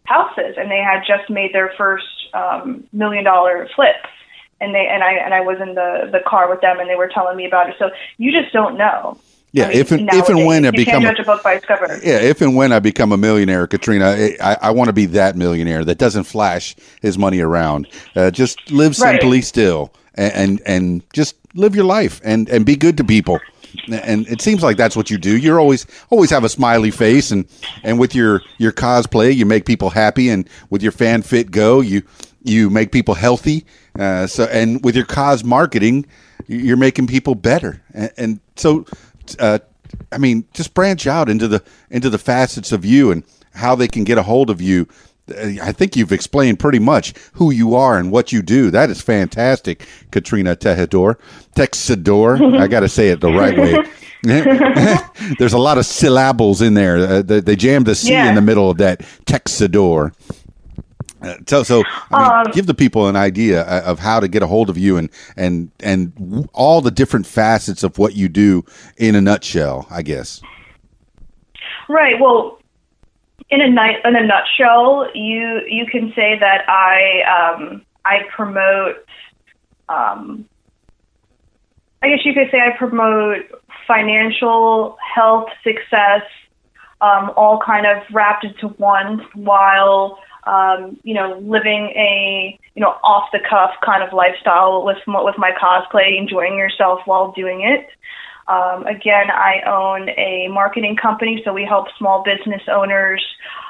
houses, 0.06 0.56
and 0.58 0.72
they 0.72 0.80
had 0.80 1.04
just 1.08 1.30
made 1.30 1.54
their 1.54 1.74
first 1.78 2.06
um, 2.34 2.88
million 2.92 3.24
dollar 3.24 3.68
flip. 3.76 3.96
And 4.60 4.74
they 4.74 4.88
and 4.88 5.04
I 5.04 5.14
and 5.14 5.34
I 5.34 5.42
was 5.42 5.60
in 5.62 5.76
the 5.76 6.10
the 6.12 6.22
car 6.28 6.50
with 6.50 6.62
them, 6.62 6.80
and 6.80 6.90
they 6.90 6.96
were 6.96 7.10
telling 7.14 7.38
me 7.38 7.46
about 7.46 7.70
it. 7.70 7.76
So 7.78 7.92
you 8.18 8.32
just 8.32 8.52
don't 8.52 8.78
know. 8.78 9.20
Yeah, 9.54 9.66
I 9.66 9.70
mean, 9.70 9.78
if 9.78 9.92
and, 9.92 10.10
if 10.14 10.30
and 10.30 10.46
when 10.46 10.66
I 10.66 10.72
become 10.72 11.06
a, 11.06 11.12
a 11.12 11.24
book 11.24 11.42
by 11.42 11.54
its 11.54 11.66
cover. 11.66 11.88
yeah, 12.04 12.20
if 12.20 12.42
and 12.42 12.56
when 12.56 12.72
I 12.74 12.80
become 12.80 13.12
a 13.12 13.18
millionaire, 13.18 13.66
Katrina, 13.66 14.06
I, 14.42 14.58
I, 14.62 14.72
want 14.72 14.88
to 14.90 14.94
be 14.94 15.06
that 15.08 15.36
millionaire 15.38 15.86
that 15.86 15.98
doesn't 15.98 16.26
flash 16.26 16.76
his 17.02 17.18
money 17.18 17.40
around. 17.40 17.88
Uh, 18.16 18.30
just 18.30 18.70
live 18.72 19.00
Right. 19.00 19.20
simply 19.22 19.42
still, 19.42 19.94
and, 20.16 20.34
and 20.34 20.62
and 20.66 21.04
just 21.14 21.36
live 21.56 21.76
your 21.76 21.86
life 21.86 22.20
and 22.26 22.50
and 22.50 22.66
be 22.66 22.76
good 22.76 22.98
to 22.98 23.04
people. 23.06 23.40
And 23.90 24.28
it 24.28 24.42
seems 24.42 24.64
like 24.64 24.76
that's 24.76 24.96
what 24.98 25.10
you 25.10 25.18
do. 25.18 25.38
You're 25.38 25.60
always 25.60 25.86
always 26.10 26.30
have 26.30 26.44
a 26.44 26.50
smiley 26.50 26.92
face, 26.92 27.32
and 27.32 27.46
and 27.84 28.00
with 28.00 28.14
your 28.14 28.42
your 28.58 28.74
cosplay, 28.74 29.34
you 29.34 29.46
make 29.46 29.66
people 29.66 29.90
happy, 29.92 30.30
and 30.30 30.48
with 30.70 30.84
your 30.84 30.92
FanFit 30.92 31.52
Go, 31.52 31.80
you 31.80 32.04
you 32.44 32.70
make 32.70 32.92
people 32.92 33.14
healthy. 33.14 33.66
Uh, 33.98 34.28
so 34.28 34.44
and 34.46 34.84
with 34.84 34.96
your 34.96 35.06
cos 35.06 35.44
marketing, 35.44 36.06
you're 36.48 36.78
making 36.78 37.08
people 37.08 37.36
better. 37.36 37.82
And, 37.94 38.12
and 38.18 38.40
so, 38.56 38.86
uh, 39.40 39.60
I 40.12 40.18
mean, 40.18 40.46
just 40.54 40.74
branch 40.74 41.08
out 41.08 41.30
into 41.30 41.48
the 41.48 41.64
into 41.90 42.10
the 42.10 42.18
facets 42.18 42.72
of 42.72 42.84
you 42.86 43.12
and 43.12 43.24
how 43.54 43.76
they 43.76 43.88
can 43.88 44.04
get 44.04 44.18
a 44.18 44.24
hold 44.24 44.50
of 44.50 44.62
you. 44.62 44.88
Uh, 45.30 45.54
I 45.62 45.72
think 45.72 45.96
you've 45.96 46.12
explained 46.12 46.60
pretty 46.60 46.80
much 46.80 47.14
who 47.34 47.52
you 47.52 47.76
are 47.76 47.98
and 47.98 48.12
what 48.12 48.32
you 48.32 48.42
do. 48.42 48.70
That 48.72 48.90
is 48.90 49.02
fantastic, 49.02 49.86
Katrina 50.12 50.56
Tejador. 50.56 51.18
Texidor. 51.56 52.60
I 52.60 52.68
got 52.76 52.82
to 52.82 52.90
say 52.90 53.10
it 53.10 53.20
the 53.22 53.32
right 53.32 53.58
way. 53.58 53.76
There's 55.40 55.54
a 55.54 55.58
lot 55.60 55.78
of 55.78 55.86
syllables 55.86 56.62
in 56.62 56.74
there. 56.74 56.98
Uh, 56.98 57.22
they, 57.22 57.40
they 57.40 57.56
jammed 57.56 57.86
the 57.86 57.96
C 57.96 58.12
Yeah. 58.12 58.30
in 58.30 58.36
the 58.36 58.42
middle 58.42 58.70
of 58.70 58.78
that. 58.78 59.02
Texidor. 59.26 60.12
Uh, 61.22 61.36
so, 61.48 61.64
so 61.64 61.84
I 62.12 62.44
mean, 62.44 62.54
give 62.54 62.68
the 62.68 62.74
people 62.74 63.08
an 63.08 63.16
idea 63.16 63.64
uh, 63.64 63.84
of 63.86 64.00
how 64.00 64.20
to 64.20 64.28
get 64.28 64.44
a 64.44 64.48
hold 64.48 64.70
of 64.70 64.78
you 64.78 64.98
and 64.98 65.10
and 65.36 65.72
and 65.80 66.50
all 66.54 66.82
the 66.82 66.92
different 66.92 67.26
facets 67.26 67.84
of 67.84 67.98
what 67.98 68.16
you 68.16 68.30
do 68.30 68.64
in 68.98 69.16
a 69.16 69.22
nutshell. 69.22 69.88
I 69.90 70.02
guess. 70.04 70.42
Right. 71.90 72.20
Well, 72.20 72.60
in 73.50 73.62
a 73.62 73.70
night 73.70 73.98
in 74.04 74.16
a 74.16 74.26
nutshell, 74.26 75.10
you 75.14 75.62
you 75.68 75.86
can 75.86 76.12
say 76.16 76.38
that 76.40 76.70
I 76.70 77.22
um, 77.56 77.86
I 78.06 78.20
promote. 78.36 78.98
Um, 79.90 80.48
I 82.04 82.10
guess 82.10 82.20
you 82.26 82.34
could 82.34 82.52
say 82.52 82.60
I 82.60 82.78
promote 82.78 83.46
financial 83.88 84.98
health, 85.16 85.48
success, 85.64 86.22
um, 87.02 87.32
all 87.36 87.60
kind 87.66 87.88
of 87.88 88.04
wrapped 88.12 88.44
into 88.44 88.68
one, 88.68 89.26
while 89.34 90.20
um, 90.48 90.98
you 91.04 91.14
know 91.14 91.38
living 91.40 91.92
a 91.96 92.58
you 92.76 92.82
know 92.82 92.96
off 93.04 93.30
the 93.32 93.40
cuff 93.50 93.72
kind 93.86 94.04
of 94.04 94.14
lifestyle 94.14 94.86
with 94.86 94.98
with 95.08 95.36
my 95.38 95.52
cosplay, 95.52 96.18
enjoying 96.18 96.58
yourself 96.58 97.02
while 97.06 97.32
doing 97.34 97.62
it. 97.62 97.88
Um, 98.48 98.88
again, 98.88 99.30
I 99.30 99.62
own 99.68 100.10
a 100.10 100.48
marketing 100.50 100.96
company, 100.96 101.42
so 101.44 101.52
we 101.52 101.66
help 101.66 101.88
small 101.98 102.24
business 102.24 102.62
owners 102.72 103.22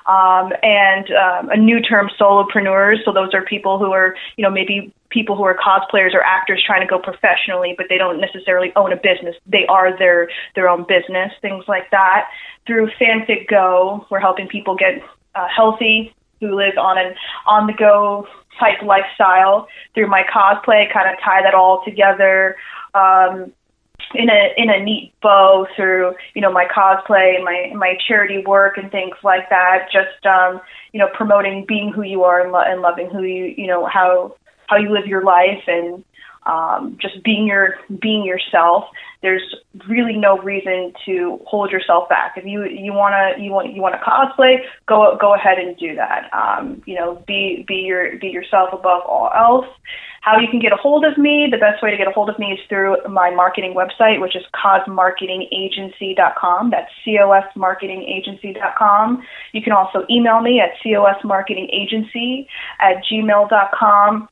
um, 0.05 0.51
and 0.61 1.09
um, 1.11 1.49
a 1.49 1.57
new 1.57 1.81
term, 1.81 2.11
solopreneurs. 2.19 3.03
So 3.03 3.11
those 3.11 3.33
are 3.33 3.41
people 3.41 3.79
who 3.79 3.91
are, 3.91 4.15
you 4.35 4.43
know, 4.43 4.51
maybe 4.51 4.93
people 5.09 5.35
who 5.35 5.43
are 5.43 5.57
cosplayers 5.57 6.13
or 6.13 6.21
actors 6.21 6.63
trying 6.63 6.81
to 6.81 6.87
go 6.87 6.99
professionally, 6.99 7.73
but 7.75 7.87
they 7.89 7.97
don't 7.97 8.21
necessarily 8.21 8.71
own 8.75 8.93
a 8.93 8.97
business. 8.97 9.35
They 9.47 9.65
are 9.65 9.97
their 9.97 10.29
their 10.53 10.69
own 10.69 10.85
business, 10.87 11.31
things 11.41 11.65
like 11.67 11.89
that. 11.89 12.29
Through 12.67 12.91
FanFit 13.01 13.47
Go, 13.47 14.05
we're 14.11 14.19
helping 14.19 14.47
people 14.47 14.75
get 14.75 15.01
uh, 15.33 15.47
healthy 15.47 16.13
who 16.39 16.55
live 16.55 16.77
on 16.77 16.97
an 16.97 17.15
on 17.45 17.67
the 17.67 17.73
go 17.73 18.27
type 18.59 18.81
lifestyle. 18.81 19.67
Through 19.93 20.07
my 20.07 20.23
cosplay, 20.23 20.91
kind 20.91 21.09
of 21.09 21.19
tie 21.23 21.41
that 21.43 21.53
all 21.53 21.83
together. 21.85 22.55
Um, 22.93 23.53
in 24.13 24.29
a 24.29 24.53
in 24.55 24.69
a 24.69 24.81
neat 24.81 25.13
bow 25.21 25.67
through 25.75 26.13
you 26.33 26.41
know 26.41 26.51
my 26.51 26.65
cosplay, 26.65 27.43
my 27.43 27.73
my 27.75 27.97
charity 28.07 28.43
work 28.45 28.77
and 28.77 28.91
things 28.91 29.15
like 29.23 29.49
that. 29.49 29.87
Just 29.91 30.25
um, 30.25 30.61
you 30.93 30.99
know 30.99 31.09
promoting 31.13 31.65
being 31.67 31.91
who 31.91 32.03
you 32.03 32.23
are 32.23 32.41
and, 32.41 32.51
lo- 32.51 32.63
and 32.65 32.81
loving 32.81 33.09
who 33.09 33.23
you 33.23 33.53
you 33.57 33.67
know 33.67 33.85
how 33.85 34.35
how 34.67 34.77
you 34.77 34.91
live 34.91 35.07
your 35.07 35.23
life 35.23 35.63
and 35.67 36.03
um, 36.45 36.97
just 37.01 37.23
being 37.23 37.47
your 37.47 37.75
being 37.99 38.23
yourself. 38.23 38.85
There's 39.21 39.55
really 39.87 40.15
no 40.15 40.39
reason 40.39 40.93
to 41.05 41.39
hold 41.45 41.69
yourself 41.71 42.09
back. 42.09 42.33
If 42.37 42.45
you 42.45 42.65
you 42.65 42.93
wanna 42.93 43.33
you 43.39 43.51
want 43.51 43.73
you 43.73 43.81
want 43.81 43.95
to 43.95 44.01
cosplay, 44.01 44.57
go 44.87 45.17
go 45.19 45.33
ahead 45.33 45.57
and 45.57 45.75
do 45.77 45.95
that. 45.95 46.29
Um, 46.33 46.83
you 46.85 46.93
know, 46.95 47.23
be 47.27 47.65
be 47.67 47.75
your 47.75 48.17
be 48.19 48.27
yourself 48.27 48.69
above 48.73 49.01
all 49.07 49.31
else. 49.35 49.65
How 50.21 50.39
you 50.39 50.47
can 50.49 50.59
get 50.59 50.71
a 50.73 50.75
hold 50.75 51.05
of 51.05 51.17
me? 51.17 51.47
The 51.49 51.57
best 51.57 51.81
way 51.81 51.89
to 51.89 51.95
get 51.95 52.07
a 52.07 52.11
hold 52.11 52.29
of 52.29 52.37
me 52.37 52.47
is 52.47 52.59
through 52.67 52.97
my 53.07 53.31
marketing 53.31 53.73
website, 53.73 54.19
which 54.19 54.35
is 54.35 54.43
cosmarketingagency.com. 54.53 56.69
That's 56.69 56.91
cosmarketingagency.com. 57.07 59.23
You 59.53 59.61
can 59.61 59.71
also 59.71 60.05
email 60.09 60.41
me 60.41 60.59
at 60.59 60.71
cosmarketingagency 60.85 62.45
at 62.81 63.01
gmail.com 63.09 64.27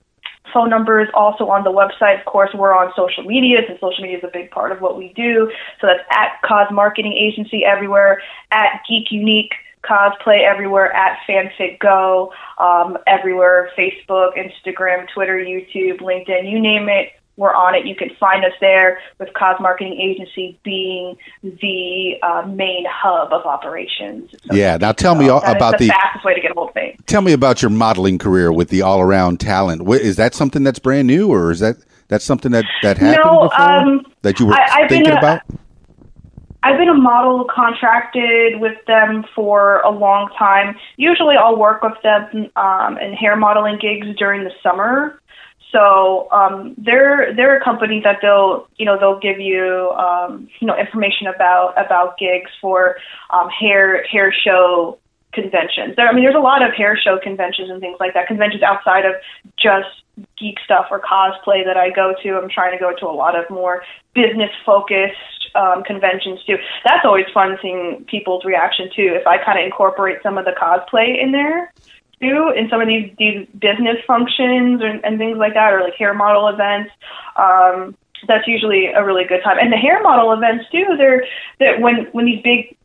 phone 0.54 0.70
number 0.70 1.02
is 1.02 1.10
also 1.14 1.48
on 1.48 1.64
the 1.64 1.72
website. 1.72 2.20
Of 2.20 2.26
course, 2.26 2.50
we're 2.54 2.76
on 2.76 2.92
social 2.96 3.24
media, 3.24 3.60
and 3.68 3.78
social 3.80 4.04
media 4.04 4.18
is 4.18 4.24
a 4.24 4.32
big 4.32 4.52
part 4.52 4.72
of 4.72 4.82
what 4.82 4.98
we 4.98 5.14
do. 5.16 5.52
So 5.82 5.88
that's 5.88 6.04
at 6.12 6.42
Cos 6.48 6.72
Marketing 6.72 7.14
Agency 7.14 7.64
everywhere, 7.66 8.22
at 8.52 8.82
Geek 8.88 9.12
Unique 9.12 9.54
Cosplay 9.84 10.42
everywhere, 10.44 10.92
at 10.94 11.20
FanFit 11.28 11.80
Go 11.80 12.34
um, 12.58 12.98
everywhere, 13.08 13.70
Facebook, 13.78 14.32
Instagram, 14.36 15.08
Twitter, 15.14 15.38
YouTube, 15.38 16.02
LinkedIn, 16.02 16.50
you 16.50 16.60
name 16.60 16.90
it 16.90 17.10
we're 17.38 17.54
on 17.54 17.76
it. 17.76 17.86
You 17.86 17.96
can 17.96 18.10
find 18.20 18.46
us 18.46 18.54
there 18.62 19.00
with 19.20 19.30
Cos 19.34 19.60
Marketing 19.60 20.00
Agency 20.00 20.58
being 20.64 21.18
the 21.44 22.16
uh, 22.24 22.48
main 22.48 22.86
hub 22.90 23.34
of 23.34 23.46
operations. 23.46 24.32
So 24.46 24.56
yeah. 24.56 24.78
Now 24.78 24.92
tell 24.92 25.16
me 25.16 25.30
all, 25.30 25.44
about 25.44 25.78
the, 25.78 25.88
the 25.88 25.90
fastest 25.90 26.26
way 26.26 26.34
to 26.34 26.42
get 26.42 26.52
a 26.52 26.54
hold 26.54 26.70
of 26.70 26.76
me. 26.76 26.98
Tell 27.06 27.22
me 27.22 27.34
about 27.34 27.62
your 27.62 27.72
modeling 27.72 28.18
career 28.18 28.52
with 28.52 28.70
the 28.70 28.82
all 28.82 29.02
around 29.02 29.40
talent. 29.40 29.88
Is 29.90 30.16
that 30.16 30.34
something 30.34 30.64
that's 30.64 30.80
brand 30.80 31.08
new, 31.08 31.32
or 31.32 31.52
is 31.52 31.60
that 31.60 31.78
that's 32.08 32.26
something 32.26 32.52
that 32.52 32.66
that 32.84 32.98
happened 32.98 33.24
no, 33.26 33.50
before 33.50 33.62
um, 33.62 34.06
that 34.22 34.40
you 34.40 34.48
were 34.48 34.54
I, 34.54 34.88
thinking 34.88 35.12
a, 35.12 35.18
about? 35.18 35.42
I've 36.64 36.80
been 36.80 36.90
a 36.90 36.96
model 36.96 37.46
contracted 37.54 38.60
with 38.60 38.78
them 38.88 39.24
for 39.36 39.82
a 39.82 39.92
long 39.92 40.30
time. 40.38 40.76
Usually, 40.98 41.36
I'll 41.36 41.58
work 41.58 41.84
with 41.84 41.94
them 42.02 42.50
um, 42.56 42.98
in 42.98 43.14
hair 43.14 43.36
modeling 43.36 43.78
gigs 43.80 44.08
during 44.18 44.44
the 44.44 44.52
summer. 44.64 45.20
So 45.76 46.32
um, 46.32 46.74
they're 46.78 47.36
they're 47.36 47.58
a 47.58 47.64
company 47.64 48.00
that 48.06 48.20
they'll 48.22 48.66
you 48.78 48.86
know 48.86 48.98
they'll 48.98 49.20
give 49.20 49.42
you 49.42 49.92
um, 49.92 50.48
you 50.60 50.68
know 50.68 50.78
information 50.78 51.28
about 51.28 51.74
about 51.76 52.18
gigs 52.18 52.50
for 52.62 52.96
um, 53.32 53.50
hair 53.50 54.06
hair 54.06 54.34
show 54.34 54.98
conventions. 55.34 55.98
There, 55.98 56.08
I 56.08 56.14
mean, 56.14 56.24
there's 56.24 56.36
a 56.36 56.40
lot 56.40 56.66
of 56.66 56.74
hair 56.74 56.98
show 56.98 57.20
conventions 57.22 57.70
and 57.70 57.82
things 57.82 57.98
like 58.00 58.14
that. 58.14 58.28
Conventions 58.28 58.64
outside 58.64 59.04
of 59.04 59.16
just 59.60 59.90
geek 60.40 60.60
stuff 60.64 60.86
or 60.90 61.02
cosplay 61.02 61.66
that 61.66 61.76
I 61.76 61.90
go 61.90 62.16
to. 62.24 62.38
I'm 62.38 62.50
trying 62.50 62.72
to 62.72 62.80
go 62.80 62.96
to 62.98 63.06
a 63.06 63.12
lot 63.12 63.38
of 63.38 63.44
more 63.50 63.84
business 64.14 64.52
focused 64.66 65.52
um, 65.56 65.84
conventions 65.84 66.40
too. 66.48 66.56
That's 66.86 67.04
always 67.04 67.26
fun 67.34 67.58
seeing 67.62 68.06
people's 68.08 68.46
reaction 68.46 68.90
too. 68.96 69.12
If 69.20 69.28
I 69.28 69.44
kind 69.44 69.60
of 69.60 69.66
incorporate 69.66 70.20
some 70.24 70.38
of 70.38 70.46
the 70.46 70.52
cosplay 70.52 71.22
in 71.22 71.34
there, 71.34 71.74
too 72.22 72.54
in 72.56 72.70
some 72.70 72.82
of 72.82 72.88
these 72.88 73.14
these 73.18 73.48
business 73.60 73.98
functions 74.08 74.82
and, 74.84 75.04
and 75.04 75.18
things 75.18 75.38
like 75.38 75.54
that, 75.54 75.74
or 75.74 75.82
like 75.82 75.96
hair 75.96 76.14
model 76.14 76.48
events. 76.48 76.92
Um, 77.36 77.96
that's 78.28 78.48
usually 78.48 78.88
a 78.88 79.04
really 79.04 79.26
good 79.26 79.44
time. 79.44 79.58
And 79.60 79.72
the 79.72 79.78
hair 79.78 80.02
model 80.02 80.32
events 80.32 80.66
too. 80.72 80.86
They're 80.98 81.26
that 81.60 81.82
when 81.82 82.08
when 82.12 82.26
these 82.26 82.42
big 82.44 82.78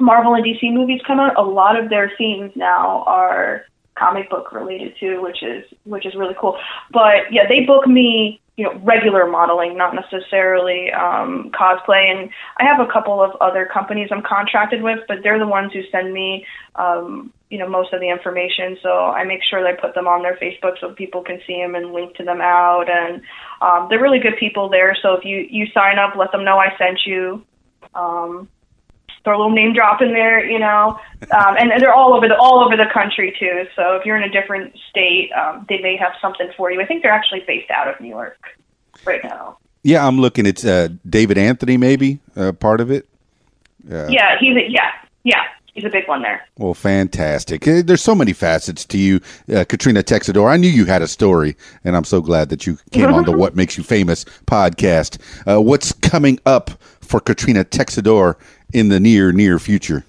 Marvel 0.00 0.34
and 0.34 0.44
DC 0.44 0.72
movies 0.72 1.00
come 1.06 1.20
out, 1.20 1.38
a 1.38 1.42
lot 1.42 1.78
of 1.78 1.88
their 1.90 2.12
themes 2.18 2.52
now 2.54 3.02
are 3.06 3.64
comic 3.94 4.28
book 4.28 4.52
related 4.52 4.94
too, 5.00 5.22
which 5.22 5.42
is 5.42 5.64
which 5.84 6.06
is 6.06 6.14
really 6.14 6.36
cool. 6.38 6.58
But 6.92 7.32
yeah, 7.32 7.46
they 7.48 7.64
book 7.64 7.86
me 7.86 8.40
you 8.56 8.64
know 8.64 8.74
regular 8.82 9.26
modeling, 9.26 9.76
not 9.76 9.94
necessarily 9.94 10.92
um, 10.92 11.50
cosplay. 11.52 12.10
And 12.10 12.30
I 12.58 12.64
have 12.64 12.80
a 12.80 12.90
couple 12.90 13.22
of 13.22 13.32
other 13.40 13.68
companies 13.72 14.08
I'm 14.10 14.22
contracted 14.22 14.82
with, 14.82 15.00
but 15.08 15.18
they're 15.22 15.38
the 15.38 15.46
ones 15.46 15.72
who 15.72 15.82
send 15.90 16.12
me 16.12 16.46
um, 16.76 17.32
you 17.50 17.58
know 17.58 17.68
most 17.68 17.92
of 17.92 18.00
the 18.00 18.08
information. 18.08 18.76
So 18.82 19.06
I 19.06 19.24
make 19.24 19.40
sure 19.48 19.62
that 19.62 19.68
I 19.68 19.80
put 19.80 19.94
them 19.94 20.06
on 20.06 20.22
their 20.22 20.36
Facebook 20.36 20.80
so 20.80 20.92
people 20.92 21.22
can 21.22 21.40
see 21.46 21.60
them 21.60 21.74
and 21.74 21.92
link 21.92 22.16
to 22.16 22.24
them 22.24 22.40
out. 22.40 22.86
And 22.88 23.22
um, 23.60 23.86
they're 23.88 24.02
really 24.02 24.18
good 24.18 24.36
people 24.38 24.68
there. 24.68 24.96
So 25.00 25.14
if 25.14 25.24
you 25.24 25.46
you 25.48 25.66
sign 25.72 25.98
up, 25.98 26.16
let 26.16 26.32
them 26.32 26.44
know 26.44 26.58
I 26.58 26.76
sent 26.78 27.00
you. 27.06 27.44
Um, 27.94 28.48
throw 29.26 29.36
a 29.36 29.38
little 29.38 29.52
name 29.52 29.74
drop 29.74 30.00
in 30.00 30.12
there, 30.12 30.48
you 30.48 30.58
know, 30.58 30.96
um, 31.32 31.56
and, 31.58 31.72
and 31.72 31.82
they're 31.82 31.92
all 31.92 32.14
over 32.14 32.28
the 32.28 32.36
all 32.36 32.64
over 32.64 32.76
the 32.76 32.86
country 32.94 33.34
too. 33.38 33.66
So 33.74 33.96
if 33.96 34.06
you're 34.06 34.16
in 34.16 34.22
a 34.22 34.30
different 34.30 34.72
state, 34.88 35.30
um, 35.32 35.66
they 35.68 35.78
may 35.78 35.96
have 35.96 36.12
something 36.22 36.48
for 36.56 36.70
you. 36.70 36.80
I 36.80 36.86
think 36.86 37.02
they're 37.02 37.12
actually 37.12 37.42
based 37.46 37.70
out 37.70 37.88
of 37.88 38.00
New 38.00 38.08
York 38.08 38.38
right 39.04 39.22
now. 39.24 39.58
Yeah, 39.82 40.06
I'm 40.06 40.20
looking. 40.20 40.46
at 40.46 40.64
uh, 40.64 40.88
David 41.08 41.38
Anthony, 41.38 41.76
maybe 41.76 42.20
uh, 42.36 42.52
part 42.52 42.80
of 42.80 42.90
it. 42.90 43.08
Uh, 43.90 44.06
yeah, 44.08 44.36
he's 44.38 44.56
a, 44.56 44.70
yeah, 44.70 44.92
yeah. 45.24 45.44
He's 45.76 45.84
a 45.84 45.90
big 45.90 46.08
one 46.08 46.22
there. 46.22 46.42
Well, 46.56 46.72
fantastic. 46.72 47.68
Eh, 47.68 47.82
there's 47.84 48.02
so 48.02 48.14
many 48.14 48.32
facets 48.32 48.86
to 48.86 48.96
you, 48.96 49.20
uh, 49.54 49.62
Katrina 49.68 50.02
Texidor. 50.02 50.50
I 50.50 50.56
knew 50.56 50.70
you 50.70 50.86
had 50.86 51.02
a 51.02 51.06
story, 51.06 51.54
and 51.84 51.94
I'm 51.94 52.04
so 52.04 52.22
glad 52.22 52.48
that 52.48 52.66
you 52.66 52.78
came 52.92 53.12
on 53.12 53.26
the 53.26 53.32
What 53.36 53.54
Makes 53.54 53.76
You 53.76 53.84
Famous 53.84 54.24
podcast. 54.46 55.18
Uh, 55.46 55.60
what's 55.60 55.92
coming 55.92 56.40
up 56.46 56.70
for 57.02 57.20
Katrina 57.20 57.62
Texidor 57.62 58.36
in 58.72 58.88
the 58.88 58.98
near, 58.98 59.32
near 59.32 59.58
future? 59.58 60.06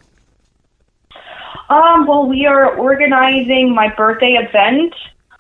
Um, 1.68 2.07
well, 2.07 2.26
we 2.26 2.45
are 2.45 2.73
organizing 2.73 3.76
my 3.76 3.94
birthday 3.94 4.35
event. 4.35 4.94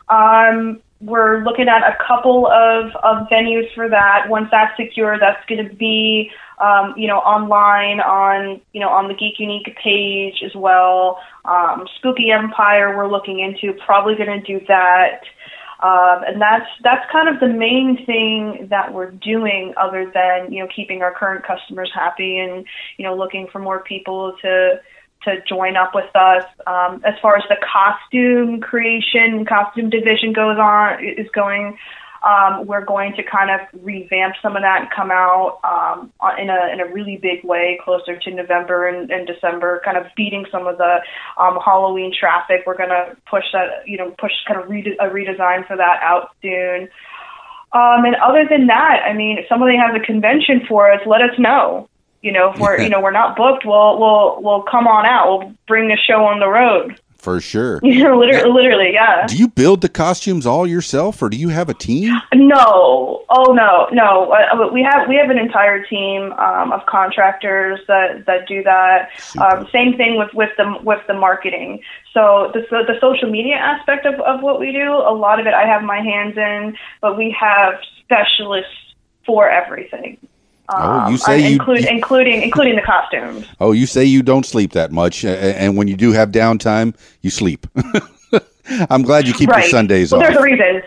Um, 0.09 0.81
we're 0.99 1.41
looking 1.45 1.69
at 1.69 1.83
a 1.83 1.97
couple 2.05 2.47
of, 2.47 2.93
of 2.97 3.29
venues 3.29 3.73
for 3.73 3.87
that. 3.87 4.27
Once 4.27 4.49
that's 4.51 4.75
secure, 4.75 5.17
that's 5.17 5.45
going 5.45 5.65
to 5.65 5.73
be, 5.73 6.29
um, 6.59 6.93
you 6.97 7.07
know, 7.07 7.17
online 7.17 7.99
on, 7.99 8.61
you 8.73 8.81
know, 8.81 8.89
on 8.89 9.07
the 9.07 9.13
Geek 9.13 9.39
Unique 9.39 9.75
page 9.81 10.41
as 10.43 10.55
well. 10.55 11.19
Um, 11.45 11.87
Spooky 11.97 12.31
Empire, 12.31 12.97
we're 12.97 13.09
looking 13.09 13.39
into. 13.39 13.77
Probably 13.85 14.15
going 14.15 14.41
to 14.41 14.59
do 14.59 14.65
that. 14.67 15.21
Um, 15.83 16.23
and 16.25 16.41
that's 16.41 16.65
that's 16.83 17.05
kind 17.11 17.29
of 17.29 17.39
the 17.39 17.47
main 17.47 18.03
thing 18.05 18.67
that 18.71 18.91
we're 18.91 19.11
doing, 19.11 19.75
other 19.77 20.11
than 20.11 20.51
you 20.51 20.63
know 20.63 20.69
keeping 20.75 21.03
our 21.03 21.13
current 21.13 21.45
customers 21.45 21.91
happy 21.93 22.39
and 22.39 22.65
you 22.97 23.05
know 23.05 23.15
looking 23.15 23.47
for 23.51 23.59
more 23.59 23.83
people 23.83 24.35
to 24.41 24.81
to 25.25 25.41
join 25.47 25.77
up 25.77 25.91
with 25.93 26.09
us. 26.15 26.43
Um, 26.65 27.03
as 27.05 27.13
far 27.21 27.37
as 27.37 27.43
the 27.49 27.57
costume 27.61 28.59
creation, 28.59 29.45
costume 29.45 29.91
division 29.91 30.33
goes 30.33 30.57
on 30.57 31.03
is 31.03 31.27
going 31.33 31.77
um, 32.27 32.67
we're 32.67 32.83
going 32.83 33.13
to 33.15 33.23
kind 33.23 33.49
of 33.49 33.61
revamp 33.81 34.35
some 34.41 34.57
of 34.57 34.61
that 34.61 34.81
and 34.81 34.89
come 34.91 35.11
out 35.11 35.59
um, 35.63 36.11
in 36.37 36.49
a 36.49 36.73
in 36.73 36.81
a 36.81 36.91
really 36.93 37.15
big 37.15 37.43
way 37.43 37.79
closer 37.83 38.19
to 38.19 38.31
November 38.31 38.87
and, 38.87 39.09
and 39.09 39.25
December, 39.25 39.81
kind 39.85 39.97
of 39.97 40.05
beating 40.15 40.45
some 40.51 40.67
of 40.67 40.77
the 40.77 40.99
um, 41.37 41.57
Halloween 41.63 42.11
traffic. 42.17 42.63
We're 42.67 42.75
going 42.75 42.89
to 42.89 43.15
push 43.29 43.45
that, 43.53 43.87
you 43.87 43.97
know, 43.97 44.13
push 44.19 44.33
kind 44.45 44.59
of 44.59 44.69
rede- 44.69 44.97
a 44.99 45.05
redesign 45.05 45.65
for 45.67 45.77
that 45.77 45.99
out 46.03 46.31
soon. 46.41 46.89
Um, 47.71 48.05
and 48.05 48.15
other 48.15 48.45
than 48.49 48.67
that, 48.67 49.03
I 49.05 49.13
mean, 49.13 49.37
if 49.37 49.45
somebody 49.47 49.77
has 49.77 49.95
a 49.95 50.03
convention 50.05 50.65
for 50.67 50.91
us, 50.91 50.99
let 51.05 51.21
us 51.21 51.37
know. 51.39 51.87
You 52.21 52.33
know, 52.33 52.51
if 52.51 52.59
we're 52.59 52.81
you 52.83 52.89
know 52.89 52.99
we're 52.99 53.11
not 53.11 53.37
booked, 53.37 53.63
we'll 53.65 53.99
we'll 53.99 54.41
we'll 54.41 54.63
come 54.63 54.85
on 54.85 55.05
out. 55.05 55.29
We'll 55.29 55.53
bring 55.65 55.87
the 55.87 55.97
show 55.97 56.25
on 56.25 56.41
the 56.41 56.49
road. 56.49 56.99
For 57.17 57.41
sure. 57.41 57.79
Yeah, 57.97 58.13
literally, 58.13 58.51
literally, 58.51 58.93
yeah. 58.93 59.25
Do 59.27 59.37
you 59.37 59.47
build 59.47 59.81
the 59.81 59.89
costumes 59.89 60.45
all 60.45 60.67
yourself, 60.67 61.21
or 61.21 61.29
do 61.29 61.37
you 61.37 61.49
have 61.49 61.67
a 61.69 61.73
team? 61.73 62.13
No. 62.33 63.25
Oh 63.29 63.53
no, 63.53 63.87
no. 63.91 64.31
Uh, 64.31 64.71
we 64.71 64.83
have 64.83 65.07
we 65.07 65.15
have 65.15 65.29
an 65.29 65.39
entire 65.39 65.83
team 65.83 66.31
um, 66.33 66.71
of 66.71 66.85
contractors 66.85 67.79
that 67.87 68.25
that 68.27 68.47
do 68.47 68.61
that. 68.63 69.09
Um, 69.39 69.67
same 69.71 69.97
thing 69.97 70.17
with 70.17 70.33
with 70.33 70.49
the 70.57 70.77
with 70.83 70.99
the 71.07 71.13
marketing. 71.13 71.81
So 72.13 72.51
the 72.53 72.61
the 72.69 72.99
social 73.01 73.29
media 73.29 73.55
aspect 73.55 74.05
of 74.05 74.15
of 74.21 74.41
what 74.41 74.59
we 74.59 74.71
do, 74.71 74.93
a 74.93 75.15
lot 75.15 75.39
of 75.39 75.47
it 75.47 75.53
I 75.53 75.65
have 75.65 75.81
my 75.83 75.99
hands 75.99 76.37
in, 76.37 76.77
but 77.01 77.17
we 77.17 77.35
have 77.39 77.75
specialists 78.03 78.95
for 79.25 79.49
everything. 79.49 80.17
Um, 80.69 80.81
oh, 80.81 81.09
you 81.09 81.17
say 81.17 81.39
you, 81.39 81.53
include, 81.53 81.81
you, 81.81 81.87
including 81.89 82.41
including 82.41 82.75
the 82.75 82.81
costumes. 82.81 83.45
Oh, 83.59 83.71
you 83.71 83.85
say 83.85 84.03
you 84.03 84.21
don't 84.21 84.45
sleep 84.45 84.73
that 84.73 84.91
much, 84.91 85.23
and 85.23 85.77
when 85.77 85.87
you 85.87 85.95
do 85.95 86.11
have 86.11 86.31
downtime, 86.31 86.95
you 87.21 87.29
sleep. 87.29 87.67
I'm 88.89 89.03
glad 89.03 89.27
you 89.27 89.33
keep 89.33 89.49
right. 89.49 89.63
your 89.63 89.69
Sundays 89.69 90.11
well, 90.11 90.21
off. 90.21 90.27
There's 90.27 90.39
a 90.39 90.43
reason. 90.43 90.81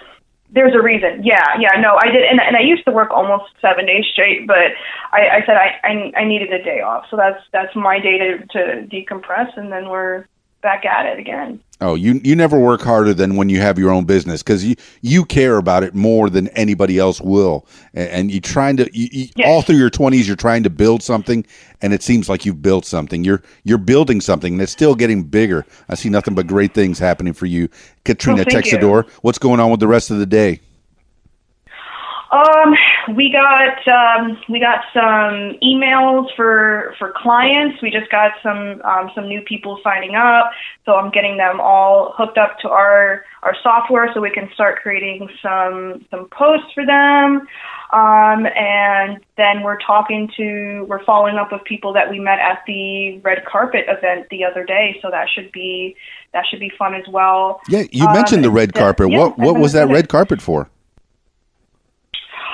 there's 0.51 0.74
a 0.74 0.82
reason. 0.82 1.24
Yeah, 1.24 1.44
yeah, 1.59 1.81
no, 1.81 1.98
I 1.98 2.11
did, 2.11 2.24
and, 2.24 2.40
and 2.40 2.57
I 2.57 2.61
used 2.61 2.85
to 2.85 2.93
work 2.93 3.11
almost 3.11 3.52
seven 3.62 3.86
days 3.86 4.05
straight, 4.12 4.47
but 4.47 4.73
I, 5.12 5.28
I 5.28 5.47
said 5.47 5.57
I, 5.57 5.81
I 5.82 6.12
I 6.20 6.24
needed 6.24 6.52
a 6.52 6.62
day 6.62 6.82
off, 6.82 7.07
so 7.11 7.16
that's 7.16 7.43
that's 7.52 7.74
my 7.74 7.98
day 7.98 8.19
to 8.19 8.47
to 8.48 8.86
decompress, 8.86 9.57
and 9.57 9.73
then 9.73 9.89
we're 9.89 10.27
back 10.61 10.85
at 10.85 11.07
it 11.07 11.19
again. 11.19 11.61
Oh, 11.82 11.94
you 11.94 12.20
you 12.24 12.36
never 12.36 12.59
work 12.59 12.82
harder 12.82 13.15
than 13.15 13.36
when 13.36 13.48
you 13.48 13.61
have 13.61 13.78
your 13.78 13.90
own 13.90 14.05
business 14.05 14.43
because 14.43 14.65
you 14.65 14.77
you 15.02 15.24
care 15.24 15.57
about 15.57 15.82
it 15.82 15.94
more 15.94 16.28
than 16.31 16.48
anybody 16.48 16.98
else 16.98 17.20
will, 17.20 17.66
and, 17.94 18.09
and 18.11 18.31
you 18.32 18.40
trying 18.40 18.77
to 18.78 18.90
you, 18.93 19.09
you, 19.12 19.28
Yes. 19.36 19.48
all 19.48 19.62
through 19.62 19.77
your 19.77 19.90
twenties 19.90 20.27
you're 20.27 20.36
trying 20.36 20.62
to 20.65 20.70
build 20.70 21.02
something, 21.02 21.47
and 21.82 21.93
it 21.94 22.02
seems 22.02 22.28
like 22.28 22.44
you've 22.44 22.62
built 22.62 22.85
something. 22.85 23.24
You're 23.24 23.43
you're 23.65 23.78
building 23.78 24.20
something 24.20 24.59
that's 24.59 24.73
still 24.73 24.94
getting 24.94 25.23
bigger. 25.23 25.66
I 25.89 25.94
see 25.94 26.11
nothing 26.11 26.35
but 26.35 26.47
great 26.47 26.74
things 26.74 26.98
happening 26.98 27.32
for 27.32 27.47
you, 27.47 27.69
Katrina 28.05 28.43
Oh, 28.43 28.44
thank 28.44 28.66
you. 28.73 28.78
Texidor. 28.78 29.09
What's 29.23 29.39
going 29.39 29.61
on 29.61 29.70
with 29.70 29.81
the 29.81 29.89
rest 29.89 30.11
of 30.11 30.19
the 30.19 30.27
day? 30.27 30.61
Um, 32.31 32.74
we 33.16 33.32
got 33.32 33.86
um, 33.89 34.39
we 34.48 34.61
got 34.61 34.85
some 34.94 35.59
emails 35.65 36.28
for 36.36 36.94
for 36.97 37.12
clients. 37.16 37.82
We 37.82 37.90
just 37.90 38.09
got 38.11 38.32
some 38.40 38.81
um, 38.82 39.11
some 39.16 39.27
new 39.27 39.40
people 39.43 39.81
signing 39.82 40.15
up, 40.15 40.52
so 40.85 40.94
I'm 40.94 41.11
getting 41.11 41.36
them 41.39 41.59
all 41.61 42.15
hooked 42.16 42.39
up 42.39 42.59
to 42.61 42.69
our 42.69 43.24
our 43.43 43.57
software 43.65 44.11
so 44.15 44.20
we 44.20 44.31
can 44.31 44.48
start 44.55 44.81
creating 44.81 45.28
some 45.43 46.07
some 46.11 46.28
posts 46.28 46.73
for 46.73 46.86
them. 46.86 47.48
Um, 47.93 48.47
and 48.47 49.19
then 49.36 49.65
we're 49.65 49.81
talking 49.85 50.31
to 50.36 50.86
we're 50.89 51.02
following 51.05 51.35
up 51.35 51.51
with 51.51 51.65
people 51.65 51.93
that 51.94 52.09
we 52.09 52.20
met 52.20 52.39
at 52.39 52.62
the 52.65 53.19
red 53.24 53.44
carpet 53.44 53.86
event 53.89 54.28
the 54.31 54.44
other 54.44 54.65
day. 54.65 54.97
So 55.02 55.11
that 55.11 55.27
should 55.35 55.51
be 55.51 55.97
that 56.32 56.44
should 56.48 56.61
be 56.61 56.70
fun 56.78 56.94
as 56.94 57.09
well. 57.09 57.61
Yeah, 57.69 57.82
you 57.90 58.07
Um, 58.07 58.12
mentioned 58.12 58.44
the 58.44 58.51
red 58.51 58.73
carpet. 58.73 59.11
yeah, 59.11 59.19
what 59.19 59.36
what 59.36 59.59
was 59.59 59.73
that 59.73 59.89
red 59.89 60.09
carpet 60.09 60.40
for? 60.40 60.69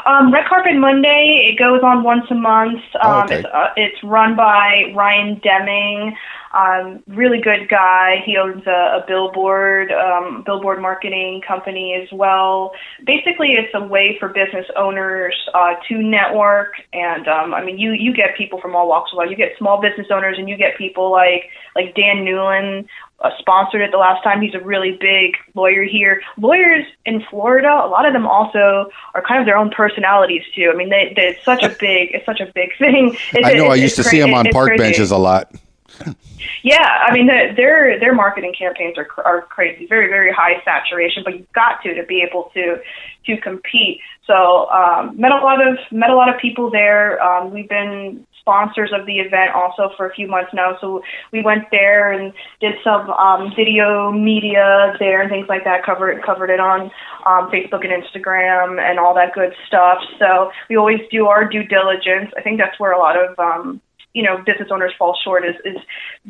Um, 0.07 0.33
Red 0.33 0.47
Carpet 0.49 0.77
Monday. 0.77 1.51
It 1.51 1.59
goes 1.59 1.81
on 1.83 2.05
once 2.05 2.27
a 2.31 2.35
month. 2.35 2.81
Um, 3.03 3.13
Oh, 3.17 3.23
okay. 3.25 3.41
it's, 3.41 3.49
uh, 3.53 3.69
it's 3.77 4.03
run 4.05 4.37
by 4.37 4.93
Ryan 4.95 5.41
Deming. 5.43 6.17
Um, 6.55 7.03
really 7.09 7.41
good 7.41 7.69
guy. 7.69 8.23
He 8.25 8.37
owns 8.39 8.67
a, 8.67 9.03
a 9.03 9.05
billboard 9.07 9.91
um, 9.93 10.43
billboard 10.47 10.81
marketing 10.81 11.43
company 11.47 11.95
as 12.01 12.09
well. 12.13 12.73
Basically, 13.05 13.49
it's 13.59 13.73
a 13.75 13.85
way 13.85 14.17
for 14.19 14.29
business 14.29 14.65
owners 14.77 15.35
uh, 15.53 15.75
to 15.89 15.99
network. 15.99 16.75
And 16.93 17.27
um, 17.29 17.53
I 17.53 17.65
mean, 17.65 17.79
you 17.79 17.93
you 17.93 18.15
get 18.15 18.37
people 18.39 18.61
from 18.61 18.75
all 18.75 18.89
walks 18.89 19.11
of 19.13 19.19
life. 19.19 19.29
You 19.29 19.37
get 19.37 19.53
small 19.59 19.83
business 19.83 20.07
owners, 20.11 20.37
and 20.39 20.49
you 20.49 20.57
get 20.57 20.79
people 20.79 21.11
like 21.11 21.51
like 21.75 21.95
Dan 21.95 22.25
Newlin. 22.25 22.87
Uh, 23.19 23.31
sponsored 23.39 23.81
it 23.81 23.91
the 23.91 23.97
last 23.97 24.23
time. 24.23 24.43
He's 24.43 24.55
a 24.55 24.61
really 24.61 24.93
big 24.93 25.37
lawyer 25.55 25.85
here. 25.85 26.23
Lawyers 26.37 26.85
in 27.07 27.25
Florida, 27.31 27.69
a 27.69 27.89
lot 27.89 28.05
of 28.05 28.13
them 28.13 28.27
also 28.27 28.91
are 29.15 29.23
kind 29.23 29.41
of 29.41 29.47
their 29.47 29.57
own 29.57 29.71
personalities 29.71 30.43
too. 30.55 30.71
I 30.71 30.77
mean, 30.77 30.91
they, 30.91 31.15
they 31.17 31.29
it's 31.29 31.45
such 31.45 31.63
a 31.63 31.69
big, 31.81 32.11
it's 32.13 32.27
such 32.27 32.41
a 32.41 32.53
big 32.55 32.77
thing. 32.79 33.17
It's, 33.33 33.47
I 33.47 33.55
know. 33.55 33.69
I 33.69 33.77
used 33.77 33.97
to 33.97 34.05
see 34.05 34.21
them 34.21 34.35
on 34.35 34.47
it's 34.47 34.53
park 34.53 34.69
crazy. 34.69 34.83
benches 34.83 35.11
a 35.11 35.17
lot. 35.17 35.51
Yeah, 36.63 37.05
I 37.07 37.13
mean 37.15 37.27
the, 37.27 37.53
their 37.57 37.99
their 38.01 38.15
marketing 38.15 38.53
campaigns 38.59 38.99
are 38.99 39.07
are 39.25 39.43
crazy, 39.43 39.87
very 39.87 40.09
very 40.09 40.33
high 40.33 40.61
saturation, 40.65 41.23
but 41.25 41.39
you've 41.39 41.53
got 41.53 41.83
to 41.83 41.95
to 41.95 42.03
be 42.03 42.23
able 42.23 42.51
to 42.55 42.81
to 43.27 43.37
compete. 43.41 44.01
So 44.27 44.69
um, 44.71 45.19
met 45.19 45.33
a 45.33 45.37
lot 45.37 45.67
of 45.67 45.79
met 45.91 46.11
a 46.11 46.17
lot 46.17 46.29
of 46.29 46.41
people 46.41 46.71
there. 46.71 47.23
Um, 47.23 47.53
we've 47.53 47.69
been 47.69 48.27
sponsors 48.41 48.91
of 48.93 49.07
the 49.07 49.19
event 49.19 49.51
also 49.55 49.91
for 49.97 50.09
a 50.09 50.15
few 50.15 50.29
months 50.29 50.51
now. 50.55 50.77
So 50.81 51.03
we 51.33 51.43
went 51.43 51.65
there 51.71 52.13
and 52.13 52.33
did 52.61 52.75
some 52.85 53.11
um, 53.11 53.53
video 53.57 54.13
media 54.13 54.95
there 54.99 55.21
and 55.21 55.31
things 55.31 55.47
like 55.49 55.65
that. 55.65 55.85
Covered 55.85 56.23
covered 56.25 56.51
it 56.51 56.61
on 56.61 56.91
um, 57.27 57.51
Facebook 57.51 57.85
and 57.85 57.93
Instagram 58.03 58.81
and 58.81 58.99
all 58.99 59.15
that 59.15 59.35
good 59.35 59.53
stuff. 59.67 59.99
So 60.19 60.51
we 60.69 60.77
always 60.77 61.01
do 61.11 61.27
our 61.27 61.49
due 61.49 61.65
diligence. 61.65 62.33
I 62.37 62.43
think 62.43 62.59
that's 62.59 62.79
where 62.79 62.93
a 62.93 62.99
lot 62.99 63.17
of 63.17 63.39
um, 63.39 63.81
you 64.17 64.23
know 64.23 64.39
business 64.39 64.69
owners 64.71 64.93
fall 64.99 65.15
short 65.23 65.45
is 65.45 65.55
is 65.67 65.77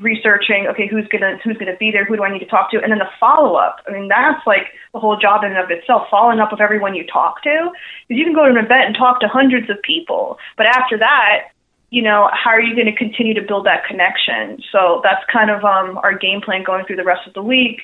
researching 0.01 0.67
okay 0.67 0.89
who's 0.89 1.07
gonna 1.07 1.39
who's 1.45 1.57
gonna 1.57 1.77
be 1.79 1.93
there 1.93 2.05
who 2.05 2.17
do 2.17 2.25
I 2.25 2.33
need 2.33 2.41
to 2.41 2.47
talk 2.47 2.71
to? 2.73 2.83
And 2.83 2.91
then 2.91 2.99
the 2.99 3.09
follow 3.21 3.55
up 3.55 3.77
I 3.87 3.93
mean 3.93 4.09
that's 4.09 4.45
like 4.45 4.67
the 4.93 4.99
whole 4.99 5.17
job 5.17 5.45
in 5.45 5.53
and 5.53 5.61
of 5.61 5.71
itself 5.71 6.09
following 6.11 6.41
up 6.41 6.51
with 6.51 6.61
everyone 6.61 6.97
you 6.97 7.07
talk 7.07 7.43
to. 7.45 7.71
Because 8.09 8.19
you 8.19 8.25
can 8.25 8.35
go 8.35 8.45
to 8.45 8.51
an 8.51 8.65
event 8.65 8.87
and 8.87 8.97
talk 8.97 9.21
to 9.21 9.29
hundreds 9.29 9.71
of 9.71 9.81
people 9.83 10.39
but 10.57 10.67
after 10.67 10.99
that 10.99 11.51
you 11.91 12.03
know 12.03 12.29
how 12.33 12.51
are 12.51 12.61
you 12.61 12.75
going 12.75 12.91
to 12.93 12.97
continue 12.97 13.35
to 13.35 13.43
build 13.43 13.67
that 13.67 13.85
connection? 13.87 14.61
So 14.73 15.01
that's 15.05 15.25
kind 15.33 15.51
of 15.51 15.65
um, 15.65 15.99
our 15.99 16.19
game 16.19 16.41
plan 16.41 16.65
going 16.65 16.85
through 16.85 16.97
the 16.97 17.05
rest 17.05 17.29
of 17.29 17.35
the 17.35 17.43
week 17.43 17.83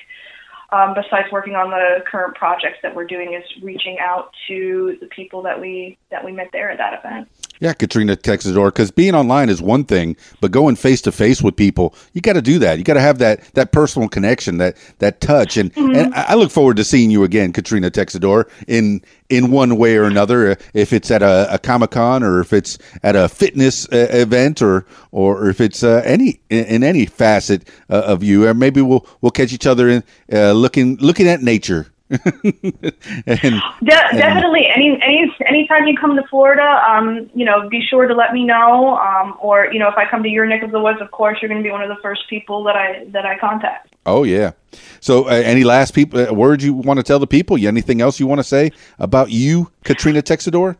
um, 0.73 0.95
besides 0.95 1.31
working 1.31 1.55
on 1.55 1.69
the 1.69 2.03
current 2.09 2.35
projects 2.35 2.79
that 2.81 2.95
we're 2.95 3.05
doing 3.05 3.33
is 3.33 3.43
reaching 3.63 3.99
out 3.99 4.33
to 4.47 4.97
the 4.99 5.07
people 5.07 5.43
that 5.43 5.61
we 5.61 5.97
that 6.09 6.25
we 6.25 6.31
met 6.31 6.49
there 6.51 6.71
at 6.71 6.79
that 6.79 6.99
event 6.99 7.29
Yeah, 7.63 7.71
Katrina 7.71 8.17
Texidor, 8.17 8.73
because 8.73 8.91
being 8.91 9.15
online 9.15 9.47
is 9.47 9.61
one 9.61 9.85
thing, 9.85 10.17
but 10.41 10.51
going 10.51 10.75
face 10.75 11.01
to 11.03 11.13
face 11.13 11.41
with 11.41 11.55
people, 11.55 11.95
you 12.11 12.19
got 12.19 12.33
to 12.33 12.41
do 12.41 12.59
that. 12.59 12.77
You 12.77 12.83
got 12.83 12.95
to 12.95 12.99
have 12.99 13.19
that 13.19 13.39
that 13.53 13.71
personal 13.71 14.09
connection, 14.09 14.57
that 14.57 14.75
that 14.99 15.21
touch, 15.21 15.55
and 15.55 15.71
and 15.77 16.13
I 16.13 16.33
look 16.33 16.51
forward 16.51 16.75
to 16.75 16.83
seeing 16.83 17.09
you 17.09 17.23
again, 17.23 17.53
Katrina 17.53 17.89
Texidor, 17.89 18.49
in 18.67 19.01
in 19.29 19.49
one 19.49 19.77
way 19.77 19.95
or 19.95 20.03
another. 20.03 20.57
If 20.73 20.91
it's 20.91 21.09
at 21.09 21.21
a, 21.21 21.53
a 21.53 21.57
Comic 21.57 21.91
Con 21.91 22.21
or 22.21 22.41
if 22.41 22.51
it's 22.51 22.77
at 23.01 23.15
a 23.15 23.29
fitness 23.29 23.87
uh, 23.93 24.09
event 24.11 24.61
or 24.61 24.85
or 25.13 25.47
if 25.47 25.61
it's 25.61 25.83
uh, 25.83 26.01
any 26.03 26.41
in, 26.49 26.65
in 26.65 26.83
any 26.83 27.05
facet 27.05 27.69
uh, 27.89 28.01
of 28.05 28.23
you, 28.23 28.45
or 28.45 28.53
maybe 28.53 28.81
we'll 28.81 29.07
we'll 29.21 29.31
catch 29.31 29.53
each 29.53 29.65
other 29.65 29.87
in 29.87 30.03
uh, 30.33 30.51
looking 30.51 30.97
looking 30.97 31.29
at 31.29 31.41
nature. 31.41 31.92
and 33.25 33.61
De- 33.83 34.17
definitely. 34.17 34.67
Any 34.73 34.99
any 35.01 35.35
anytime 35.47 35.87
you 35.87 35.97
come 35.97 36.15
to 36.15 36.23
Florida, 36.29 36.81
um, 36.87 37.29
you 37.33 37.43
know, 37.43 37.67
be 37.69 37.81
sure 37.81 38.07
to 38.07 38.13
let 38.13 38.33
me 38.33 38.45
know. 38.45 38.97
Um, 38.97 39.35
or 39.39 39.71
you 39.71 39.79
know, 39.79 39.89
if 39.89 39.97
I 39.97 40.09
come 40.09 40.21
to 40.23 40.29
your 40.29 40.45
neck 40.45 40.63
of 40.63 40.71
the 40.71 40.79
woods, 40.79 41.01
of 41.01 41.11
course, 41.11 41.39
you're 41.41 41.49
going 41.49 41.61
to 41.61 41.67
be 41.67 41.71
one 41.71 41.81
of 41.81 41.89
the 41.89 42.01
first 42.01 42.29
people 42.29 42.63
that 42.65 42.75
I 42.75 43.05
that 43.09 43.25
I 43.25 43.37
contact. 43.39 43.95
Oh 44.05 44.23
yeah. 44.23 44.51
So, 44.99 45.25
uh, 45.25 45.31
any 45.31 45.63
last 45.63 45.93
people 45.93 46.27
uh, 46.27 46.33
words 46.33 46.63
you 46.63 46.73
want 46.73 46.99
to 46.99 47.03
tell 47.03 47.19
the 47.19 47.27
people? 47.27 47.57
You 47.57 47.67
anything 47.67 48.01
else 48.01 48.19
you 48.19 48.27
want 48.27 48.39
to 48.39 48.43
say 48.43 48.71
about 48.99 49.31
you, 49.31 49.71
Katrina 49.83 50.21
Texidor? 50.21 50.77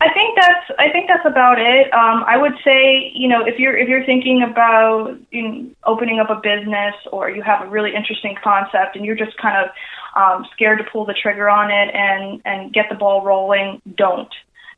I 0.00 0.12
think 0.12 0.38
that's 0.40 0.70
I 0.78 0.90
think 0.90 1.08
that's 1.08 1.26
about 1.26 1.58
it. 1.58 1.92
Um, 1.92 2.22
I 2.24 2.36
would 2.36 2.54
say 2.64 3.10
you 3.14 3.28
know 3.28 3.44
if 3.44 3.58
you're 3.58 3.76
if 3.76 3.88
you're 3.88 4.04
thinking 4.04 4.42
about 4.42 5.16
you 5.32 5.42
know, 5.42 5.70
opening 5.84 6.20
up 6.20 6.30
a 6.30 6.36
business 6.36 6.94
or 7.10 7.30
you 7.30 7.42
have 7.42 7.66
a 7.66 7.68
really 7.68 7.94
interesting 7.94 8.36
concept 8.42 8.94
and 8.94 9.04
you're 9.04 9.16
just 9.16 9.36
kind 9.38 9.56
of 9.56 9.70
um, 10.18 10.44
scared 10.52 10.78
to 10.78 10.84
pull 10.90 11.04
the 11.06 11.14
trigger 11.14 11.48
on 11.48 11.70
it 11.70 11.94
and 11.94 12.42
and 12.44 12.72
get 12.72 12.86
the 12.90 12.96
ball 12.96 13.24
rolling, 13.24 13.80
don't. 13.96 14.32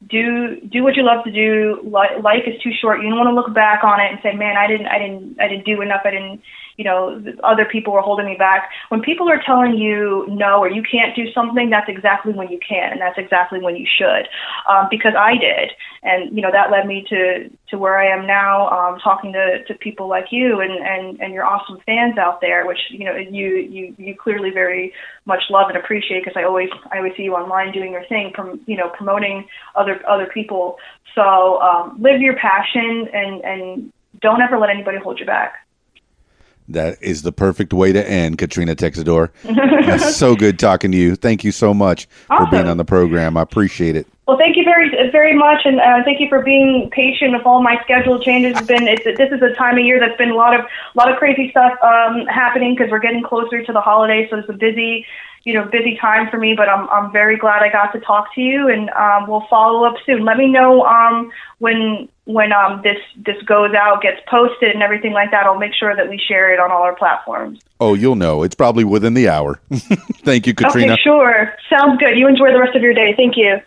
Do 0.09 0.59
do 0.61 0.83
what 0.83 0.97
you 0.97 1.05
love 1.05 1.25
to 1.25 1.31
do. 1.31 1.81
Li- 1.85 2.23
Life 2.23 2.45
is 2.47 2.61
too 2.63 2.71
short. 2.81 3.03
You 3.03 3.11
don't 3.11 3.19
want 3.19 3.29
to 3.29 3.35
look 3.35 3.53
back 3.55 3.85
on 3.85 4.01
it 4.01 4.11
and 4.11 4.19
say, 4.23 4.33
"Man, 4.35 4.57
I 4.57 4.67
didn't, 4.67 4.87
I 4.87 4.99
didn't, 4.99 5.41
I 5.41 5.47
didn't 5.49 5.67
do 5.67 5.83
enough. 5.83 6.01
I 6.07 6.11
didn't, 6.11 6.41
you 6.79 6.85
know, 6.85 7.23
other 7.45 7.67
people 7.67 7.93
were 7.93 8.01
holding 8.01 8.25
me 8.25 8.35
back." 8.35 8.71
When 8.89 9.03
people 9.03 9.29
are 9.29 9.41
telling 9.45 9.75
you 9.77 10.27
no 10.31 10.59
or 10.59 10.71
you 10.71 10.83
can't 10.83 11.15
do 11.15 11.31
something, 11.33 11.69
that's 11.69 11.89
exactly 11.89 12.33
when 12.33 12.49
you 12.49 12.59
can, 12.67 12.93
and 12.93 13.01
that's 13.01 13.19
exactly 13.19 13.61
when 13.61 13.77
you 13.77 13.87
should. 13.99 14.25
Um, 14.73 14.89
because 14.91 15.13
I 15.19 15.37
did, 15.37 15.73
and 16.03 16.35
you 16.35 16.43
know 16.43 16.51
that 16.51 16.71
led 16.71 16.87
me 16.87 17.05
to 17.11 17.51
to 17.69 17.79
where 17.79 17.99
I 17.99 18.07
am 18.07 18.27
now, 18.27 18.69
um, 18.69 18.99
talking 19.01 19.33
to 19.33 19.63
to 19.65 19.75
people 19.75 20.09
like 20.09 20.27
you 20.31 20.61
and 20.61 20.73
and 20.73 21.21
and 21.21 21.35
your 21.35 21.45
awesome 21.45 21.79
fans 21.85 22.17
out 22.17 22.41
there, 22.41 22.67
which 22.67 22.79
you 22.91 23.05
know 23.05 23.17
you 23.17 23.57
you 23.57 23.95
you 23.99 24.17
clearly 24.17 24.51
very 24.51 24.93
much 25.27 25.43
love 25.51 25.69
and 25.69 25.77
appreciate 25.77 26.25
because 26.25 26.37
I 26.37 26.45
always 26.45 26.71
I 26.91 26.99
always 26.99 27.13
see 27.17 27.25
you 27.25 27.35
online 27.35 27.73
doing 27.73 27.93
your 27.93 28.05
thing, 28.07 28.33
prom, 28.33 28.61
you 28.67 28.77
know, 28.77 28.89
promoting 28.89 29.47
other 29.75 30.01
other 30.09 30.27
people. 30.27 30.79
So 31.15 31.61
um, 31.61 32.01
live 32.01 32.21
your 32.21 32.37
passion 32.37 33.09
and 33.13 33.45
and 33.45 33.93
don't 34.21 34.41
ever 34.41 34.59
let 34.59 34.71
anybody 34.71 34.99
hold 34.99 35.21
you 35.21 35.27
back. 35.27 35.67
That 36.73 37.03
is 37.03 37.23
the 37.23 37.33
perfect 37.33 37.73
way 37.73 37.93
to 37.93 38.09
end, 38.09 38.39
Katrina 38.39 38.75
Texidor. 38.77 39.31
So 40.01 40.37
good 40.37 40.59
talking 40.59 40.93
to 40.93 40.99
you. 40.99 41.17
Thank 41.17 41.43
you 41.43 41.51
so 41.51 41.75
much 41.75 42.07
for 42.27 42.47
being 42.51 42.69
on 42.69 42.77
the 42.77 42.85
program. 42.85 43.37
I 43.37 43.43
appreciate 43.43 43.97
it. 43.97 44.07
Well, 44.31 44.39
thank 44.39 44.57
you 44.57 44.63
very 44.63 45.11
very 45.11 45.37
much, 45.37 45.63
and 45.65 45.81
uh, 45.81 46.05
thank 46.05 46.21
you 46.21 46.29
for 46.29 46.41
being 46.41 46.89
patient 46.91 47.33
with 47.33 47.45
all 47.45 47.61
my 47.65 47.81
schedule 47.83 48.23
changes. 48.23 48.57
It's 48.57 48.67
been 48.69 48.87
it's, 48.87 49.03
this 49.03 49.33
is 49.33 49.43
a 49.43 49.53
time 49.55 49.77
of 49.77 49.85
year 49.85 49.99
that's 49.99 50.17
been 50.17 50.31
a 50.31 50.37
lot 50.37 50.55
of 50.55 50.67
lot 50.95 51.11
of 51.11 51.19
crazy 51.19 51.51
stuff 51.51 51.73
um, 51.83 52.27
happening 52.27 52.77
because 52.77 52.93
we're 52.93 53.01
getting 53.01 53.25
closer 53.25 53.65
to 53.65 53.73
the 53.73 53.81
holidays, 53.81 54.29
so 54.31 54.39
it's 54.39 54.49
a 54.49 54.53
busy 54.53 55.05
you 55.43 55.55
know 55.55 55.65
busy 55.65 55.97
time 56.01 56.31
for 56.31 56.39
me. 56.39 56.55
But 56.55 56.69
I'm 56.69 56.89
I'm 56.91 57.11
very 57.11 57.37
glad 57.37 57.65
I 57.65 57.71
got 57.73 57.93
to 57.93 57.99
talk 57.99 58.33
to 58.37 58.41
you, 58.41 58.69
and 58.69 58.89
um, 58.91 59.27
we'll 59.27 59.47
follow 59.51 59.85
up 59.85 59.97
soon. 60.07 60.25
Let 60.25 60.37
me 60.37 60.47
know 60.47 60.85
um, 60.85 61.33
when 61.59 62.09
when 62.33 62.53
um, 62.53 62.81
this 62.83 62.99
this 63.17 63.41
goes 63.43 63.75
out, 63.75 64.03
gets 64.03 64.21
posted, 64.29 64.71
and 64.71 64.83
everything 64.83 65.13
like 65.13 65.31
that. 65.31 65.47
I'll 65.47 65.59
make 65.59 65.75
sure 65.75 65.95
that 65.95 66.09
we 66.09 66.19
share 66.19 66.53
it 66.53 66.61
on 66.61 66.71
all 66.71 66.83
our 66.83 66.95
platforms. 66.95 67.61
Oh, 67.81 67.95
you'll 67.95 68.17
know. 68.17 68.43
It's 68.43 68.55
probably 68.55 68.85
within 68.85 69.15
the 69.15 69.29
hour. 69.29 69.61
Thank 69.71 70.47
you, 70.47 70.55
Katrina. 70.55 70.93
Okay, 70.93 71.03
sure. 71.03 71.55
Sounds 71.69 71.99
good. 71.99 72.17
You 72.17 72.29
enjoy 72.29 72.53
the 72.53 72.61
rest 72.61 72.77
of 72.77 72.83
your 72.83 72.95
day. 72.95 73.15
Thank 73.17 73.37
you. 73.37 73.61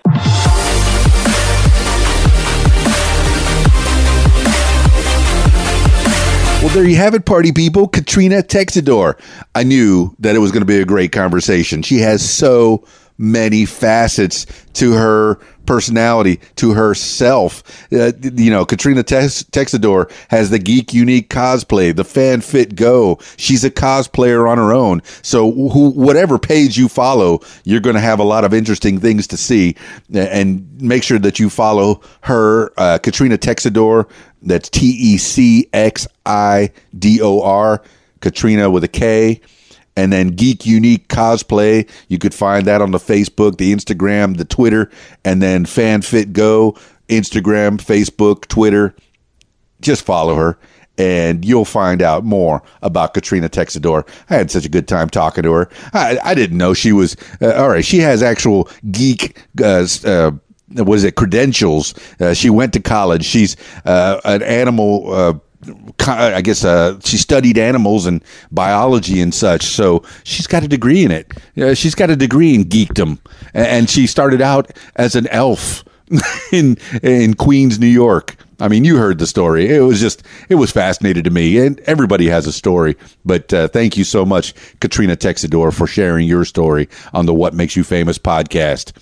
Well, 6.63 6.73
there 6.73 6.85
you 6.85 6.95
have 6.95 7.13
it, 7.13 7.25
party 7.25 7.51
people. 7.51 7.89
Katrina 7.89 8.41
Texidor. 8.41 9.19
I 9.53 9.63
knew 9.63 10.15
that 10.19 10.33
it 10.33 10.39
was 10.39 10.53
going 10.53 10.61
to 10.61 10.65
be 10.65 10.79
a 10.79 10.85
great 10.85 11.11
conversation. 11.11 11.81
She 11.81 11.97
has 11.97 12.27
so 12.27 12.85
many 13.17 13.65
facets 13.65 14.45
to 14.73 14.93
her 14.93 15.39
personality, 15.65 16.39
to 16.55 16.73
herself. 16.73 17.63
Uh, 17.91 18.11
you 18.21 18.51
know, 18.51 18.65
Katrina 18.65 19.03
Tex- 19.03 19.43
Texidor 19.43 20.11
has 20.29 20.49
the 20.49 20.59
Geek 20.59 20.93
Unique 20.93 21.29
cosplay, 21.29 21.95
the 21.95 22.03
Fan 22.03 22.41
Fit 22.41 22.75
Go. 22.75 23.19
She's 23.37 23.63
a 23.63 23.71
cosplayer 23.71 24.49
on 24.49 24.57
her 24.57 24.73
own. 24.73 25.01
So, 25.21 25.51
who, 25.51 25.91
whatever 25.91 26.37
page 26.37 26.77
you 26.77 26.89
follow, 26.89 27.39
you're 27.63 27.79
going 27.79 27.95
to 27.95 28.01
have 28.01 28.19
a 28.19 28.23
lot 28.23 28.43
of 28.43 28.53
interesting 28.53 28.99
things 28.99 29.27
to 29.27 29.37
see. 29.37 29.75
And 30.13 30.81
make 30.81 31.03
sure 31.03 31.19
that 31.19 31.39
you 31.39 31.49
follow 31.49 32.01
her, 32.21 32.73
uh, 32.77 32.99
Katrina 32.99 33.37
Texidor. 33.37 34.09
That's 34.45 34.69
T 34.69 34.87
E 34.87 35.17
C 35.17 35.69
X 35.71 36.05
I 36.25 36.71
D 36.99 37.21
O 37.21 37.41
R, 37.41 37.81
Katrina 38.19 38.69
with 38.69 38.83
a 38.83 38.89
K 38.89 39.39
and 39.95 40.11
then 40.11 40.29
Geek 40.29 40.65
Unique 40.65 41.07
Cosplay. 41.07 41.89
You 42.07 42.17
could 42.17 42.33
find 42.33 42.65
that 42.67 42.81
on 42.81 42.91
the 42.91 42.97
Facebook, 42.97 43.57
the 43.57 43.73
Instagram, 43.73 44.37
the 44.37 44.45
Twitter, 44.45 44.89
and 45.23 45.41
then 45.41 45.65
FanFit 45.65 46.33
Go, 46.33 46.77
Instagram, 47.09 47.77
Facebook, 47.77 48.47
Twitter. 48.47 48.95
Just 49.81 50.05
follow 50.05 50.35
her 50.35 50.57
and 50.97 51.43
you'll 51.43 51.65
find 51.65 52.01
out 52.01 52.23
more 52.23 52.61
about 52.81 53.13
Katrina 53.13 53.49
Texidor. 53.49 54.07
I 54.29 54.35
had 54.35 54.51
such 54.51 54.65
a 54.65 54.69
good 54.69 54.87
time 54.87 55.09
talking 55.09 55.43
to 55.43 55.51
her. 55.51 55.69
I, 55.93 56.19
I 56.23 56.35
didn't 56.35 56.57
know 56.57 56.73
she 56.73 56.91
was, 56.91 57.15
uh, 57.41 57.53
all 57.53 57.69
right, 57.69 57.83
she 57.83 57.99
has 57.99 58.21
actual 58.21 58.69
geek, 58.91 59.41
uh, 59.61 59.87
uh, 60.05 60.31
it, 60.75 61.15
credentials. 61.15 61.93
Uh, 62.19 62.33
she 62.33 62.49
went 62.49 62.73
to 62.73 62.79
college. 62.79 63.25
She's 63.25 63.55
uh, 63.85 64.21
an 64.25 64.43
animal 64.43 65.11
uh, 65.11 65.33
I 66.07 66.41
guess 66.41 66.63
uh, 66.63 66.99
she 67.01 67.17
studied 67.17 67.57
animals 67.57 68.05
and 68.05 68.23
biology 68.51 69.21
and 69.21 69.33
such, 69.33 69.63
so 69.63 70.03
she's 70.23 70.47
got 70.47 70.63
a 70.63 70.67
degree 70.67 71.03
in 71.03 71.11
it. 71.11 71.31
Uh, 71.57 71.73
she's 71.73 71.95
got 71.95 72.09
a 72.09 72.15
degree 72.15 72.53
in 72.53 72.65
geekdom, 72.65 73.19
and 73.53 73.89
she 73.89 74.07
started 74.07 74.41
out 74.41 74.71
as 74.95 75.15
an 75.15 75.27
elf 75.27 75.83
in 76.51 76.77
in 77.01 77.33
Queens, 77.35 77.79
New 77.79 77.87
York. 77.87 78.35
I 78.59 78.67
mean, 78.67 78.85
you 78.85 78.97
heard 78.97 79.19
the 79.19 79.27
story. 79.27 79.67
It 79.67 79.81
was 79.81 79.99
just 79.99 80.23
it 80.49 80.55
was 80.55 80.71
fascinating 80.71 81.23
to 81.23 81.29
me, 81.29 81.57
and 81.65 81.79
everybody 81.81 82.27
has 82.27 82.47
a 82.47 82.53
story. 82.53 82.95
But 83.25 83.53
uh, 83.53 83.67
thank 83.67 83.97
you 83.97 84.03
so 84.03 84.25
much, 84.25 84.53
Katrina 84.79 85.15
Texidor, 85.15 85.73
for 85.73 85.87
sharing 85.87 86.27
your 86.27 86.45
story 86.45 86.87
on 87.13 87.25
the 87.25 87.33
What 87.33 87.53
Makes 87.53 87.75
You 87.75 87.83
Famous 87.83 88.17
podcast. 88.17 88.93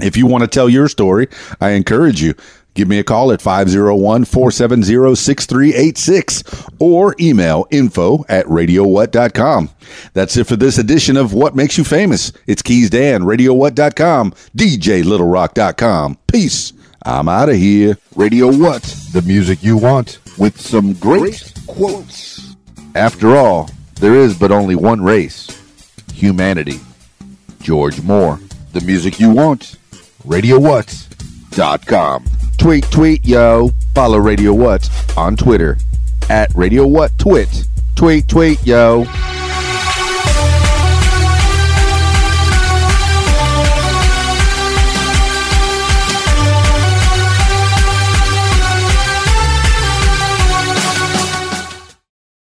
If 0.00 0.16
you 0.16 0.26
want 0.26 0.42
to 0.42 0.48
tell 0.48 0.68
your 0.68 0.88
story, 0.88 1.28
I 1.60 1.70
encourage 1.70 2.22
you 2.22 2.34
Give 2.74 2.88
me 2.88 2.98
a 2.98 3.04
call 3.04 3.32
at 3.32 3.42
501 3.42 4.24
470 4.24 5.14
6386 5.14 6.66
or 6.78 7.14
email 7.20 7.66
info 7.70 8.24
at 8.28 8.46
radiowhat.com. 8.46 9.70
That's 10.12 10.36
it 10.36 10.46
for 10.46 10.56
this 10.56 10.78
edition 10.78 11.16
of 11.16 11.32
What 11.34 11.56
Makes 11.56 11.78
You 11.78 11.84
Famous. 11.84 12.32
It's 12.46 12.62
Keys 12.62 12.90
Dan, 12.90 13.22
radiowhat.com, 13.22 14.32
djlittlerock.com. 14.56 16.18
Peace. 16.26 16.72
I'm 17.02 17.28
out 17.28 17.48
of 17.48 17.56
here. 17.56 17.96
Radio 18.14 18.54
What? 18.54 18.82
The 19.12 19.22
music 19.22 19.62
you 19.62 19.76
want 19.76 20.18
with 20.38 20.60
some 20.60 20.92
great 20.94 21.52
quotes. 21.66 22.54
After 22.94 23.36
all, 23.36 23.70
there 23.94 24.14
is 24.14 24.38
but 24.38 24.50
only 24.50 24.74
one 24.74 25.02
race 25.02 25.56
humanity. 26.12 26.78
George 27.60 28.02
Moore. 28.02 28.38
The 28.72 28.80
music 28.82 29.18
you 29.18 29.30
want. 29.30 29.76
RadioWhat.com. 31.50 32.24
Tweet, 32.58 32.84
tweet, 32.90 33.24
yo. 33.24 33.70
Follow 33.94 34.18
Radio 34.18 34.52
What 34.54 34.88
on 35.16 35.36
Twitter 35.36 35.76
at 36.28 36.54
Radio 36.54 36.86
What 36.86 37.16
Twit. 37.18 37.66
Tweet, 37.96 38.28
tweet, 38.28 38.64
yo. 38.64 39.04